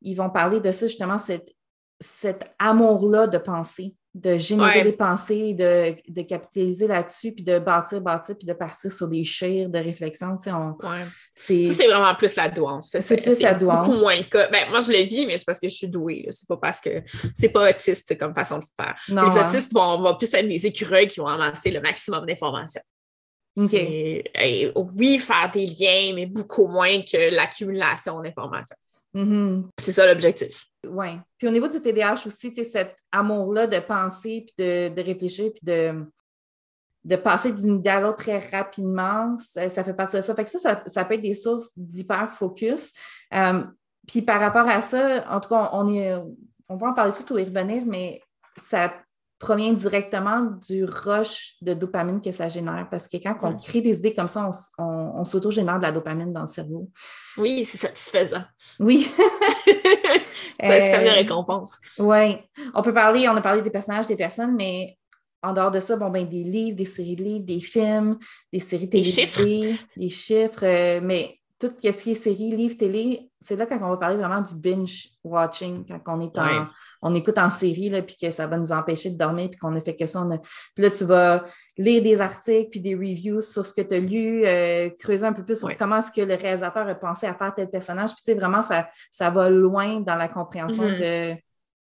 ils 0.03 0.15
vont 0.15 0.31
parler 0.31 0.61
de 0.61 0.71
ça 0.73 0.87
justement, 0.87 1.19
cet, 1.19 1.51
cet 2.01 2.55
amour-là 2.59 3.27
de 3.27 3.39
penser 3.39 3.95
de 4.17 4.39
générer 4.39 4.83
des 4.83 4.93
pensées, 4.93 5.53
de, 5.53 6.23
capitaliser 6.23 6.87
là-dessus, 6.87 7.33
puis 7.33 7.45
de 7.45 7.59
bâtir, 7.59 8.01
bâtir, 8.01 8.37
puis 8.37 8.47
de 8.47 8.55
partir 8.55 8.91
sur 8.91 9.09
des 9.09 9.25
chires 9.25 9.69
de 9.69 9.79
réflexion. 9.79 10.37
Tu 10.39 10.51
sais, 11.35 11.63
Ça, 11.63 11.75
c'est 11.75 11.87
vraiment 11.87 12.15
plus 12.15 12.35
la 12.35 12.49
douance. 12.49 12.97
C'est 12.99 13.17
plus 13.19 13.41
la 13.41 13.55
douance. 13.55 13.87
beaucoup 13.87 13.99
moins 13.99 14.17
le 14.17 14.25
cas. 14.25 14.49
Ben, 14.49 14.71
moi, 14.71 14.81
je 14.81 14.91
le 14.91 15.05
dis, 15.05 15.27
mais 15.27 15.37
c'est 15.37 15.45
parce 15.45 15.61
que 15.61 15.69
je 15.69 15.75
suis 15.75 15.89
douée. 15.89 16.27
C'est 16.31 16.49
pas 16.49 16.57
parce 16.57 16.81
que 16.81 17.03
c'est 17.35 17.51
pas 17.51 17.69
autiste 17.69 18.17
comme 18.19 18.35
façon 18.35 18.59
de 18.59 18.65
faire. 18.75 18.97
les 19.09 19.17
hein. 19.17 19.49
autistes 19.49 19.73
vont, 19.75 20.17
plus 20.17 20.33
être 20.33 20.49
des 20.49 20.67
écureuils 20.67 21.09
qui 21.09 21.21
vont 21.21 21.29
amasser 21.29 21.71
le 21.71 21.81
maximum 21.81 22.25
d'informations. 22.25 22.83
oui, 23.57 25.19
faire 25.19 25.51
des 25.53 25.67
liens, 25.67 26.15
mais 26.15 26.25
beaucoup 26.25 26.69
moins 26.69 27.03
que 27.03 27.35
l'accumulation 27.35 28.21
d'informations. 28.21 28.77
Mhm. 29.17 29.71
C'est 29.79 29.93
ça 29.93 30.07
l'objectif. 30.07 30.67
Oui. 30.87 31.19
Puis 31.39 31.49
au 31.49 31.51
niveau 31.51 31.69
du 31.69 31.81
TDAH 31.81 32.27
aussi, 32.27 32.53
tu 32.53 32.63
sais, 32.63 32.71
cet 32.71 32.97
amour-là 33.11 33.67
de 33.67 33.79
penser, 33.79 34.47
puis 34.47 34.65
de, 34.65 34.95
de 34.95 35.03
réfléchir, 35.03 35.51
puis 35.53 35.65
de, 35.65 36.05
de 37.05 37.17
passer 37.17 37.51
d'une 37.53 37.79
idée 37.79 37.91
à 37.91 38.01
l'autre 38.01 38.19
très 38.19 38.39
rapidement, 38.51 39.35
ça, 39.39 39.71
ça 39.71 39.83
fait 39.83 39.95
partie 39.95 40.17
de 40.17 40.21
ça. 40.21 40.35
Fait 40.35 40.45
que 40.45 40.51
ça, 40.51 40.59
ça, 40.59 40.83
ça 40.85 41.05
peut 41.07 41.15
être 41.15 41.23
des 41.23 41.35
sources 41.35 41.73
d'hyper-focus. 41.77 42.93
Euh, 43.33 43.65
puis 44.07 44.21
par 44.21 44.39
rapport 44.39 44.69
à 44.69 44.83
ça, 44.83 45.25
en 45.31 45.41
tout 45.41 45.49
cas, 45.49 45.71
on, 45.73 45.93
est, 45.95 46.15
on 46.69 46.77
peut 46.77 46.87
en 46.87 46.93
parler 46.93 47.13
tout 47.13 47.33
ou 47.33 47.39
y 47.39 47.45
revenir, 47.45 47.85
mais 47.87 48.21
ça 48.63 48.93
provient 49.39 49.73
directement 49.75 50.43
du 50.67 50.85
rush 50.85 51.57
de 51.61 51.75
dopamine 51.75 52.21
que 52.21 52.33
ça 52.33 52.49
génère. 52.49 52.89
Parce 52.91 53.07
que 53.07 53.19
quand 53.19 53.37
on 53.43 53.55
crée 53.55 53.81
des 53.81 53.99
idées 53.99 54.15
comme 54.15 54.29
ça, 54.29 54.49
on, 54.49 54.83
on, 54.83 55.21
on 55.21 55.25
s'auto-génère 55.25 55.77
de 55.77 55.83
la 55.83 55.93
dopamine 55.93 56.33
dans 56.33 56.43
le 56.43 56.47
cerveau. 56.47 56.91
Oui, 57.37 57.67
c'est 57.71 57.79
satisfaisant. 57.79 58.45
Oui. 58.81 59.07
c'est 60.61 61.07
Euh, 61.07 61.13
récompense. 61.13 61.77
Oui. 61.99 62.37
On 62.75 62.83
peut 62.83 62.95
parler, 62.95 63.29
on 63.29 63.37
a 63.37 63.43
parlé 63.43 63.63
des 63.63 63.71
personnages, 63.71 64.07
des 64.07 64.17
personnes, 64.17 64.57
mais 64.57 64.97
en 65.43 65.53
dehors 65.53 65.71
de 65.71 65.81
ça, 65.81 65.97
bon, 65.97 66.09
ben, 66.09 66.27
des 66.27 66.45
livres, 66.45 66.77
des 66.77 66.85
séries 66.85 67.17
de 67.17 67.23
livres, 67.23 67.45
des 67.45 67.61
films, 67.61 68.19
des 68.53 68.59
séries 68.59 68.89
Des 68.89 69.03
télévisées, 69.03 69.77
des 69.97 70.09
chiffres, 70.09 70.65
euh, 70.65 71.01
mais 71.03 71.39
tout 71.59 71.69
ce 71.69 71.73
qui 71.81 71.89
est 71.89 72.15
séries, 72.15 72.55
livres, 72.55 72.77
télé, 72.77 73.31
c'est 73.41 73.57
là 73.57 73.65
quand 73.65 73.79
on 73.83 73.89
va 73.89 73.97
parler 73.97 74.17
vraiment 74.17 74.43
du 74.43 74.55
binge 74.55 75.09
watching, 75.25 75.87
quand 75.87 76.19
on 76.19 76.21
est 76.21 76.37
en, 76.39 76.45
Ouais. 76.45 76.67
on 77.01 77.15
écoute 77.15 77.39
en 77.39 77.49
série, 77.49 77.89
là, 77.89 78.03
puis 78.03 78.15
que 78.21 78.31
ça 78.31 78.47
va 78.47 78.59
nous 78.59 78.73
empêcher 78.73 79.11
de 79.11 79.17
dormir, 79.17 79.49
puis 79.51 79.59
qu'on 79.59 79.71
ne 79.71 79.81
fait 79.81 79.97
que 79.97 80.05
ça. 80.07 80.21
on 80.23 80.31
a- 80.35 80.39
Puis 80.39 80.83
là, 80.85 80.91
tu 80.91 81.05
vas 81.05 81.45
lire 81.79 82.03
des 82.03 82.21
articles, 82.21 82.69
puis 82.71 82.81
des 82.81 82.95
reviews 82.95 83.41
sur 83.41 83.65
ce 83.65 83.73
que 83.73 83.81
tu 83.81 83.95
as 83.95 84.01
lu, 84.01 84.45
euh, 84.45 84.91
creuser 84.99 85.25
un 85.25 85.33
peu 85.33 85.45
plus 85.45 85.57
sur 85.59 85.69
Ouais. 85.69 85.77
comment 85.77 85.97
est-ce 85.99 86.13
que 86.13 86.21
le 86.21 86.35
réalisateur 86.35 86.87
a 86.87 86.95
pensé 86.95 87.27
à 87.27 87.35
faire 87.35 87.55
tel 87.55 87.71
personnage. 87.71 88.11
Puis 88.11 88.23
tu 88.25 88.33
sais, 88.33 88.35
vraiment, 88.39 88.63
ça, 88.63 88.89
ça 89.11 89.31
va 89.31 89.49
loin 89.49 90.01
dans 90.01 90.17
la 90.17 90.29
compréhension 90.29 90.83
Mhm. 90.89 90.99
de 90.99 91.37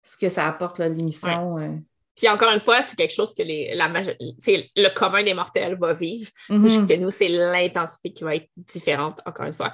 ce 0.03 0.15
que 0.17 0.29
ça 0.29 0.47
apporte, 0.47 0.79
l'émission. 0.79 1.57
euh. 1.59 1.75
Puis 2.19 2.27
encore 2.27 2.51
une 2.51 2.59
fois, 2.59 2.81
c'est 2.81 2.97
quelque 2.97 3.13
chose 3.13 3.33
que 3.33 3.43
les, 3.43 3.73
la 3.75 3.87
le 3.87 4.89
commun 4.89 5.23
des 5.23 5.33
mortels 5.33 5.77
va 5.79 5.93
vivre. 5.93 6.29
C'est 6.49 6.53
Mhm. 6.53 6.67
juste 6.67 6.87
que 6.87 6.93
nous, 6.95 7.11
c'est 7.11 7.29
l'intensité 7.29 8.11
qui 8.11 8.25
va 8.25 8.35
être 8.35 8.49
différente, 8.57 9.21
encore 9.25 9.45
une 9.45 9.53
fois. 9.53 9.73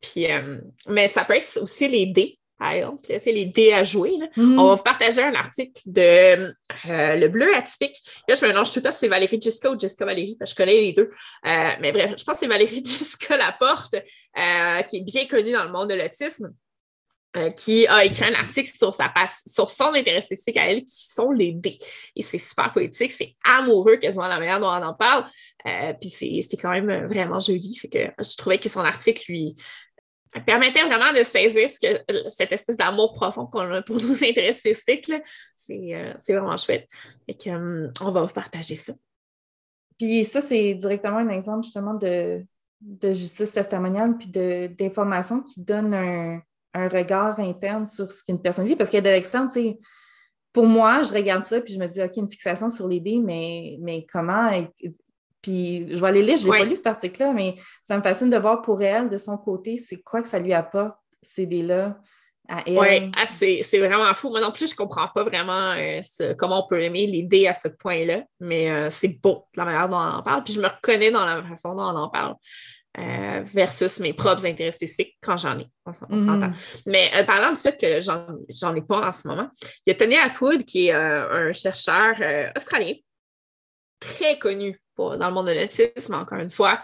Puis, 0.00 0.32
euh, 0.32 0.58
mais 0.88 1.06
ça 1.06 1.22
peut 1.26 1.36
être 1.36 1.58
aussi 1.60 1.86
les 1.88 2.06
dés, 2.06 2.38
sais, 2.58 3.32
les 3.32 3.44
dés 3.44 3.74
à 3.74 3.84
jouer. 3.84 4.12
là. 4.18 4.26
Mhm. 4.38 4.58
On 4.58 4.68
va 4.68 4.74
vous 4.76 4.82
partager 4.82 5.22
un 5.22 5.34
article 5.34 5.82
de 5.84 6.00
euh, 6.88 7.16
Le 7.16 7.28
Bleu 7.28 7.54
atypique. 7.54 8.00
Là, 8.26 8.36
je 8.36 8.42
me 8.42 8.48
mélange 8.48 8.70
tout 8.72 8.78
le 8.78 8.84
temps 8.84 8.92
c'est 8.92 9.08
Valérie 9.08 9.38
Gisca 9.40 9.70
ou 9.70 9.78
Jessica 9.78 10.06
Valérie, 10.06 10.36
parce 10.38 10.54
que 10.54 10.62
je 10.62 10.66
connais 10.66 10.80
les 10.80 10.92
deux. 10.94 11.10
Euh, 11.46 11.68
mais 11.82 11.92
bref, 11.92 12.14
je 12.16 12.24
pense 12.24 12.36
que 12.36 12.40
c'est 12.40 12.46
Valérie 12.46 12.82
Gisca 12.84 13.36
Laporte, 13.36 13.96
qui 14.88 14.96
est 14.96 15.04
bien 15.04 15.26
connue 15.26 15.52
dans 15.52 15.64
le 15.64 15.72
monde 15.72 15.90
de 15.90 15.94
l'autisme. 15.94 16.52
Euh, 17.36 17.50
qui 17.50 17.86
a 17.86 18.04
écrit 18.04 18.24
un 18.24 18.34
article 18.34 18.70
sur, 18.76 18.92
sa 18.92 19.12
sur 19.46 19.70
son 19.70 19.94
intérêt 19.94 20.20
spécifique 20.20 20.58
à 20.58 20.70
elle, 20.70 20.84
qui 20.84 21.06
sont 21.10 21.30
les 21.30 21.52
dés. 21.52 21.78
Et 22.14 22.22
c'est 22.22 22.38
super 22.38 22.72
poétique, 22.72 23.10
c'est 23.10 23.36
amoureux 23.44 23.96
quasiment 23.96 24.28
la 24.28 24.38
manière 24.38 24.60
dont 24.60 24.68
on 24.68 24.82
en 24.82 24.94
parle. 24.94 25.24
Euh, 25.66 25.94
puis 25.98 26.10
c'est 26.10 26.56
quand 26.56 26.70
même 26.72 27.06
vraiment 27.06 27.40
joli. 27.40 27.74
Fait 27.76 27.88
que 27.88 28.22
je 28.22 28.36
trouvais 28.36 28.58
que 28.58 28.68
son 28.68 28.80
article 28.80 29.22
lui 29.28 29.56
permettait 30.40 30.84
vraiment 30.84 31.12
de 31.12 31.22
saisir 31.22 31.70
ce 31.70 31.78
que, 31.78 32.28
cette 32.28 32.52
espèce 32.52 32.76
d'amour 32.76 33.14
profond 33.14 33.46
qu'on 33.46 33.70
a 33.72 33.82
pour 33.82 33.96
nos 34.02 34.14
intérêts 34.24 34.52
spécifiques. 34.52 35.12
C'est 35.56 35.94
euh, 35.94 36.12
vraiment 36.28 36.56
chouette. 36.56 36.88
Fait 37.26 37.34
que, 37.34 37.50
euh, 37.50 37.90
on 38.00 38.10
va 38.10 38.22
vous 38.22 38.32
partager 38.32 38.74
ça. 38.74 38.94
Puis 39.98 40.24
ça, 40.24 40.40
c'est 40.40 40.74
directement 40.74 41.18
un 41.18 41.28
exemple 41.28 41.64
justement 41.64 41.94
de, 41.94 42.44
de 42.80 43.12
justice 43.12 43.52
testimoniale 43.52 44.16
puis 44.16 44.28
de- 44.28 44.66
d'information 44.66 45.42
qui 45.42 45.62
donne 45.62 45.94
un, 45.94 46.42
un 46.74 46.88
regard 46.88 47.38
interne 47.40 47.86
sur 47.86 48.10
ce 48.10 48.24
qu'une 48.24 48.40
personne 48.40 48.66
vit. 48.66 48.76
Parce 48.76 48.90
que 48.90 48.98
de 48.98 49.04
l'externe, 49.04 49.48
tu 49.48 49.54
sais, 49.60 49.78
pour 50.52 50.66
moi, 50.66 51.02
je 51.02 51.12
regarde 51.12 51.44
ça 51.44 51.60
puis 51.60 51.74
je 51.74 51.78
me 51.78 51.86
dis, 51.86 52.02
OK, 52.02 52.16
une 52.16 52.30
fixation 52.30 52.68
sur 52.70 52.86
les 52.88 53.00
dés, 53.00 53.20
mais, 53.20 53.76
mais 53.80 54.06
comment? 54.10 54.50
Puis 55.40 55.86
je 55.94 56.00
vais 56.00 56.06
aller 56.08 56.22
lire, 56.22 56.36
je 56.36 56.44
n'ai 56.44 56.50
pas 56.50 56.64
lu 56.64 56.76
cet 56.76 56.86
article-là, 56.86 57.32
mais 57.32 57.56
ça 57.84 57.96
me 57.96 58.02
fascine 58.02 58.30
de 58.30 58.36
voir 58.36 58.62
pour 58.62 58.80
elle, 58.82 59.08
de 59.08 59.18
son 59.18 59.36
côté, 59.38 59.76
c'est 59.76 60.00
quoi 60.00 60.22
que 60.22 60.28
ça 60.28 60.38
lui 60.38 60.52
apporte, 60.52 60.98
ces 61.22 61.46
dés-là, 61.46 61.98
à 62.48 62.62
elle. 62.66 62.78
Oui, 62.78 63.10
c'est 63.26 63.62
c'est 63.62 63.78
vraiment 63.78 64.12
fou. 64.14 64.28
Moi 64.30 64.40
non 64.40 64.52
plus, 64.52 64.66
je 64.68 64.74
ne 64.74 64.76
comprends 64.76 65.08
pas 65.08 65.24
vraiment 65.24 65.72
euh, 65.72 66.00
ce- 66.02 66.34
comment 66.34 66.64
on 66.64 66.68
peut 66.68 66.80
aimer 66.82 67.06
les 67.06 67.22
dés 67.22 67.46
à 67.48 67.54
ce 67.54 67.68
point-là, 67.68 68.22
mais 68.40 68.70
euh, 68.70 68.90
c'est 68.90 69.08
beau 69.08 69.46
la 69.56 69.64
manière 69.64 69.88
dont 69.88 69.96
on 69.96 70.18
en 70.18 70.22
parle. 70.22 70.44
Puis 70.44 70.54
je 70.54 70.60
me 70.60 70.66
reconnais 70.68 71.10
dans 71.10 71.24
la 71.24 71.42
façon 71.44 71.74
dont 71.74 71.82
on 71.82 71.96
en 71.96 72.08
parle 72.08 72.34
euh, 72.98 73.40
versus 73.44 74.00
mes 74.00 74.12
propres 74.12 74.44
intérêts 74.46 74.70
spécifiques 74.72 75.16
quand 75.22 75.36
j'en 75.38 75.58
ai. 75.58 75.66
On, 75.86 75.92
on 76.10 76.16
Mhm. 76.16 76.26
s'entend. 76.26 76.52
Mais 76.86 77.10
euh, 77.16 77.24
parlant 77.24 77.50
du 77.50 77.56
fait 77.58 77.78
que 77.80 78.00
j'en 78.00 78.74
ai 78.74 78.82
pas 78.82 79.06
en 79.08 79.10
ce 79.12 79.26
moment, 79.28 79.48
il 79.86 79.90
y 79.90 79.92
a 79.92 79.94
Tony 79.94 80.16
Atwood 80.16 80.64
qui 80.64 80.88
est 80.88 80.94
euh, 80.94 81.48
un 81.48 81.52
chercheur 81.52 82.14
australien 82.56 82.94
très 84.00 84.38
connu 84.38 84.78
pour- 84.94 85.16
dans 85.16 85.28
le 85.28 85.34
monde 85.34 85.46
de 85.46 85.52
l'autisme, 85.52 86.14
encore 86.14 86.38
une 86.38 86.50
fois. 86.50 86.82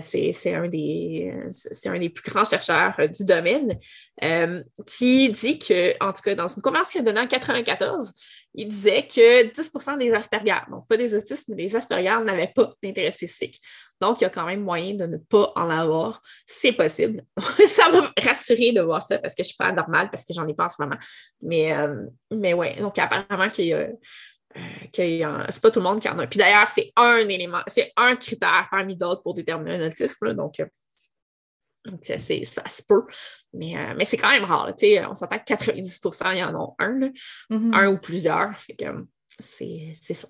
C'est 0.00 0.54
un, 0.54 0.66
des- 0.68 1.32
c'est 1.50 1.88
un 1.90 1.98
des 1.98 2.08
plus 2.08 2.28
grands 2.30 2.44
chercheurs 2.44 2.96
du 3.08 3.24
domaine 3.24 3.78
qui 4.86 5.30
dit 5.30 5.58
que, 5.58 5.94
en 6.02 6.12
tout 6.12 6.22
cas, 6.22 6.34
dans 6.34 6.48
une 6.48 6.62
conférence 6.62 6.88
qu'il 6.88 7.02
a 7.02 7.04
donnée 7.04 7.20
en 7.20 7.26
94, 7.28 8.12
il 8.56 8.68
disait 8.70 9.06
que 9.06 9.52
10% 9.52 9.98
des 9.98 10.12
Asperger, 10.14 10.56
donc 10.70 10.88
pas 10.88 10.96
des 10.96 11.14
autistes, 11.14 11.46
mais 11.48 11.56
des 11.56 11.76
Asperger 11.76 12.16
n'avaient 12.24 12.52
pas 12.54 12.72
d'intérêt 12.82 13.10
spécifique. 13.10 13.60
Donc, 14.00 14.20
il 14.20 14.24
y 14.24 14.26
a 14.26 14.30
quand 14.30 14.46
même 14.46 14.62
moyen 14.62 14.94
de 14.94 15.06
ne 15.06 15.18
pas 15.18 15.52
en 15.56 15.68
avoir. 15.68 16.22
C'est 16.46 16.72
possible. 16.72 17.22
ça 17.68 17.90
m'a 17.90 18.10
rassuré 18.22 18.72
de 18.72 18.80
voir 18.80 19.02
ça 19.02 19.18
parce 19.18 19.34
que 19.34 19.42
je 19.42 19.48
suis 19.48 19.56
pas 19.56 19.72
normale, 19.72 20.08
parce 20.10 20.24
que 20.24 20.32
j'en 20.32 20.48
ai 20.48 20.54
pas 20.54 20.66
en 20.66 20.70
ce 20.70 20.76
moment. 20.80 20.96
Mais, 21.42 21.72
euh, 21.76 22.04
mais 22.30 22.54
ouais, 22.54 22.76
donc 22.76 22.98
apparemment 22.98 23.48
qu'il 23.48 23.66
y 23.66 23.74
a. 23.74 23.88
euh, 24.56 25.24
a- 25.24 25.46
c'est 25.50 25.62
pas 25.62 25.70
tout 25.70 25.80
le 25.80 25.84
monde 25.84 26.00
qui 26.00 26.08
en 26.08 26.18
a. 26.18 26.26
Puis 26.26 26.38
d'ailleurs, 26.38 26.68
c'est 26.68 26.90
un 26.96 27.28
élément, 27.28 27.60
c'est 27.66 27.92
un 27.96 28.16
critère 28.16 28.68
parmi 28.70 28.96
d'autres 28.96 29.22
pour 29.22 29.34
déterminer 29.34 29.76
un 29.76 29.86
autisme. 29.88 30.32
donc, 30.34 30.60
euh, 30.60 30.66
donc 31.86 32.04
ça, 32.04 32.18
c'est- 32.18 32.44
ça 32.44 32.64
se 32.68 32.82
peut. 32.82 33.02
Mais, 33.52 33.76
euh, 33.76 33.94
mais 33.96 34.04
c'est 34.04 34.16
quand 34.16 34.30
même 34.30 34.44
rare. 34.44 34.72
On 35.08 35.14
s'entend 35.14 35.38
que 35.38 35.44
90 35.44 36.00
il 36.32 36.38
y 36.38 36.44
en 36.44 36.54
a 36.60 36.74
un, 36.78 37.10
Mhm. 37.50 37.74
un 37.74 37.88
ou 37.88 37.98
plusieurs. 37.98 38.56
Fait 38.60 38.74
que 38.74 38.84
euh, 38.84 39.02
c'est 39.38 39.92
c'est 40.00 40.14
ça. 40.14 40.28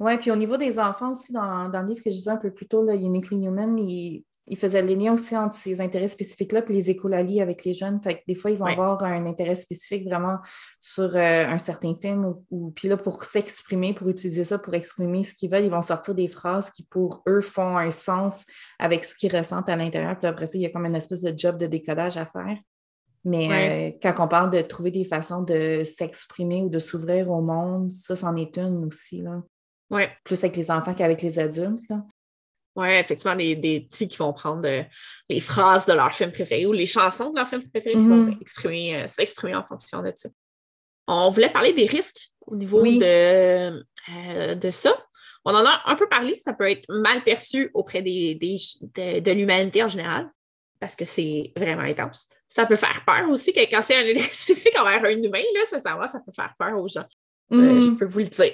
Oui, 0.00 0.16
puis 0.18 0.30
au 0.32 0.36
niveau 0.36 0.56
des 0.56 0.78
enfants 0.78 1.12
aussi, 1.12 1.32
dans, 1.32 1.68
dans 1.68 1.80
le 1.82 1.88
livre 1.88 2.02
que 2.02 2.10
je 2.10 2.16
disais 2.16 2.30
un 2.30 2.36
peu 2.36 2.52
plus 2.52 2.66
tôt, 2.66 2.84
là, 2.84 2.94
Uniquely 2.94 3.44
Human, 3.44 3.78
il, 3.78 4.24
il 4.46 4.56
faisait 4.58 4.82
le 4.82 4.94
lien 4.94 5.12
aussi 5.14 5.36
entre 5.36 5.56
ces 5.56 5.80
intérêts 5.80 6.08
spécifiques-là 6.08 6.62
puis 6.62 6.74
les 6.74 6.90
écolalies 6.90 7.40
avec 7.40 7.64
les 7.64 7.72
jeunes. 7.72 8.00
Fait 8.02 8.16
que 8.16 8.20
des 8.28 8.34
fois, 8.34 8.50
ils 8.50 8.58
vont 8.58 8.66
avoir 8.66 9.02
un 9.04 9.24
intérêt 9.26 9.54
spécifique 9.54 10.04
vraiment 10.06 10.36
sur 10.80 11.16
euh, 11.16 11.46
un 11.46 11.58
certain 11.58 11.94
film 12.00 12.24
ou, 12.26 12.44
ou- 12.50 12.70
puis 12.72 12.88
là, 12.88 12.96
pour 12.96 13.24
s'exprimer, 13.24 13.94
pour 13.94 14.08
utiliser 14.08 14.44
ça 14.44 14.58
pour 14.58 14.74
exprimer 14.74 15.24
ce 15.24 15.34
qu'ils 15.34 15.50
veulent, 15.50 15.64
ils 15.64 15.70
vont 15.70 15.80
sortir 15.82 16.14
des 16.14 16.28
phrases 16.28 16.70
qui, 16.70 16.84
pour 16.84 17.22
eux, 17.26 17.40
font 17.40 17.76
un 17.78 17.90
sens 17.90 18.44
avec 18.78 19.04
ce 19.04 19.14
qu'ils 19.14 19.34
ressentent 19.34 19.68
à 19.68 19.76
l'intérieur. 19.76 20.18
Puis 20.18 20.26
après 20.26 20.46
ça, 20.46 20.58
il 20.58 20.60
y 20.62 20.66
a 20.66 20.70
comme 20.70 20.84
une 20.86 20.94
espèce 20.94 21.22
de 21.22 21.32
job 21.36 21.56
de 21.56 21.66
décodage 21.66 22.16
à 22.18 22.26
faire. 22.26 22.58
Mais 23.24 23.48
Ouais. 23.48 23.94
euh, 23.94 23.98
quand 24.02 24.22
on 24.22 24.28
parle 24.28 24.50
de 24.50 24.60
trouver 24.60 24.90
des 24.90 25.04
façons 25.04 25.40
de 25.40 25.82
s'exprimer 25.84 26.60
ou 26.62 26.68
de 26.68 26.78
s'ouvrir 26.78 27.30
au 27.30 27.40
monde, 27.40 27.90
ça, 27.90 28.14
c'en 28.16 28.36
est 28.36 28.58
une 28.58 28.84
aussi, 28.84 29.18
là. 29.22 29.42
Ouais. 29.90 30.10
Plus 30.24 30.44
avec 30.44 30.56
les 30.56 30.70
enfants 30.70 30.92
qu'avec 30.92 31.22
les 31.22 31.38
adultes, 31.38 31.88
là. 31.88 32.04
Oui, 32.76 32.88
effectivement, 32.88 33.36
des, 33.36 33.54
des 33.54 33.80
petits 33.82 34.08
qui 34.08 34.16
vont 34.16 34.32
prendre 34.32 34.66
euh, 34.66 34.82
les 35.28 35.38
phrases 35.40 35.86
de 35.86 35.92
leur 35.92 36.12
film 36.14 36.32
préféré 36.32 36.66
ou 36.66 36.72
les 36.72 36.86
chansons 36.86 37.30
de 37.30 37.38
leur 37.38 37.48
film 37.48 37.62
préféré 37.70 37.94
qui 37.94 38.00
Mhm. 38.00 38.30
vont 38.30 38.36
exprimer, 38.40 38.96
euh, 39.02 39.06
s'exprimer 39.06 39.54
en 39.54 39.62
fonction 39.64 40.02
de 40.02 40.12
ça. 40.16 40.28
On 41.06 41.30
voulait 41.30 41.50
parler 41.52 41.72
des 41.72 41.86
risques 41.86 42.30
au 42.46 42.56
niveau 42.56 42.80
Oui. 42.80 42.98
de, 42.98 43.04
euh, 43.06 44.54
de 44.56 44.70
ça. 44.70 44.96
On 45.44 45.54
en 45.54 45.64
a 45.64 45.82
un 45.86 45.94
peu 45.94 46.08
parlé, 46.08 46.36
ça 46.36 46.52
peut 46.54 46.68
être 46.70 46.86
mal 46.88 47.22
perçu 47.22 47.70
auprès 47.74 48.02
des, 48.02 48.34
des- 48.34 48.56
de, 48.80 49.20
de 49.20 49.30
l'humanité 49.30 49.82
en 49.84 49.88
général, 49.88 50.28
parce 50.80 50.96
que 50.96 51.04
c'est 51.04 51.52
vraiment 51.56 51.82
intense. 51.82 52.28
Ça 52.48 52.66
peut 52.66 52.76
faire 52.76 53.04
peur 53.06 53.28
aussi, 53.30 53.52
que 53.52 53.60
quand 53.70 53.82
c'est 53.82 53.96
un 53.96 54.14
spécifique 54.32 54.76
envers 54.78 55.04
un 55.04 55.10
humain, 55.22 55.42
là, 55.54 55.60
ça, 55.68 55.78
ça, 55.78 55.94
va, 55.96 56.06
ça 56.06 56.20
peut 56.24 56.32
faire 56.34 56.54
peur 56.58 56.76
aux 56.78 56.88
gens. 56.88 57.06
Euh, 57.52 57.56
Mhm. 57.56 57.82
je 57.84 57.90
peux 57.92 58.06
vous 58.06 58.20
le 58.20 58.24
dire. 58.26 58.52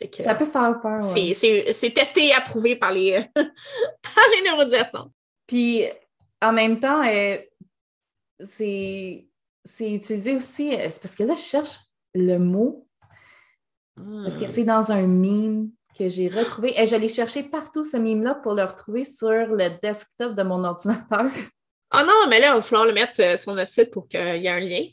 Que, 0.00 0.22
Ça 0.22 0.34
peut 0.36 0.46
faire 0.46 0.80
peur, 0.80 1.02
ouais. 1.14 1.34
c'est- 1.34 1.90
testé 1.94 2.26
et 2.28 2.32
approuvé 2.32 2.76
par 2.76 2.92
les, 2.92 3.20
par 3.34 4.24
les. 4.32 5.08
Puis, 5.46 5.82
en 6.40 6.52
même 6.52 6.78
temps, 6.78 7.02
euh, 7.04 7.36
c'est 8.40 9.26
utilisé 9.80 10.36
aussi, 10.36 10.72
euh, 10.74 10.88
c'est 10.90 11.02
parce 11.02 11.16
que 11.16 11.24
là, 11.24 11.34
je 11.34 11.42
cherche 11.42 11.78
le 12.14 12.38
mot, 12.38 12.86
parce 13.96 14.34
Hmm. 14.36 14.40
que 14.40 14.48
c'est 14.48 14.62
dans 14.64 14.92
un 14.92 15.06
meme 15.08 15.70
que 15.98 16.08
j'ai 16.08 16.28
retrouvé. 16.28 16.80
Et 16.80 16.86
je 16.86 16.94
l'ai 16.94 17.08
cherché 17.08 17.42
partout, 17.42 17.82
ce 17.82 17.96
meme-là, 17.96 18.36
pour 18.36 18.54
le 18.54 18.62
retrouver 18.62 19.04
sur 19.04 19.28
le 19.48 19.80
desktop 19.82 20.34
de 20.36 20.42
mon 20.44 20.62
ordinateur. 20.62 21.24
Oh 21.92 21.98
non, 22.06 22.28
mais 22.28 22.38
là, 22.38 22.48
il 22.50 22.54
va 22.54 22.62
falloir 22.62 22.86
le 22.86 22.92
mettre 22.92 23.20
euh, 23.20 23.36
sur 23.36 23.52
notre 23.54 23.70
site 23.72 23.90
pour 23.90 24.06
qu'il 24.06 24.20
y 24.20 24.46
ait 24.46 24.48
un 24.48 24.60
lien. 24.60 24.84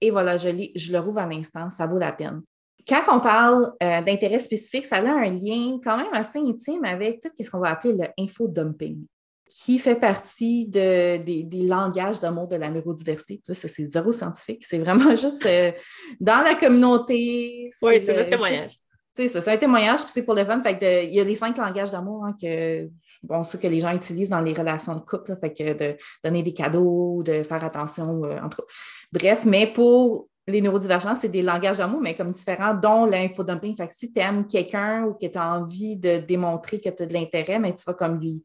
Et 0.00 0.10
voilà, 0.10 0.36
je, 0.36 0.48
je 0.74 0.92
le 0.92 0.98
rouvre 0.98 1.18
à 1.18 1.26
l'instant, 1.26 1.70
ça 1.70 1.86
vaut 1.86 1.98
la 1.98 2.10
peine. 2.12 2.42
Quand 2.88 3.02
on 3.08 3.20
parle 3.20 3.72
euh, 3.82 4.00
d'intérêt 4.00 4.38
spécifique, 4.38 4.86
ça 4.86 4.96
a 4.96 5.00
un 5.00 5.30
lien 5.30 5.78
quand 5.84 5.98
même 5.98 6.12
assez 6.12 6.38
intime 6.38 6.84
avec 6.84 7.20
tout 7.20 7.28
ce 7.38 7.50
qu'on 7.50 7.58
va 7.58 7.70
appeler 7.70 7.94
le 7.94 8.06
infodumping. 8.18 9.04
qui 9.50 9.78
fait 9.78 9.94
partie 9.94 10.66
de, 10.66 11.18
des, 11.18 11.62
langages 11.62 12.20
d'amour 12.20 12.48
de 12.48 12.56
la 12.56 12.70
neurodiversité. 12.70 13.42
Ça, 13.46 13.68
c'est 13.68 13.84
zéro 13.84 14.12
scientifique. 14.12 14.64
C'est 14.64 14.78
vraiment 14.78 15.14
juste 15.16 15.44
euh, 15.46 15.72
dans 16.20 16.42
la 16.42 16.54
communauté. 16.54 17.70
Oui, 17.82 18.00
c'est 18.00 18.16
notre 18.16 18.30
témoignage. 18.30 18.78
C'est 19.14 19.28
ça, 19.28 19.40
c'est 19.40 19.52
un 19.52 19.56
témoignage, 19.56 20.02
puis 20.02 20.12
c'est 20.12 20.22
pour 20.22 20.34
le 20.34 20.44
fun. 20.44 20.62
Fait 20.62 21.06
il 21.08 21.14
y 21.14 21.20
a 21.20 21.24
les 21.24 21.34
cinq 21.34 21.58
langages 21.58 21.90
d'amour 21.90 22.24
hein, 22.24 22.34
que, 22.40 22.88
bon, 23.22 23.42
que 23.42 23.66
les 23.66 23.80
gens 23.80 23.92
utilisent 23.92 24.30
dans 24.30 24.40
les 24.40 24.52
relations 24.52 24.94
de 24.94 25.00
couple. 25.00 25.36
fait 25.40 25.52
que 25.52 25.72
de 25.72 25.96
donner 26.22 26.42
des 26.42 26.54
cadeaux, 26.54 27.22
de 27.24 27.42
faire 27.42 27.64
attention, 27.64 28.24
euh, 28.24 28.38
en 28.40 28.48
tout 28.48 28.62
cas. 28.62 28.68
Bref, 29.12 29.44
mais 29.44 29.66
pour 29.66 30.28
les 30.48 30.60
neurodivergents, 30.62 31.14
c'est 31.14 31.28
des 31.28 31.42
langages 31.42 31.78
d'amour, 31.78 32.00
mais 32.00 32.14
comme 32.14 32.30
différents, 32.30 32.74
dont 32.74 33.04
l'infodumping. 33.04 33.76
Fait 33.76 33.86
que 33.86 33.94
si 33.94 34.10
tu 34.10 34.18
aimes 34.18 34.46
quelqu'un 34.46 35.04
ou 35.04 35.14
que 35.14 35.26
tu 35.26 35.38
as 35.38 35.54
envie 35.54 35.96
de 35.96 36.18
démontrer 36.18 36.80
que 36.80 36.88
tu 36.88 37.02
as 37.02 37.06
de 37.06 37.12
l'intérêt, 37.12 37.58
mais 37.58 37.74
tu 37.74 37.84
vas 37.84 37.94
comme 37.94 38.18
lui 38.18 38.42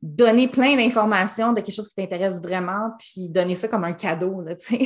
donner 0.00 0.48
plein 0.48 0.76
d'informations 0.76 1.52
de 1.52 1.60
quelque 1.60 1.74
chose 1.74 1.88
qui 1.88 1.94
t'intéresse 1.94 2.40
vraiment, 2.40 2.90
puis 2.98 3.28
donner 3.28 3.54
ça 3.54 3.68
comme 3.68 3.84
un 3.84 3.92
cadeau, 3.92 4.40
là, 4.40 4.54
tu 4.54 4.76
sais. 4.76 4.82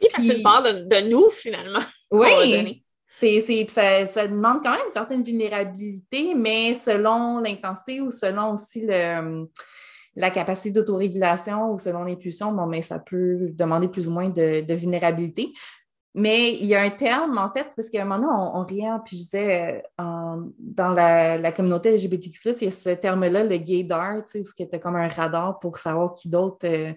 Et 0.00 0.08
puis, 0.12 0.28
c'est 0.28 0.42
de, 0.42 0.88
de, 0.88 1.08
nous, 1.08 1.30
finalement. 1.30 1.82
Oui, 2.10 2.84
c'est, 3.08 3.66
ça, 3.68 4.06
ça, 4.06 4.28
demande 4.28 4.62
quand 4.62 4.70
même 4.70 4.86
une 4.86 4.92
certaine 4.92 5.22
vulnérabilité, 5.22 6.34
mais 6.34 6.74
selon 6.74 7.40
l'intensité 7.40 8.00
ou 8.00 8.10
selon 8.10 8.52
aussi 8.52 8.86
le, 8.86 9.46
la 10.16 10.30
capacité 10.30 10.70
d'autorégulation 10.70 11.72
ou 11.72 11.78
selon 11.78 12.04
l'impulsion, 12.04 12.52
bon, 12.52 12.66
mais 12.66 12.82
ça 12.82 12.98
peut 12.98 13.50
demander 13.52 13.88
plus 13.88 14.06
ou 14.06 14.10
moins 14.10 14.28
de, 14.28 14.60
de, 14.60 14.74
vulnérabilité. 14.74 15.52
Mais 16.16 16.52
il 16.52 16.66
y 16.66 16.76
a 16.76 16.82
un 16.82 16.90
terme, 16.90 17.38
en 17.38 17.50
fait, 17.52 17.66
parce 17.74 17.90
qu'à 17.90 18.02
un 18.02 18.04
moment 18.04 18.20
donné, 18.20 18.32
on, 18.32 18.60
on 18.60 18.64
riait, 18.64 18.88
puis 19.04 19.16
je 19.16 19.22
disais, 19.22 19.82
euh, 20.00 20.36
dans 20.58 20.90
la, 20.90 21.38
la, 21.38 21.50
communauté 21.50 21.96
LGBTQ, 21.96 22.50
il 22.50 22.64
y 22.64 22.66
a 22.68 22.70
ce 22.70 22.90
terme-là, 22.90 23.42
le 23.42 23.56
gaydar, 23.56 24.24
tu 24.24 24.44
sais, 24.44 24.62
où 24.62 24.66
tu 24.70 24.78
comme 24.78 24.94
un 24.94 25.08
radar 25.08 25.58
pour 25.58 25.76
savoir 25.76 26.14
qui 26.14 26.28
d'autre 26.28 26.68
euh, 26.68 26.92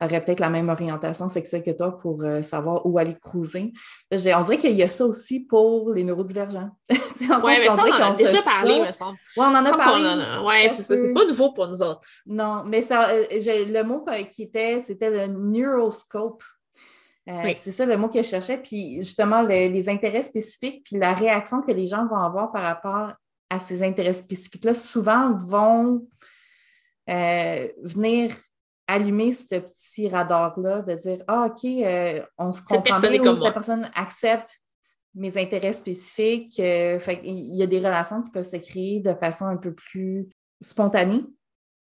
aurait 0.00 0.24
peut-être 0.24 0.40
la 0.40 0.50
même 0.50 0.68
orientation 0.70 1.28
sexuelle 1.28 1.62
que 1.62 1.70
toi 1.70 1.98
pour 1.98 2.22
euh, 2.22 2.42
savoir 2.42 2.84
où 2.84 2.98
aller 2.98 3.16
cruiser. 3.16 3.72
On 4.10 4.16
dirait 4.16 4.58
qu'il 4.58 4.72
y 4.72 4.82
a 4.82 4.88
ça 4.88 5.04
aussi 5.04 5.38
pour 5.38 5.92
les 5.92 6.02
neurodivergents. 6.02 6.70
oui, 6.90 6.96
mais 7.20 7.66
ça, 7.66 7.76
on 7.76 7.92
en 7.92 8.12
a 8.12 8.12
déjà 8.12 8.42
parlé, 8.42 8.80
me 8.80 8.90
semble. 8.90 9.18
Oui, 9.36 9.44
on 9.46 9.54
en 9.54 9.64
a 9.64 9.76
parlé. 9.76 10.02
Oui, 10.44 10.68
c'est 10.74 10.82
ça. 10.82 10.96
C'est 10.96 11.12
pas 11.12 11.24
nouveau 11.24 11.52
pour 11.52 11.68
nous 11.68 11.80
autres. 11.80 12.00
Non, 12.26 12.64
mais 12.66 12.82
ça, 12.82 13.08
le 13.12 13.82
mot 13.82 14.04
qui 14.32 14.42
était, 14.42 14.80
c'était 14.80 15.10
le 15.10 15.32
neuroscope. 15.32 16.42
Euh, 17.28 17.52
c'est 17.56 17.72
ça 17.72 17.84
le 17.84 17.96
mot 17.96 18.08
que 18.08 18.22
je 18.22 18.26
cherchais. 18.26 18.58
Puis 18.58 18.96
justement, 18.96 19.42
les 19.42 19.88
intérêts 19.88 20.22
spécifiques, 20.22 20.84
puis 20.84 20.98
la 20.98 21.12
réaction 21.12 21.60
que 21.60 21.72
les 21.72 21.86
gens 21.86 22.06
vont 22.06 22.16
avoir 22.16 22.52
par 22.52 22.62
rapport 22.62 23.12
à 23.50 23.58
ces 23.58 23.82
intérêts 23.82 24.14
spécifiques-là, 24.14 24.74
souvent 24.74 25.36
vont 25.36 26.06
euh, 27.10 27.68
venir 27.82 28.34
allumer 28.86 29.32
ce 29.32 29.56
petit 29.56 30.08
radar-là, 30.08 30.82
de 30.82 30.94
dire 30.94 31.18
Ah, 31.28 31.46
OK, 31.46 31.64
euh, 31.64 32.22
on 32.38 32.52
se 32.52 32.62
comprend 32.62 33.00
bien, 33.00 33.20
ou 33.20 33.36
cette 33.36 33.52
personne 33.52 33.90
accepte 33.94 34.60
mes 35.14 35.36
intérêts 35.36 35.72
spécifiques. 35.72 36.56
fait, 36.56 37.20
il 37.24 37.56
y 37.56 37.62
a 37.62 37.66
des 37.66 37.78
relations 37.78 38.22
qui 38.22 38.30
peuvent 38.30 38.48
se 38.48 38.56
créer 38.56 39.00
de 39.00 39.12
façon 39.14 39.46
un 39.46 39.56
peu 39.56 39.74
plus 39.74 40.28
spontanée. 40.60 41.24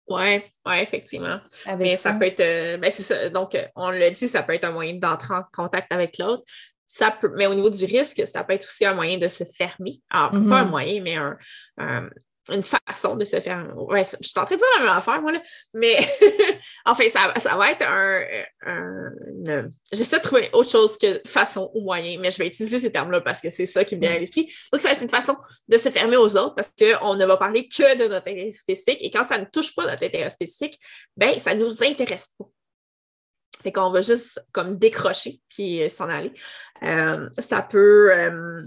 Oui, 0.08 0.40
ouais, 0.64 0.82
effectivement. 0.82 1.40
mais 1.78 1.96
ça, 1.96 2.12
peut 2.12 2.26
être. 2.26 2.40
Euh, 2.40 2.76
ben, 2.76 2.90
c'est 2.90 3.02
ça. 3.02 3.28
Donc, 3.28 3.54
euh, 3.54 3.64
on 3.74 3.90
l'a 3.90 4.10
dit, 4.10 4.28
ça 4.28 4.42
peut 4.42 4.54
être 4.54 4.64
un 4.64 4.70
moyen 4.70 4.94
d'entrer 4.94 5.34
en 5.34 5.42
contact 5.52 5.92
avec 5.92 6.18
l'autre. 6.18 6.44
Ça 6.86 7.10
peut, 7.10 7.32
mais 7.34 7.46
au 7.46 7.54
niveau 7.54 7.70
du 7.70 7.84
risque, 7.84 8.22
ça 8.26 8.44
peut 8.44 8.52
être 8.52 8.66
aussi 8.66 8.84
un 8.84 8.94
moyen 8.94 9.18
de 9.18 9.26
se 9.26 9.42
fermer. 9.42 9.96
Alors, 10.08 10.30
pas 10.30 10.36
un 10.36 10.40
mm-hmm. 10.40 10.68
moyen, 10.68 11.02
mais 11.02 11.16
un, 11.16 12.08
une 12.50 12.62
façon 12.62 13.16
de 13.16 13.24
se 13.24 13.40
faire. 13.40 13.72
Ouais, 13.76 14.04
je 14.04 14.28
suis 14.28 14.38
en 14.38 14.44
train 14.44 14.54
de 14.54 14.60
dire 14.60 14.68
la 14.78 14.84
même 14.84 14.96
affaire, 14.96 15.20
moi, 15.20 15.32
là. 15.32 15.42
Mais 15.74 15.96
enfin, 16.84 17.08
ça, 17.08 17.32
ça, 17.40 17.56
va 17.56 17.70
être 17.70 17.86
un. 17.86 18.22
un 18.66 19.68
J'essaie 19.92 20.18
de 20.18 20.22
trouver 20.22 20.50
autre 20.52 20.70
chose 20.70 20.96
que 20.98 21.20
façon 21.26 21.70
ou 21.74 21.82
moyen, 21.82 22.18
mais 22.20 22.30
je 22.30 22.38
vais 22.38 22.46
utiliser 22.46 22.78
ces 22.78 22.92
termes-là 22.92 23.20
parce 23.20 23.40
que 23.40 23.50
c'est 23.50 23.66
ça 23.66 23.84
qui 23.84 23.96
me 23.96 24.02
vient 24.02 24.14
à 24.14 24.18
l'esprit. 24.18 24.52
Donc, 24.72 24.80
ça 24.80 24.88
va 24.88 24.94
être 24.94 25.02
une 25.02 25.08
façon 25.08 25.36
de 25.68 25.78
se 25.78 25.90
fermer 25.90 26.16
aux 26.16 26.36
autres 26.36 26.54
parce 26.54 26.70
qu'on 26.70 27.14
ne 27.14 27.24
va 27.24 27.36
parler 27.36 27.68
que 27.68 27.96
de 27.98 28.08
notre 28.08 28.28
intérêt 28.28 28.50
spécifique 28.50 28.98
et 29.00 29.10
quand 29.10 29.24
ça 29.24 29.38
ne 29.38 29.44
touche 29.44 29.74
pas 29.74 29.86
notre 29.86 30.04
intérêt 30.04 30.30
spécifique, 30.30 30.78
ben 31.16 31.38
ça 31.38 31.54
ne 31.54 31.64
nous 31.64 31.82
intéresse 31.82 32.28
pas. 32.38 32.46
Fait 33.62 33.72
qu'on 33.72 33.90
va 33.90 34.00
juste 34.00 34.44
comme 34.52 34.78
décrocher 34.78 35.40
puis 35.48 35.82
euh, 35.82 35.88
s'en 35.88 36.08
aller. 36.08 36.32
Euh, 36.82 37.28
ça 37.38 37.62
peut, 37.62 38.12
euh, 38.12 38.62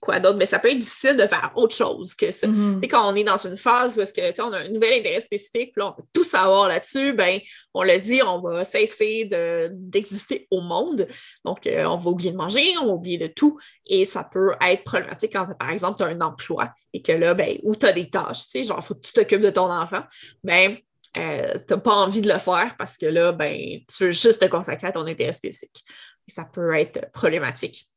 quoi 0.00 0.20
d'autre? 0.20 0.38
Mais 0.38 0.46
ça 0.46 0.58
peut 0.58 0.70
être 0.70 0.78
difficile 0.78 1.16
de 1.16 1.26
faire 1.26 1.50
autre 1.56 1.74
chose 1.74 2.14
que 2.14 2.30
ça. 2.30 2.46
Mm-hmm. 2.46 2.74
Tu 2.74 2.80
sais, 2.80 2.88
quand 2.88 3.10
on 3.10 3.16
est 3.16 3.24
dans 3.24 3.38
une 3.38 3.56
phase 3.56 3.96
où 3.96 4.02
est-ce 4.02 4.12
que, 4.12 4.42
on 4.42 4.52
a 4.52 4.58
un 4.58 4.68
nouvel 4.68 5.00
intérêt 5.00 5.20
spécifique, 5.20 5.72
puis 5.72 5.80
là, 5.80 5.88
on 5.88 6.00
veut 6.00 6.06
tout 6.12 6.24
savoir 6.24 6.68
là-dessus, 6.68 7.14
ben, 7.14 7.38
on 7.72 7.82
le 7.82 7.98
dit, 7.98 8.22
on 8.22 8.40
va 8.40 8.64
cesser 8.64 9.30
d'exister 9.72 10.46
au 10.50 10.60
monde. 10.60 11.08
Donc, 11.44 11.60
on 11.66 11.96
va 11.96 12.10
oublier 12.10 12.32
de 12.32 12.36
manger, 12.36 12.74
on 12.80 12.86
va 12.86 12.92
oublier 12.92 13.18
de 13.18 13.28
tout. 13.28 13.58
Et 13.86 14.04
ça 14.04 14.24
peut 14.24 14.52
être 14.60 14.84
problématique 14.84 15.32
quand, 15.32 15.46
par 15.58 15.70
exemple, 15.70 15.96
tu 15.98 16.04
as 16.04 16.08
un 16.08 16.20
emploi 16.20 16.68
et 16.92 17.02
que 17.02 17.12
là, 17.12 17.34
ben, 17.34 17.58
ou 17.62 17.74
tu 17.74 17.86
as 17.86 17.92
des 17.92 18.10
tâches, 18.10 18.44
tu 18.44 18.50
sais, 18.50 18.64
genre, 18.64 18.78
il 18.80 18.84
faut 18.84 18.94
que 18.94 19.00
tu 19.00 19.12
t'occupes 19.12 19.40
de 19.40 19.50
ton 19.50 19.70
enfant. 19.70 20.02
Ben, 20.44 20.76
euh, 21.16 21.54
tu 21.66 21.74
n'as 21.74 21.80
pas 21.80 21.94
envie 21.94 22.20
de 22.20 22.32
le 22.32 22.38
faire 22.38 22.74
parce 22.78 22.96
que 22.96 23.06
là, 23.06 23.32
ben, 23.32 23.80
tu 23.88 24.04
veux 24.04 24.10
juste 24.10 24.40
te 24.40 24.46
consacrer 24.46 24.88
à 24.88 24.92
ton 24.92 25.06
intérêt 25.06 25.32
spécifique. 25.32 25.84
Et 26.28 26.32
ça 26.32 26.44
peut 26.44 26.74
être 26.74 27.10
problématique 27.12 27.88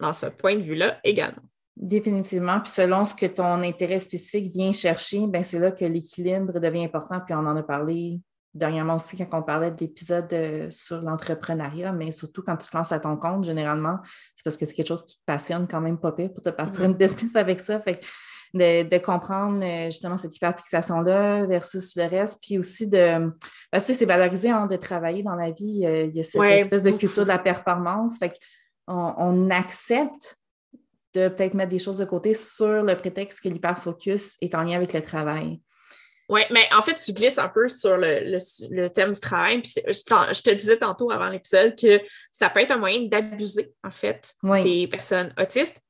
dans 0.00 0.12
ce 0.12 0.26
point 0.26 0.54
de 0.54 0.62
vue-là 0.62 0.98
également. 1.04 1.42
Définitivement. 1.76 2.60
Puis 2.60 2.72
selon 2.72 3.04
ce 3.04 3.14
que 3.14 3.26
ton 3.26 3.62
intérêt 3.62 3.98
spécifique 3.98 4.50
vient 4.50 4.72
chercher, 4.72 5.26
ben 5.26 5.42
c'est 5.42 5.58
là 5.58 5.70
que 5.70 5.84
l'équilibre 5.84 6.58
devient 6.58 6.84
important. 6.84 7.20
Puis 7.20 7.34
on 7.34 7.46
en 7.46 7.56
a 7.56 7.62
parlé 7.62 8.18
dernièrement 8.54 8.96
aussi 8.96 9.16
quand 9.16 9.38
on 9.38 9.42
parlait 9.42 9.70
d'épisodes 9.70 10.32
euh, 10.32 10.70
sur 10.70 11.02
l'entrepreneuriat, 11.02 11.92
mais 11.92 12.12
surtout 12.12 12.42
quand 12.42 12.56
tu 12.56 12.68
te 12.68 12.76
lances 12.76 12.92
à 12.92 12.98
ton 12.98 13.16
compte, 13.16 13.44
généralement, 13.44 13.98
c'est 14.34 14.42
parce 14.42 14.56
que 14.56 14.64
c'est 14.64 14.72
quelque 14.72 14.88
chose 14.88 15.04
qui 15.04 15.16
te 15.16 15.24
passionne 15.26 15.68
quand 15.68 15.82
même 15.82 15.98
pas 15.98 16.12
pire 16.12 16.32
pour 16.32 16.42
te 16.42 16.48
partir 16.48 16.84
une 16.84 16.94
business 16.98 17.36
avec 17.36 17.60
ça. 17.60 17.78
Fait 17.80 18.00
de, 18.56 18.98
comprendre 18.98 19.64
euh, 19.64 19.86
justement 19.86 20.16
cette 20.16 20.34
hyperfixation-là 20.36 21.46
versus 21.46 21.96
le 21.96 22.04
reste, 22.04 22.42
puis 22.42 22.58
aussi 22.58 22.86
de. 22.86 23.30
Parce 23.70 23.86
que 23.86 23.94
c'est 23.94 24.06
valorisé 24.06 24.50
hein, 24.50 24.66
de 24.66 24.76
travailler 24.76 25.22
dans 25.22 25.34
la 25.34 25.50
vie. 25.50 25.86
Euh, 25.86 26.06
il 26.06 26.16
y 26.16 26.20
a 26.20 26.22
cette 26.22 26.42
espèce 26.42 26.82
de 26.82 26.90
culture 26.90 27.24
de 27.24 27.28
la 27.28 27.38
performance. 27.38 28.18
Fait 28.18 28.30
qu'on 28.86 29.14
on 29.16 29.50
accepte 29.50 30.38
de 31.14 31.28
peut-être 31.28 31.54
mettre 31.54 31.70
des 31.70 31.78
choses 31.78 31.98
de 31.98 32.04
côté 32.04 32.34
sur 32.34 32.82
le 32.82 32.94
prétexte 32.96 33.40
que 33.40 33.48
l'hyperfocus 33.48 34.36
est 34.40 34.54
en 34.54 34.62
lien 34.62 34.76
avec 34.76 34.92
le 34.92 35.00
travail. 35.00 35.60
Oui, 36.28 36.40
mais 36.50 36.68
en 36.76 36.82
fait, 36.82 36.94
tu 36.94 37.12
glisses 37.12 37.38
un 37.38 37.48
peu 37.48 37.68
sur 37.68 37.96
le, 37.96 38.88
thème 38.88 39.12
du 39.12 39.20
travail. 39.20 39.62
Puis 39.62 39.74
je, 39.86 39.92
je, 39.92 40.42
te 40.42 40.50
disais 40.50 40.76
tantôt 40.76 41.10
avant 41.12 41.28
l'épisode 41.28 41.76
que 41.78 42.00
ça 42.32 42.50
peut 42.50 42.60
être 42.60 42.72
un 42.72 42.78
moyen 42.78 43.06
d'abuser, 43.06 43.72
en 43.84 43.90
fait, 43.90 44.34
des 44.42 44.88
personnes 44.88 45.32
autistes 45.40 45.80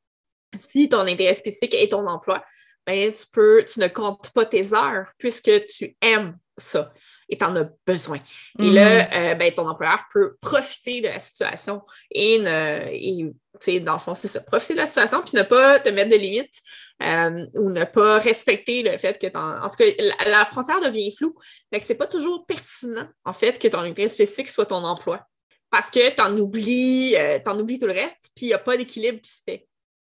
si 0.58 0.88
ton 0.88 1.00
intérêt 1.00 1.34
spécifique 1.34 1.74
est 1.74 1.90
ton 1.90 2.06
emploi, 2.06 2.44
ben, 2.86 3.12
tu 3.12 3.24
peux, 3.32 3.64
tu 3.64 3.80
ne 3.80 3.88
comptes 3.88 4.30
pas 4.30 4.44
tes 4.44 4.72
heures 4.72 5.10
puisque 5.18 5.66
tu 5.66 5.96
aimes 6.00 6.36
ça 6.56 6.92
et 7.28 7.36
tu 7.36 7.44
en 7.44 7.56
as 7.56 7.68
besoin. 7.86 8.18
Et 8.60 8.70
là, 8.70 9.02
mm-hmm. 9.02 9.32
euh, 9.32 9.34
ben, 9.34 9.52
ton 9.52 9.68
employeur 9.68 10.04
peut 10.12 10.36
profiter 10.40 11.00
de 11.00 11.08
la 11.08 11.18
situation 11.18 11.82
et, 12.12 12.38
ne, 12.38 13.78
dans 13.80 13.94
le 13.94 13.98
fond, 13.98 14.14
c'est 14.14 14.28
ça, 14.28 14.40
profiter 14.40 14.74
de 14.74 14.78
la 14.78 14.86
situation 14.86 15.22
puis 15.22 15.36
ne 15.36 15.42
pas 15.42 15.80
te 15.80 15.88
mettre 15.88 16.10
de 16.10 16.16
limites 16.16 16.60
euh, 17.02 17.46
ou 17.54 17.70
ne 17.70 17.84
pas 17.84 18.18
respecter 18.18 18.82
le 18.82 18.96
fait 18.98 19.18
que 19.18 19.26
ton, 19.26 19.40
en 19.40 19.68
tout 19.68 19.76
cas, 19.76 19.84
la, 20.26 20.44
frontière 20.44 20.80
devient 20.80 21.14
floue. 21.14 21.34
Fait 21.72 21.80
que 21.80 21.86
c'est 21.86 21.96
pas 21.96 22.06
toujours 22.06 22.46
pertinent, 22.46 23.08
en 23.24 23.32
fait, 23.32 23.58
que 23.58 23.68
ton 23.68 23.80
intérêt 23.80 24.08
spécifique 24.08 24.48
soit 24.48 24.66
ton 24.66 24.84
emploi 24.84 25.26
parce 25.70 25.90
que 25.90 26.14
tu 26.14 26.20
en 26.20 26.36
oublies, 26.38 27.16
euh, 27.16 27.40
en 27.46 27.58
oublies 27.58 27.80
tout 27.80 27.86
le 27.86 27.92
reste 27.92 28.30
puis 28.36 28.46
il 28.46 28.48
n'y 28.48 28.54
a 28.54 28.58
pas 28.58 28.76
d'équilibre 28.76 29.20
qui 29.20 29.30
se 29.30 29.42
fait. 29.44 29.66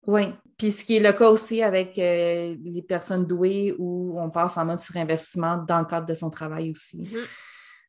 Oui, 0.06 0.34
puis 0.58 0.72
ce 0.72 0.84
qui 0.84 0.96
est 0.96 1.00
le 1.00 1.12
cas 1.12 1.28
aussi 1.28 1.62
avec 1.62 1.98
euh, 1.98 2.56
les 2.64 2.82
personnes 2.82 3.26
douées 3.26 3.74
où 3.78 4.16
on 4.20 4.30
passe 4.30 4.56
en 4.56 4.64
mode 4.64 4.80
surinvestissement 4.80 5.58
dans 5.58 5.78
le 5.78 5.84
cadre 5.84 6.06
de 6.06 6.14
son 6.14 6.30
travail 6.30 6.72
aussi. 6.72 6.98
Mhm. 6.98 7.18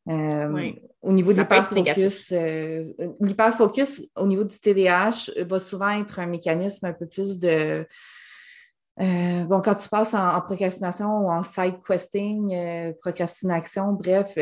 Euh, 0.09 0.71
au 1.01 1.13
niveau 1.13 1.31
de 1.31 1.37
l'hyperfocus, 1.37 2.33
euh, 2.33 2.91
l'hyperfocus 3.21 4.05
au 4.17 4.27
niveau 4.27 4.43
du 4.43 4.59
TDAH 4.59 5.31
va 5.45 5.59
souvent 5.59 5.91
être 5.91 6.19
un 6.19 6.25
mécanisme 6.25 6.85
un 6.85 6.93
peu 6.93 7.07
plus 7.07 7.39
de. 7.39 7.87
bon, 8.97 9.61
quand 9.61 9.75
tu 9.75 9.87
passes 9.87 10.13
en, 10.13 10.41
procrastination 10.41 11.19
ou 11.19 11.31
en 11.31 11.41
side 11.41 11.75
questing, 11.87 12.93
procrastination, 12.99 13.93
bref, 13.93 14.37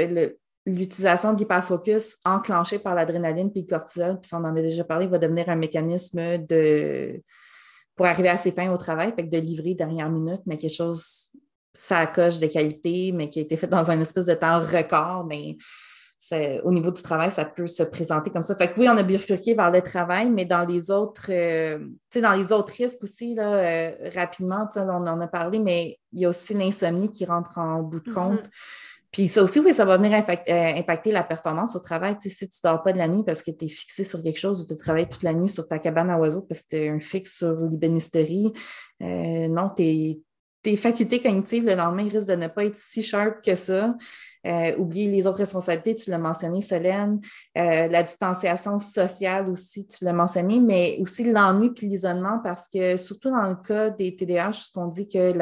l'utilisation 0.65 1.34
de 1.34 1.39
l'hyperfocus 1.39 2.17
enclenchée 2.26 2.80
par 2.80 2.95
l'adrénaline 2.95 3.51
puis 3.51 3.61
le 3.61 3.67
cortisol, 3.67 4.19
puis 4.19 4.32
on 4.34 4.38
en 4.38 4.55
a 4.55 4.61
déjà 4.61 4.84
parlé, 4.84 5.05
va 5.05 5.19
devenir 5.19 5.47
un 5.47 5.57
mécanisme 5.57 6.39
de 6.39 7.22
pour 8.02 8.08
arriver 8.08 8.30
à 8.30 8.38
ses 8.38 8.52
fins 8.52 8.74
au 8.74 8.78
travail, 8.78 9.14
fait 9.16 9.28
que 9.28 9.30
de 9.30 9.38
livrer 9.38 9.76
dernière 9.76 10.10
minute, 10.10 10.41
mais 10.47 10.58
quelque 10.58 10.74
chose, 10.74 11.30
ça 11.72 12.08
coche 12.08 12.39
de 12.39 12.47
qualité, 12.47 13.12
mais 13.12 13.30
qui 13.30 13.38
a 13.38 13.43
été 13.43 13.56
fait 13.56 13.68
dans 13.68 13.91
un 13.91 14.02
espèce 14.02 14.26
de 14.26 14.34
temps 14.34 14.60
record, 14.60 15.24
mais 15.24 15.56
au 16.64 16.72
niveau 16.72 16.89
du 16.89 17.04
travail, 17.04 17.32
ça 17.32 17.45
peut 17.45 17.68
se 17.68 17.84
présenter 17.84 18.32
comme 18.32 18.41
ça. 18.41 18.56
Fait 18.56 18.74
que 18.74 18.80
oui, 18.80 18.89
on 18.89 18.97
a 18.97 19.04
bifurqué 19.04 19.54
vers 19.54 19.70
le 19.70 19.84
travail, 19.84 20.32
mais 20.32 20.45
dans 20.45 20.66
les 20.66 20.89
autres, 20.89 21.28
euh, 21.30 21.78
dans 22.20 22.32
les 22.32 22.52
autres 22.52 22.74
risques 22.74 23.04
aussi, 23.04 23.36
là, 23.36 23.54
euh, 23.54 24.10
rapidement, 24.16 24.68
on 24.76 25.08
en 25.08 25.20
a 25.20 25.28
parlé, 25.28 25.60
mais 25.60 25.99
il 26.12 26.22
y 26.22 26.26
a 26.26 26.30
aussi 26.30 26.56
l'insomnie 26.56 27.12
qui 27.12 27.26
rentre 27.26 27.60
en 27.60 27.84
bout 27.84 27.99
de 27.99 28.10
mm-hmm. 28.10 28.14
compte. 28.16 28.49
Puis 29.12 29.28
ça 29.28 29.43
aussi, 29.43 29.59
oui, 29.59 29.74
ça 29.74 29.84
va 29.84 29.97
venir 29.97 30.14
euh, 30.14 30.80
impacter 30.80 31.12
la 31.12 31.24
performance 31.24 31.76
au 31.76 31.80
travail. 31.80 32.16
si 32.22 32.30
tu 32.30 32.45
ne 32.45 32.70
dors 32.70 32.82
pas 32.82 32.93
de 32.93 32.97
la 32.97 33.09
nuit 33.09 33.24
parce 33.26 33.41
que 33.41 33.51
tu 33.51 33.66
es 33.66 33.68
fixé 33.68 34.03
sur 34.03 34.24
quelque 34.24 34.39
chose 34.39 34.62
ou 34.62 34.66
tu 34.66 34.76
travailles 34.78 35.09
toute 35.09 35.24
la 35.24 35.34
nuit 35.34 35.49
sur 35.49 35.68
ta 35.68 35.80
cabane 35.80 36.09
à 36.09 36.18
oiseaux 36.18 36.41
parce 36.41 36.62
que 36.62 36.68
tu 36.70 36.76
es 36.78 36.89
un 36.89 36.99
fixe 36.99 37.38
sur 37.38 37.53
l'ibénisterie, 37.66 38.53
euh, 39.01 39.47
non, 39.49 39.70
tes, 39.70 40.22
tes 40.64 40.76
facultés 40.76 41.20
cognitives 41.20 41.66
le 41.66 41.76
lendemain 41.76 42.07
risquent 42.07 42.28
de 42.28 42.36
ne 42.36 42.47
pas 42.47 42.66
être 42.66 42.78
si 42.78 43.03
sharp 43.03 43.43
que 43.43 43.55
ça. 43.55 43.95
Euh, 44.47 44.76
oublier 44.78 45.07
les 45.07 45.28
autres 45.28 45.38
responsabilités, 45.38 45.93
tu 45.93 46.09
l'as 46.09 46.18
mentionné, 46.18 46.62
Solène. 46.62 47.22
la 47.55 48.01
distanciation 48.01 48.80
sociale 48.80 49.47
aussi, 49.49 49.86
tu 49.88 50.03
l'as 50.03 50.14
mentionné, 50.14 50.59
mais 50.59 50.97
aussi 50.99 51.24
l'ennui 51.24 51.70
puis 51.70 51.86
l'isolement 51.86 52.39
parce 52.43 52.68
que, 52.68 52.97
surtout 52.97 53.30
dans 53.30 53.45
le 53.47 53.55
cas 53.55 53.91
des 53.91 54.16
TDAH, 54.16 54.72
qu'on 54.74 54.88
dit 54.88 55.07
que 55.07 55.34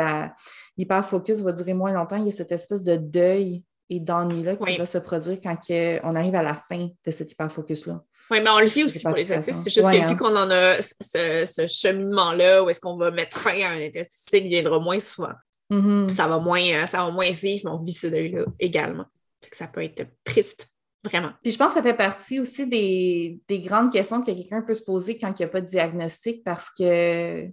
l'hyperfocus 0.78 1.39
va 1.41 1.53
durer 1.53 1.74
moins 1.74 1.93
longtemps, 1.93 2.17
il 2.17 2.26
y 2.26 2.30
a 2.30 2.34
cette 2.34 2.51
espèce 2.51 2.84
de 2.84 2.97
deuil 2.97 3.63
et 3.90 4.00
d'ennui-là 4.00 4.56
qui 4.56 4.78
va 4.78 4.86
se 4.86 4.98
produire 4.98 5.40
quand 5.42 5.58
on 6.04 6.16
arrive 6.16 6.36
à 6.36 6.44
la 6.44 6.56
fin 6.70 6.90
de 7.06 7.12
cet 7.12 7.32
hyperfocus-là. 7.32 8.04
Oui, 8.32 8.40
mais 8.42 8.50
on 8.50 8.60
le 8.60 8.68
vit 8.68 8.84
aussi 8.84 9.02
pour 9.02 9.16
les 9.16 9.32
autistes. 9.32 9.62
C'est 9.64 9.70
juste 9.72 9.90
que 9.90 9.96
vu 9.96 10.04
hein. 10.04 10.16
qu'on 10.16 10.36
en 10.36 10.52
a 10.52 10.82
ce, 10.82 11.68
cheminement-là 11.68 12.64
où 12.64 12.70
est-ce 12.70 12.80
qu'on 12.80 12.98
va 12.98 13.10
mettre 13.10 13.40
fin 13.40 13.60
à 13.62 13.70
un 13.70 13.82
intestin, 13.82 14.38
il 14.38 14.50
viendra 14.50 14.80
moins 14.80 15.00
souvent. 15.00 15.34
Mm-hmm. 15.72 16.10
Ça 16.10 16.28
va 16.28 16.40
moins, 16.40 16.62
euh, 16.62 16.86
ça 16.86 17.00
va 17.00 17.12
moins 17.12 17.32
vivre, 17.32 17.62
mais 17.66 17.72
on 17.72 17.78
vit 17.78 17.94
ce 17.94 18.08
deuil-là 18.08 18.46
également. 18.60 19.06
ça 19.52 19.68
peut 19.68 19.84
être 19.84 20.06
triste, 20.24 20.68
vraiment. 21.04 21.32
Puis 21.42 21.52
je 21.52 21.58
pense 21.58 21.70
que 21.70 21.74
ça 21.76 21.84
fait 21.84 21.96
partie 21.96 22.40
aussi 22.40 22.68
des, 22.68 23.40
des 23.48 23.60
grandes 23.60 23.92
questions 23.92 24.22
que 24.22 24.28
quelqu'un 24.28 24.62
peut 24.62 24.74
se 24.74 24.84
poser 24.84 25.18
quand 25.18 25.32
il 25.40 25.42
n'y 25.42 25.46
a 25.46 25.50
pas 25.50 25.62
de 25.62 25.68
diagnostic 25.68 26.44
parce 26.44 26.70
que 26.70 27.48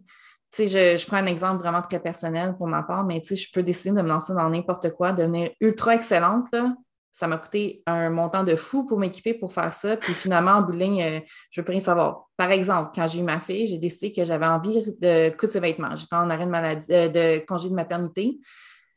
je, 0.59 0.97
je, 0.97 1.07
prends 1.07 1.19
un 1.19 1.27
exemple 1.27 1.63
vraiment 1.63 1.83
très 1.83 2.01
personnel 2.01 2.57
pour 2.57 2.67
ma 2.67 2.83
part, 2.83 3.05
mais 3.05 3.23
je 3.23 3.53
peux 3.53 3.63
décider 3.63 3.91
de 3.91 4.03
me 4.03 4.09
lancer 4.09 4.33
dans 4.33 4.49
n'importe 4.49 4.91
quoi, 4.93 5.13
devenir 5.13 5.51
ultra 5.61 5.95
excellente. 5.95 6.55
Ça 7.13 7.27
m'a 7.27 7.39
coûté 7.39 7.83
un 7.87 8.11
montant 8.11 8.45
de 8.45 8.57
fou 8.57 8.85
pour 8.85 8.99
m'équiper 8.99 9.33
pour 9.33 9.51
faire 9.51 9.73
ça. 9.73 9.97
Puis 9.97 10.13
finalement, 10.13 10.53
en 10.53 10.63
bout 10.63 10.73
de 10.73 10.79
ligne, 10.79 11.03
euh, 11.03 11.21
je 11.51 11.63
veux 11.63 11.67
rien 11.67 11.81
savoir. 11.81 12.27
Par 12.37 12.51
exemple, 12.51 12.91
quand 12.95 13.07
j'ai 13.07 13.21
eu 13.21 13.23
ma 13.23 13.41
fille, 13.41 13.67
j'ai 13.67 13.79
décidé 13.79 14.13
que 14.13 14.23
j'avais 14.23 14.45
envie 14.45 14.83
de 15.01 15.35
coudre 15.35 15.51
ses 15.51 15.61
vêtements. 15.61 15.97
J'étais 15.97 16.15
en 16.15 16.29
arrêt 16.29 16.45
de 16.45 16.51
maladie, 16.51 16.87
euh, 16.91 17.09
de 17.09 17.45
congé 17.47 17.71
de 17.71 17.75
maternité. 17.75 18.39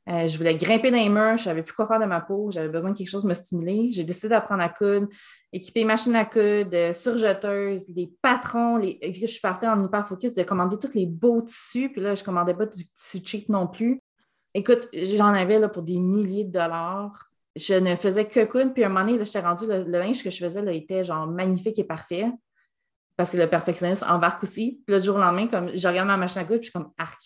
Euh, 0.08 0.28
je 0.28 0.38
voulais 0.38 0.56
grimper 0.56 0.91
dans 0.91 0.97
les 0.97 1.10
murs, 1.10 1.38
je 1.38 1.43
savais 1.43 1.62
plus 1.62 1.74
quoi 1.74 1.86
faire 1.88 2.00
de 2.00 2.06
ma 2.06 2.22
peau, 2.22 2.50
j'avais 2.52 2.70
besoin 2.70 2.91
de 2.91 2.97
quelque 2.97 3.10
chose 3.10 3.24
de 3.24 3.28
me 3.28 3.34
stimuler. 3.34 3.89
J'ai 3.91 4.04
décidé 4.04 4.30
d'apprendre 4.30 4.64
à 4.64 4.70
coudre, 4.70 5.08
équiper 5.54 5.84
machine 5.84 6.16
à 6.16 6.26
coudre, 6.26 6.74
euh, 6.74 6.93
surjeteuse, 6.93 7.86
les 7.95 8.12
patrons. 8.22 8.78
Les... 8.78 9.00
Je 9.04 9.26
suis 9.26 9.41
partie 9.41 9.68
en 9.68 9.84
hyper 9.84 10.08
focus 10.08 10.34
de 10.34 10.43
commander 10.43 10.78
tous 10.78 10.95
les 10.95 11.06
beaux 11.06 11.41
tissus, 11.41 11.89
puis 11.89 12.02
là, 12.02 12.16
je 12.16 12.22
ne 12.22 12.26
commandais 12.26 12.56
pas 12.56 12.66
du 12.66 12.84
tissu 12.86 13.20
cheap 13.24 13.50
non 13.50 13.68
plus. 13.68 14.00
Écoute, 14.54 14.88
j'en 14.93 15.28
avais 15.28 15.60
là, 15.60 15.70
pour 15.70 15.84
des 15.84 15.97
milliers 15.97 16.45
de 16.45 16.52
dollars. 16.52 17.30
Je 17.56 17.76
ne 17.76 17.95
faisais 17.95 18.26
que 18.26 18.45
coudre, 18.45 18.74
puis 18.74 18.84
à 18.84 18.88
un 18.88 18.89
moment 18.89 19.06
donné, 19.06 19.24
j'étais 19.24 19.41
rendue, 19.41 19.68
le, 19.68 19.84
linge 19.84 20.24
que 20.24 20.30
je 20.30 20.38
faisais 20.43 20.62
là, 20.62 20.72
était 20.72 21.04
genre 21.04 21.28
magnifique 21.28 21.78
et 21.78 21.84
parfait 21.84 22.32
parce 23.16 23.32
que 23.32 23.38
le 23.38 23.47
perfectionnisme 23.47 24.06
embarque 24.10 24.43
aussi. 24.43 24.82
Puis 24.88 24.95
le 24.95 25.04
jour 25.04 25.18
au 25.18 25.20
lendemain, 25.20 25.47
comme 25.47 25.76
je 25.76 25.88
regarde 25.88 26.08
ma 26.08 26.16
machine 26.16 26.41
à 26.41 26.45
coudre, 26.45 26.62
puis 26.62 26.68
je 26.68 26.72
suis 26.72 26.80
comme 26.80 26.93
arc. 26.97 27.20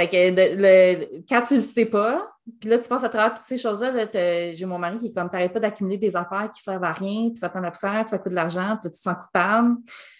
Fait 0.00 0.08
que 0.08 1.28
quand 1.28 1.42
tu 1.42 1.56
le 1.56 1.60
sais 1.60 1.84
pas, 1.84 2.32
puis 2.58 2.70
là, 2.70 2.78
tu 2.78 2.88
passes 2.88 3.04
à 3.04 3.10
travers 3.10 3.34
toutes 3.34 3.44
ces 3.44 3.58
choses-là, 3.58 4.06
j'ai 4.54 4.64
mon 4.64 4.78
mari 4.78 4.98
qui 4.98 5.08
est 5.08 5.12
comme, 5.12 5.28
t'arrêtes 5.28 5.52
pas 5.52 5.60
d'accumuler 5.60 5.98
des 5.98 6.16
affaires 6.16 6.48
qui 6.54 6.62
servent 6.62 6.84
à 6.84 6.92
rien, 6.92 7.28
puis 7.28 7.36
ça 7.36 7.50
prend 7.50 7.58
de 7.58 7.66
la 7.66 7.70
poussière, 7.70 8.00
puis 8.00 8.08
ça 8.08 8.18
coûte 8.18 8.30
de 8.30 8.36
l'argent, 8.36 8.78
puis 8.80 8.90
tu 8.90 8.96
te 8.96 9.02
sens 9.02 9.14
coupable. 9.22 9.76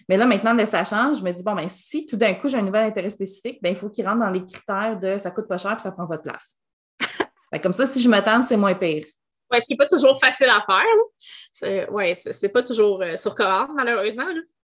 Mais 0.06 0.18
là, 0.18 0.26
maintenant, 0.26 0.52
le 0.52 0.66
sachant, 0.66 1.14
je 1.14 1.22
me 1.22 1.32
dis, 1.32 1.42
bon, 1.42 1.54
ben 1.54 1.66
si 1.70 2.04
tout 2.04 2.18
d'un 2.18 2.34
coup, 2.34 2.50
j'ai 2.50 2.58
un 2.58 2.62
nouvel 2.62 2.84
intérêt 2.84 3.08
spécifique, 3.08 3.58
ben 3.62 3.70
il 3.70 3.76
faut 3.76 3.88
qu'il 3.88 4.06
rentre 4.06 4.18
dans 4.18 4.28
les 4.28 4.44
critères 4.44 4.98
de 5.00 5.16
ça 5.16 5.30
coûte 5.30 5.48
pas 5.48 5.56
cher, 5.56 5.76
puis 5.76 5.82
ça 5.82 5.92
prend 5.92 6.06
pas 6.06 6.18
de 6.18 6.22
place. 6.22 6.56
comme 7.62 7.72
ça, 7.72 7.86
si 7.86 8.02
je 8.02 8.08
me 8.10 8.20
tente, 8.20 8.44
c'est 8.44 8.58
moins 8.58 8.74
pire. 8.74 9.06
Oui, 9.50 9.58
ce 9.60 9.66
qui 9.66 9.72
n'est 9.72 9.78
pas 9.78 9.88
toujours 9.88 10.20
facile 10.20 10.50
à 10.50 10.62
faire. 10.66 11.88
Oui, 11.90 12.14
c'est 12.14 12.50
pas 12.50 12.62
toujours 12.62 13.00
euh, 13.02 13.16
sur 13.16 13.34
malheureusement. 13.74 14.26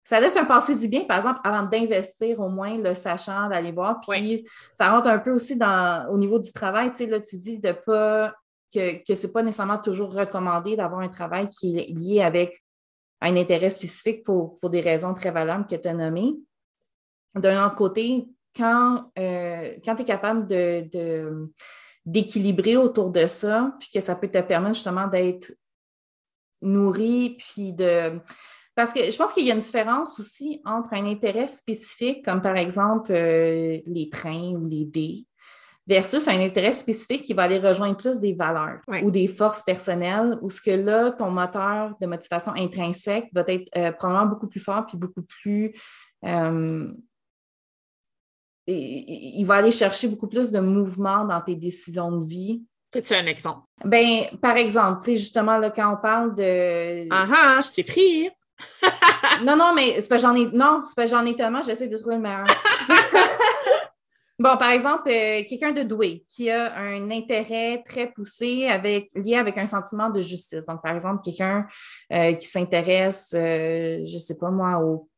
Ça 0.07 0.21
laisse 0.21 0.37
un 0.37 0.45
passé 0.45 0.73
du 0.73 0.87
bien, 0.87 1.03
par 1.03 1.17
exemple, 1.17 1.41
avant 1.43 1.63
d'investir 1.63 2.39
au 2.39 2.47
moins 2.47 2.77
le 2.77 2.95
sachant, 2.95 3.49
d'aller 3.49 3.73
voir. 3.73 3.99
Puis 3.99 4.47
ça 4.73 4.89
rentre 4.89 5.09
un 5.09 5.19
peu 5.19 5.31
aussi 5.31 5.57
dans, 5.57 6.07
au 6.09 6.17
niveau 6.17 6.39
du 6.39 6.53
travail. 6.53 6.91
Tu 6.91 6.99
sais, 6.99 7.07
là, 7.07 7.19
tu 7.19 7.35
dis 7.35 7.57
de 7.57 7.73
pas 7.73 8.33
que, 8.73 9.03
que 9.03 9.15
ce 9.15 9.27
n'est 9.27 9.33
pas 9.33 9.43
nécessairement 9.43 9.79
toujours 9.79 10.13
recommandé 10.13 10.77
d'avoir 10.77 11.01
un 11.01 11.09
travail 11.09 11.49
qui 11.49 11.77
est 11.77 11.87
lié 11.87 12.21
avec 12.21 12.63
un 13.19 13.35
intérêt 13.35 13.69
spécifique 13.69 14.23
pour, 14.23 14.57
des 14.69 14.79
raisons 14.79 15.13
très 15.13 15.31
valables 15.31 15.67
que 15.67 15.75
tu 15.75 15.89
as 15.89 15.93
nommées. 15.93 16.35
D'un 17.35 17.65
autre 17.65 17.75
côté, 17.75 18.29
quand, 18.55 19.11
euh, 19.19 19.73
quand 19.83 19.95
tu 19.97 20.03
es 20.03 20.05
capable 20.05 20.47
de, 20.47 21.49
d'équilibrer 22.05 22.77
autour 22.77 23.09
de 23.09 23.27
ça, 23.27 23.75
puis 23.77 23.89
que 23.93 23.99
ça 23.99 24.15
peut 24.15 24.29
te 24.29 24.39
permettre 24.39 24.75
justement 24.75 25.07
d'être 25.07 25.53
nourri, 26.61 27.35
puis 27.37 27.73
de 27.73 28.21
parce 28.77 28.93
que 28.93 29.09
je 29.09 29.17
pense 29.17 29.33
qu'il 29.33 29.43
y 29.43 29.49
a 29.49 29.55
une 29.55 29.59
différence 29.59 30.19
aussi 30.19 30.61
entre 30.63 30.93
un 30.93 31.03
intérêt 31.07 31.47
spécifique, 31.47 32.23
comme 32.23 32.43
par 32.43 32.55
exemple 32.57 33.11
euh, 33.11 33.79
les 33.87 34.07
trains 34.11 34.53
ou 34.53 34.67
les 34.67 34.85
dés, 34.85 35.25
versus 35.87 36.27
un 36.27 36.39
intérêt 36.39 36.73
spécifique 36.73 37.23
qui 37.23 37.33
va 37.33 37.43
aller 37.43 37.57
rejoindre 37.57 37.97
plus 37.97 38.19
des 38.19 38.33
valeurs 38.33 38.81
ou 39.01 39.09
des 39.09 39.27
forces 39.27 39.63
personnelles, 39.63 40.37
où 40.43 40.51
ce 40.51 40.61
que 40.61 40.69
là, 40.69 41.11
ton 41.11 41.31
moteur 41.31 41.95
de 41.99 42.05
motivation 42.05 42.51
intrinsèque 42.53 43.29
va 43.33 43.43
être 43.47 43.67
euh, 43.75 43.91
probablement 43.93 44.27
beaucoup 44.27 44.47
plus 44.47 44.59
fort 44.59 44.85
puis 44.85 44.95
beaucoup 44.95 45.23
plus. 45.23 45.73
Euh, 46.23 46.93
il 48.67 49.43
va 49.45 49.55
aller 49.55 49.71
chercher 49.71 50.07
beaucoup 50.07 50.27
plus 50.27 50.51
de 50.51 50.59
mouvement 50.59 51.25
dans 51.25 51.41
tes 51.41 51.55
décisions 51.55 52.11
de 52.11 52.27
vie 52.27 52.63
Fais-tu 52.93 53.13
un 53.15 53.25
exemple? 53.25 53.61
Ben, 53.83 54.25
par 54.41 54.55
exemple, 54.55 54.99
tu 54.99 55.11
sais, 55.11 55.17
justement, 55.17 55.57
là, 55.57 55.71
quand 55.71 55.93
on 55.93 55.97
parle 55.97 56.35
de. 56.35 57.07
Ah 57.09 57.27
ah, 57.29 57.59
je 57.61 57.71
t'ai 57.71 57.83
pris 57.83 58.29
non, 59.43 59.55
non, 59.55 59.73
mais 59.75 59.99
c'est 60.01 60.07
pas 60.07 60.17
j'en 60.17 60.35
ai. 60.35 60.45
Non, 60.51 60.81
c'est 60.83 60.95
pas 60.95 61.05
j'en 61.05 61.25
ai 61.25 61.35
tellement, 61.35 61.61
j'essaie 61.61 61.87
de 61.87 61.97
trouver 61.97 62.15
le 62.15 62.21
meilleur. 62.21 62.45
bon, 64.39 64.57
par 64.57 64.71
exemple, 64.71 65.09
euh, 65.09 65.43
quelqu'un 65.47 65.71
de 65.71 65.83
doué 65.83 66.23
qui 66.27 66.49
a 66.49 66.75
un 66.75 67.09
intérêt 67.11 67.83
très 67.85 68.07
poussé 68.11 68.67
avec, 68.67 69.09
lié 69.15 69.35
avec 69.35 69.57
un 69.57 69.67
sentiment 69.67 70.09
de 70.09 70.21
justice. 70.21 70.65
Donc, 70.65 70.81
par 70.81 70.93
exemple, 70.93 71.21
quelqu'un 71.23 71.65
euh, 72.13 72.33
qui 72.33 72.47
s'intéresse, 72.47 73.31
euh, 73.33 73.99
je 74.05 74.17
sais 74.17 74.37
pas 74.37 74.49
moi, 74.49 74.79
au, 74.79 75.09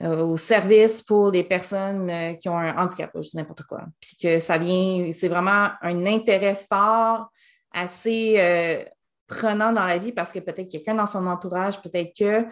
au 0.00 0.36
service 0.36 1.02
pour 1.02 1.30
les 1.30 1.44
personnes 1.44 2.36
qui 2.38 2.48
ont 2.48 2.58
un 2.58 2.76
handicap, 2.76 3.10
je 3.14 3.30
dis 3.30 3.36
n'importe 3.36 3.62
quoi. 3.62 3.84
Puis 4.00 4.16
que 4.20 4.40
ça 4.40 4.58
vient, 4.58 5.10
c'est 5.12 5.28
vraiment 5.28 5.70
un 5.80 6.06
intérêt 6.06 6.54
fort, 6.54 7.30
assez 7.72 8.86
prenant 9.26 9.72
dans 9.72 9.84
la 9.84 9.98
vie 9.98 10.12
parce 10.12 10.30
que 10.30 10.38
peut-être 10.38 10.70
quelqu'un 10.70 10.94
dans 10.94 11.06
son 11.06 11.26
entourage, 11.26 11.80
peut-être 11.82 12.12
que, 12.16 12.44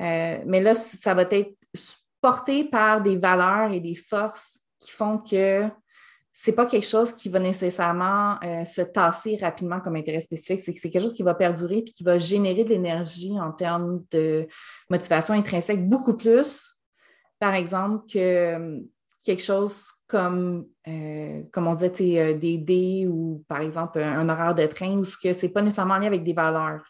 euh, 0.00 0.42
mais 0.46 0.60
là, 0.60 0.74
ça 0.74 1.14
va 1.14 1.22
être 1.30 1.56
porté 2.20 2.64
par 2.64 3.02
des 3.02 3.16
valeurs 3.16 3.72
et 3.72 3.80
des 3.80 3.94
forces 3.94 4.60
qui 4.78 4.90
font 4.90 5.18
que 5.18 5.68
c'est 6.32 6.52
pas 6.52 6.66
quelque 6.66 6.86
chose 6.86 7.12
qui 7.12 7.28
va 7.28 7.38
nécessairement 7.38 8.38
euh, 8.42 8.64
se 8.64 8.80
tasser 8.80 9.36
rapidement 9.40 9.80
comme 9.80 9.96
intérêt 9.96 10.20
spécifique, 10.20 10.60
c'est 10.60 10.72
que 10.72 10.80
c'est 10.80 10.90
quelque 10.90 11.02
chose 11.02 11.14
qui 11.14 11.22
va 11.22 11.34
perdurer 11.34 11.82
puis 11.82 11.92
qui 11.92 12.04
va 12.04 12.16
générer 12.16 12.64
de 12.64 12.70
l'énergie 12.70 13.38
en 13.38 13.52
termes 13.52 14.00
de 14.10 14.46
motivation 14.88 15.34
intrinsèque 15.34 15.86
beaucoup 15.86 16.16
plus, 16.16 16.78
par 17.38 17.54
exemple, 17.54 18.06
que 18.10 18.80
quelque 19.24 19.42
chose 19.42 19.86
comme, 20.12 20.66
euh, 20.86 21.42
comme 21.50 21.66
on 21.66 21.74
disait, 21.74 22.20
euh, 22.20 22.34
des 22.34 22.58
dés 22.58 23.06
ou 23.08 23.42
par 23.48 23.62
exemple 23.62 23.98
un, 23.98 24.28
horaire 24.28 24.54
de 24.54 24.66
train 24.66 24.98
ou 24.98 25.06
ce 25.06 25.16
que 25.16 25.32
c'est 25.32 25.48
pas 25.48 25.62
nécessairement 25.62 25.96
lié 25.96 26.06
avec 26.06 26.22
des 26.22 26.34
valeurs. 26.34 26.84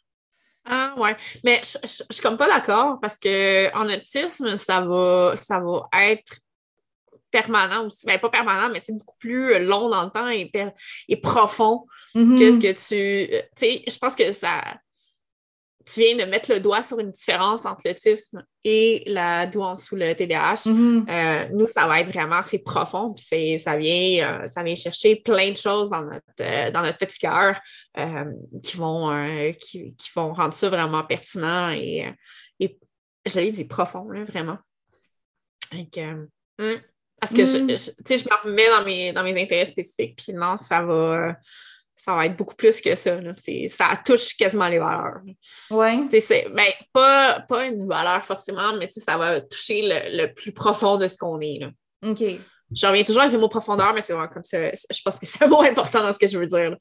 Ah 0.64 0.92
ouais, 0.96 1.16
mais 1.44 1.60
je, 1.64 1.78
ne 1.78 2.12
suis 2.12 2.22
comme 2.22 2.36
pas 2.36 2.48
d'accord 2.48 2.98
parce 3.00 3.16
qu'en 3.16 3.86
autisme, 3.88 4.56
ça 4.56 4.80
va, 4.80 5.34
ça 5.36 5.60
va 5.60 5.88
être 6.10 6.34
permanent 7.30 7.86
aussi. 7.86 8.06
Ben, 8.06 8.18
pas 8.18 8.28
permanent, 8.28 8.68
mais 8.68 8.80
c'est 8.80 8.92
beaucoup 8.92 9.16
plus 9.18 9.64
long 9.64 9.88
dans 9.88 10.02
le 10.02 10.10
temps 10.10 10.28
et, 10.28 10.50
et 11.08 11.16
profond 11.16 11.86
mm-hmm. 12.16 12.38
que 12.38 12.52
ce 12.52 12.58
que 12.58 12.72
tu. 12.72 13.44
Tu 13.56 13.66
sais, 13.66 13.82
je 13.88 13.98
pense 13.98 14.16
que 14.16 14.32
ça 14.32 14.62
tu 15.84 16.00
viens 16.00 16.16
de 16.16 16.30
mettre 16.30 16.52
le 16.52 16.60
doigt 16.60 16.82
sur 16.82 16.98
une 16.98 17.10
différence 17.10 17.64
entre 17.66 17.86
l'autisme 17.86 18.44
et 18.64 19.02
la 19.06 19.46
douance 19.46 19.84
sous 19.84 19.96
le 19.96 20.14
TDAH. 20.14 20.66
Mm-hmm. 20.66 21.10
Euh, 21.10 21.48
nous, 21.52 21.66
ça 21.68 21.86
va 21.86 22.00
être 22.00 22.08
vraiment 22.08 22.36
assez 22.36 22.58
profond, 22.58 23.14
puis 23.14 23.58
ça 23.58 23.76
vient, 23.76 24.42
euh, 24.42 24.48
ça 24.48 24.62
vient 24.62 24.74
chercher 24.74 25.16
plein 25.16 25.50
de 25.50 25.56
choses 25.56 25.90
dans 25.90 26.02
notre, 26.02 26.22
euh, 26.40 26.70
dans 26.70 26.82
notre 26.82 26.98
petit 26.98 27.18
cœur 27.18 27.60
qui, 28.62 28.76
vont, 28.76 29.52
qui, 29.60 29.94
vont 30.14 30.32
rendre 30.32 30.54
ça 30.54 30.68
vraiment 30.68 31.04
pertinent 31.04 31.70
et, 31.70 32.06
et 32.60 32.78
j'allais 33.26 33.50
dire 33.50 33.68
profond, 33.68 34.06
vraiment. 34.26 34.58
Hmm, 35.72 36.76
parce 37.20 37.32
que 37.32 37.44
je, 37.44 37.58
mm. 37.58 37.68
je, 37.68 38.16
je 38.16 38.24
me 38.24 38.42
remets 38.42 38.68
dans 38.68 38.84
mes, 38.84 39.12
dans 39.12 39.22
mes 39.22 39.40
intérêts 39.40 39.66
spécifiques, 39.66 40.16
puis 40.22 40.32
non, 40.32 40.56
ça 40.56 40.82
va 40.82 41.36
ça 41.94 42.14
va 42.16 42.26
être 42.26 42.36
beaucoup 42.36 42.54
plus 42.54 42.80
que 42.80 42.94
ça. 42.94 43.18
Ça 43.68 43.98
touche 44.04 44.36
quasiment 44.36 44.68
les 44.68 44.78
valeurs. 44.78 45.20
Oui. 45.70 46.08
Ben, 46.10 46.66
pas, 46.92 47.40
pas 47.48 47.66
une 47.66 47.86
valeur 47.86 48.24
forcément, 48.24 48.72
mais 48.78 48.88
ça 48.90 49.16
va 49.16 49.40
toucher 49.40 49.82
le, 49.84 50.32
plus 50.32 50.52
profond 50.52 50.96
de 50.96 51.06
ce 51.06 51.16
qu'on 51.16 51.40
est. 51.40 51.58
Là. 51.60 51.70
OK. 52.10 52.22
Je 52.74 52.86
reviens 52.86 53.04
toujours 53.04 53.22
avec 53.22 53.34
le 53.34 53.38
mot 53.38 53.48
profondeur, 53.48 53.92
mais 53.94 54.00
c'est 54.00 54.14
vraiment 54.14 54.28
comme 54.32 54.44
ça. 54.44 54.58
Je 54.70 55.02
pense 55.04 55.18
que 55.18 55.26
c'est 55.26 55.42
un 55.44 55.48
mot 55.48 55.62
important 55.62 56.02
dans 56.02 56.12
ce 56.12 56.18
que 56.18 56.26
je 56.26 56.38
veux 56.38 56.46
dire. 56.46 56.70
là. 56.70 56.76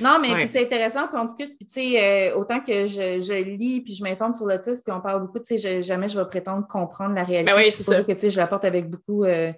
Non, 0.00 0.18
mais 0.20 0.32
Ouais. 0.32 0.46
c'est 0.46 0.62
intéressant, 0.62 1.08
puis 1.08 1.16
on 1.18 1.24
discute, 1.24 1.58
puis 1.58 1.66
tu 1.66 1.74
sais, 1.74 2.30
euh, 2.32 2.36
autant 2.36 2.60
que 2.60 2.86
je, 2.86 3.20
je 3.20 3.42
lis, 3.44 3.82
puis 3.82 3.94
je 3.94 4.02
m'informe 4.02 4.32
sur 4.32 4.46
l'autisme, 4.46 4.82
puis 4.84 4.94
on 4.96 5.00
parle 5.00 5.22
beaucoup, 5.26 5.40
tu 5.40 5.58
sais, 5.58 5.82
jamais 5.82 6.08
je 6.08 6.18
vais 6.18 6.24
prétendre 6.26 6.66
comprendre 6.66 7.14
la 7.14 7.24
réalité. 7.24 7.52
Ben 7.52 7.58
oui, 7.58 7.70
c'est 7.72 7.82
ça. 7.82 8.02
que, 8.02 8.12
tu 8.12 8.20
sais, 8.20 8.30
je 8.30 8.36
l'apporte 8.36 8.64
avec 8.64 8.88
beaucoup 8.88 9.24
euh, 9.24 9.52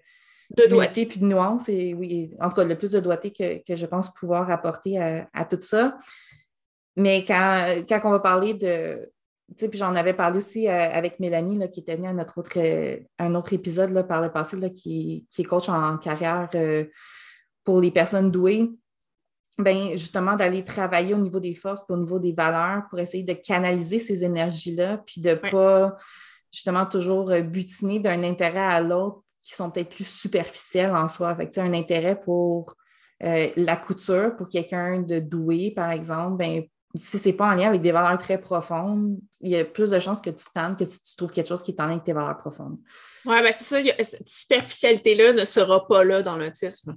de 0.57 0.69
d'humilité 0.69 1.07
puis 1.07 1.21
de 1.21 1.27
nuances, 1.27 1.69
et 1.69 1.95
oui, 1.95 2.35
en 2.41 2.49
tout 2.49 2.57
cas, 2.57 2.65
le 2.65 2.77
plus 2.77 2.93
de 2.93 3.01
doigté 3.01 3.33
que, 3.33 3.63
que 3.65 3.77
je 3.77 3.87
pense 3.87 4.13
pouvoir 4.13 4.51
apporter 4.51 5.01
à, 5.01 5.29
à 5.33 5.45
tout 5.45 5.61
ça. 5.61 5.97
Mais 6.97 7.25
quand, 7.25 7.83
quand 7.89 8.01
on 8.05 8.11
va 8.11 8.21
parler 8.21 8.55
de, 8.55 9.11
tu 9.49 9.55
sais, 9.59 9.69
puis 9.69 9.79
j'en 9.79 9.95
avais 9.95 10.15
parlé 10.15 10.39
aussi 10.39 10.69
euh, 10.69 10.73
avec 10.93 11.21
Mélanie, 11.21 11.59
là, 11.59 11.69
qui 11.69 11.81
était 11.81 11.97
venue 11.97 12.09
à 12.09 12.13
notre 12.13 12.39
autre, 12.39 12.53
euh, 12.57 12.99
un 13.19 13.35
autre 13.35 13.53
épisode 13.53 13.91
là, 13.91 14.05
par 14.05 14.21
le 14.21 14.31
passé, 14.31 14.57
là, 14.57 14.71
qui, 14.71 15.27
qui 15.31 15.43
est 15.43 15.45
coach 15.45 15.69
en 15.69 15.99
carrière 15.99 16.49
euh, 16.55 16.85
pour 17.65 17.81
les 17.81 17.91
personnes 17.91 18.31
douées. 18.31 18.71
Ben, 19.59 19.91
justement, 19.93 20.35
d'aller 20.35 20.65
travailler 20.65 21.15
au 21.15 21.19
niveau 21.19 21.39
des 21.41 21.55
forces, 21.55 21.85
puis 21.85 21.95
au 21.95 21.99
niveau 21.99 22.19
des 22.19 22.33
valeurs, 22.33 22.83
pour 22.91 22.99
essayer 22.99 23.23
de 23.23 23.35
canaliser 23.35 24.01
ces 24.01 24.25
énergies-là, 24.25 24.99
puis 25.07 25.21
de 25.21 25.31
ne 25.31 25.35
Ouais. 25.35 25.51
pas 25.51 25.97
justement 26.53 26.87
toujours 26.87 27.31
butiner 27.43 27.99
d'un 27.99 28.23
intérêt 28.23 28.59
à 28.59 28.81
l'autre 28.81 29.24
qui 29.45 29.55
sont 29.55 29.71
peut-être 29.71 29.91
plus 29.95 30.05
superficiels 30.07 30.95
en 30.97 31.07
soi. 31.09 31.35
Fait 31.37 31.49
que, 31.49 31.61
un 31.61 31.73
intérêt 31.75 32.19
pour 32.21 32.75
euh, 33.23 33.49
la 33.57 33.77
couture, 33.77 34.35
pour 34.37 34.49
quelqu'un 34.49 35.01
de 35.03 35.19
doué, 35.21 35.73
par 35.75 35.91
exemple, 35.91 36.37
ben, 36.39 36.63
si 36.97 37.19
ce 37.19 37.29
n'est 37.29 37.35
pas 37.35 37.49
en 37.51 37.55
lien 37.55 37.69
avec 37.69 37.83
des 37.83 37.91
valeurs 37.93 38.19
très 38.19 38.39
profondes, 38.41 39.19
il 39.41 39.51
y 39.51 39.57
a 39.57 39.65
plus 39.65 39.91
de 39.91 39.99
chances 39.99 40.21
que 40.21 40.31
tu 40.31 40.45
tendes 40.55 40.79
que 40.79 40.85
si 40.85 41.01
tu 41.03 41.17
trouves 41.17 41.31
quelque 41.33 41.49
chose 41.49 41.63
qui 41.63 41.73
est 41.73 41.81
en 41.81 41.87
lien 41.87 41.93
avec 41.93 42.05
tes 42.05 42.13
valeurs 42.13 42.39
profondes. 42.39 42.79
Ouais, 43.25 43.43
ben 43.43 43.53
c'est 43.57 43.65
ça. 43.65 43.77
a- 43.79 44.03
cette 44.05 44.29
superficialité-là 44.29 45.33
ne 45.33 45.45
sera 45.45 45.87
pas 45.87 46.05
là 46.05 46.23
dans 46.23 46.37
l'autisme, 46.37 46.97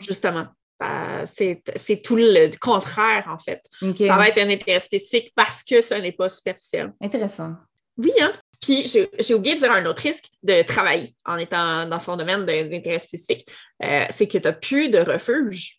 justement. 0.00 0.46
Ça- 0.80 1.24
C'est 1.26 1.62
c'est 1.76 1.96
tout 2.02 2.14
le 2.16 2.50
contraire, 2.60 3.24
en 3.28 3.38
fait. 3.38 3.62
Ça 4.08 4.16
va 4.16 4.28
être 4.28 4.38
un 4.38 4.50
intérêt 4.50 4.80
spécifique 4.80 5.32
parce 5.34 5.64
que 5.64 5.80
ce 5.82 5.94
n'est 5.94 6.12
pas 6.12 6.28
superficiel. 6.28 6.92
Intéressant. 7.00 7.54
Oui, 7.96 8.12
hein? 8.20 8.30
Puis 8.60 8.86
j'ai 9.18 9.34
oublié 9.34 9.54
de 9.54 9.60
dire 9.60 9.72
un 9.72 9.86
autre 9.86 10.02
risque 10.02 10.30
de 10.42 10.62
travailler 10.62 11.14
en 11.24 11.36
étant 11.36 11.86
dans 11.86 12.00
son 12.00 12.16
domaine 12.16 12.44
d'intérêt 12.44 12.98
spécifique, 12.98 13.46
euh, 13.82 14.04
c'est 14.10 14.26
que 14.26 14.38
tu 14.38 14.44
n'as 14.44 14.52
plus 14.52 14.88
de 14.88 14.98
refuge. 14.98 15.78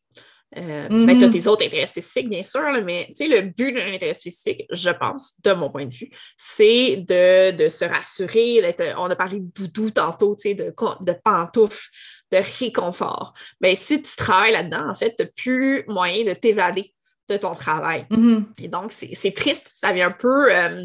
Euh, 0.58 0.88
ben, 0.90 1.16
tu 1.16 1.24
as 1.24 1.30
tes 1.30 1.46
autres 1.46 1.64
intérêts 1.64 1.86
spécifiques, 1.86 2.28
bien 2.28 2.42
sûr, 2.42 2.62
là, 2.62 2.82
mais 2.82 3.06
tu 3.10 3.16
sais, 3.16 3.28
le 3.28 3.42
but 3.42 3.72
d'un 3.72 3.94
intérêt 3.94 4.16
spécifique, 4.16 4.66
je 4.72 4.90
pense, 4.90 5.36
de 5.44 5.52
mon 5.52 5.70
point 5.70 5.86
de 5.86 5.94
vue, 5.94 6.10
c'est 6.38 6.96
de, 6.98 7.52
de 7.52 7.70
se 7.70 7.86
rassurer, 7.86 8.60
d'être, 8.62 8.96
on 8.98 9.12
a 9.12 9.16
parlé 9.16 9.42
de 9.42 9.52
doudou 9.54 9.92
tantôt, 9.92 10.36
tu 10.36 10.50
sais, 10.50 10.56
de, 10.56 10.74
de 11.02 11.14
pantoufles, 11.24 11.90
de 12.32 12.40
réconfort. 12.60 13.34
Mais 13.62 13.76
si 13.76 14.02
tu 14.02 14.16
travailles 14.16 14.54
là-dedans, 14.54 14.90
en 14.90 14.96
fait, 14.96 15.16
tu 15.16 15.24
n'as 15.24 15.30
plus 15.36 15.84
moyen 15.88 16.26
de 16.26 16.34
t'évader 16.34 16.96
de 17.30 17.38
ton 17.38 17.54
travail. 17.54 18.08
Mhm. 18.10 18.48
Et 18.58 18.68
donc, 18.68 18.92
c'est 18.92 19.12
c'est 19.14 19.32
triste. 19.32 19.70
Ça 19.74 19.94
vient 19.94 20.08
un 20.08 20.12
peu 20.12 20.52
euh, 20.52 20.84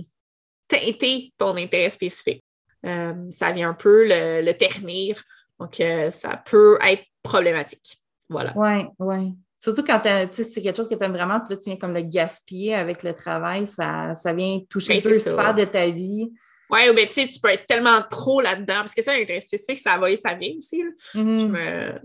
teinter 0.68 1.32
ton 1.38 1.56
intérêt 1.56 1.90
spécifique. 1.90 2.44
Euh, 2.86 3.14
ça 3.30 3.50
vient 3.52 3.70
un 3.70 3.74
peu 3.74 4.04
le, 4.06 4.44
le 4.44 4.52
ternir. 4.54 5.22
Donc, 5.58 5.80
euh, 5.80 6.10
ça 6.10 6.36
peut 6.44 6.78
être 6.86 7.04
problématique. 7.22 8.00
Voilà. 8.28 8.52
Oui, 8.56 8.86
oui. 8.98 9.32
Surtout 9.58 9.82
quand 9.82 10.00
c'est 10.32 10.60
quelque 10.62 10.76
chose 10.76 10.88
que 10.88 10.94
tu 10.94 11.02
aimes 11.02 11.12
vraiment, 11.12 11.40
puis 11.40 11.54
là, 11.54 11.56
tu 11.56 11.70
viens 11.70 11.78
comme 11.78 11.94
le 11.94 12.02
gaspiller 12.02 12.74
avec 12.74 13.02
le 13.02 13.14
travail, 13.14 13.66
ça, 13.66 14.14
ça 14.14 14.32
vient 14.34 14.60
toucher 14.68 14.94
Ben, 14.94 15.02
deux 15.02 15.12
c'est 15.14 15.18
ça. 15.20 15.32
sphères 15.32 15.54
de 15.54 15.64
ta 15.64 15.88
vie. 15.88 16.30
Ouais, 16.70 16.92
mais 16.92 17.06
tu 17.06 17.12
sais, 17.12 17.26
tu 17.26 17.38
peux 17.40 17.50
être 17.50 17.66
tellement 17.66 18.02
trop 18.08 18.40
là-dedans. 18.40 18.76
Parce 18.78 18.94
que, 18.94 19.00
tu 19.00 19.04
sais, 19.04 19.10
un 19.16 19.20
intérêt 19.22 19.40
spécifique, 19.40 19.78
ça 19.80 19.98
va 19.98 20.10
et 20.10 20.16
ça 20.16 20.32
vient 20.34 20.52
aussi. 20.56 20.82
Mhm. 21.14 21.54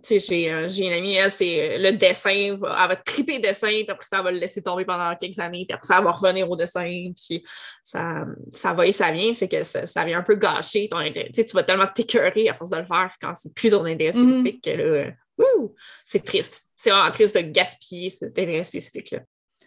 Tu 0.04 0.20
sais, 0.20 0.20
j'ai 0.20 0.52
euh, 0.52 0.68
j'ai 0.68 0.86
une 0.88 0.94
amie, 0.94 1.14
elle, 1.16 1.32
c'est 1.32 1.76
euh, 1.76 1.78
le 1.78 1.98
dessin, 1.98 2.56
va- 2.58 2.78
elle 2.82 2.88
va 2.90 2.96
triper 2.98 3.40
dessin, 3.40 3.68
puis 3.70 3.86
après 3.90 4.06
ça, 4.06 4.18
elle 4.18 4.24
va 4.26 4.32
le 4.32 4.40
laisser 4.40 4.62
tomber 4.62 4.84
pendant 4.86 5.16
quelques 5.16 5.40
années, 5.40 5.66
puis 5.68 5.74
après 5.74 5.88
ça, 5.88 5.98
elle 5.98 6.04
va 6.04 6.12
revenir 6.12 6.50
au 6.52 6.56
dessin, 6.56 7.12
puis 7.16 7.44
ça, 7.84 8.26
ça 8.52 8.74
va 8.74 8.86
et 8.86 8.92
ça 8.92 9.12
vient, 9.12 9.34
fait 9.34 9.48
que 9.48 9.64
ça, 9.64 9.88
ça 9.88 10.04
vient 10.04 10.20
un 10.20 10.24
peu 10.24 10.36
gâcher 10.36 10.88
ton 10.90 10.98
intérêt. 10.98 11.28
Tu 11.30 11.36
sais, 11.42 11.46
tu 11.46 11.56
vas 11.56 11.64
tellement 11.64 11.88
t'écœurer 11.88 12.50
à 12.50 12.54
force 12.54 12.70
de 12.70 12.78
le 12.78 12.86
faire 12.86 13.12
quand 13.22 13.34
c'est 13.36 13.54
plus 13.54 13.70
ton 13.70 13.86
intérêt 13.86 14.18
Mhm. 14.18 14.30
spécifique 14.32 14.64
que 14.64 14.70
là, 14.72 14.84
euh, 14.84 15.12
wouh, 15.38 15.74
c'est 16.06 16.24
triste. 16.24 16.64
C'est 16.76 16.90
vraiment 16.92 17.12
triste 17.12 17.36
de 17.36 17.42
gaspiller 17.42 18.10
cet 18.10 18.38
intérêt 18.38 18.64
spécifique-là. 18.64 19.20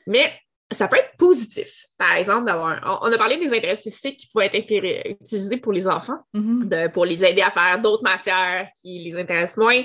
Mais 0.07 0.33
ça 0.73 0.89
peut 0.89 0.97
être 0.97 1.17
positif, 1.17 1.87
par 1.97 2.15
exemple, 2.15 2.47
d'avoir. 2.47 3.01
On, 3.03 3.13
a 3.13 3.19
parlé 3.19 3.37
des 3.37 3.53
intérêts 3.57 3.77
spécifiques 3.77 4.19
qui 4.19 4.27
pouvaient 4.29 4.51
être 4.53 5.11
utilisés 5.21 5.57
pour 5.59 5.73
les 5.73 5.87
enfants 5.87 6.19
Mhm. 6.35 6.69
de- 6.69 6.89
pour 6.89 7.05
les 7.05 7.25
aider 7.25 7.43
à 7.43 7.51
faire 7.51 7.81
d'autres 7.81 8.03
matières 8.03 8.69
qui 8.81 8.99
les 9.01 9.17
intéressent 9.17 9.59
moins, 9.59 9.83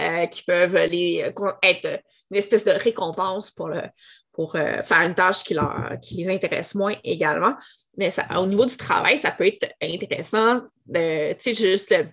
euh, 0.00 0.26
qui 0.26 0.42
peuvent 0.42 0.76
les, 0.90 1.22
euh, 1.22 1.52
être 1.62 2.00
une 2.30 2.36
espèce 2.36 2.64
de 2.64 2.70
récompense 2.72 3.50
pour, 3.50 3.68
le, 3.68 3.82
pour 4.32 4.54
euh, 4.56 4.82
faire 4.82 5.00
une 5.02 5.14
tâche 5.14 5.42
qui, 5.44 5.54
leur, 5.54 5.92
qui 6.02 6.14
les 6.16 6.28
intéresse 6.28 6.74
moins 6.74 6.94
également. 7.02 7.54
Mais 7.96 8.10
ça, 8.10 8.26
au 8.38 8.46
niveau 8.46 8.66
du 8.66 8.76
travail, 8.76 9.18
ça 9.18 9.30
peut 9.30 9.46
être 9.46 9.72
intéressant 9.82 10.60
tu 10.92 11.00
sais, 11.38 11.54
juste 11.54 11.90
le- 11.90 12.08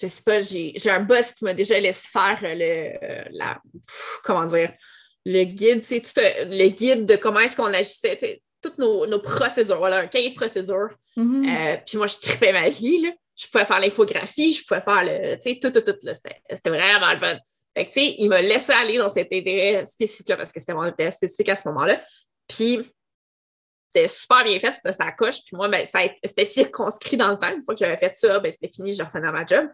je 0.00 0.06
sais 0.06 0.22
pas, 0.22 0.38
j'ai 0.40 0.90
un 0.90 1.00
boss 1.00 1.32
qui 1.32 1.42
m'a 1.44 1.54
déjà 1.54 1.80
laissé 1.80 2.06
faire 2.06 2.38
le, 2.42 3.28
la, 3.36 3.60
comment 4.22 4.44
dire, 4.44 4.72
le 5.24 5.44
guide, 5.44 5.82
tu 5.82 5.94
euh, 5.96 6.44
le 6.44 6.68
guide 6.68 7.04
de 7.04 7.16
comment 7.16 7.40
est-ce 7.40 7.56
qu'on 7.56 7.72
agissait, 7.72 8.40
toutes 8.62 8.78
nos, 8.78 9.06
nos 9.06 9.20
procédures, 9.20 9.78
voilà, 9.78 9.98
un 9.98 10.06
cahier 10.06 10.30
de 10.30 10.34
procédures 10.34 10.90
Mhm. 11.18 11.48
euh, 11.48 11.76
puis 11.84 11.98
moi, 11.98 12.06
je 12.06 12.16
tripais 12.16 12.52
ma 12.52 12.68
vie. 12.68 13.00
Là. 13.02 13.10
Je 13.36 13.46
pouvais 13.48 13.64
faire 13.64 13.80
l'infographie, 13.80 14.52
je 14.52 14.64
pouvais 14.64 14.80
faire 14.80 15.02
le. 15.04 15.34
Tu 15.36 15.50
sais, 15.50 15.58
tout, 15.60 15.70
tout, 15.70 15.80
tout. 15.80 15.96
là. 16.02 16.14
C'était 16.14 16.70
vraiment 16.70 17.10
le 17.10 17.18
fun. 17.18 17.36
Fait 17.76 17.86
que, 17.88 17.92
tu 17.92 18.00
sais, 18.00 18.14
il 18.18 18.28
m'a 18.28 18.40
laissé 18.40 18.72
aller 18.72 18.98
dans 18.98 19.08
cet 19.08 19.32
intérêt 19.32 19.84
spécifique-là 19.84 20.36
parce 20.36 20.52
que 20.52 20.60
c'était 20.60 20.74
mon 20.74 20.82
intérêt 20.82 21.10
spécifique 21.10 21.48
à 21.48 21.56
ce 21.56 21.66
moment-là. 21.68 22.02
Puis, 22.48 22.80
c'était 23.92 24.08
super 24.08 24.44
bien 24.44 24.60
fait, 24.60 24.74
c'était 24.74 24.92
sa 24.92 25.12
coche. 25.12 25.38
Puis 25.44 25.56
moi, 25.56 25.68
ben, 25.68 25.84
c'était 26.24 26.46
circonscrit 26.46 27.16
dans 27.16 27.30
le 27.30 27.38
temps. 27.38 27.52
Une 27.54 27.62
fois 27.62 27.74
que 27.74 27.80
j'avais 27.80 27.96
fait 27.98 28.14
ça, 28.14 28.38
ben, 28.38 28.50
c'était 28.52 28.68
fini, 28.68 28.94
je 28.94 29.02
revenais 29.02 29.28
à 29.28 29.32
ma 29.32 29.44
job. 29.46 29.68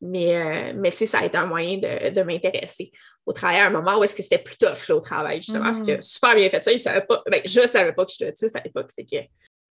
Mais, 0.00 0.36
euh, 0.36 0.72
mais 0.76 0.90
tu 0.92 0.98
sais, 0.98 1.06
ça 1.06 1.18
a 1.18 1.24
été 1.24 1.36
un 1.36 1.46
moyen 1.46 1.78
de, 1.78 2.10
de 2.10 2.22
m'intéresser 2.22 2.92
au 3.26 3.32
travail 3.32 3.58
à 3.60 3.66
un 3.66 3.70
moment 3.70 3.98
où 3.98 4.04
est-ce 4.04 4.14
que 4.14 4.22
c'était 4.22 4.38
plus 4.38 4.56
tough 4.56 4.88
là, 4.88 4.96
au 4.96 5.00
travail, 5.00 5.38
justement. 5.42 5.72
Fait 5.84 5.96
que 5.96 6.02
super 6.02 6.34
bien 6.36 6.48
fait 6.50 6.64
ça. 6.64 6.70
Il 6.72 6.78
savait 6.78 7.04
pas, 7.04 7.22
ben, 7.30 7.42
je 7.44 7.60
ne 7.60 7.66
savais 7.66 7.92
pas 7.92 8.04
que 8.04 8.12
j'étais 8.12 8.30
autiste 8.30 8.54
à 8.56 8.60
l'époque. 8.64 8.90
Fait 8.94 9.04
que 9.04 9.16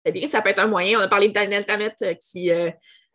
c'est 0.05 0.11
bien, 0.11 0.27
ça 0.27 0.41
peut 0.41 0.49
être 0.49 0.59
un 0.59 0.67
moyen. 0.67 0.97
On 0.99 1.01
a 1.01 1.07
parlé 1.07 1.27
de 1.27 1.33
Daniel 1.33 1.65
Tammet 1.65 1.93
euh, 2.03 2.13
qui, 2.15 2.51
euh, 2.51 2.69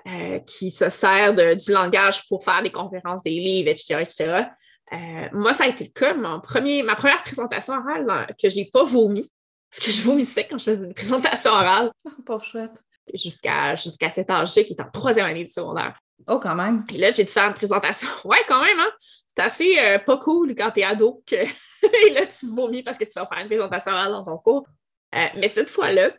euh, 0.07 0.39
qui 0.41 0.71
se 0.71 0.89
sert 0.91 1.35
de- 1.35 1.55
du 1.55 1.73
langage 1.73 2.27
pour 2.29 2.45
faire 2.45 2.63
des 2.63 2.71
conférences, 2.71 3.23
des 3.23 3.31
livres, 3.31 3.71
etc. 3.71 4.03
etc. 4.03 4.45
Euh, 4.93 5.29
moi, 5.33 5.53
ça 5.55 5.65
a 5.65 5.69
été 5.69 5.85
le 5.85 5.91
cas. 5.91 6.15
Mon 6.15 6.41
premier, 6.41 6.83
ma 6.83 6.95
première 6.95 7.23
présentation 7.23 7.75
orale 7.75 8.07
dans- 8.07 8.27
que 8.41 8.49
j'ai 8.49 8.67
pas 8.67 8.85
vomi, 8.85 9.29
parce 9.71 9.85
que 9.85 9.91
je 9.91 10.03
vomissais 10.03 10.47
quand 10.49 10.57
je 10.59 10.65
faisais 10.65 10.85
une 10.87 10.95
présentation 10.95 11.51
orale 11.51 11.91
Oh, 12.05 12.11
pauvre 12.27 12.45
chouette. 12.45 12.73
jusqu'à 13.13 13.75
jusqu'à 13.77 14.11
cet 14.11 14.31
âge-là, 14.31 14.65
qui 14.65 14.73
est 14.75 14.81
en 14.81 14.91
troisième 14.91 15.27
année 15.27 15.45
du 15.45 15.51
secondaire. 15.51 15.99
Oh, 16.27 16.39
quand 16.39 16.55
même. 16.55 16.85
Et 16.93 16.99
là, 16.99 17.11
j'ai 17.11 17.25
dû 17.25 17.31
faire 17.31 17.47
une 17.47 17.55
présentation. 17.55 18.09
Ouais, 18.25 18.39
quand 18.49 18.63
même, 18.63 18.79
hein? 18.79 18.91
C'est 18.99 19.43
assez 19.43 19.79
euh, 19.79 19.99
pas 19.99 20.17
cool 20.19 20.55
quand 20.55 20.71
t'es 20.71 20.83
ado 20.83 21.23
que 21.27 21.37
et 22.07 22.11
là, 22.11 22.27
tu 22.27 22.47
vomis 22.47 22.83
parce 22.83 22.99
que 22.99 23.05
tu 23.05 23.13
vas 23.15 23.27
faire 23.27 23.39
une 23.39 23.47
présentation 23.47 23.93
dans 23.93 24.25
ton 24.25 24.39
cours. 24.39 24.67
Euh, 25.15 25.27
mais 25.37 25.49
cette 25.49 25.71
fois-là, 25.71 26.11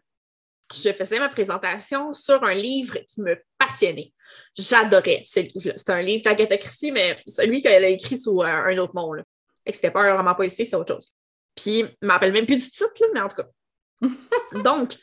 je 0.74 0.94
faisais 0.94 1.20
ma 1.20 1.30
présentation 1.30 2.14
sur 2.14 2.44
un 2.44 2.54
livre 2.54 2.98
qui 3.08 3.22
me 3.22 3.36
passionnait. 3.58 4.14
J'adorais 4.58 5.24
ce 5.26 5.42
livre-là. 5.42 5.74
C'est 5.76 5.90
un 5.90 6.02
livre 6.02 6.24
d'Agatha 6.24 6.58
Christie, 6.58 6.92
mais 6.92 7.22
celui 7.28 7.62
qu'elle 7.62 7.84
a 7.84 7.90
écrit 7.90 8.18
sous 8.18 8.42
euh, 8.42 8.46
un 8.46 8.78
autre 8.78 8.96
nom. 8.96 9.14
Là. 9.14 9.24
Que 9.66 9.74
c'était 9.74 9.92
pas 9.92 10.04
un 10.04 10.16
roman 10.18 10.36
policier, 10.36 10.66
c'est 10.66 10.76
autre 10.76 10.94
chose. 10.94 11.14
Puis, 11.56 11.84
je 12.02 12.08
me 12.08 12.12
rappelle 12.12 12.32
même 12.32 12.46
plus 12.46 12.56
du 12.58 12.70
titre, 12.70 12.92
là, 13.02 13.08
mais 13.14 13.22
en 13.22 13.28
tout 13.28 13.36
cas. 13.36 13.48
Donc, 14.64 14.94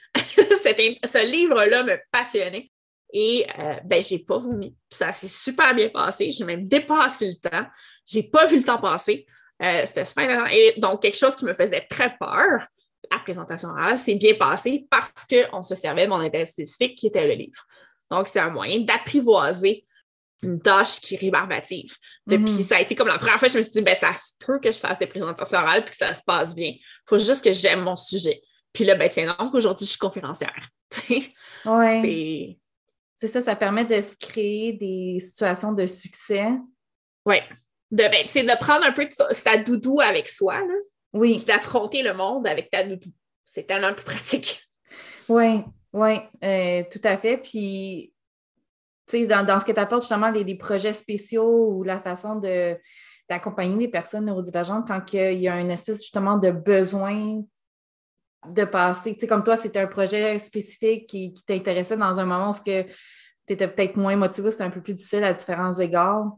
c'était- 0.63 0.99
ce 1.05 1.31
livre-là 1.31 1.83
me 1.83 1.99
passionnait. 2.11 2.71
Et 3.19 3.47
euh, 3.59 3.77
ben, 3.83 4.03
j'ai 4.03 4.19
pas 4.19 4.37
vomi. 4.37 4.77
Ça 4.91 5.11
s'est 5.11 5.27
super 5.27 5.75
bien 5.75 5.89
passé. 5.89 6.31
J'ai 6.31 6.45
même 6.45 6.69
dépassé 6.69 7.29
le 7.29 7.49
temps. 7.51 7.67
J'ai 8.05 8.25
pas 8.25 8.45
vu 8.47 8.59
le 8.59 8.63
temps 8.63 8.79
passer. 8.79 9.25
Euh, 9.63 9.83
C'était 9.87 10.05
super 10.05 10.25
intéressant. 10.25 10.49
Et 10.53 10.75
donc, 10.77 11.01
quelque 11.01 11.17
chose 11.17 11.35
qui 11.35 11.47
me 11.47 11.55
faisait 11.55 11.81
très 11.89 12.15
peur, 12.19 12.67
la 13.11 13.19
présentation 13.21 13.71
orale, 13.71 13.97
s'est 13.97 14.17
bien 14.17 14.35
passé 14.35 14.87
parce 14.91 15.13
qu'on 15.25 15.63
se 15.63 15.75
servait 15.75 16.05
de 16.05 16.11
mon 16.11 16.21
intérêt 16.21 16.45
spécifique 16.45 16.99
qui 16.99 17.07
était 17.07 17.27
le 17.27 17.33
livre. 17.33 17.63
Donc, 18.11 18.29
c'est 18.29 18.39
un 18.39 18.51
moyen 18.51 18.81
d'apprivoiser 18.81 19.87
une 20.43 20.61
tâche 20.61 21.01
qui 21.01 21.15
est 21.15 21.19
rébarbative. 21.19 21.97
Depuis, 22.27 22.53
Mhm. 22.53 22.65
ça 22.65 22.77
a 22.77 22.81
été 22.83 22.95
comme 22.95 23.09
la 23.09 23.17
première 23.17 23.39
fois, 23.39 23.49
je 23.49 23.57
me 23.57 23.63
suis 23.63 23.73
dit, 23.73 23.81
ben, 23.81 23.97
ça 23.97 24.13
se 24.13 24.33
peut 24.45 24.61
que 24.61 24.71
je 24.71 24.77
fasse 24.79 24.99
des 24.99 25.07
présentations 25.07 25.57
orales 25.59 25.87
puis 25.87 25.93
que 25.93 25.97
ça 25.97 26.13
se 26.13 26.23
passe 26.23 26.55
bien. 26.55 26.69
Il 26.69 26.83
faut 27.09 27.17
juste 27.19 27.43
que 27.43 27.53
j'aime 27.55 27.81
mon 27.81 27.97
sujet. 27.97 28.43
Puis 28.75 28.85
là, 28.85 28.95
ben, 28.95 29.09
tiens, 29.09 29.35
donc, 29.39 29.55
aujourd'hui, 29.55 29.87
je 29.87 29.91
suis 29.93 29.99
conférencière. 29.99 30.69
Ouais. 31.65 32.59
C'est. 33.17 33.29
Ça, 33.29 33.41
ça 33.41 33.57
permet 33.57 33.85
de 33.85 34.01
se 34.01 34.15
créer 34.17 34.73
des 34.73 35.21
situations 35.21 35.73
de 35.73 35.87
succès. 35.87 36.47
Oui. 37.25 37.37
De, 37.91 38.03
ben, 38.03 38.23
tu 38.23 38.29
sais, 38.29 38.43
de 38.43 38.59
prendre 38.59 38.85
un 38.85 38.93
peu 38.93 39.07
de 39.07 39.13
sa, 39.33 39.57
doudou 39.57 40.01
avec 40.01 40.29
soi, 40.29 40.59
là, 40.59 40.75
Oui, 41.13 41.37
puis 41.37 41.45
d'affronter 41.45 42.03
le 42.03 42.15
monde 42.15 42.47
avec 42.47 42.71
ta 42.71 42.85
doudou. 42.85 43.11
C'est 43.45 43.65
tellement 43.65 43.93
plus 43.95 44.05
pratique. 44.05 44.63
oui, 45.29 45.63
oui, 45.93 46.19
euh, 46.45 46.83
tout 46.91 47.01
à 47.05 47.17
fait. 47.17 47.39
Puis 47.39 48.13
dans, 49.29 49.47
dans 49.47 49.61
ce 49.61 49.65
que 49.65 49.73
tu 49.73 49.79
apportes 49.79 50.03
justement 50.03 50.31
les, 50.31 50.55
projets 50.57 50.93
spéciaux 50.93 51.71
ou 51.71 51.83
la 51.83 52.01
façon 52.01 52.37
de 52.37 52.77
d'accompagner 53.29 53.77
les 53.77 53.89
personnes 53.89 54.27
neurodivergentes 54.27 54.87
quand 54.87 55.03
il 55.13 55.41
y 55.41 55.49
a 55.49 55.59
une 55.59 55.73
espèce 55.73 55.97
justement 55.97 56.37
de 56.39 56.53
besoin 56.53 57.43
de 58.51 58.65
passer. 58.65 59.15
Tu 59.15 59.21
sais, 59.21 59.27
comme 59.27 59.45
toi, 59.45 59.57
c'était 59.57 59.81
un 59.81 59.87
projet 59.87 60.39
spécifique 60.39 61.07
qui, 61.07 61.35
t'intéressait 61.47 61.97
dans 61.97 62.19
un 62.19 62.25
moment 62.25 62.51
où 62.51 62.55
tu 62.65 62.73
étais 63.49 63.69
peut-être 63.69 63.97
moins 63.97 64.17
motivé, 64.17 64.51
c'était 64.51 64.65
un 64.65 64.71
peu 64.71 64.83
plus 64.83 64.95
difficile 64.95 65.25
à 65.25 65.33
différents 65.33 65.79
égards. 65.79 66.33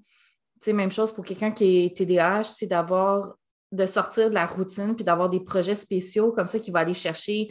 Tu 0.60 0.66
sais, 0.66 0.72
même 0.72 0.90
chose 0.90 1.12
pour 1.12 1.24
quelqu'un 1.24 1.50
qui 1.50 1.84
est 1.84 1.96
TDAH, 1.96 2.44
c'est 2.44 2.66
d'avoir 2.66 3.34
de 3.70 3.86
sortir 3.86 4.30
de 4.30 4.34
la 4.34 4.46
routine 4.46 4.94
puis 4.96 5.04
d'avoir 5.04 5.28
des 5.28 5.40
projets 5.40 5.74
spéciaux 5.74 6.32
comme 6.32 6.46
ça 6.46 6.58
qui 6.58 6.70
va 6.70 6.80
aller 6.80 6.94
chercher 6.94 7.48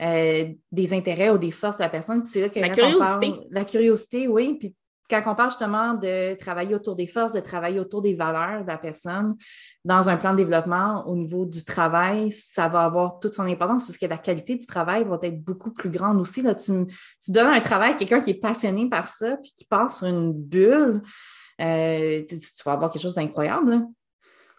euh, 0.00 0.48
des 0.72 0.94
intérêts 0.94 1.30
ou 1.30 1.38
des 1.38 1.50
forces 1.50 1.76
de 1.76 1.82
la 1.82 1.88
personne. 1.88 2.24
c'est 2.24 2.40
là 2.40 2.48
que 2.48 2.58
la 2.60 2.70
curiosité. 2.70 3.34
la 3.50 3.64
curiosité, 3.64 4.28
oui. 4.28 4.56
Puis 4.58 4.74
quand 5.08 5.22
on 5.26 5.34
parle 5.34 5.50
justement 5.50 5.94
de 5.94 6.34
travailler 6.34 6.74
autour 6.74 6.94
des 6.94 7.06
forces, 7.06 7.32
de 7.32 7.40
travailler 7.40 7.80
autour 7.80 8.02
des 8.02 8.14
valeurs 8.14 8.62
de 8.62 8.68
la 8.68 8.78
personne 8.78 9.36
dans 9.84 10.08
un 10.08 10.16
plan 10.16 10.32
de 10.32 10.36
développement 10.38 11.06
au 11.06 11.16
niveau 11.16 11.46
du 11.46 11.64
travail, 11.64 12.30
ça 12.30 12.68
va 12.68 12.82
avoir 12.82 13.18
toute 13.18 13.34
son 13.34 13.44
importance 13.44 13.86
parce 13.86 13.98
que 13.98 14.06
la 14.06 14.18
qualité 14.18 14.56
du 14.56 14.66
travail 14.66 15.04
va 15.04 15.18
être 15.22 15.42
beaucoup 15.42 15.70
plus 15.70 15.90
grande 15.90 16.20
aussi. 16.20 16.42
Là, 16.42 16.54
tu, 16.54 16.72
donnes 17.28 17.54
un 17.54 17.60
travail 17.60 17.92
à 17.92 17.94
quelqu'un 17.94 18.20
qui 18.20 18.30
est 18.30 18.40
passionné 18.40 18.88
par 18.88 19.08
ça 19.08 19.36
puis 19.38 19.52
qui 19.56 19.64
passe 19.64 19.98
sur 19.98 20.06
une 20.06 20.32
bulle, 20.32 21.02
euh, 21.60 22.22
tu, 22.28 22.36
vas 22.64 22.72
avoir 22.72 22.90
quelque 22.90 23.02
chose 23.02 23.14
d'incroyable. 23.14 23.86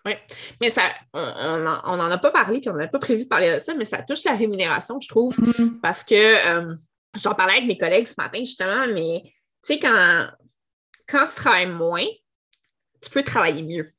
Oui, 0.05 0.13
mais 0.61 0.69
ça, 0.69 0.83
on 1.13 1.97
n'en 1.97 2.09
a 2.09 2.17
pas 2.17 2.31
parlé, 2.31 2.59
puis 2.59 2.69
on 2.69 2.73
n'avait 2.73 2.89
pas 2.89 2.99
prévu 2.99 3.23
de 3.23 3.27
parler 3.27 3.53
de 3.53 3.59
ça, 3.59 3.73
mais 3.75 3.85
ça 3.85 4.01
touche 4.01 4.23
la 4.23 4.35
rémunération, 4.35 4.99
je 4.99 5.09
trouve, 5.09 5.37
mm-hmm. 5.37 5.81
parce 5.81 6.03
que 6.03 6.15
euh, 6.15 6.75
j'en 7.21 7.35
parlais 7.35 7.57
avec 7.57 7.67
mes 7.67 7.77
collègues 7.77 8.07
ce 8.07 8.15
matin, 8.17 8.39
justement, 8.39 8.87
mais 8.87 9.23
tu 9.65 9.73
sais, 9.73 9.79
quand, 9.79 10.27
quand 11.07 11.27
tu 11.27 11.35
travailles 11.35 11.67
moins, 11.67 12.05
tu 13.01 13.09
peux 13.09 13.23
travailler 13.23 13.63
mieux. 13.63 13.93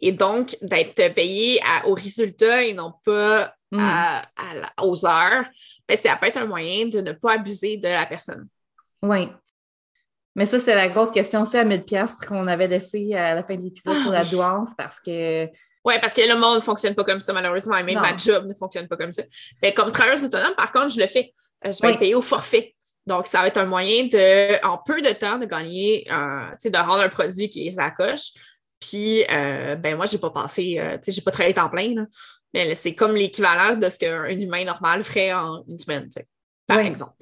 Et 0.00 0.12
donc, 0.12 0.56
d'être 0.62 1.14
payé 1.14 1.60
au 1.84 1.94
résultat 1.94 2.64
et 2.64 2.74
non 2.74 2.92
pas 3.04 3.54
mm. 3.70 4.22
aux 4.82 5.06
heures, 5.06 5.44
ben, 5.88 5.96
ça 5.96 6.16
peut 6.16 6.26
être 6.26 6.38
un 6.38 6.46
moyen 6.46 6.86
de 6.86 7.00
ne 7.00 7.12
pas 7.12 7.34
abuser 7.34 7.76
de 7.76 7.88
la 7.88 8.06
personne. 8.06 8.48
Oui. 9.02 9.28
Mais 10.34 10.46
ça, 10.46 10.58
c'est 10.58 10.74
la 10.74 10.88
grosse 10.88 11.10
question 11.10 11.42
aussi 11.42 11.56
à 11.58 11.64
1000 11.64 11.84
piastres 11.84 12.26
qu'on 12.26 12.46
avait 12.46 12.68
laissé 12.68 13.14
à 13.14 13.34
la 13.34 13.44
fin 13.44 13.56
de 13.56 13.62
l'épisode 13.62 13.98
sur 14.00 14.10
la 14.10 14.20
ah 14.20 14.24
douance 14.24 14.70
parce 14.76 14.98
que. 14.98 15.46
Oui, 15.84 15.94
parce 16.00 16.14
que 16.14 16.22
le 16.22 16.38
monde 16.38 16.56
ne 16.56 16.60
fonctionne 16.60 16.94
pas 16.94 17.04
comme 17.04 17.20
ça, 17.20 17.32
malheureusement, 17.32 17.76
et 17.76 17.82
même 17.82 18.00
ma 18.00 18.16
job 18.16 18.46
ne 18.46 18.54
fonctionne 18.54 18.86
pas 18.86 18.96
comme 18.96 19.10
ça. 19.12 19.24
Mais 19.60 19.74
comme 19.74 19.90
travailleuse 19.90 20.24
autonome, 20.24 20.54
par 20.56 20.70
contre, 20.70 20.90
je 20.90 21.00
le 21.00 21.06
fais. 21.06 21.34
Euh, 21.66 21.72
je 21.72 21.82
vais 21.82 21.92
être 21.92 21.98
payée 21.98 22.14
au 22.14 22.22
forfait. 22.22 22.74
Donc, 23.06 23.26
ça 23.26 23.40
va 23.40 23.48
être 23.48 23.58
un 23.58 23.64
moyen 23.64 24.04
de, 24.04 24.64
en 24.64 24.78
peu 24.78 25.02
de 25.02 25.10
temps, 25.10 25.38
de 25.38 25.46
gagner, 25.46 26.06
euh, 26.10 26.70
de 26.70 26.78
rendre 26.78 27.02
un 27.02 27.08
produit 27.08 27.48
qui 27.48 27.66
est 27.66 27.72
sa 27.72 27.90
coche. 27.90 28.32
Puis, 28.78 29.24
euh, 29.30 29.76
ben 29.76 29.96
moi, 29.96 30.06
je 30.06 30.14
n'ai 30.14 30.20
pas 30.20 30.30
passé, 30.30 30.80
tu 30.94 30.98
sais, 31.02 31.12
j'ai 31.12 31.22
pas 31.22 31.30
travaillé 31.30 31.54
temps 31.54 31.68
plein, 31.68 32.06
mais 32.52 32.74
c'est 32.74 32.94
comme 32.94 33.14
l'équivalent 33.14 33.76
de 33.76 33.88
ce 33.88 33.98
qu'un 33.98 34.26
humain 34.26 34.64
normal 34.64 35.04
ferait 35.04 35.32
en 35.32 35.64
une 35.68 35.78
semaine, 35.78 36.08
par 36.66 36.78
exemple. 36.78 37.14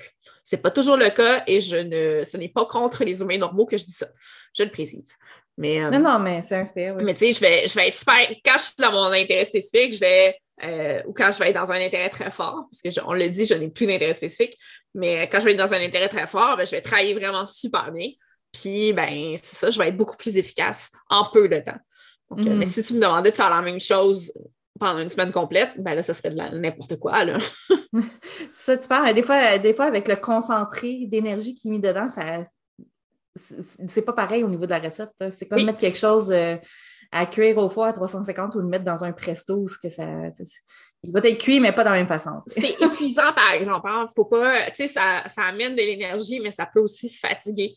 Ce 0.50 0.56
n'est 0.56 0.62
pas 0.62 0.70
toujours 0.72 0.96
le 0.96 1.10
cas 1.10 1.44
et 1.46 1.60
je 1.60 1.76
ne, 1.76 2.24
ce 2.24 2.36
n'est 2.36 2.48
pas 2.48 2.66
contre 2.66 3.04
les 3.04 3.20
humains 3.20 3.38
normaux 3.38 3.66
que 3.66 3.76
je 3.76 3.84
dis 3.84 3.92
ça. 3.92 4.08
Je 4.52 4.64
le 4.64 4.70
précise. 4.70 5.16
Mais, 5.56 5.80
euh, 5.80 5.90
non, 5.90 6.00
non, 6.00 6.18
mais 6.18 6.42
c'est 6.42 6.56
un 6.56 6.66
fait. 6.66 6.92
Mais 6.94 7.14
tu 7.14 7.26
sais, 7.26 7.32
je 7.34 7.40
vais, 7.40 7.68
je 7.68 7.74
vais 7.74 7.88
être 7.88 7.96
super. 7.96 8.16
Quand 8.44 8.56
je 8.56 8.62
suis 8.62 8.74
dans 8.78 8.90
mon 8.90 9.12
intérêt 9.12 9.44
spécifique, 9.44 9.94
je 9.94 10.00
vais. 10.00 10.36
Euh, 10.62 11.00
ou 11.06 11.12
quand 11.12 11.30
je 11.32 11.38
vais 11.38 11.50
être 11.50 11.56
dans 11.56 11.72
un 11.72 11.80
intérêt 11.80 12.10
très 12.10 12.30
fort, 12.30 12.66
parce 12.70 12.82
que 12.82 13.00
on 13.06 13.12
le 13.12 13.28
dit, 13.28 13.46
je 13.46 13.54
n'ai 13.54 13.68
plus 13.68 13.86
d'intérêt 13.86 14.14
spécifique, 14.14 14.58
mais 14.94 15.28
quand 15.28 15.40
je 15.40 15.46
vais 15.46 15.52
être 15.52 15.58
dans 15.58 15.72
un 15.72 15.80
intérêt 15.80 16.08
très 16.08 16.26
fort, 16.26 16.56
ben, 16.56 16.66
je 16.66 16.72
vais 16.72 16.80
travailler 16.82 17.14
vraiment 17.14 17.46
super 17.46 17.90
bien. 17.92 18.10
Puis, 18.52 18.92
ben, 18.92 19.36
c'est 19.42 19.56
ça, 19.56 19.70
je 19.70 19.78
vais 19.78 19.88
être 19.88 19.96
beaucoup 19.96 20.16
plus 20.16 20.36
efficace 20.36 20.90
en 21.08 21.30
peu 21.32 21.48
de 21.48 21.60
temps. 21.60 21.78
Donc, 22.30 22.40
euh, 22.40 22.54
mais 22.54 22.64
mm-hmm. 22.64 22.68
si 22.68 22.82
tu 22.82 22.94
me 22.94 23.00
demandais 23.00 23.30
de 23.30 23.36
faire 23.36 23.50
la 23.50 23.62
même 23.62 23.80
chose 23.80 24.32
pendant 24.78 25.00
une 25.00 25.08
semaine 25.08 25.32
complète, 25.32 25.74
ben 25.78 25.94
là, 25.94 26.02
ça 26.02 26.14
serait 26.14 26.30
de 26.30 26.56
n'importe 26.56 26.96
quoi. 26.96 27.24
Là. 27.24 27.38
ça, 28.52 28.76
tu 28.76 28.88
parles, 28.88 29.12
des 29.14 29.22
fois, 29.22 29.58
des 29.58 29.74
fois, 29.74 29.86
avec 29.86 30.08
le 30.08 30.16
concentré 30.16 31.06
d'énergie 31.06 31.54
qui 31.54 31.68
est 31.68 31.70
mis 31.70 31.80
dedans, 31.80 32.08
ça 32.08 32.44
c'est 33.86 34.02
pas 34.02 34.12
pareil 34.12 34.42
au 34.42 34.48
niveau 34.48 34.64
de 34.64 34.70
la 34.70 34.80
recette. 34.80 35.12
C'est 35.30 35.46
comme 35.46 35.64
mettre 35.64 35.80
quelque 35.80 35.98
chose 35.98 36.30
euh, 36.30 36.56
à 37.12 37.26
cuire 37.26 37.58
au 37.58 37.68
four 37.68 37.84
à 37.84 37.92
350 37.92 38.54
ou 38.54 38.60
le 38.60 38.68
mettre 38.68 38.84
dans 38.84 39.04
un 39.04 39.12
presto, 39.12 39.64
que 39.82 39.88
ça, 39.88 40.04
il 41.02 41.12
va 41.12 41.20
être 41.20 41.38
cuit, 41.38 41.60
mais 41.60 41.72
pas 41.72 41.82
de 41.82 41.88
la 41.88 41.94
même 41.94 42.06
façon. 42.06 42.42
C'est 42.46 42.80
épuisant, 42.80 43.32
par 43.34 43.52
exemple. 43.52 43.88
Hein. 43.88 44.06
Faut 44.14 44.26
pas, 44.26 44.70
tu 44.70 44.76
sais, 44.76 44.88
ça, 44.88 45.24
ça 45.26 45.42
amène 45.42 45.72
de 45.72 45.80
l'énergie, 45.80 46.40
mais 46.40 46.50
ça 46.50 46.66
peut 46.66 46.80
aussi 46.80 47.10
fatiguer 47.10 47.74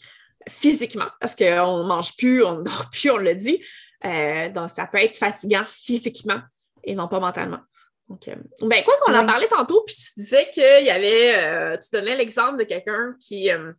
physiquement 0.49 1.07
parce 1.19 1.35
qu'on 1.35 1.77
ne 1.79 1.87
mange 1.87 2.15
plus, 2.17 2.43
on 2.43 2.57
ne 2.57 2.63
dort 2.63 2.89
plus, 2.91 3.09
on 3.09 3.17
le 3.17 3.35
dit. 3.35 3.63
Euh, 4.05 4.49
donc, 4.49 4.69
ça 4.69 4.85
peut 4.85 4.99
être 4.99 5.17
fatigant 5.17 5.63
physiquement 5.65 6.41
et 6.83 6.95
non 6.95 7.07
pas 7.07 7.19
mentalement. 7.19 7.59
Donc, 8.09 8.27
euh, 8.27 8.35
ben, 8.61 8.83
quoi 8.83 8.93
qu'on 9.01 9.17
en 9.17 9.25
parlait 9.25 9.47
tantôt, 9.47 9.83
puis 9.85 9.95
tu 9.95 10.19
disais 10.19 10.49
qu'il 10.51 10.85
y 10.85 10.89
avait, 10.89 11.35
euh, 11.37 11.77
tu 11.77 11.87
donnais 11.91 12.15
l'exemple 12.15 12.57
de 12.57 12.63
quelqu'un 12.63 13.15
qui, 13.19 13.49
euh, 13.49 13.71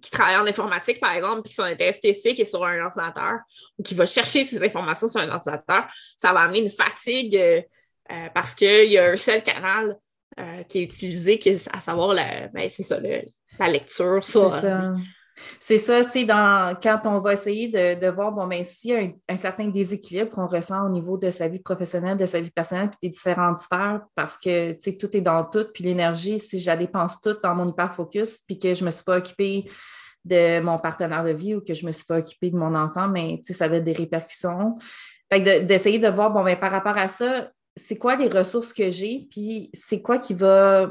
qui 0.00 0.10
travaille 0.10 0.36
en 0.36 0.46
informatique, 0.46 1.00
par 1.00 1.12
exemple, 1.12 1.42
puis 1.42 1.52
son 1.52 1.64
intérêt 1.64 1.92
spécifique 1.92 2.38
est 2.40 2.44
sur 2.44 2.64
un 2.64 2.84
ordinateur, 2.84 3.40
ou 3.78 3.82
qui 3.82 3.94
va 3.94 4.06
chercher 4.06 4.44
ces 4.44 4.62
informations 4.62 5.08
sur 5.08 5.20
un 5.20 5.28
ordinateur, 5.28 5.86
ça 6.16 6.32
va 6.32 6.40
amener 6.40 6.60
une 6.60 6.70
fatigue 6.70 7.66
parce 8.34 8.54
qu'il 8.54 8.90
y 8.90 8.98
a 8.98 9.06
un 9.06 9.16
seul 9.16 9.42
canal 9.42 9.96
qui 10.68 10.78
est 10.78 10.82
utilisé, 10.84 11.40
à 11.72 11.80
savoir 11.80 12.14
la, 12.14 12.48
ben, 12.48 12.68
c'est 12.70 12.82
ça, 12.82 12.98
la 13.58 13.68
lecture, 13.68 14.22
ça. 14.22 14.92
C'est 15.60 15.78
ça, 15.78 16.04
tu 16.04 16.10
sais, 16.10 16.26
quand 16.26 17.00
on 17.04 17.20
va 17.20 17.34
essayer 17.34 17.68
de, 17.68 18.10
voir, 18.10 18.32
bon, 18.32 18.46
ben, 18.46 18.64
s'il 18.64 18.90
y 18.90 18.94
a 18.94 19.10
un, 19.28 19.36
certain 19.36 19.68
déséquilibre 19.68 20.30
qu'on 20.30 20.46
ressent 20.46 20.84
au 20.84 20.88
niveau 20.90 21.16
de 21.16 21.30
sa 21.30 21.48
vie 21.48 21.60
professionnelle, 21.60 22.18
de 22.18 22.26
sa 22.26 22.40
vie 22.40 22.50
personnelle, 22.50 22.90
puis 22.90 22.98
des 23.02 23.08
différentes 23.10 23.58
sphères, 23.58 24.02
parce 24.14 24.36
que, 24.36 24.72
tu 24.72 24.78
sais, 24.80 24.96
tout 24.96 25.16
est 25.16 25.20
dans 25.20 25.44
tout, 25.44 25.66
puis 25.72 25.84
l'énergie, 25.84 26.38
si 26.38 26.60
je 26.60 26.66
la 26.66 26.76
dépense 26.76 27.20
toute 27.20 27.42
dans 27.42 27.54
mon 27.54 27.68
hyper-focus, 27.68 28.40
puis 28.46 28.58
que 28.58 28.74
je 28.74 28.82
ne 28.82 28.86
me 28.86 28.90
suis 28.90 29.04
pas 29.04 29.18
occupée 29.18 29.70
de 30.24 30.60
mon 30.60 30.78
partenaire 30.78 31.24
de 31.24 31.32
vie 31.32 31.54
ou 31.54 31.60
que 31.60 31.72
je 31.72 31.82
ne 31.82 31.88
me 31.88 31.92
suis 31.92 32.04
pas 32.04 32.18
occupée 32.18 32.50
de 32.50 32.56
mon 32.56 32.74
enfant, 32.74 33.08
mais, 33.08 33.40
tu 33.44 33.52
sais, 33.52 33.58
ça 33.58 33.64
a 33.66 33.80
des 33.80 33.92
répercussions. 33.92 34.76
Fait 35.32 35.40
d'essayer 35.64 35.98
de, 35.98 36.08
voir, 36.08 36.30
bon, 36.30 36.44
ben, 36.44 36.58
par 36.58 36.70
rapport 36.70 36.98
à 36.98 37.08
ça, 37.08 37.50
c'est 37.76 37.96
quoi 37.96 38.16
les 38.16 38.28
ressources 38.28 38.72
que 38.72 38.90
j'ai, 38.90 39.28
puis 39.30 39.70
c'est 39.72 40.02
quoi 40.02 40.18
qui 40.18 40.34
va. 40.34 40.90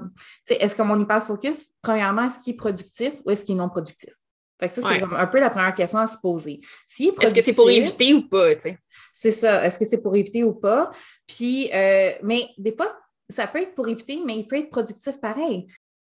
Est-ce 0.50 0.76
que 0.76 0.82
mon 0.82 1.00
hyper-focus, 1.00 1.72
premièrement, 1.82 2.24
est-ce 2.24 2.40
qu'il 2.40 2.54
est 2.54 2.58
productif 2.58 3.14
ou 3.26 3.32
est-ce 3.32 3.46
qu'il 3.46 3.56
est 3.56 3.60
non 3.60 3.70
productif? 3.70 4.19
Fait 4.60 4.68
que 4.68 4.74
ça, 4.74 4.82
c'est 4.82 5.02
un 5.02 5.28
peu 5.28 5.40
la 5.40 5.50
première 5.50 5.74
question 5.74 6.00
à 6.00 6.08
se 6.08 6.18
poser. 6.18 6.60
est-ce 7.00 7.34
que 7.34 7.42
c'est 7.42 7.54
pour 7.54 7.70
éviter 7.70 8.14
ou 8.14 8.28
pas, 8.28 8.56
tu 8.56 8.62
sais? 8.62 8.78
C'est 9.14 9.32
ça. 9.32 9.66
Est-ce 9.66 9.80
que 9.80 9.86
c'est 9.86 10.02
pour 10.02 10.16
éviter 10.16 10.44
ou 10.44 10.54
pas? 10.54 10.92
Puis, 11.28 11.70
euh, 11.74 12.12
mais 12.24 12.48
des 12.58 12.76
fois, 12.76 12.98
ça 13.30 13.48
peut 13.48 13.62
être 13.62 13.76
pour 13.76 13.88
éviter, 13.88 14.20
mais 14.26 14.36
il 14.36 14.48
peut 14.48 14.58
être 14.58 14.70
productif 14.70 15.20
pareil. 15.20 15.68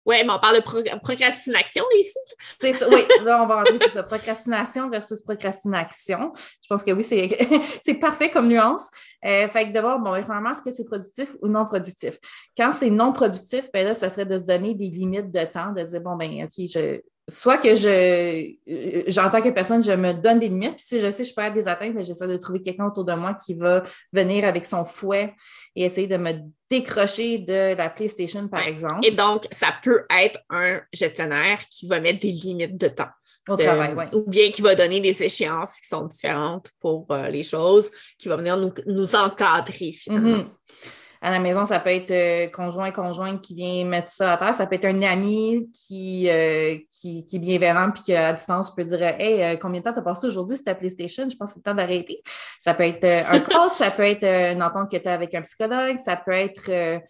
Oui, 0.04 0.16
mais 0.24 0.32
on 0.32 0.40
parle 0.40 0.56
de 0.56 0.98
procrastination 0.98 1.84
ici. 1.96 2.18
C'est 2.60 2.72
ça, 2.72 2.88
oui, 2.88 3.04
là, 3.22 3.44
on 3.44 3.46
va 3.46 3.58
rentrer, 3.58 3.78
c'est 3.78 3.90
ça. 3.90 4.02
Procrastination 4.02 4.90
versus 4.90 5.20
procrastination. 5.20 6.32
Je 6.34 6.68
pense 6.68 6.82
que 6.82 6.90
oui, 6.90 7.04
c'est 7.04 7.94
parfait 8.00 8.28
comme 8.28 8.48
nuance. 8.48 8.88
Euh, 9.24 9.46
fait 9.46 9.68
que 9.68 9.72
d'abord, 9.72 10.00
bon, 10.00 10.10
vraiment, 10.20 10.50
est-ce 10.50 10.62
que 10.62 10.72
c'est 10.72 10.84
productif 10.84 11.28
ou 11.40 11.46
non 11.46 11.66
productif? 11.66 12.18
Quand 12.56 12.72
c'est 12.72 12.90
non 12.90 13.12
productif, 13.12 13.70
ben 13.72 13.86
là, 13.86 13.94
ça 13.94 14.10
serait 14.10 14.26
de 14.26 14.38
se 14.38 14.42
donner 14.42 14.74
des 14.74 14.88
limites 14.88 15.30
de 15.30 15.44
temps, 15.44 15.70
de 15.72 15.84
dire, 15.84 16.00
bon, 16.00 16.16
ben, 16.16 16.44
OK, 16.44 16.66
je, 16.68 17.00
soit 17.32 17.58
que 17.58 17.74
je, 17.74 18.54
j'entends 19.08 19.40
que 19.40 19.48
personne, 19.48 19.82
je 19.82 19.92
me 19.92 20.12
donne 20.12 20.38
des 20.38 20.48
limites, 20.48 20.76
puis 20.76 20.84
si 20.86 21.00
je 21.00 21.10
sais 21.10 21.22
que 21.22 21.28
je 21.28 21.34
peux 21.34 21.50
des 21.50 21.66
atteintes, 21.66 21.94
j'essaie 22.00 22.26
de 22.26 22.36
trouver 22.36 22.62
quelqu'un 22.62 22.86
autour 22.86 23.04
de 23.04 23.14
moi 23.14 23.34
qui 23.34 23.54
va 23.54 23.82
venir 24.12 24.44
avec 24.44 24.66
son 24.66 24.84
fouet 24.84 25.34
et 25.74 25.84
essayer 25.84 26.06
de 26.06 26.16
me 26.16 26.32
décrocher 26.70 27.38
de 27.38 27.74
la 27.74 27.88
PlayStation, 27.88 28.48
par 28.48 28.66
exemple. 28.66 29.04
Et 29.04 29.10
donc, 29.10 29.46
ça 29.50 29.74
peut 29.82 30.04
être 30.10 30.40
un 30.50 30.80
gestionnaire 30.92 31.60
qui 31.70 31.88
va 31.88 32.00
mettre 32.00 32.20
des 32.20 32.32
limites 32.32 32.76
de 32.76 32.88
temps. 32.88 33.10
Au 33.48 33.56
travail, 33.56 33.94
oui. 33.96 34.04
Ou 34.12 34.30
bien 34.30 34.52
qui 34.52 34.62
va 34.62 34.76
donner 34.76 35.00
des 35.00 35.20
échéances 35.20 35.80
qui 35.80 35.88
sont 35.88 36.06
différentes 36.06 36.70
pour 36.80 37.06
euh, 37.10 37.28
les 37.28 37.42
choses, 37.42 37.90
qui 38.16 38.28
va 38.28 38.36
venir 38.36 38.56
nous, 38.56 39.16
encadrer 39.16 39.92
finalement. 39.92 40.38
Mm-hmm 40.38 40.92
à 41.24 41.30
la 41.30 41.38
maison, 41.38 41.64
ça 41.64 41.78
peut 41.78 41.90
être 41.90 42.10
euh, 42.10 42.48
conjoint, 42.48 42.90
conjointe 42.90 43.40
qui 43.40 43.54
vient 43.54 43.84
mettre 43.84 44.10
ça 44.10 44.32
à 44.32 44.36
terre. 44.36 44.54
Ça 44.54 44.66
peut 44.66 44.74
être 44.74 44.86
un 44.86 45.02
ami 45.02 45.70
qui, 45.72 46.28
euh, 46.28 46.76
qui, 46.90 47.24
qui, 47.24 47.36
est 47.36 47.38
bienveillant 47.38 47.92
puis 47.92 48.02
qui, 48.02 48.14
à 48.14 48.32
distance, 48.32 48.74
peut 48.74 48.84
dire 48.84 49.00
Hey, 49.00 49.40
euh, 49.40 49.56
combien 49.56 49.80
de 49.80 49.84
temps 49.84 49.92
t'as 49.92 50.02
passé 50.02 50.26
aujourd'hui 50.26 50.56
sur 50.56 50.64
ta 50.64 50.74
PlayStation? 50.74 51.28
Je 51.30 51.36
pense 51.36 51.50
que 51.50 51.54
c'est 51.54 51.60
le 51.60 51.70
temps 51.70 51.76
d'arrêter. 51.76 52.22
Ça 52.58 52.74
peut 52.74 52.82
être 52.82 53.04
un 53.04 53.38
coach, 53.38 53.74
ça 53.74 53.92
peut 53.92 54.02
être 54.02 54.24
une 54.24 54.64
entente 54.64 54.90
que 54.90 54.96
tu 54.96 55.08
as 55.08 55.12
avec 55.12 55.32
un 55.36 55.42
psychologue, 55.42 55.96
ça 56.04 56.16
peut 56.16 56.32
être 56.32 57.00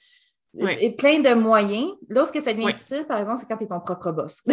plein 0.99 1.21
de 1.21 1.33
moyens. 1.33 1.93
Là, 2.11 2.27
ce 2.27 2.33
que 2.33 2.43
ça 2.43 2.53
devient 2.53 2.67
difficile, 2.67 3.07
par 3.09 3.19
exemple, 3.19 3.39
c'est 3.41 3.47
quand 3.47 3.57
tu 3.57 3.65
es 3.65 3.69
ton 3.69 3.81
propre 3.81 4.13
boss. 4.13 4.43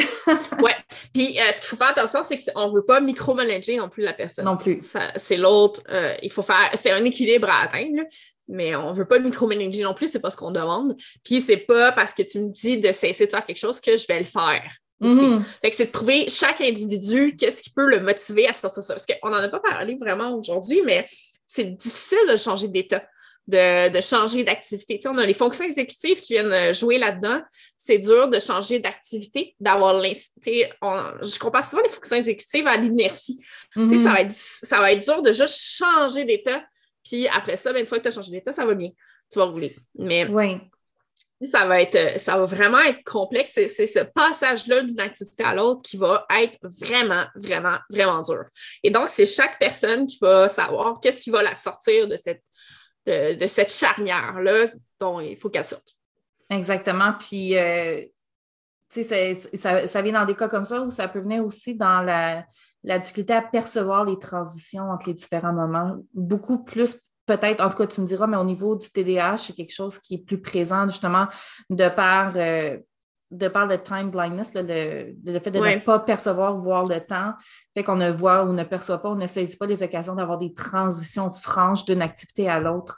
oui. 0.63 0.71
Puis, 1.13 1.35
ce 1.35 1.59
qu'il 1.59 1.67
faut 1.67 1.75
faire 1.75 1.89
attention, 1.89 2.23
c'est 2.23 2.37
qu'on 2.37 2.69
ne 2.69 2.75
veut 2.75 2.85
pas 2.85 3.01
micromanager 3.01 3.75
non 3.75 3.89
plus 3.89 4.03
la 4.03 4.13
personne. 4.13 4.45
Non 4.45 4.55
plus. 4.55 4.79
C'est 5.17 5.35
l'autre. 5.35 5.81
il 6.23 6.31
faut 6.31 6.43
faire. 6.43 6.69
C'est 6.75 6.91
un 6.91 7.03
équilibre 7.03 7.49
à 7.49 7.63
atteindre 7.63 8.03
mais 8.49 8.75
on 8.75 8.91
veut 8.91 9.05
pas 9.05 9.19
micromanager 9.19 9.83
non 9.83 9.93
plus, 9.93 10.09
c'est 10.11 10.19
pas 10.19 10.31
ce 10.31 10.37
qu'on 10.37 10.51
demande. 10.51 10.95
Puis 11.23 11.41
c'est 11.41 11.57
pas 11.57 11.91
parce 11.91 12.13
que 12.13 12.23
tu 12.23 12.39
me 12.39 12.49
dis 12.49 12.77
de 12.77 12.91
cesser 12.91 13.25
de 13.25 13.31
faire 13.31 13.45
quelque 13.45 13.57
chose 13.57 13.79
que 13.79 13.95
je 13.95 14.05
vais 14.07 14.19
le 14.19 14.25
faire. 14.25 14.63
Mhm. 15.01 15.41
Fait 15.61 15.69
que 15.69 15.75
c'est 15.77 15.85
de 15.85 15.91
trouver 15.91 16.27
chaque 16.27 16.59
individu, 16.59 17.35
qu'est-ce 17.37 17.61
qui 17.63 17.69
peut 17.69 17.85
le 17.85 18.01
motiver 18.01 18.47
à 18.47 18.53
sortir 18.53 18.83
ça. 18.83 18.93
Parce 18.95 19.05
qu'on 19.05 19.29
n'en 19.29 19.37
a 19.37 19.47
pas 19.47 19.61
parlé 19.61 19.95
vraiment 19.99 20.33
aujourd'hui, 20.33 20.81
mais 20.83 21.05
c'est 21.47 21.65
difficile 21.65 22.17
de 22.29 22.35
changer 22.35 22.67
d'état, 22.67 23.03
de, 23.47 23.89
de 23.89 24.01
changer 24.01 24.43
d'activité. 24.43 24.97
Tu 24.97 25.03
sais, 25.03 25.07
on 25.07 25.17
a 25.17 25.25
les 25.25 25.33
fonctions 25.33 25.63
exécutives 25.63 26.19
qui 26.19 26.33
viennent 26.33 26.51
euh, 26.51 26.73
jouer 26.73 26.97
là-dedans. 26.97 27.41
C'est 27.77 27.97
dur 27.97 28.27
de 28.27 28.39
changer 28.39 28.79
d'activité, 28.79 29.55
d'avoir 29.59 29.93
l'incité. 29.93 30.69
Je 30.83 31.39
compare 31.39 31.65
souvent 31.65 31.81
les 31.81 31.89
fonctions 31.89 32.17
exécutives 32.17 32.67
à 32.67 32.75
l'inertie. 32.75 33.39
Tu 33.73 33.87
sais, 33.87 33.95
Mhm. 33.95 34.03
ça, 34.03 34.11
va 34.11 34.21
être, 34.21 34.33
ça 34.33 34.79
va 34.79 34.91
être 34.91 35.03
dur 35.05 35.21
de 35.21 35.31
juste 35.31 35.57
changer 35.59 36.25
d'état. 36.25 36.61
Puis 37.09 37.27
après 37.27 37.57
ça, 37.57 37.73
ben, 37.73 37.79
une 37.79 37.85
fois 37.87 37.97
que 37.97 38.03
tu 38.03 38.09
as 38.09 38.11
changé 38.11 38.31
d'état, 38.31 38.51
ça 38.51 38.65
va 38.65 38.73
bien. 38.75 38.91
Tu 39.31 39.39
vas 39.39 39.45
rouler. 39.45 39.75
Mais 39.95 40.25
Oui. 40.27 40.59
ça 41.51 41.65
va 41.65 41.81
être, 41.81 41.95
euh, 41.95 42.17
ça 42.17 42.37
va 42.37 42.45
vraiment 42.45 42.79
être 42.81 43.03
complexe. 43.03 43.51
C'est, 43.55 43.67
c'est 43.67 43.87
ce 43.87 43.99
passage-là 43.99 44.83
d'une 44.83 44.99
activité 44.99 45.43
à 45.43 45.55
l'autre 45.55 45.81
qui 45.81 45.97
va 45.97 46.27
être 46.39 46.57
vraiment, 46.61 47.25
vraiment, 47.35 47.77
vraiment 47.89 48.21
dur. 48.21 48.43
Et 48.83 48.91
donc, 48.91 49.09
c'est 49.09 49.25
chaque 49.25 49.57
personne 49.57 50.05
qui 50.05 50.19
va 50.21 50.47
savoir 50.49 50.99
qu'est-ce 51.01 51.21
qui 51.21 51.29
va 51.31 51.41
la 51.41 51.55
sortir 51.55 52.07
de 52.07 52.15
cette, 52.17 52.43
de, 53.07 53.33
de 53.33 53.47
cette 53.47 53.71
charnière-là 53.71 54.67
dont 54.99 55.19
il 55.19 55.37
faut 55.37 55.49
qu'elle 55.49 55.65
sorte. 55.65 55.95
Exactement. 56.49 57.13
Puis, 57.19 57.57
euh, 57.57 58.03
ça, 58.89 59.87
ça 59.87 60.01
vient 60.01 60.13
dans 60.13 60.25
des 60.25 60.35
cas 60.35 60.47
comme 60.49 60.65
ça 60.65 60.81
où 60.81 60.89
ça 60.89 61.07
peut 61.07 61.19
venir 61.19 61.45
aussi 61.45 61.75
dans 61.75 62.01
la, 62.01 62.45
la 62.83 62.99
difficulté 62.99 63.33
à 63.33 63.41
percevoir 63.41 64.05
les 64.05 64.17
transitions 64.19 64.89
entre 64.89 65.07
les 65.07 65.13
différents 65.13 65.53
moments. 65.53 65.97
Beaucoup 66.13 66.63
plus, 66.63 66.99
peut-être, 67.25 67.63
en 67.63 67.69
tout 67.69 67.77
cas, 67.77 67.87
tu 67.87 68.01
me 68.01 68.05
diras, 68.07 68.25
mais 68.27 68.37
au 68.37 68.43
niveau 68.43 68.75
du 68.75 68.89
TDAH, 68.89 69.37
c'est 69.37 69.53
quelque 69.53 69.73
chose 69.73 69.99
qui 69.99 70.15
est 70.15 70.25
plus 70.25 70.41
présent, 70.41 70.87
justement, 70.87 71.27
de 71.69 71.87
par, 71.89 72.33
euh, 72.35 72.77
de 73.31 73.47
par 73.47 73.67
le 73.67 73.77
time 73.77 74.09
blindness, 74.09 74.55
là, 74.55 74.63
le, 74.63 75.13
le 75.23 75.39
fait 75.39 75.51
de 75.51 75.59
Ouais. 75.59 75.75
ne 75.75 75.79
pas 75.81 75.99
percevoir, 75.99 76.57
voir 76.57 76.85
le 76.87 76.99
temps, 76.99 77.33
fait 77.77 77.83
qu'on 77.83 77.95
ne 77.95 78.09
voit 78.09 78.43
ou 78.45 78.53
ne 78.53 78.63
perçoit 78.63 78.97
pas, 78.99 79.09
on 79.09 79.15
ne 79.15 79.27
saisit 79.27 79.55
pas 79.55 79.67
les 79.67 79.83
occasions 79.83 80.15
d'avoir 80.15 80.39
des 80.39 80.51
transitions 80.51 81.29
franches 81.29 81.85
d'une 81.85 82.01
activité 82.01 82.49
à 82.49 82.59
l'autre. 82.59 82.97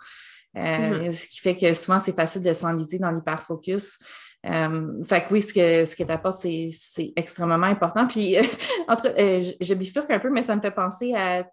Euh, 0.57 1.11
Ce 1.11 1.27
qui 1.29 1.39
fait 1.39 1.55
que 1.57 1.73
souvent, 1.73 1.99
c'est 1.99 2.15
facile 2.15 2.43
de 2.43 2.53
s'enliser 2.53 2.97
dans 2.97 3.11
l'hyperfocus. 3.11 3.97
Euh, 4.45 5.03
fait 5.03 5.21
que 5.21 5.33
oui, 5.33 5.41
ce 5.41 5.53
que, 5.53 5.85
ce 5.85 5.95
que 5.95 6.03
tu 6.03 6.11
apportes, 6.11 6.41
c'est, 6.41 7.13
extrêmement 7.15 7.63
important. 7.63 8.07
Puis, 8.07 8.37
en 8.87 8.95
tout 8.95 9.03
cas, 9.03 9.13
euh, 9.19 9.41
je, 9.41 9.53
je 9.59 9.73
bifurque 9.73 10.09
un 10.11 10.19
peu, 10.19 10.29
mais 10.29 10.41
ça 10.41 10.55
me 10.55 10.61
fait 10.61 10.71
penser 10.71 11.13
à 11.13 11.47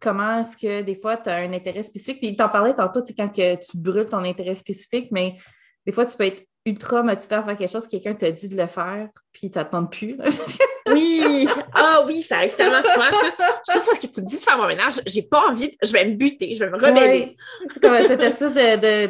comment 0.00 0.40
est-ce 0.40 0.56
que 0.56 0.82
des 0.82 1.00
fois, 1.00 1.16
tu 1.16 1.30
as 1.30 1.36
un 1.36 1.52
intérêt 1.52 1.82
spécifique. 1.82 2.20
Puis, 2.20 2.36
t'en 2.36 2.48
parlais 2.48 2.74
tantôt, 2.74 3.00
tu 3.00 3.08
sais, 3.08 3.14
quand 3.14 3.28
que 3.28 3.54
tu 3.56 3.78
brûles 3.78 4.06
ton 4.06 4.24
intérêt 4.24 4.54
spécifique, 4.54 5.08
mais 5.12 5.36
des 5.86 5.92
fois, 5.92 6.04
tu 6.04 6.16
peux 6.16 6.24
être 6.24 6.44
ultra 6.66 7.02
motivé 7.02 7.36
à 7.36 7.42
faire 7.42 7.56
quelque 7.56 7.70
chose, 7.70 7.88
quelqu'un 7.88 8.14
te 8.14 8.26
dit 8.26 8.48
de 8.48 8.56
le 8.56 8.66
faire, 8.66 9.08
puis 9.32 9.50
tu 9.50 9.58
n'attends 9.58 9.86
plus. 9.86 10.18
Oui! 10.92 11.48
Ah 11.74 12.02
oui, 12.06 12.22
ça 12.22 12.36
arrive 12.36 12.54
tellement 12.54 12.82
souvent, 12.82 13.10
ça. 13.10 13.72
Juste 13.72 13.86
parce 13.86 13.98
que 13.98 14.06
tu 14.06 14.20
me 14.20 14.26
dis 14.26 14.38
de 14.38 14.42
faire 14.42 14.56
mon 14.58 14.66
ménage, 14.66 15.00
j'ai 15.06 15.22
pas 15.22 15.48
envie, 15.48 15.76
je 15.82 15.92
vais 15.92 16.04
me 16.06 16.14
buter, 16.14 16.54
je 16.54 16.64
vais 16.64 16.70
me 16.70 16.76
rebeller. 16.76 16.96
Ouais. 17.20 17.36
C'est 17.72 17.80
comme 17.80 17.96
cette 18.06 18.22
espèce 18.22 18.52
de, 18.54 18.76
de, 18.76 19.06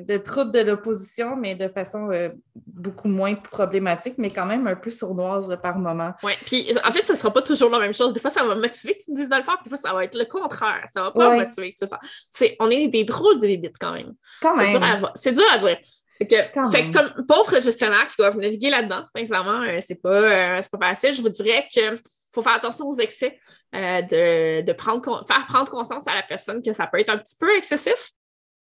de, 0.00 0.04
de 0.12 0.16
trouble 0.18 0.52
de 0.52 0.60
l'opposition, 0.60 1.36
mais 1.36 1.54
de 1.54 1.68
façon 1.68 2.10
euh, 2.12 2.28
beaucoup 2.66 3.08
moins 3.08 3.34
problématique, 3.34 4.14
mais 4.18 4.30
quand 4.30 4.46
même 4.46 4.66
un 4.66 4.76
peu 4.76 4.90
sournoise 4.90 5.48
là, 5.48 5.56
par 5.56 5.78
moment. 5.78 6.12
Ouais. 6.22 6.36
Puis 6.46 6.72
en 6.86 6.92
fait, 6.92 7.04
ça 7.06 7.14
sera 7.14 7.32
pas 7.32 7.42
toujours 7.42 7.70
la 7.70 7.78
même 7.80 7.94
chose. 7.94 8.12
Des 8.12 8.20
fois, 8.20 8.30
ça 8.30 8.44
va 8.44 8.54
me 8.54 8.60
motiver 8.60 8.94
que 8.96 9.02
tu 9.04 9.10
me 9.12 9.16
dises 9.16 9.28
de 9.28 9.36
le 9.36 9.42
faire, 9.42 9.56
puis 9.58 9.64
des 9.64 9.70
fois, 9.70 9.78
ça 9.78 9.94
va 9.94 10.04
être 10.04 10.16
le 10.16 10.24
contraire. 10.24 10.84
Ça 10.92 11.02
va 11.02 11.10
pas 11.10 11.28
Ouais. 11.30 11.36
me 11.38 11.44
motiver 11.44 11.72
que 11.72 11.78
tu 11.78 11.84
le 11.84 11.88
fasses. 11.88 12.50
On 12.60 12.70
est 12.70 12.88
des 12.88 13.04
drôles 13.04 13.38
de 13.40 13.46
bébites 13.46 13.76
quand 13.80 13.92
même. 13.92 14.12
Quand 14.40 14.52
C'est 14.54 14.70
dur, 14.70 14.80
même. 14.80 15.06
c'est 15.14 15.32
dur 15.32 15.44
à 15.52 15.58
dire. 15.58 15.76
Fait 16.18 16.26
que, 16.26 16.52
Quand 16.52 16.70
fait 16.70 16.90
que 16.90 16.92
comme 16.92 17.26
pauvres 17.26 17.60
gestionnaires 17.60 18.08
qui 18.08 18.16
doivent 18.18 18.38
naviguer 18.38 18.70
là-dedans, 18.70 19.04
sincèrement, 19.14 19.62
euh, 19.62 19.78
c'est 19.80 20.00
pas, 20.00 20.58
euh, 20.58 20.60
pas 20.72 20.88
facile. 20.88 21.12
Je 21.12 21.22
vous 21.22 21.28
dirais 21.28 21.66
qu'il 21.70 22.00
faut 22.34 22.42
faire 22.42 22.54
attention 22.54 22.88
aux 22.88 22.98
excès, 22.98 23.38
euh, 23.74 24.02
de, 24.02 24.60
de 24.62 24.72
prendre, 24.72 25.26
faire 25.26 25.46
prendre 25.46 25.70
conscience 25.70 26.06
à 26.08 26.14
la 26.14 26.22
personne 26.22 26.62
que 26.62 26.72
ça 26.72 26.86
peut 26.86 27.00
être 27.00 27.10
un 27.10 27.18
petit 27.18 27.36
peu 27.38 27.54
excessif. 27.56 28.10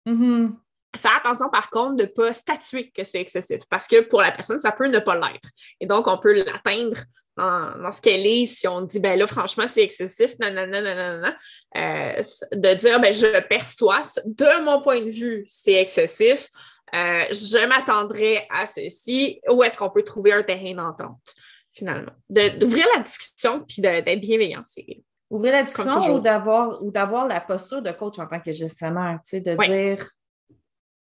Mhm. 0.07 0.57
Faire 0.97 1.17
attention, 1.17 1.49
par 1.51 1.71
contre, 1.71 1.97
de 1.97 2.03
ne 2.03 2.09
pas 2.09 2.33
statuer 2.33 2.91
que 2.91 3.05
c'est 3.05 3.21
excessif, 3.21 3.63
parce 3.69 3.87
que 3.87 4.01
pour 4.01 4.23
la 4.23 4.33
personne, 4.33 4.59
ça 4.59 4.73
peut 4.73 4.87
ne 4.89 4.99
pas 4.99 5.15
l'être. 5.15 5.49
Et 5.81 5.87
donc, 5.87 6.07
on 6.07 6.17
peut 6.19 6.43
l'atteindre 6.43 6.97
dans, 7.37 7.79
dans 7.83 7.93
ce 7.93 8.01
qu'elle 8.01 8.27
est 8.27 8.47
si 8.47 8.67
on 8.67 8.81
dit, 8.81 8.99
ben 8.99 9.19
là, 9.19 9.27
franchement, 9.27 9.67
c'est 9.69 9.83
excessif, 9.83 10.39
nanana, 10.39 10.81
nanana, 10.81 11.37
euh, 11.77 12.23
de 12.53 12.75
dire, 12.75 12.99
ben 13.01 13.13
je 13.13 13.41
perçois, 13.43 14.03
de 14.25 14.65
mon 14.65 14.81
point 14.81 15.03
de 15.03 15.11
vue, 15.11 15.45
c'est 15.49 15.75
excessif, 15.75 16.49
euh, 16.95 17.25
je 17.31 17.67
m'attendrais 17.69 18.47
à 18.51 18.67
ceci, 18.67 19.41
où 19.51 19.63
est-ce 19.63 19.77
qu'on 19.77 19.91
peut 19.91 20.03
trouver 20.05 20.33
un 20.33 20.43
terrain 20.43 20.75
d'entente, 20.75 21.35
finalement? 21.73 22.13
D'ouvrir 22.29 22.87
la 22.95 23.03
discussion 23.03 23.65
puis 23.67 23.83
d'être 23.83 24.21
bienveillant. 24.21 24.63
c'est- 24.65 25.03
Ouvrir 25.29 25.53
la 25.55 25.63
discussion 25.65 25.93
ou 26.15 26.21
d'avoir, 26.21 26.83
ou 26.85 26.91
d'avoir 26.93 27.27
la 27.27 27.41
posture 27.41 27.83
de 27.83 27.91
coach 27.91 28.19
en 28.21 28.27
tant 28.27 28.39
que 28.41 28.53
gestionnaire, 28.53 29.19
tu 29.25 29.31
sais, 29.31 29.41
de 29.41 29.57
dire 29.97 30.09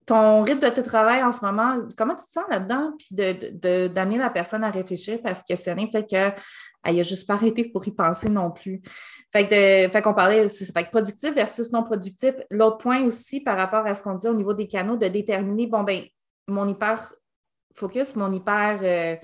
ton 0.06 0.44
rythme 0.44 0.60
de 0.60 0.70
tes 0.70 0.84
travail 0.84 1.24
en 1.24 1.32
ce 1.32 1.46
moment, 1.46 1.80
comment 1.96 2.16
tu 2.16 2.26
te 2.26 2.32
sens 2.32 2.44
là-dedans, 2.50 2.92
puis 2.98 3.08
de, 3.12 3.32
de- 3.32 3.50
de- 3.54 3.88
d'amener 3.88 4.18
la 4.18 4.30
personne 4.30 4.64
à 4.64 4.72
réfléchir, 4.72 5.20
parce 5.24 5.40
que 5.40 5.46
questionner, 5.48 5.88
peut-être 5.90 6.36
qu'elle 6.84 6.96
n'a 6.96 7.04
juste 7.04 7.28
pas 7.28 7.34
arrêté 7.36 7.66
pour 7.66 7.88
y 7.88 7.92
penser 7.92 8.30
non 8.30 8.52
plus. 8.52 8.82
Fait 9.32 9.46
que 9.48 9.92
fait 9.92 10.02
qu'on 10.02 10.14
parlait, 10.14 10.48
fait 10.50 10.84
que 10.84 10.90
productif 10.90 11.34
versus 11.34 11.72
non 11.72 11.84
productif. 11.84 12.36
L'autre 12.50 12.78
point 12.78 13.04
aussi 13.04 13.40
par 13.40 13.58
rapport 13.58 13.86
à 13.86 13.96
ce 13.96 14.04
qu'on 14.04 14.16
dit 14.16 14.28
au 14.28 14.34
niveau 14.34 14.54
des 14.54 14.68
canaux, 14.68 14.98
de 14.98 15.08
déterminer, 15.08 15.68
bon, 15.68 15.84
ben, 15.84 16.04
mon 16.48 16.68
hyper 16.68 17.14
focus, 17.76 18.16
mon 18.16 18.32
hyper, 18.34 18.80
euh, 18.84 19.16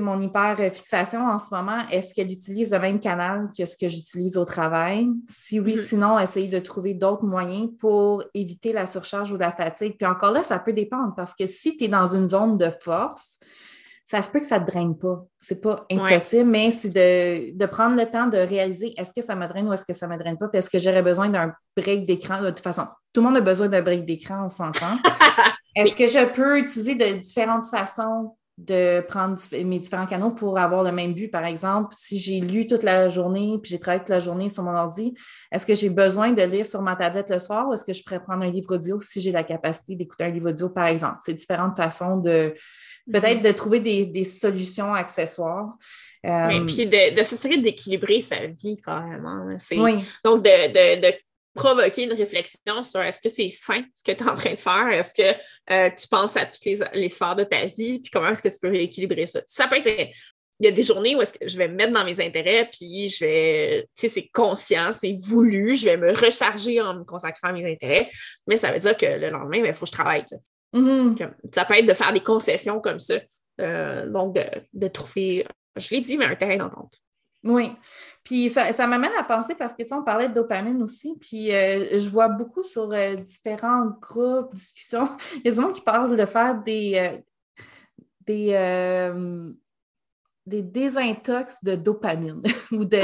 mon 0.00 0.20
hyper 0.20 0.58
fixation 0.72 1.20
en 1.24 1.38
ce 1.38 1.54
moment, 1.54 1.86
est-ce 1.90 2.14
qu'elle 2.14 2.30
utilise 2.30 2.70
le 2.72 2.78
même 2.78 3.00
canal 3.00 3.50
que 3.56 3.64
ce 3.64 3.76
que 3.76 3.88
j'utilise 3.88 4.36
au 4.36 4.44
travail? 4.44 5.08
Si 5.28 5.58
oui, 5.60 5.74
Mhm. 5.76 5.82
sinon, 5.82 6.18
essayer 6.18 6.48
de 6.48 6.58
trouver 6.60 6.94
d'autres 6.94 7.24
moyens 7.24 7.70
pour 7.78 8.22
éviter 8.34 8.72
la 8.72 8.86
surcharge 8.86 9.32
ou 9.32 9.36
la 9.36 9.52
fatigue. 9.52 9.96
Puis 9.96 10.06
encore 10.06 10.32
là, 10.32 10.42
ça 10.44 10.58
peut 10.58 10.72
dépendre 10.72 11.14
parce 11.16 11.34
que 11.34 11.46
si 11.46 11.76
tu 11.76 11.84
es 11.84 11.88
dans 11.88 12.06
une 12.06 12.28
zone 12.28 12.58
de 12.58 12.70
force, 12.80 13.38
ça 14.06 14.22
se 14.22 14.30
peut 14.30 14.38
que 14.38 14.46
ça 14.46 14.60
ne 14.60 14.64
te 14.64 14.70
draine 14.70 14.96
pas. 14.96 15.26
C'est 15.36 15.60
pas 15.60 15.84
impossible, 15.90 16.48
mais 16.48 16.70
c'est 16.70 16.90
de, 16.90 17.58
de 17.58 17.66
prendre 17.66 17.96
le 17.96 18.06
temps 18.08 18.28
de 18.28 18.38
réaliser 18.38 18.94
est-ce 18.96 19.12
que 19.12 19.20
ça 19.20 19.34
me 19.34 19.48
draine 19.48 19.68
ou 19.68 19.72
est-ce 19.72 19.84
que 19.84 19.92
ça 19.92 20.06
ne 20.06 20.12
me 20.12 20.18
draine 20.18 20.38
pas? 20.38 20.46
Puis 20.46 20.58
est-ce 20.58 20.70
que 20.70 20.78
j'aurais 20.78 21.02
besoin 21.02 21.28
d'un 21.28 21.52
break 21.76 22.06
d'écran? 22.06 22.40
De 22.40 22.50
toute 22.50 22.60
façon, 22.60 22.86
tout 23.12 23.20
le 23.20 23.26
monde 23.26 23.36
a 23.36 23.40
besoin 23.40 23.68
d'un 23.68 23.82
break 23.82 24.06
d'écran, 24.06 24.46
on 24.46 24.48
s'entend. 24.48 24.96
Est-ce 25.74 25.96
que 25.96 26.06
je 26.06 26.24
peux 26.32 26.58
utiliser 26.58 26.94
de 26.94 27.18
différentes 27.18 27.66
façons 27.66 28.36
de 28.56 29.00
prendre 29.02 29.36
mes 29.52 29.78
différents 29.78 30.06
canaux 30.06 30.30
pour 30.30 30.56
avoir 30.56 30.84
le 30.84 30.92
même 30.92 31.12
but? 31.12 31.28
Par 31.28 31.44
exemple, 31.44 31.92
si 31.98 32.18
j'ai 32.18 32.40
lu 32.40 32.68
toute 32.68 32.84
la 32.84 33.08
journée 33.08 33.58
puis 33.60 33.72
j'ai 33.72 33.80
travaillé 33.80 34.00
toute 34.00 34.08
la 34.08 34.20
journée 34.20 34.48
sur 34.48 34.62
mon 34.62 34.74
ordi, 34.74 35.14
est-ce 35.50 35.66
que 35.66 35.74
j'ai 35.74 35.90
besoin 35.90 36.32
de 36.32 36.42
lire 36.42 36.64
sur 36.64 36.80
ma 36.80 36.94
tablette 36.94 37.28
le 37.28 37.40
soir 37.40 37.68
ou 37.68 37.74
est-ce 37.74 37.84
que 37.84 37.92
je 37.92 38.02
pourrais 38.04 38.20
prendre 38.20 38.44
un 38.44 38.50
livre 38.50 38.72
audio 38.74 39.00
si 39.00 39.20
j'ai 39.20 39.32
la 39.32 39.42
capacité 39.42 39.96
d'écouter 39.96 40.24
un 40.24 40.30
livre 40.30 40.50
audio, 40.50 40.70
par 40.70 40.86
exemple? 40.86 41.18
C'est 41.24 41.34
différentes 41.34 41.76
façons 41.76 42.18
de 42.18 42.54
peut-être 43.12 43.42
de 43.42 43.52
trouver 43.52 43.80
des, 43.80 44.06
des 44.06 44.24
solutions 44.24 44.92
accessoires. 44.94 45.74
Euh, 46.24 46.64
puis 46.66 46.86
de, 46.86 47.14
de 47.16 47.22
s'assurer 47.22 47.56
d'équilibrer 47.58 48.20
sa 48.20 48.46
vie 48.46 48.80
carrément. 48.84 49.46
hein. 49.48 49.56
Oui, 49.78 50.04
Donc, 50.24 50.42
de, 50.44 50.68
de- 50.68 51.00
de 51.08 51.14
provoquer 51.54 52.02
une 52.04 52.12
réflexion 52.12 52.82
sur 52.82 53.00
est-ce 53.00 53.20
que 53.20 53.28
c'est 53.28 53.48
sain 53.48 53.82
ce 53.94 54.02
que 54.02 54.10
tu 54.12 54.24
es 54.24 54.28
en 54.28 54.34
train 54.34 54.50
de 54.50 54.56
faire? 54.56 54.88
Est-ce 54.90 55.14
que 55.14 55.38
euh, 55.72 55.90
tu 55.96 56.08
penses 56.08 56.36
à 56.36 56.44
toutes 56.46 56.64
les, 56.64 56.78
les 56.94 57.08
sphères 57.08 57.36
de 57.36 57.44
ta 57.44 57.64
vie? 57.64 58.00
Puis 58.00 58.10
comment 58.12 58.28
est-ce 58.30 58.42
que 58.42 58.48
tu 58.48 58.58
peux 58.60 58.68
rééquilibrer 58.68 59.26
ça? 59.26 59.40
Ça 59.46 59.68
peut 59.68 59.76
être. 59.86 60.10
Il 60.58 60.64
y 60.64 60.68
a 60.68 60.72
des 60.72 60.82
journées 60.82 61.14
où 61.14 61.20
est-ce 61.22 61.34
que 61.34 61.46
je 61.46 61.56
vais 61.58 61.68
me 61.68 61.74
mettre 61.74 61.92
dans 61.92 62.04
mes 62.04 62.18
intérêts, 62.20 62.66
puis 62.72 63.08
je 63.10 63.24
vais, 63.24 63.82
tu 63.94 64.08
sais, 64.08 64.08
c'est 64.08 64.28
conscient, 64.32 64.90
c'est 64.98 65.14
voulu, 65.26 65.76
je 65.76 65.84
vais 65.84 65.98
me 65.98 66.12
recharger 66.12 66.80
en 66.80 66.94
me 66.94 67.04
consacrant 67.04 67.48
à 67.48 67.52
mes 67.52 67.70
intérêts, 67.70 68.10
mais 68.46 68.56
ça 68.56 68.72
veut 68.72 68.78
dire 68.78 68.96
que 68.96 69.04
le 69.04 69.28
lendemain, 69.28 69.58
il 69.64 69.74
faut 69.74 69.84
que 69.84 69.90
je 69.90 69.92
travaille. 69.92 70.24
Mhm. 70.72 71.16
Comme- 71.16 71.34
Ça 71.54 71.64
peut 71.64 71.74
être 71.78 71.86
de 71.88 71.94
faire 71.94 72.12
des 72.12 72.20
concessions 72.20 72.80
comme 72.80 72.98
ça. 72.98 73.14
Euh, 73.60 74.06
donc, 74.08 74.34
de, 74.34 74.42
de 74.74 74.88
trouver, 74.88 75.46
je 75.76 75.94
l'ai 75.94 76.00
dit, 76.00 76.16
mais 76.18 76.26
un 76.26 76.34
terrain 76.36 76.56
d'entente. 76.58 76.94
Oui. 77.44 77.72
Puis 78.24 78.50
ça, 78.50 78.72
ça 78.72 78.86
m'amène 78.86 79.12
à 79.18 79.22
penser 79.22 79.54
parce 79.54 79.72
que 79.72 79.82
tu 79.82 79.88
sais, 79.88 79.94
on 79.94 80.02
parlait 80.02 80.28
de 80.28 80.34
dopamine 80.34 80.82
aussi, 80.82 81.14
puis 81.20 81.52
euh, 81.54 81.98
je 81.98 82.08
vois 82.10 82.28
beaucoup 82.28 82.62
sur 82.64 82.90
euh, 82.92 83.14
différents 83.14 83.86
groupes, 84.00 84.52
discussions, 84.54 85.08
il 85.36 85.42
y 85.44 85.48
a 85.48 85.50
des 85.52 85.56
gens 85.62 85.70
qui 85.72 85.80
parlent 85.80 86.16
de 86.16 86.26
faire 86.26 86.60
des, 86.62 86.94
euh, 86.96 87.18
des, 88.26 89.52
des 90.44 90.62
désintox 90.62 91.62
de 91.62 91.76
dopamine 91.76 92.42
ou 92.72 92.84
de. 92.84 92.98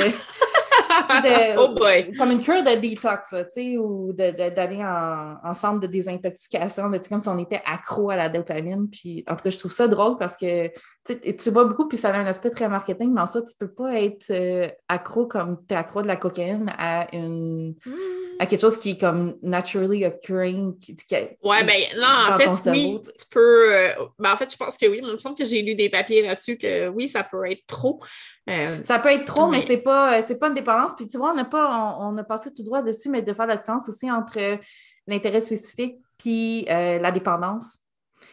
De- 1.22 1.58
Oh 1.58 1.74
boy. 1.74 2.12
comme 2.14 2.30
une 2.30 2.40
cure 2.42 2.62
de 2.62 2.80
détox, 2.80 3.32
là, 3.32 3.44
tu 3.44 3.50
sais, 3.52 3.76
ou 3.78 4.12
d'aller 4.12 4.82
en, 4.84 5.36
en 5.42 5.54
centre 5.54 5.80
de 5.80 5.86
désintoxication, 5.86 6.90
comme 7.08 7.20
si 7.20 7.28
on 7.28 7.38
était 7.38 7.62
accro 7.64 8.10
à 8.10 8.16
la 8.16 8.28
dopamine. 8.28 8.88
Puis, 8.90 9.24
en 9.28 9.36
tout 9.36 9.42
cas, 9.44 9.50
je 9.50 9.58
trouve 9.58 9.72
ça 9.72 9.88
drôle 9.88 10.16
parce 10.18 10.36
que 10.36 10.68
tu 11.04 11.50
vois 11.50 11.64
beaucoup, 11.64 11.88
puis 11.88 11.98
ça 11.98 12.10
a 12.10 12.16
un 12.18 12.26
aspect 12.26 12.50
très 12.50 12.68
marketing, 12.68 13.12
mais 13.12 13.22
en 13.22 13.26
ça, 13.26 13.42
tu 13.42 13.52
peux 13.58 13.72
pas 13.72 14.00
être 14.00 14.30
euh, 14.30 14.68
accro 14.88 15.26
comme 15.26 15.58
tu 15.68 15.74
es 15.74 15.76
accro 15.76 16.02
de 16.02 16.06
la 16.06 16.16
cocaïne 16.16 16.72
à 16.78 17.06
une 17.12 17.74
à 18.38 18.46
quelque 18.46 18.60
chose 18.60 18.78
qui 18.78 18.90
est 18.90 18.98
comme 19.00 19.36
naturally 19.42 20.04
occurring. 20.06 20.76
Qui, 20.78 20.94
qui- 20.96 21.14
Ouais, 21.42 21.64
ben 21.64 21.80
non, 21.96 22.06
en 22.34 22.36
fait, 22.38 22.44
cerveau, 22.44 22.70
oui, 22.70 23.00
tu 23.02 23.26
peux. 23.30 23.74
euh, 23.74 23.92
ben, 24.18 24.32
en 24.32 24.36
fait, 24.36 24.50
je 24.52 24.56
pense 24.56 24.76
que 24.76 24.86
oui. 24.86 25.00
Il 25.02 25.12
me 25.12 25.18
semble 25.18 25.36
que 25.36 25.44
j'ai 25.44 25.62
lu 25.62 25.74
des 25.74 25.88
papiers 25.90 26.22
là-dessus 26.22 26.56
que 26.56 26.88
oui, 26.88 27.08
ça 27.08 27.22
peut 27.24 27.50
être 27.50 27.66
trop. 27.66 27.98
Euh, 28.50 28.78
Ça 28.84 28.98
peut 28.98 29.10
être 29.10 29.24
trop, 29.24 29.46
mais 29.48 29.58
Mais- 29.58 29.64
c'est 29.66 29.76
pas, 29.78 30.18
euh, 30.18 30.34
pas 30.34 30.48
une 30.48 30.54
dépendance. 30.54 30.92
Puis 30.96 31.06
tu 31.06 31.16
vois, 31.16 31.30
on 31.30 31.34
n'a 31.36 31.44
pas, 31.44 31.96
on, 32.00 32.08
on 32.14 32.16
a 32.18 32.24
passé 32.24 32.52
tout 32.52 32.62
droit 32.64 32.82
dessus, 32.82 33.08
mais 33.08 33.22
de 33.22 33.32
faire 33.32 33.46
la 33.46 33.56
différence 33.56 33.88
aussi 33.88 34.10
entre 34.10 34.38
euh, 34.38 34.56
l'intérêt 35.06 35.40
spécifique 35.40 35.98
puis 36.18 36.66
euh, 36.68 36.98
la 36.98 37.10
dépendance. 37.12 37.78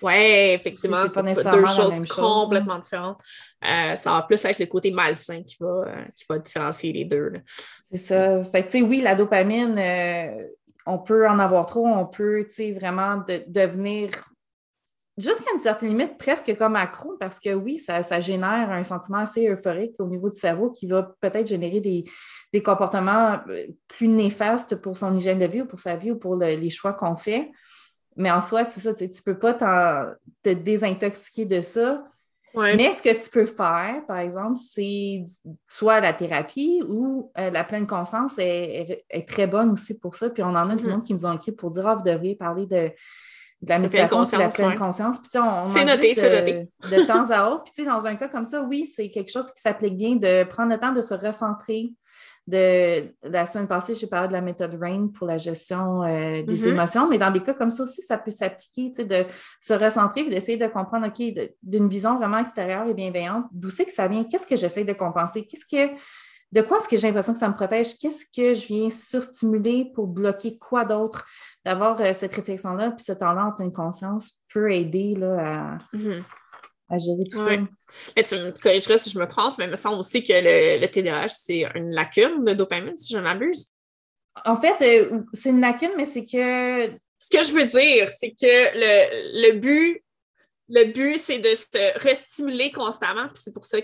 ouais, 0.02 0.54
effectivement, 0.54 1.04
C'est 1.08 1.22
deux 1.24 1.66
choses 1.66 1.94
chose, 1.96 2.02
hein. 2.02 2.04
complètement 2.16 2.80
différentes. 2.80 3.20
Euh, 3.64 3.96
ça 3.96 4.12
va 4.14 4.22
plus 4.24 4.44
être 4.46 4.60
le 4.60 4.66
côté 4.68 4.92
malsain 4.92 5.44
qui 5.44 5.58
va, 5.60 5.68
euh, 5.88 6.06
qui 6.16 6.26
va 6.30 6.40
différencier 6.40 6.92
les 6.94 7.06
deux. 7.06 7.34
C'est 7.92 7.98
ça. 7.98 8.44
Fait 8.44 8.64
tu 8.64 8.70
sais, 8.80 8.82
oui, 8.82 9.02
la 9.02 9.16
dopamine, 9.16 9.80
on 10.86 10.98
peut 11.00 11.28
en 11.28 11.38
avoir 11.40 11.66
trop, 11.66 11.86
on 11.86 12.06
peut, 12.06 12.46
tu 12.48 12.56
sais, 12.56 12.72
vraiment 12.72 13.18
de- 13.18 13.44
devenir 13.48 14.10
jusqu'à 15.20 15.52
une 15.54 15.60
certaine 15.60 15.90
limite 15.90 16.18
presque 16.18 16.56
comme 16.58 16.76
accro 16.76 17.18
parce 17.20 17.40
que 17.40 17.54
oui, 17.54 17.78
ça, 17.78 18.02
ça 18.04 18.20
génère 18.20 18.72
un 18.72 18.84
sentiment 18.84 19.20
assez 19.20 19.48
euphorique 19.50 19.96
au 20.00 20.08
niveau 20.08 20.30
du 20.30 20.38
cerveau 20.40 20.72
qui 20.72 20.88
va 20.88 21.14
peut-être 21.22 21.48
générer 21.48 21.82
des, 21.82 22.06
des 22.54 22.64
comportements 22.64 23.40
euh, 23.50 23.68
plus 23.88 24.08
néfastes 24.08 24.76
pour 24.78 24.98
son 24.98 25.16
hygiène 25.16 25.40
de 25.40 25.46
vie 25.46 25.62
ou 25.62 25.66
pour 25.66 25.80
sa 25.80 25.96
vie 25.96 26.12
ou 26.12 26.18
pour 26.18 26.36
le- 26.36 26.56
les 26.56 26.70
choix 26.70 26.94
qu'on 26.94 27.16
fait. 27.16 27.52
Mais 28.16 28.32
en 28.32 28.42
soi, 28.42 28.66
c'est 28.66 28.80
ça, 28.80 28.94
tu 28.94 29.04
ne 29.06 29.22
peux 29.24 29.38
pas 29.38 29.54
te 30.44 30.50
désintoxiquer 30.54 31.46
de 31.46 31.62
ça. 31.62 32.04
Ouais. 32.56 32.76
Mais 32.76 32.92
ce 32.94 33.02
que 33.04 33.24
tu 33.24 33.30
peux 33.30 33.46
faire, 33.46 34.04
par 34.08 34.18
exemple, 34.18 34.58
c'est 34.60 35.24
soit 35.68 36.00
la 36.02 36.14
thérapie 36.14 36.82
ou 36.88 37.32
euh, 37.38 37.52
la 37.52 37.64
pleine 37.64 37.86
conscience 37.86 38.40
est, 38.40 38.46
est- 38.90 39.06
est 39.10 39.28
très 39.30 39.46
bonne 39.46 39.70
aussi 39.72 40.00
pour 40.00 40.16
ça. 40.16 40.30
Puis 40.32 40.42
on 40.42 40.48
en 40.56 40.70
a 40.70 40.76
du 40.76 40.84
Mhm. 40.86 40.90
monde 40.92 41.04
qui 41.04 41.14
nous 41.14 41.26
ont 41.28 41.34
écrit 41.34 41.52
pour 41.52 41.70
dire 41.72 41.88
Ah, 41.88 41.96
vous 41.96 42.04
devriez 42.04 42.36
parler 42.36 42.66
de, 42.66 42.92
de 43.62 43.70
la 43.70 43.80
méditation 43.80 44.24
de 44.24 44.38
la 44.38 44.48
pleine 44.50 44.68
ouais. 44.70 44.76
conscience. 44.76 45.20
Puis, 45.20 45.40
on, 45.40 45.64
C'est 45.64 45.84
noté, 45.86 46.16
c'est 46.16 46.30
noté. 46.40 46.70
de 46.96 47.04
temps 47.06 47.30
à 47.30 47.50
autre. 47.52 47.66
Puis 47.76 47.84
dans 47.86 48.06
un 48.08 48.16
cas 48.16 48.28
comme 48.30 48.46
ça, 48.46 48.62
oui, 48.64 48.86
c'est 48.96 49.10
quelque 49.10 49.32
chose 49.32 49.52
qui 49.52 49.62
s'applique 49.62 49.98
bien 49.98 50.16
de 50.16 50.44
prendre 50.46 50.72
le 50.72 50.80
temps 50.80 50.94
de 50.94 51.02
se 51.02 51.14
recentrer. 51.14 51.92
De, 52.48 53.14
la 53.30 53.46
semaine 53.46 53.68
passée, 53.68 53.94
j'ai 53.94 54.08
parlé 54.08 54.28
de 54.28 54.34
la 54.34 54.42
méthode 54.42 54.76
RAIN 54.82 55.10
pour 55.10 55.28
la 55.28 55.38
gestion 55.38 56.02
euh, 56.04 56.42
des 56.42 56.62
Mhm. 56.64 56.68
émotions, 56.70 57.08
mais 57.08 57.20
dans 57.20 57.30
des 57.30 57.44
cas 57.44 57.54
comme 57.54 57.70
ça 57.70 57.84
aussi, 57.84 58.02
ça 58.02 58.18
peut 58.18 58.32
s'appliquer, 58.32 58.90
de 59.04 59.26
se 59.62 59.74
recentrer 59.74 60.22
et 60.22 60.30
d'essayer 60.32 60.58
de 60.58 60.66
comprendre, 60.68 61.06
OK, 61.08 61.20
de- 61.20 61.52
d'une 61.62 61.88
vision 61.88 62.18
vraiment 62.18 62.40
extérieure 62.40 62.88
et 62.88 62.96
bienveillante, 62.96 63.46
d'où 63.52 63.70
c'est 63.70 63.86
que 63.86 63.92
ça 63.92 64.08
vient, 64.08 64.24
qu'est-ce 64.24 64.48
que 64.48 64.56
j'essaie 64.56 64.84
de 64.84 64.94
compenser, 64.94 65.46
qu'est-ce 65.46 65.66
que, 65.66 65.94
de 66.52 66.62
quoi 66.64 66.78
est-ce 66.78 66.88
que 66.90 66.98
j'ai 66.98 67.06
l'impression 67.06 67.34
que 67.34 67.40
ça 67.40 67.48
me 67.50 67.54
protège, 67.54 67.96
qu'est-ce 68.00 68.26
que 68.36 68.56
je 68.56 68.66
viens 68.66 68.90
surstimuler 68.90 69.92
pour 69.94 70.08
bloquer 70.08 70.58
quoi 70.58 70.86
d'autre, 70.86 71.28
d'avoir 71.66 72.00
euh, 72.02 72.14
cette 72.14 72.34
réflexion-là, 72.34 72.92
puis 72.92 73.04
ce 73.04 73.12
temps-là 73.14 73.46
en 73.48 73.52
pleine 73.52 73.72
conscience 73.74 74.40
peut 74.54 74.72
aider 74.72 75.16
là, 75.16 75.38
à, 75.74 75.78
Mhm. 75.94 76.24
à 76.90 76.98
gérer 76.98 77.24
tout 77.30 77.38
Ouais. 77.40 77.58
ça. 77.58 77.62
Mais 78.16 78.24
tu 78.24 78.36
me 78.36 78.52
corrigeras 78.52 78.98
si 78.98 79.10
je 79.10 79.20
me 79.20 79.28
trompe, 79.28 79.56
mais 79.58 79.66
il 79.66 79.72
me 79.72 79.76
semble 79.76 79.98
aussi 80.00 80.24
que 80.24 80.34
le, 80.34 80.80
le 80.80 80.88
TDAH, 80.88 81.30
c'est 81.30 81.66
une 81.76 81.94
lacune 81.94 82.44
de 82.46 82.54
dopamine, 82.54 82.96
si 82.98 83.14
je 83.14 83.20
m'abuse. 83.20 83.70
En 84.46 84.56
fait, 84.60 84.82
euh, 84.82 85.22
c'est 85.34 85.50
une 85.50 85.60
lacune, 85.62 85.92
mais 85.98 86.06
c'est 86.06 86.26
que 86.26 86.96
Ce 87.18 87.30
que 87.36 87.44
je 87.44 87.52
veux 87.52 87.66
dire, 87.66 88.10
c'est 88.10 88.30
que 88.32 88.36
le, 88.44 89.52
le 89.52 89.60
but, 89.60 90.02
le 90.70 90.86
but, 90.94 91.18
c'est 91.18 91.40
de 91.40 91.50
se 91.56 92.00
restimuler 92.00 92.72
constamment. 92.72 93.26
Puis 93.28 93.42
c'est 93.44 93.54
pour 93.54 93.66
ça 93.66 93.82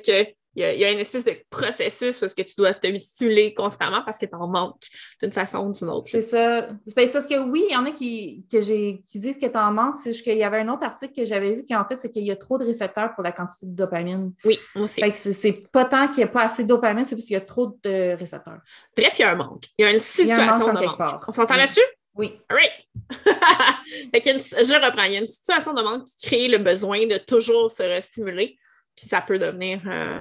qu'il 0.56 0.64
y 0.64 0.66
a, 0.66 0.74
il 0.74 0.80
y 0.80 0.86
a 0.86 0.91
une 0.91 0.99
espèce 0.99 1.24
de 1.26 1.34
processus 1.49 2.22
est-ce 2.24 2.34
que 2.36 2.41
tu 2.41 2.56
dois 2.58 2.74
te 2.74 2.88
stimuler 2.97 3.53
constamment 3.53 4.01
parce 4.06 4.18
que 4.18 4.26
tu 4.26 4.36
en 4.36 4.47
manques 4.47 4.84
d'une 5.22 5.32
façon 5.32 5.68
ou 5.68 5.72
d'une 5.72 5.89
autre. 5.89 6.08
C'est 6.10 6.22
ça. 6.22 6.68
C'est 6.88 6.95
parce- 6.95 7.08
c'est 7.08 7.14
parce 7.14 7.28
que 7.28 7.39
oui, 7.49 7.66
il 7.70 7.74
y 7.74 7.78
en 7.78 7.86
a 7.86 7.91
qui, 7.91 8.45
que 8.51 8.58
qui 8.60 9.20
disent 9.20 9.38
que 9.38 9.45
tu 9.45 9.58
en 9.58 9.72
manques. 9.72 9.97
C'est 10.01 10.14
juste 10.14 10.24
qu'il 10.24 10.38
y 10.38 10.43
avait 10.43 10.60
un 10.60 10.70
autre 10.70 10.84
article 10.84 11.14
que 11.14 11.26
j'avais 11.26 11.56
vu 11.56 11.66
qui, 11.66 11.76
en 11.76 11.86
fait, 11.86 11.97
c'est 11.97 12.10
qu'il 12.10 12.26
y 12.26 12.32
a 12.32 12.36
trop 12.36 12.58
de 12.58 12.66
récepteurs 12.66 13.14
pour 13.14 13.24
la 13.24 13.32
quantité 13.32 13.66
de 13.66 13.76
dopamine. 13.76 14.34
Oui, 14.45 14.58
moi 14.76 14.86
aussi. 14.86 15.01
C'est- 15.12 15.70
pas 15.72 15.86
tant 15.86 16.08
qu'il 16.08 16.18
n'y 16.18 16.24
a 16.24 16.28
pas 16.28 16.43
assez 16.43 16.64
de 16.64 16.68
dopamine, 16.68 17.06
c'est 17.06 17.16
parce 17.16 17.26
qu'il 17.26 17.34
y 17.34 17.38
a 17.38 17.41
trop 17.41 17.78
de 17.84 18.16
récepteurs. 18.18 18.60
Bref, 18.95 19.14
il 19.20 19.22
y 19.22 19.26
a 19.26 19.32
un 19.32 19.36
manque. 19.36 19.66
Il 19.78 19.84
y 19.84 19.86
a 19.86 19.89
une 19.91 19.95
a 19.95 19.99
un 19.99 20.01
situation 20.01 20.68
manque 20.68 20.82
de 20.82 20.86
manque. 20.88 20.97
part. 20.97 21.26
On 21.28 21.32
s'entend 21.32 21.53
Oui. 21.56 21.60
là-dessus? 21.60 21.82
Oui. 22.18 22.39
All 22.49 22.56
right. 22.58 22.72
Fait 24.14 24.22
qu'il 24.22 24.32
y 24.32 24.36
a 24.36 24.38
une- 24.38 24.43
je 24.66 24.86
reprends. 24.86 25.03
Il 25.03 25.14
y 25.14 25.18
a 25.18 25.20
une 25.20 25.28
situation 25.28 25.74
de 25.74 25.82
manque 25.82 26.06
qui 26.06 26.28
crée 26.28 26.47
le 26.47 26.58
besoin 26.60 27.06
de 27.06 27.18
toujours 27.18 27.70
se 27.70 27.84
restimuler. 27.84 28.58
Puis 28.95 29.08
ça 29.08 29.20
peut 29.22 29.38
devenir 29.38 29.82
euh, 29.88 30.20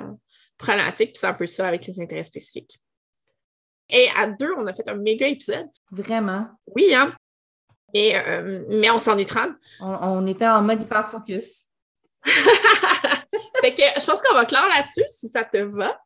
problématique. 0.58 1.12
Puis 1.12 1.18
c'est 1.18 1.26
un 1.26 1.34
peu 1.34 1.46
ça 1.46 1.68
avec 1.68 1.86
les 1.86 2.00
intérêts 2.00 2.24
spécifiques. 2.24 2.80
Et 3.88 4.08
à 4.16 4.26
deux, 4.26 4.52
on 4.56 4.66
a 4.66 4.74
fait 4.74 4.88
un 4.88 4.96
méga 4.96 5.26
épisode. 5.26 5.68
Vraiment? 5.90 6.46
Oui, 6.74 6.94
hein? 6.94 7.12
Mais, 7.92 8.16
euh, 8.16 8.64
mais 8.68 8.90
on 8.90 8.98
s'en 8.98 9.16
est 9.18 9.28
30. 9.28 9.52
On, 9.80 9.98
on 10.02 10.26
était 10.26 10.48
en 10.48 10.62
mode 10.62 10.82
hyper 10.82 11.08
focus. 11.10 11.64
fait 12.24 13.74
que 13.74 14.00
je 14.00 14.06
pense 14.06 14.20
qu'on 14.22 14.34
va 14.34 14.46
clore 14.46 14.66
là-dessus 14.66 15.04
si 15.08 15.28
ça 15.28 15.44
te 15.44 15.58
va. 15.58 15.98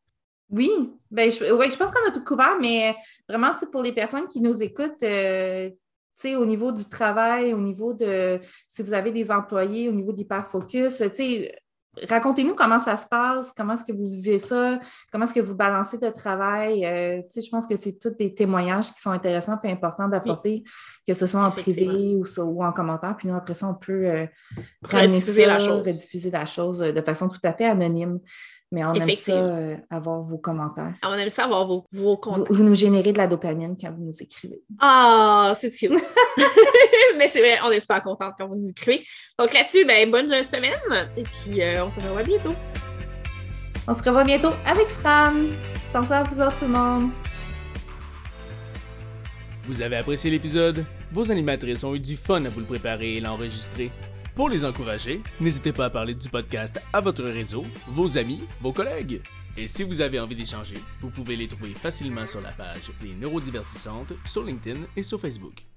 Oui, 0.51 0.71
ben, 1.11 1.31
je, 1.31 1.53
ouais, 1.53 1.71
je 1.71 1.77
pense 1.77 1.91
qu'on 1.91 2.09
a 2.09 2.11
tout 2.11 2.25
couvert, 2.25 2.57
mais 2.61 2.95
vraiment, 3.29 3.53
tu 3.53 3.61
sais, 3.61 3.67
pour 3.67 3.83
les 3.83 3.93
personnes 3.93 4.29
qui 4.29 4.41
nous 4.41 4.63
écoutent, 4.63 5.03
euh, 5.03 5.69
tu 5.69 5.77
sais, 6.17 6.37
au 6.37 6.47
niveau 6.47 6.73
du 6.73 6.89
travail, 6.89 7.53
au 7.53 7.59
niveau 7.59 7.93
de 7.93 8.41
si 8.69 8.83
vous 8.83 8.95
avez 8.95 9.13
des 9.13 9.31
employés, 9.31 9.89
au 9.89 9.93
niveau 9.93 10.13
d'hyperfocus, 10.13 10.97
tu 10.97 11.15
sais, 11.15 11.55
racontez-nous 12.09 12.55
comment 12.55 12.79
ça 12.79 12.97
se 12.97 13.07
passe, 13.07 13.53
comment 13.57 13.75
est-ce 13.75 13.85
que 13.85 13.93
vous 13.93 14.05
vivez 14.05 14.39
ça, 14.39 14.79
comment 15.11 15.25
est-ce 15.25 15.35
que 15.35 15.41
vous 15.41 15.55
balancez 15.55 15.99
le 16.01 16.13
travail. 16.13 16.85
euh, 16.85 17.21
je 17.35 17.49
pense 17.51 17.67
que 17.67 17.77
c'est 17.77 17.99
tous 17.99 18.11
des 18.11 18.35
témoignages 18.35 18.93
qui 18.93 19.01
sont 19.01 19.11
intéressants 19.11 19.59
et 19.65 19.71
importants 19.71 20.09
d'apporter, 20.09 20.65
que 21.07 21.15
ce 21.15 21.27
soit 21.27 21.45
en 21.45 21.51
privé 21.51 22.17
ou, 22.17 22.65
en 22.65 22.73
commentaire. 22.73 23.17
Puis 23.17 23.29
nous, 23.29 23.35
après 23.37 23.55
ça, 23.55 23.67
on 23.69 23.75
peut 23.75 24.07
euh, 24.07 24.27
Rediffuser 24.83 25.43
ça, 25.45 25.49
la 25.49 25.59
chose. 25.59 25.79
rediffuser 25.81 26.31
la 26.31 26.45
chose 26.45 26.83
euh, 26.83 26.93
de 26.93 27.01
façon 27.03 27.29
tout 27.29 27.39
à 27.43 27.53
fait 27.53 27.67
anonyme. 27.67 28.21
Mais 28.71 28.85
on 28.85 28.93
aime 28.93 29.11
ça, 29.13 29.33
euh, 29.33 29.77
avoir 29.89 30.21
vos 30.21 30.37
commentaires. 30.37 30.93
On 31.03 31.15
aime 31.15 31.31
ça 31.31 31.45
avoir 31.45 31.67
vos, 31.67 31.87
vos 31.91 32.11
Vous, 32.11 32.17
comptes. 32.19 32.51
vous 32.51 32.63
nous 32.63 32.75
générez 32.75 33.13
de 33.15 33.19
la 33.19 33.27
dopamine 33.27 33.75
quand 33.81 33.91
vous 33.93 34.05
nous 34.05 34.23
écrivez. 34.23 34.61
Ah, 34.79 35.55
c'est 35.57 35.71
cute. 35.71 35.91
mais 37.19 37.29
c'est 37.29 37.41
vrai, 37.41 37.59
on 37.65 37.71
est 37.71 37.81
super 37.81 38.03
contente 38.03 38.35
quand 38.39 38.47
vous 38.47 38.57
nous 38.57 38.71
écrivez. 38.71 39.07
Donc 39.39 39.53
là-dessus, 39.53 39.85
ben, 39.85 40.11
bonne 40.11 40.31
semaine. 40.43 40.73
Et 41.17 41.23
puis, 41.23 41.63
euh, 41.63 41.85
on 41.85 41.91
se 41.91 42.01
revoit 42.01 42.23
bientôt. 42.23 42.55
On 43.87 43.95
se 43.95 44.03
revoit 44.03 44.25
bientôt 44.25 44.53
avec 44.67 44.87
Fran. 44.89 45.33
Attention 45.91 46.17
à 46.17 46.23
vous 46.23 46.41
autres, 46.41 46.59
tout 46.59 46.67
le 46.67 46.73
monde. 46.73 47.11
Vous 49.67 49.83
avez 49.83 49.97
apprécié 49.97 50.31
l'épisode? 50.31 50.85
Vos 51.13 51.31
animatrices 51.31 51.85
ont 51.85 51.95
eu 51.95 52.01
du 52.01 52.17
fun 52.17 52.45
à 52.45 52.49
vous 52.49 52.61
le 52.61 52.67
préparer 52.67 53.17
et 53.17 53.21
l'enregistrer. 53.21 53.91
Pour 54.35 54.49
les 54.49 54.65
encourager, 54.65 55.21
n'hésitez 55.41 55.73
pas 55.73 55.87
à 55.87 55.91
parler 55.91 56.15
du 56.15 56.29
podcast 56.29 56.81
à 56.93 57.01
votre 57.01 57.25
réseau, 57.25 57.67
vos 57.89 58.19
amis, 58.19 58.43
vos 58.61 58.73
collègues. 58.73 59.21
Et 59.57 59.67
si 59.67 59.83
vous 59.83 60.01
avez 60.01 60.21
envie 60.21 60.37
d'échanger, 60.37 60.77
vous 61.01 61.11
pouvez 61.11 61.35
les 61.35 61.49
trouver 61.49 61.75
facilement 61.75 62.25
sur 62.25 62.41
la 62.41 62.53
page 62.53 62.93
Les 63.03 63.15
Neurodivertissantes 63.15 64.13
sur 64.25 64.45
LinkedIn 64.45 64.81
et 64.97 65.03
sur 65.03 65.21
Facebook. 65.21 65.65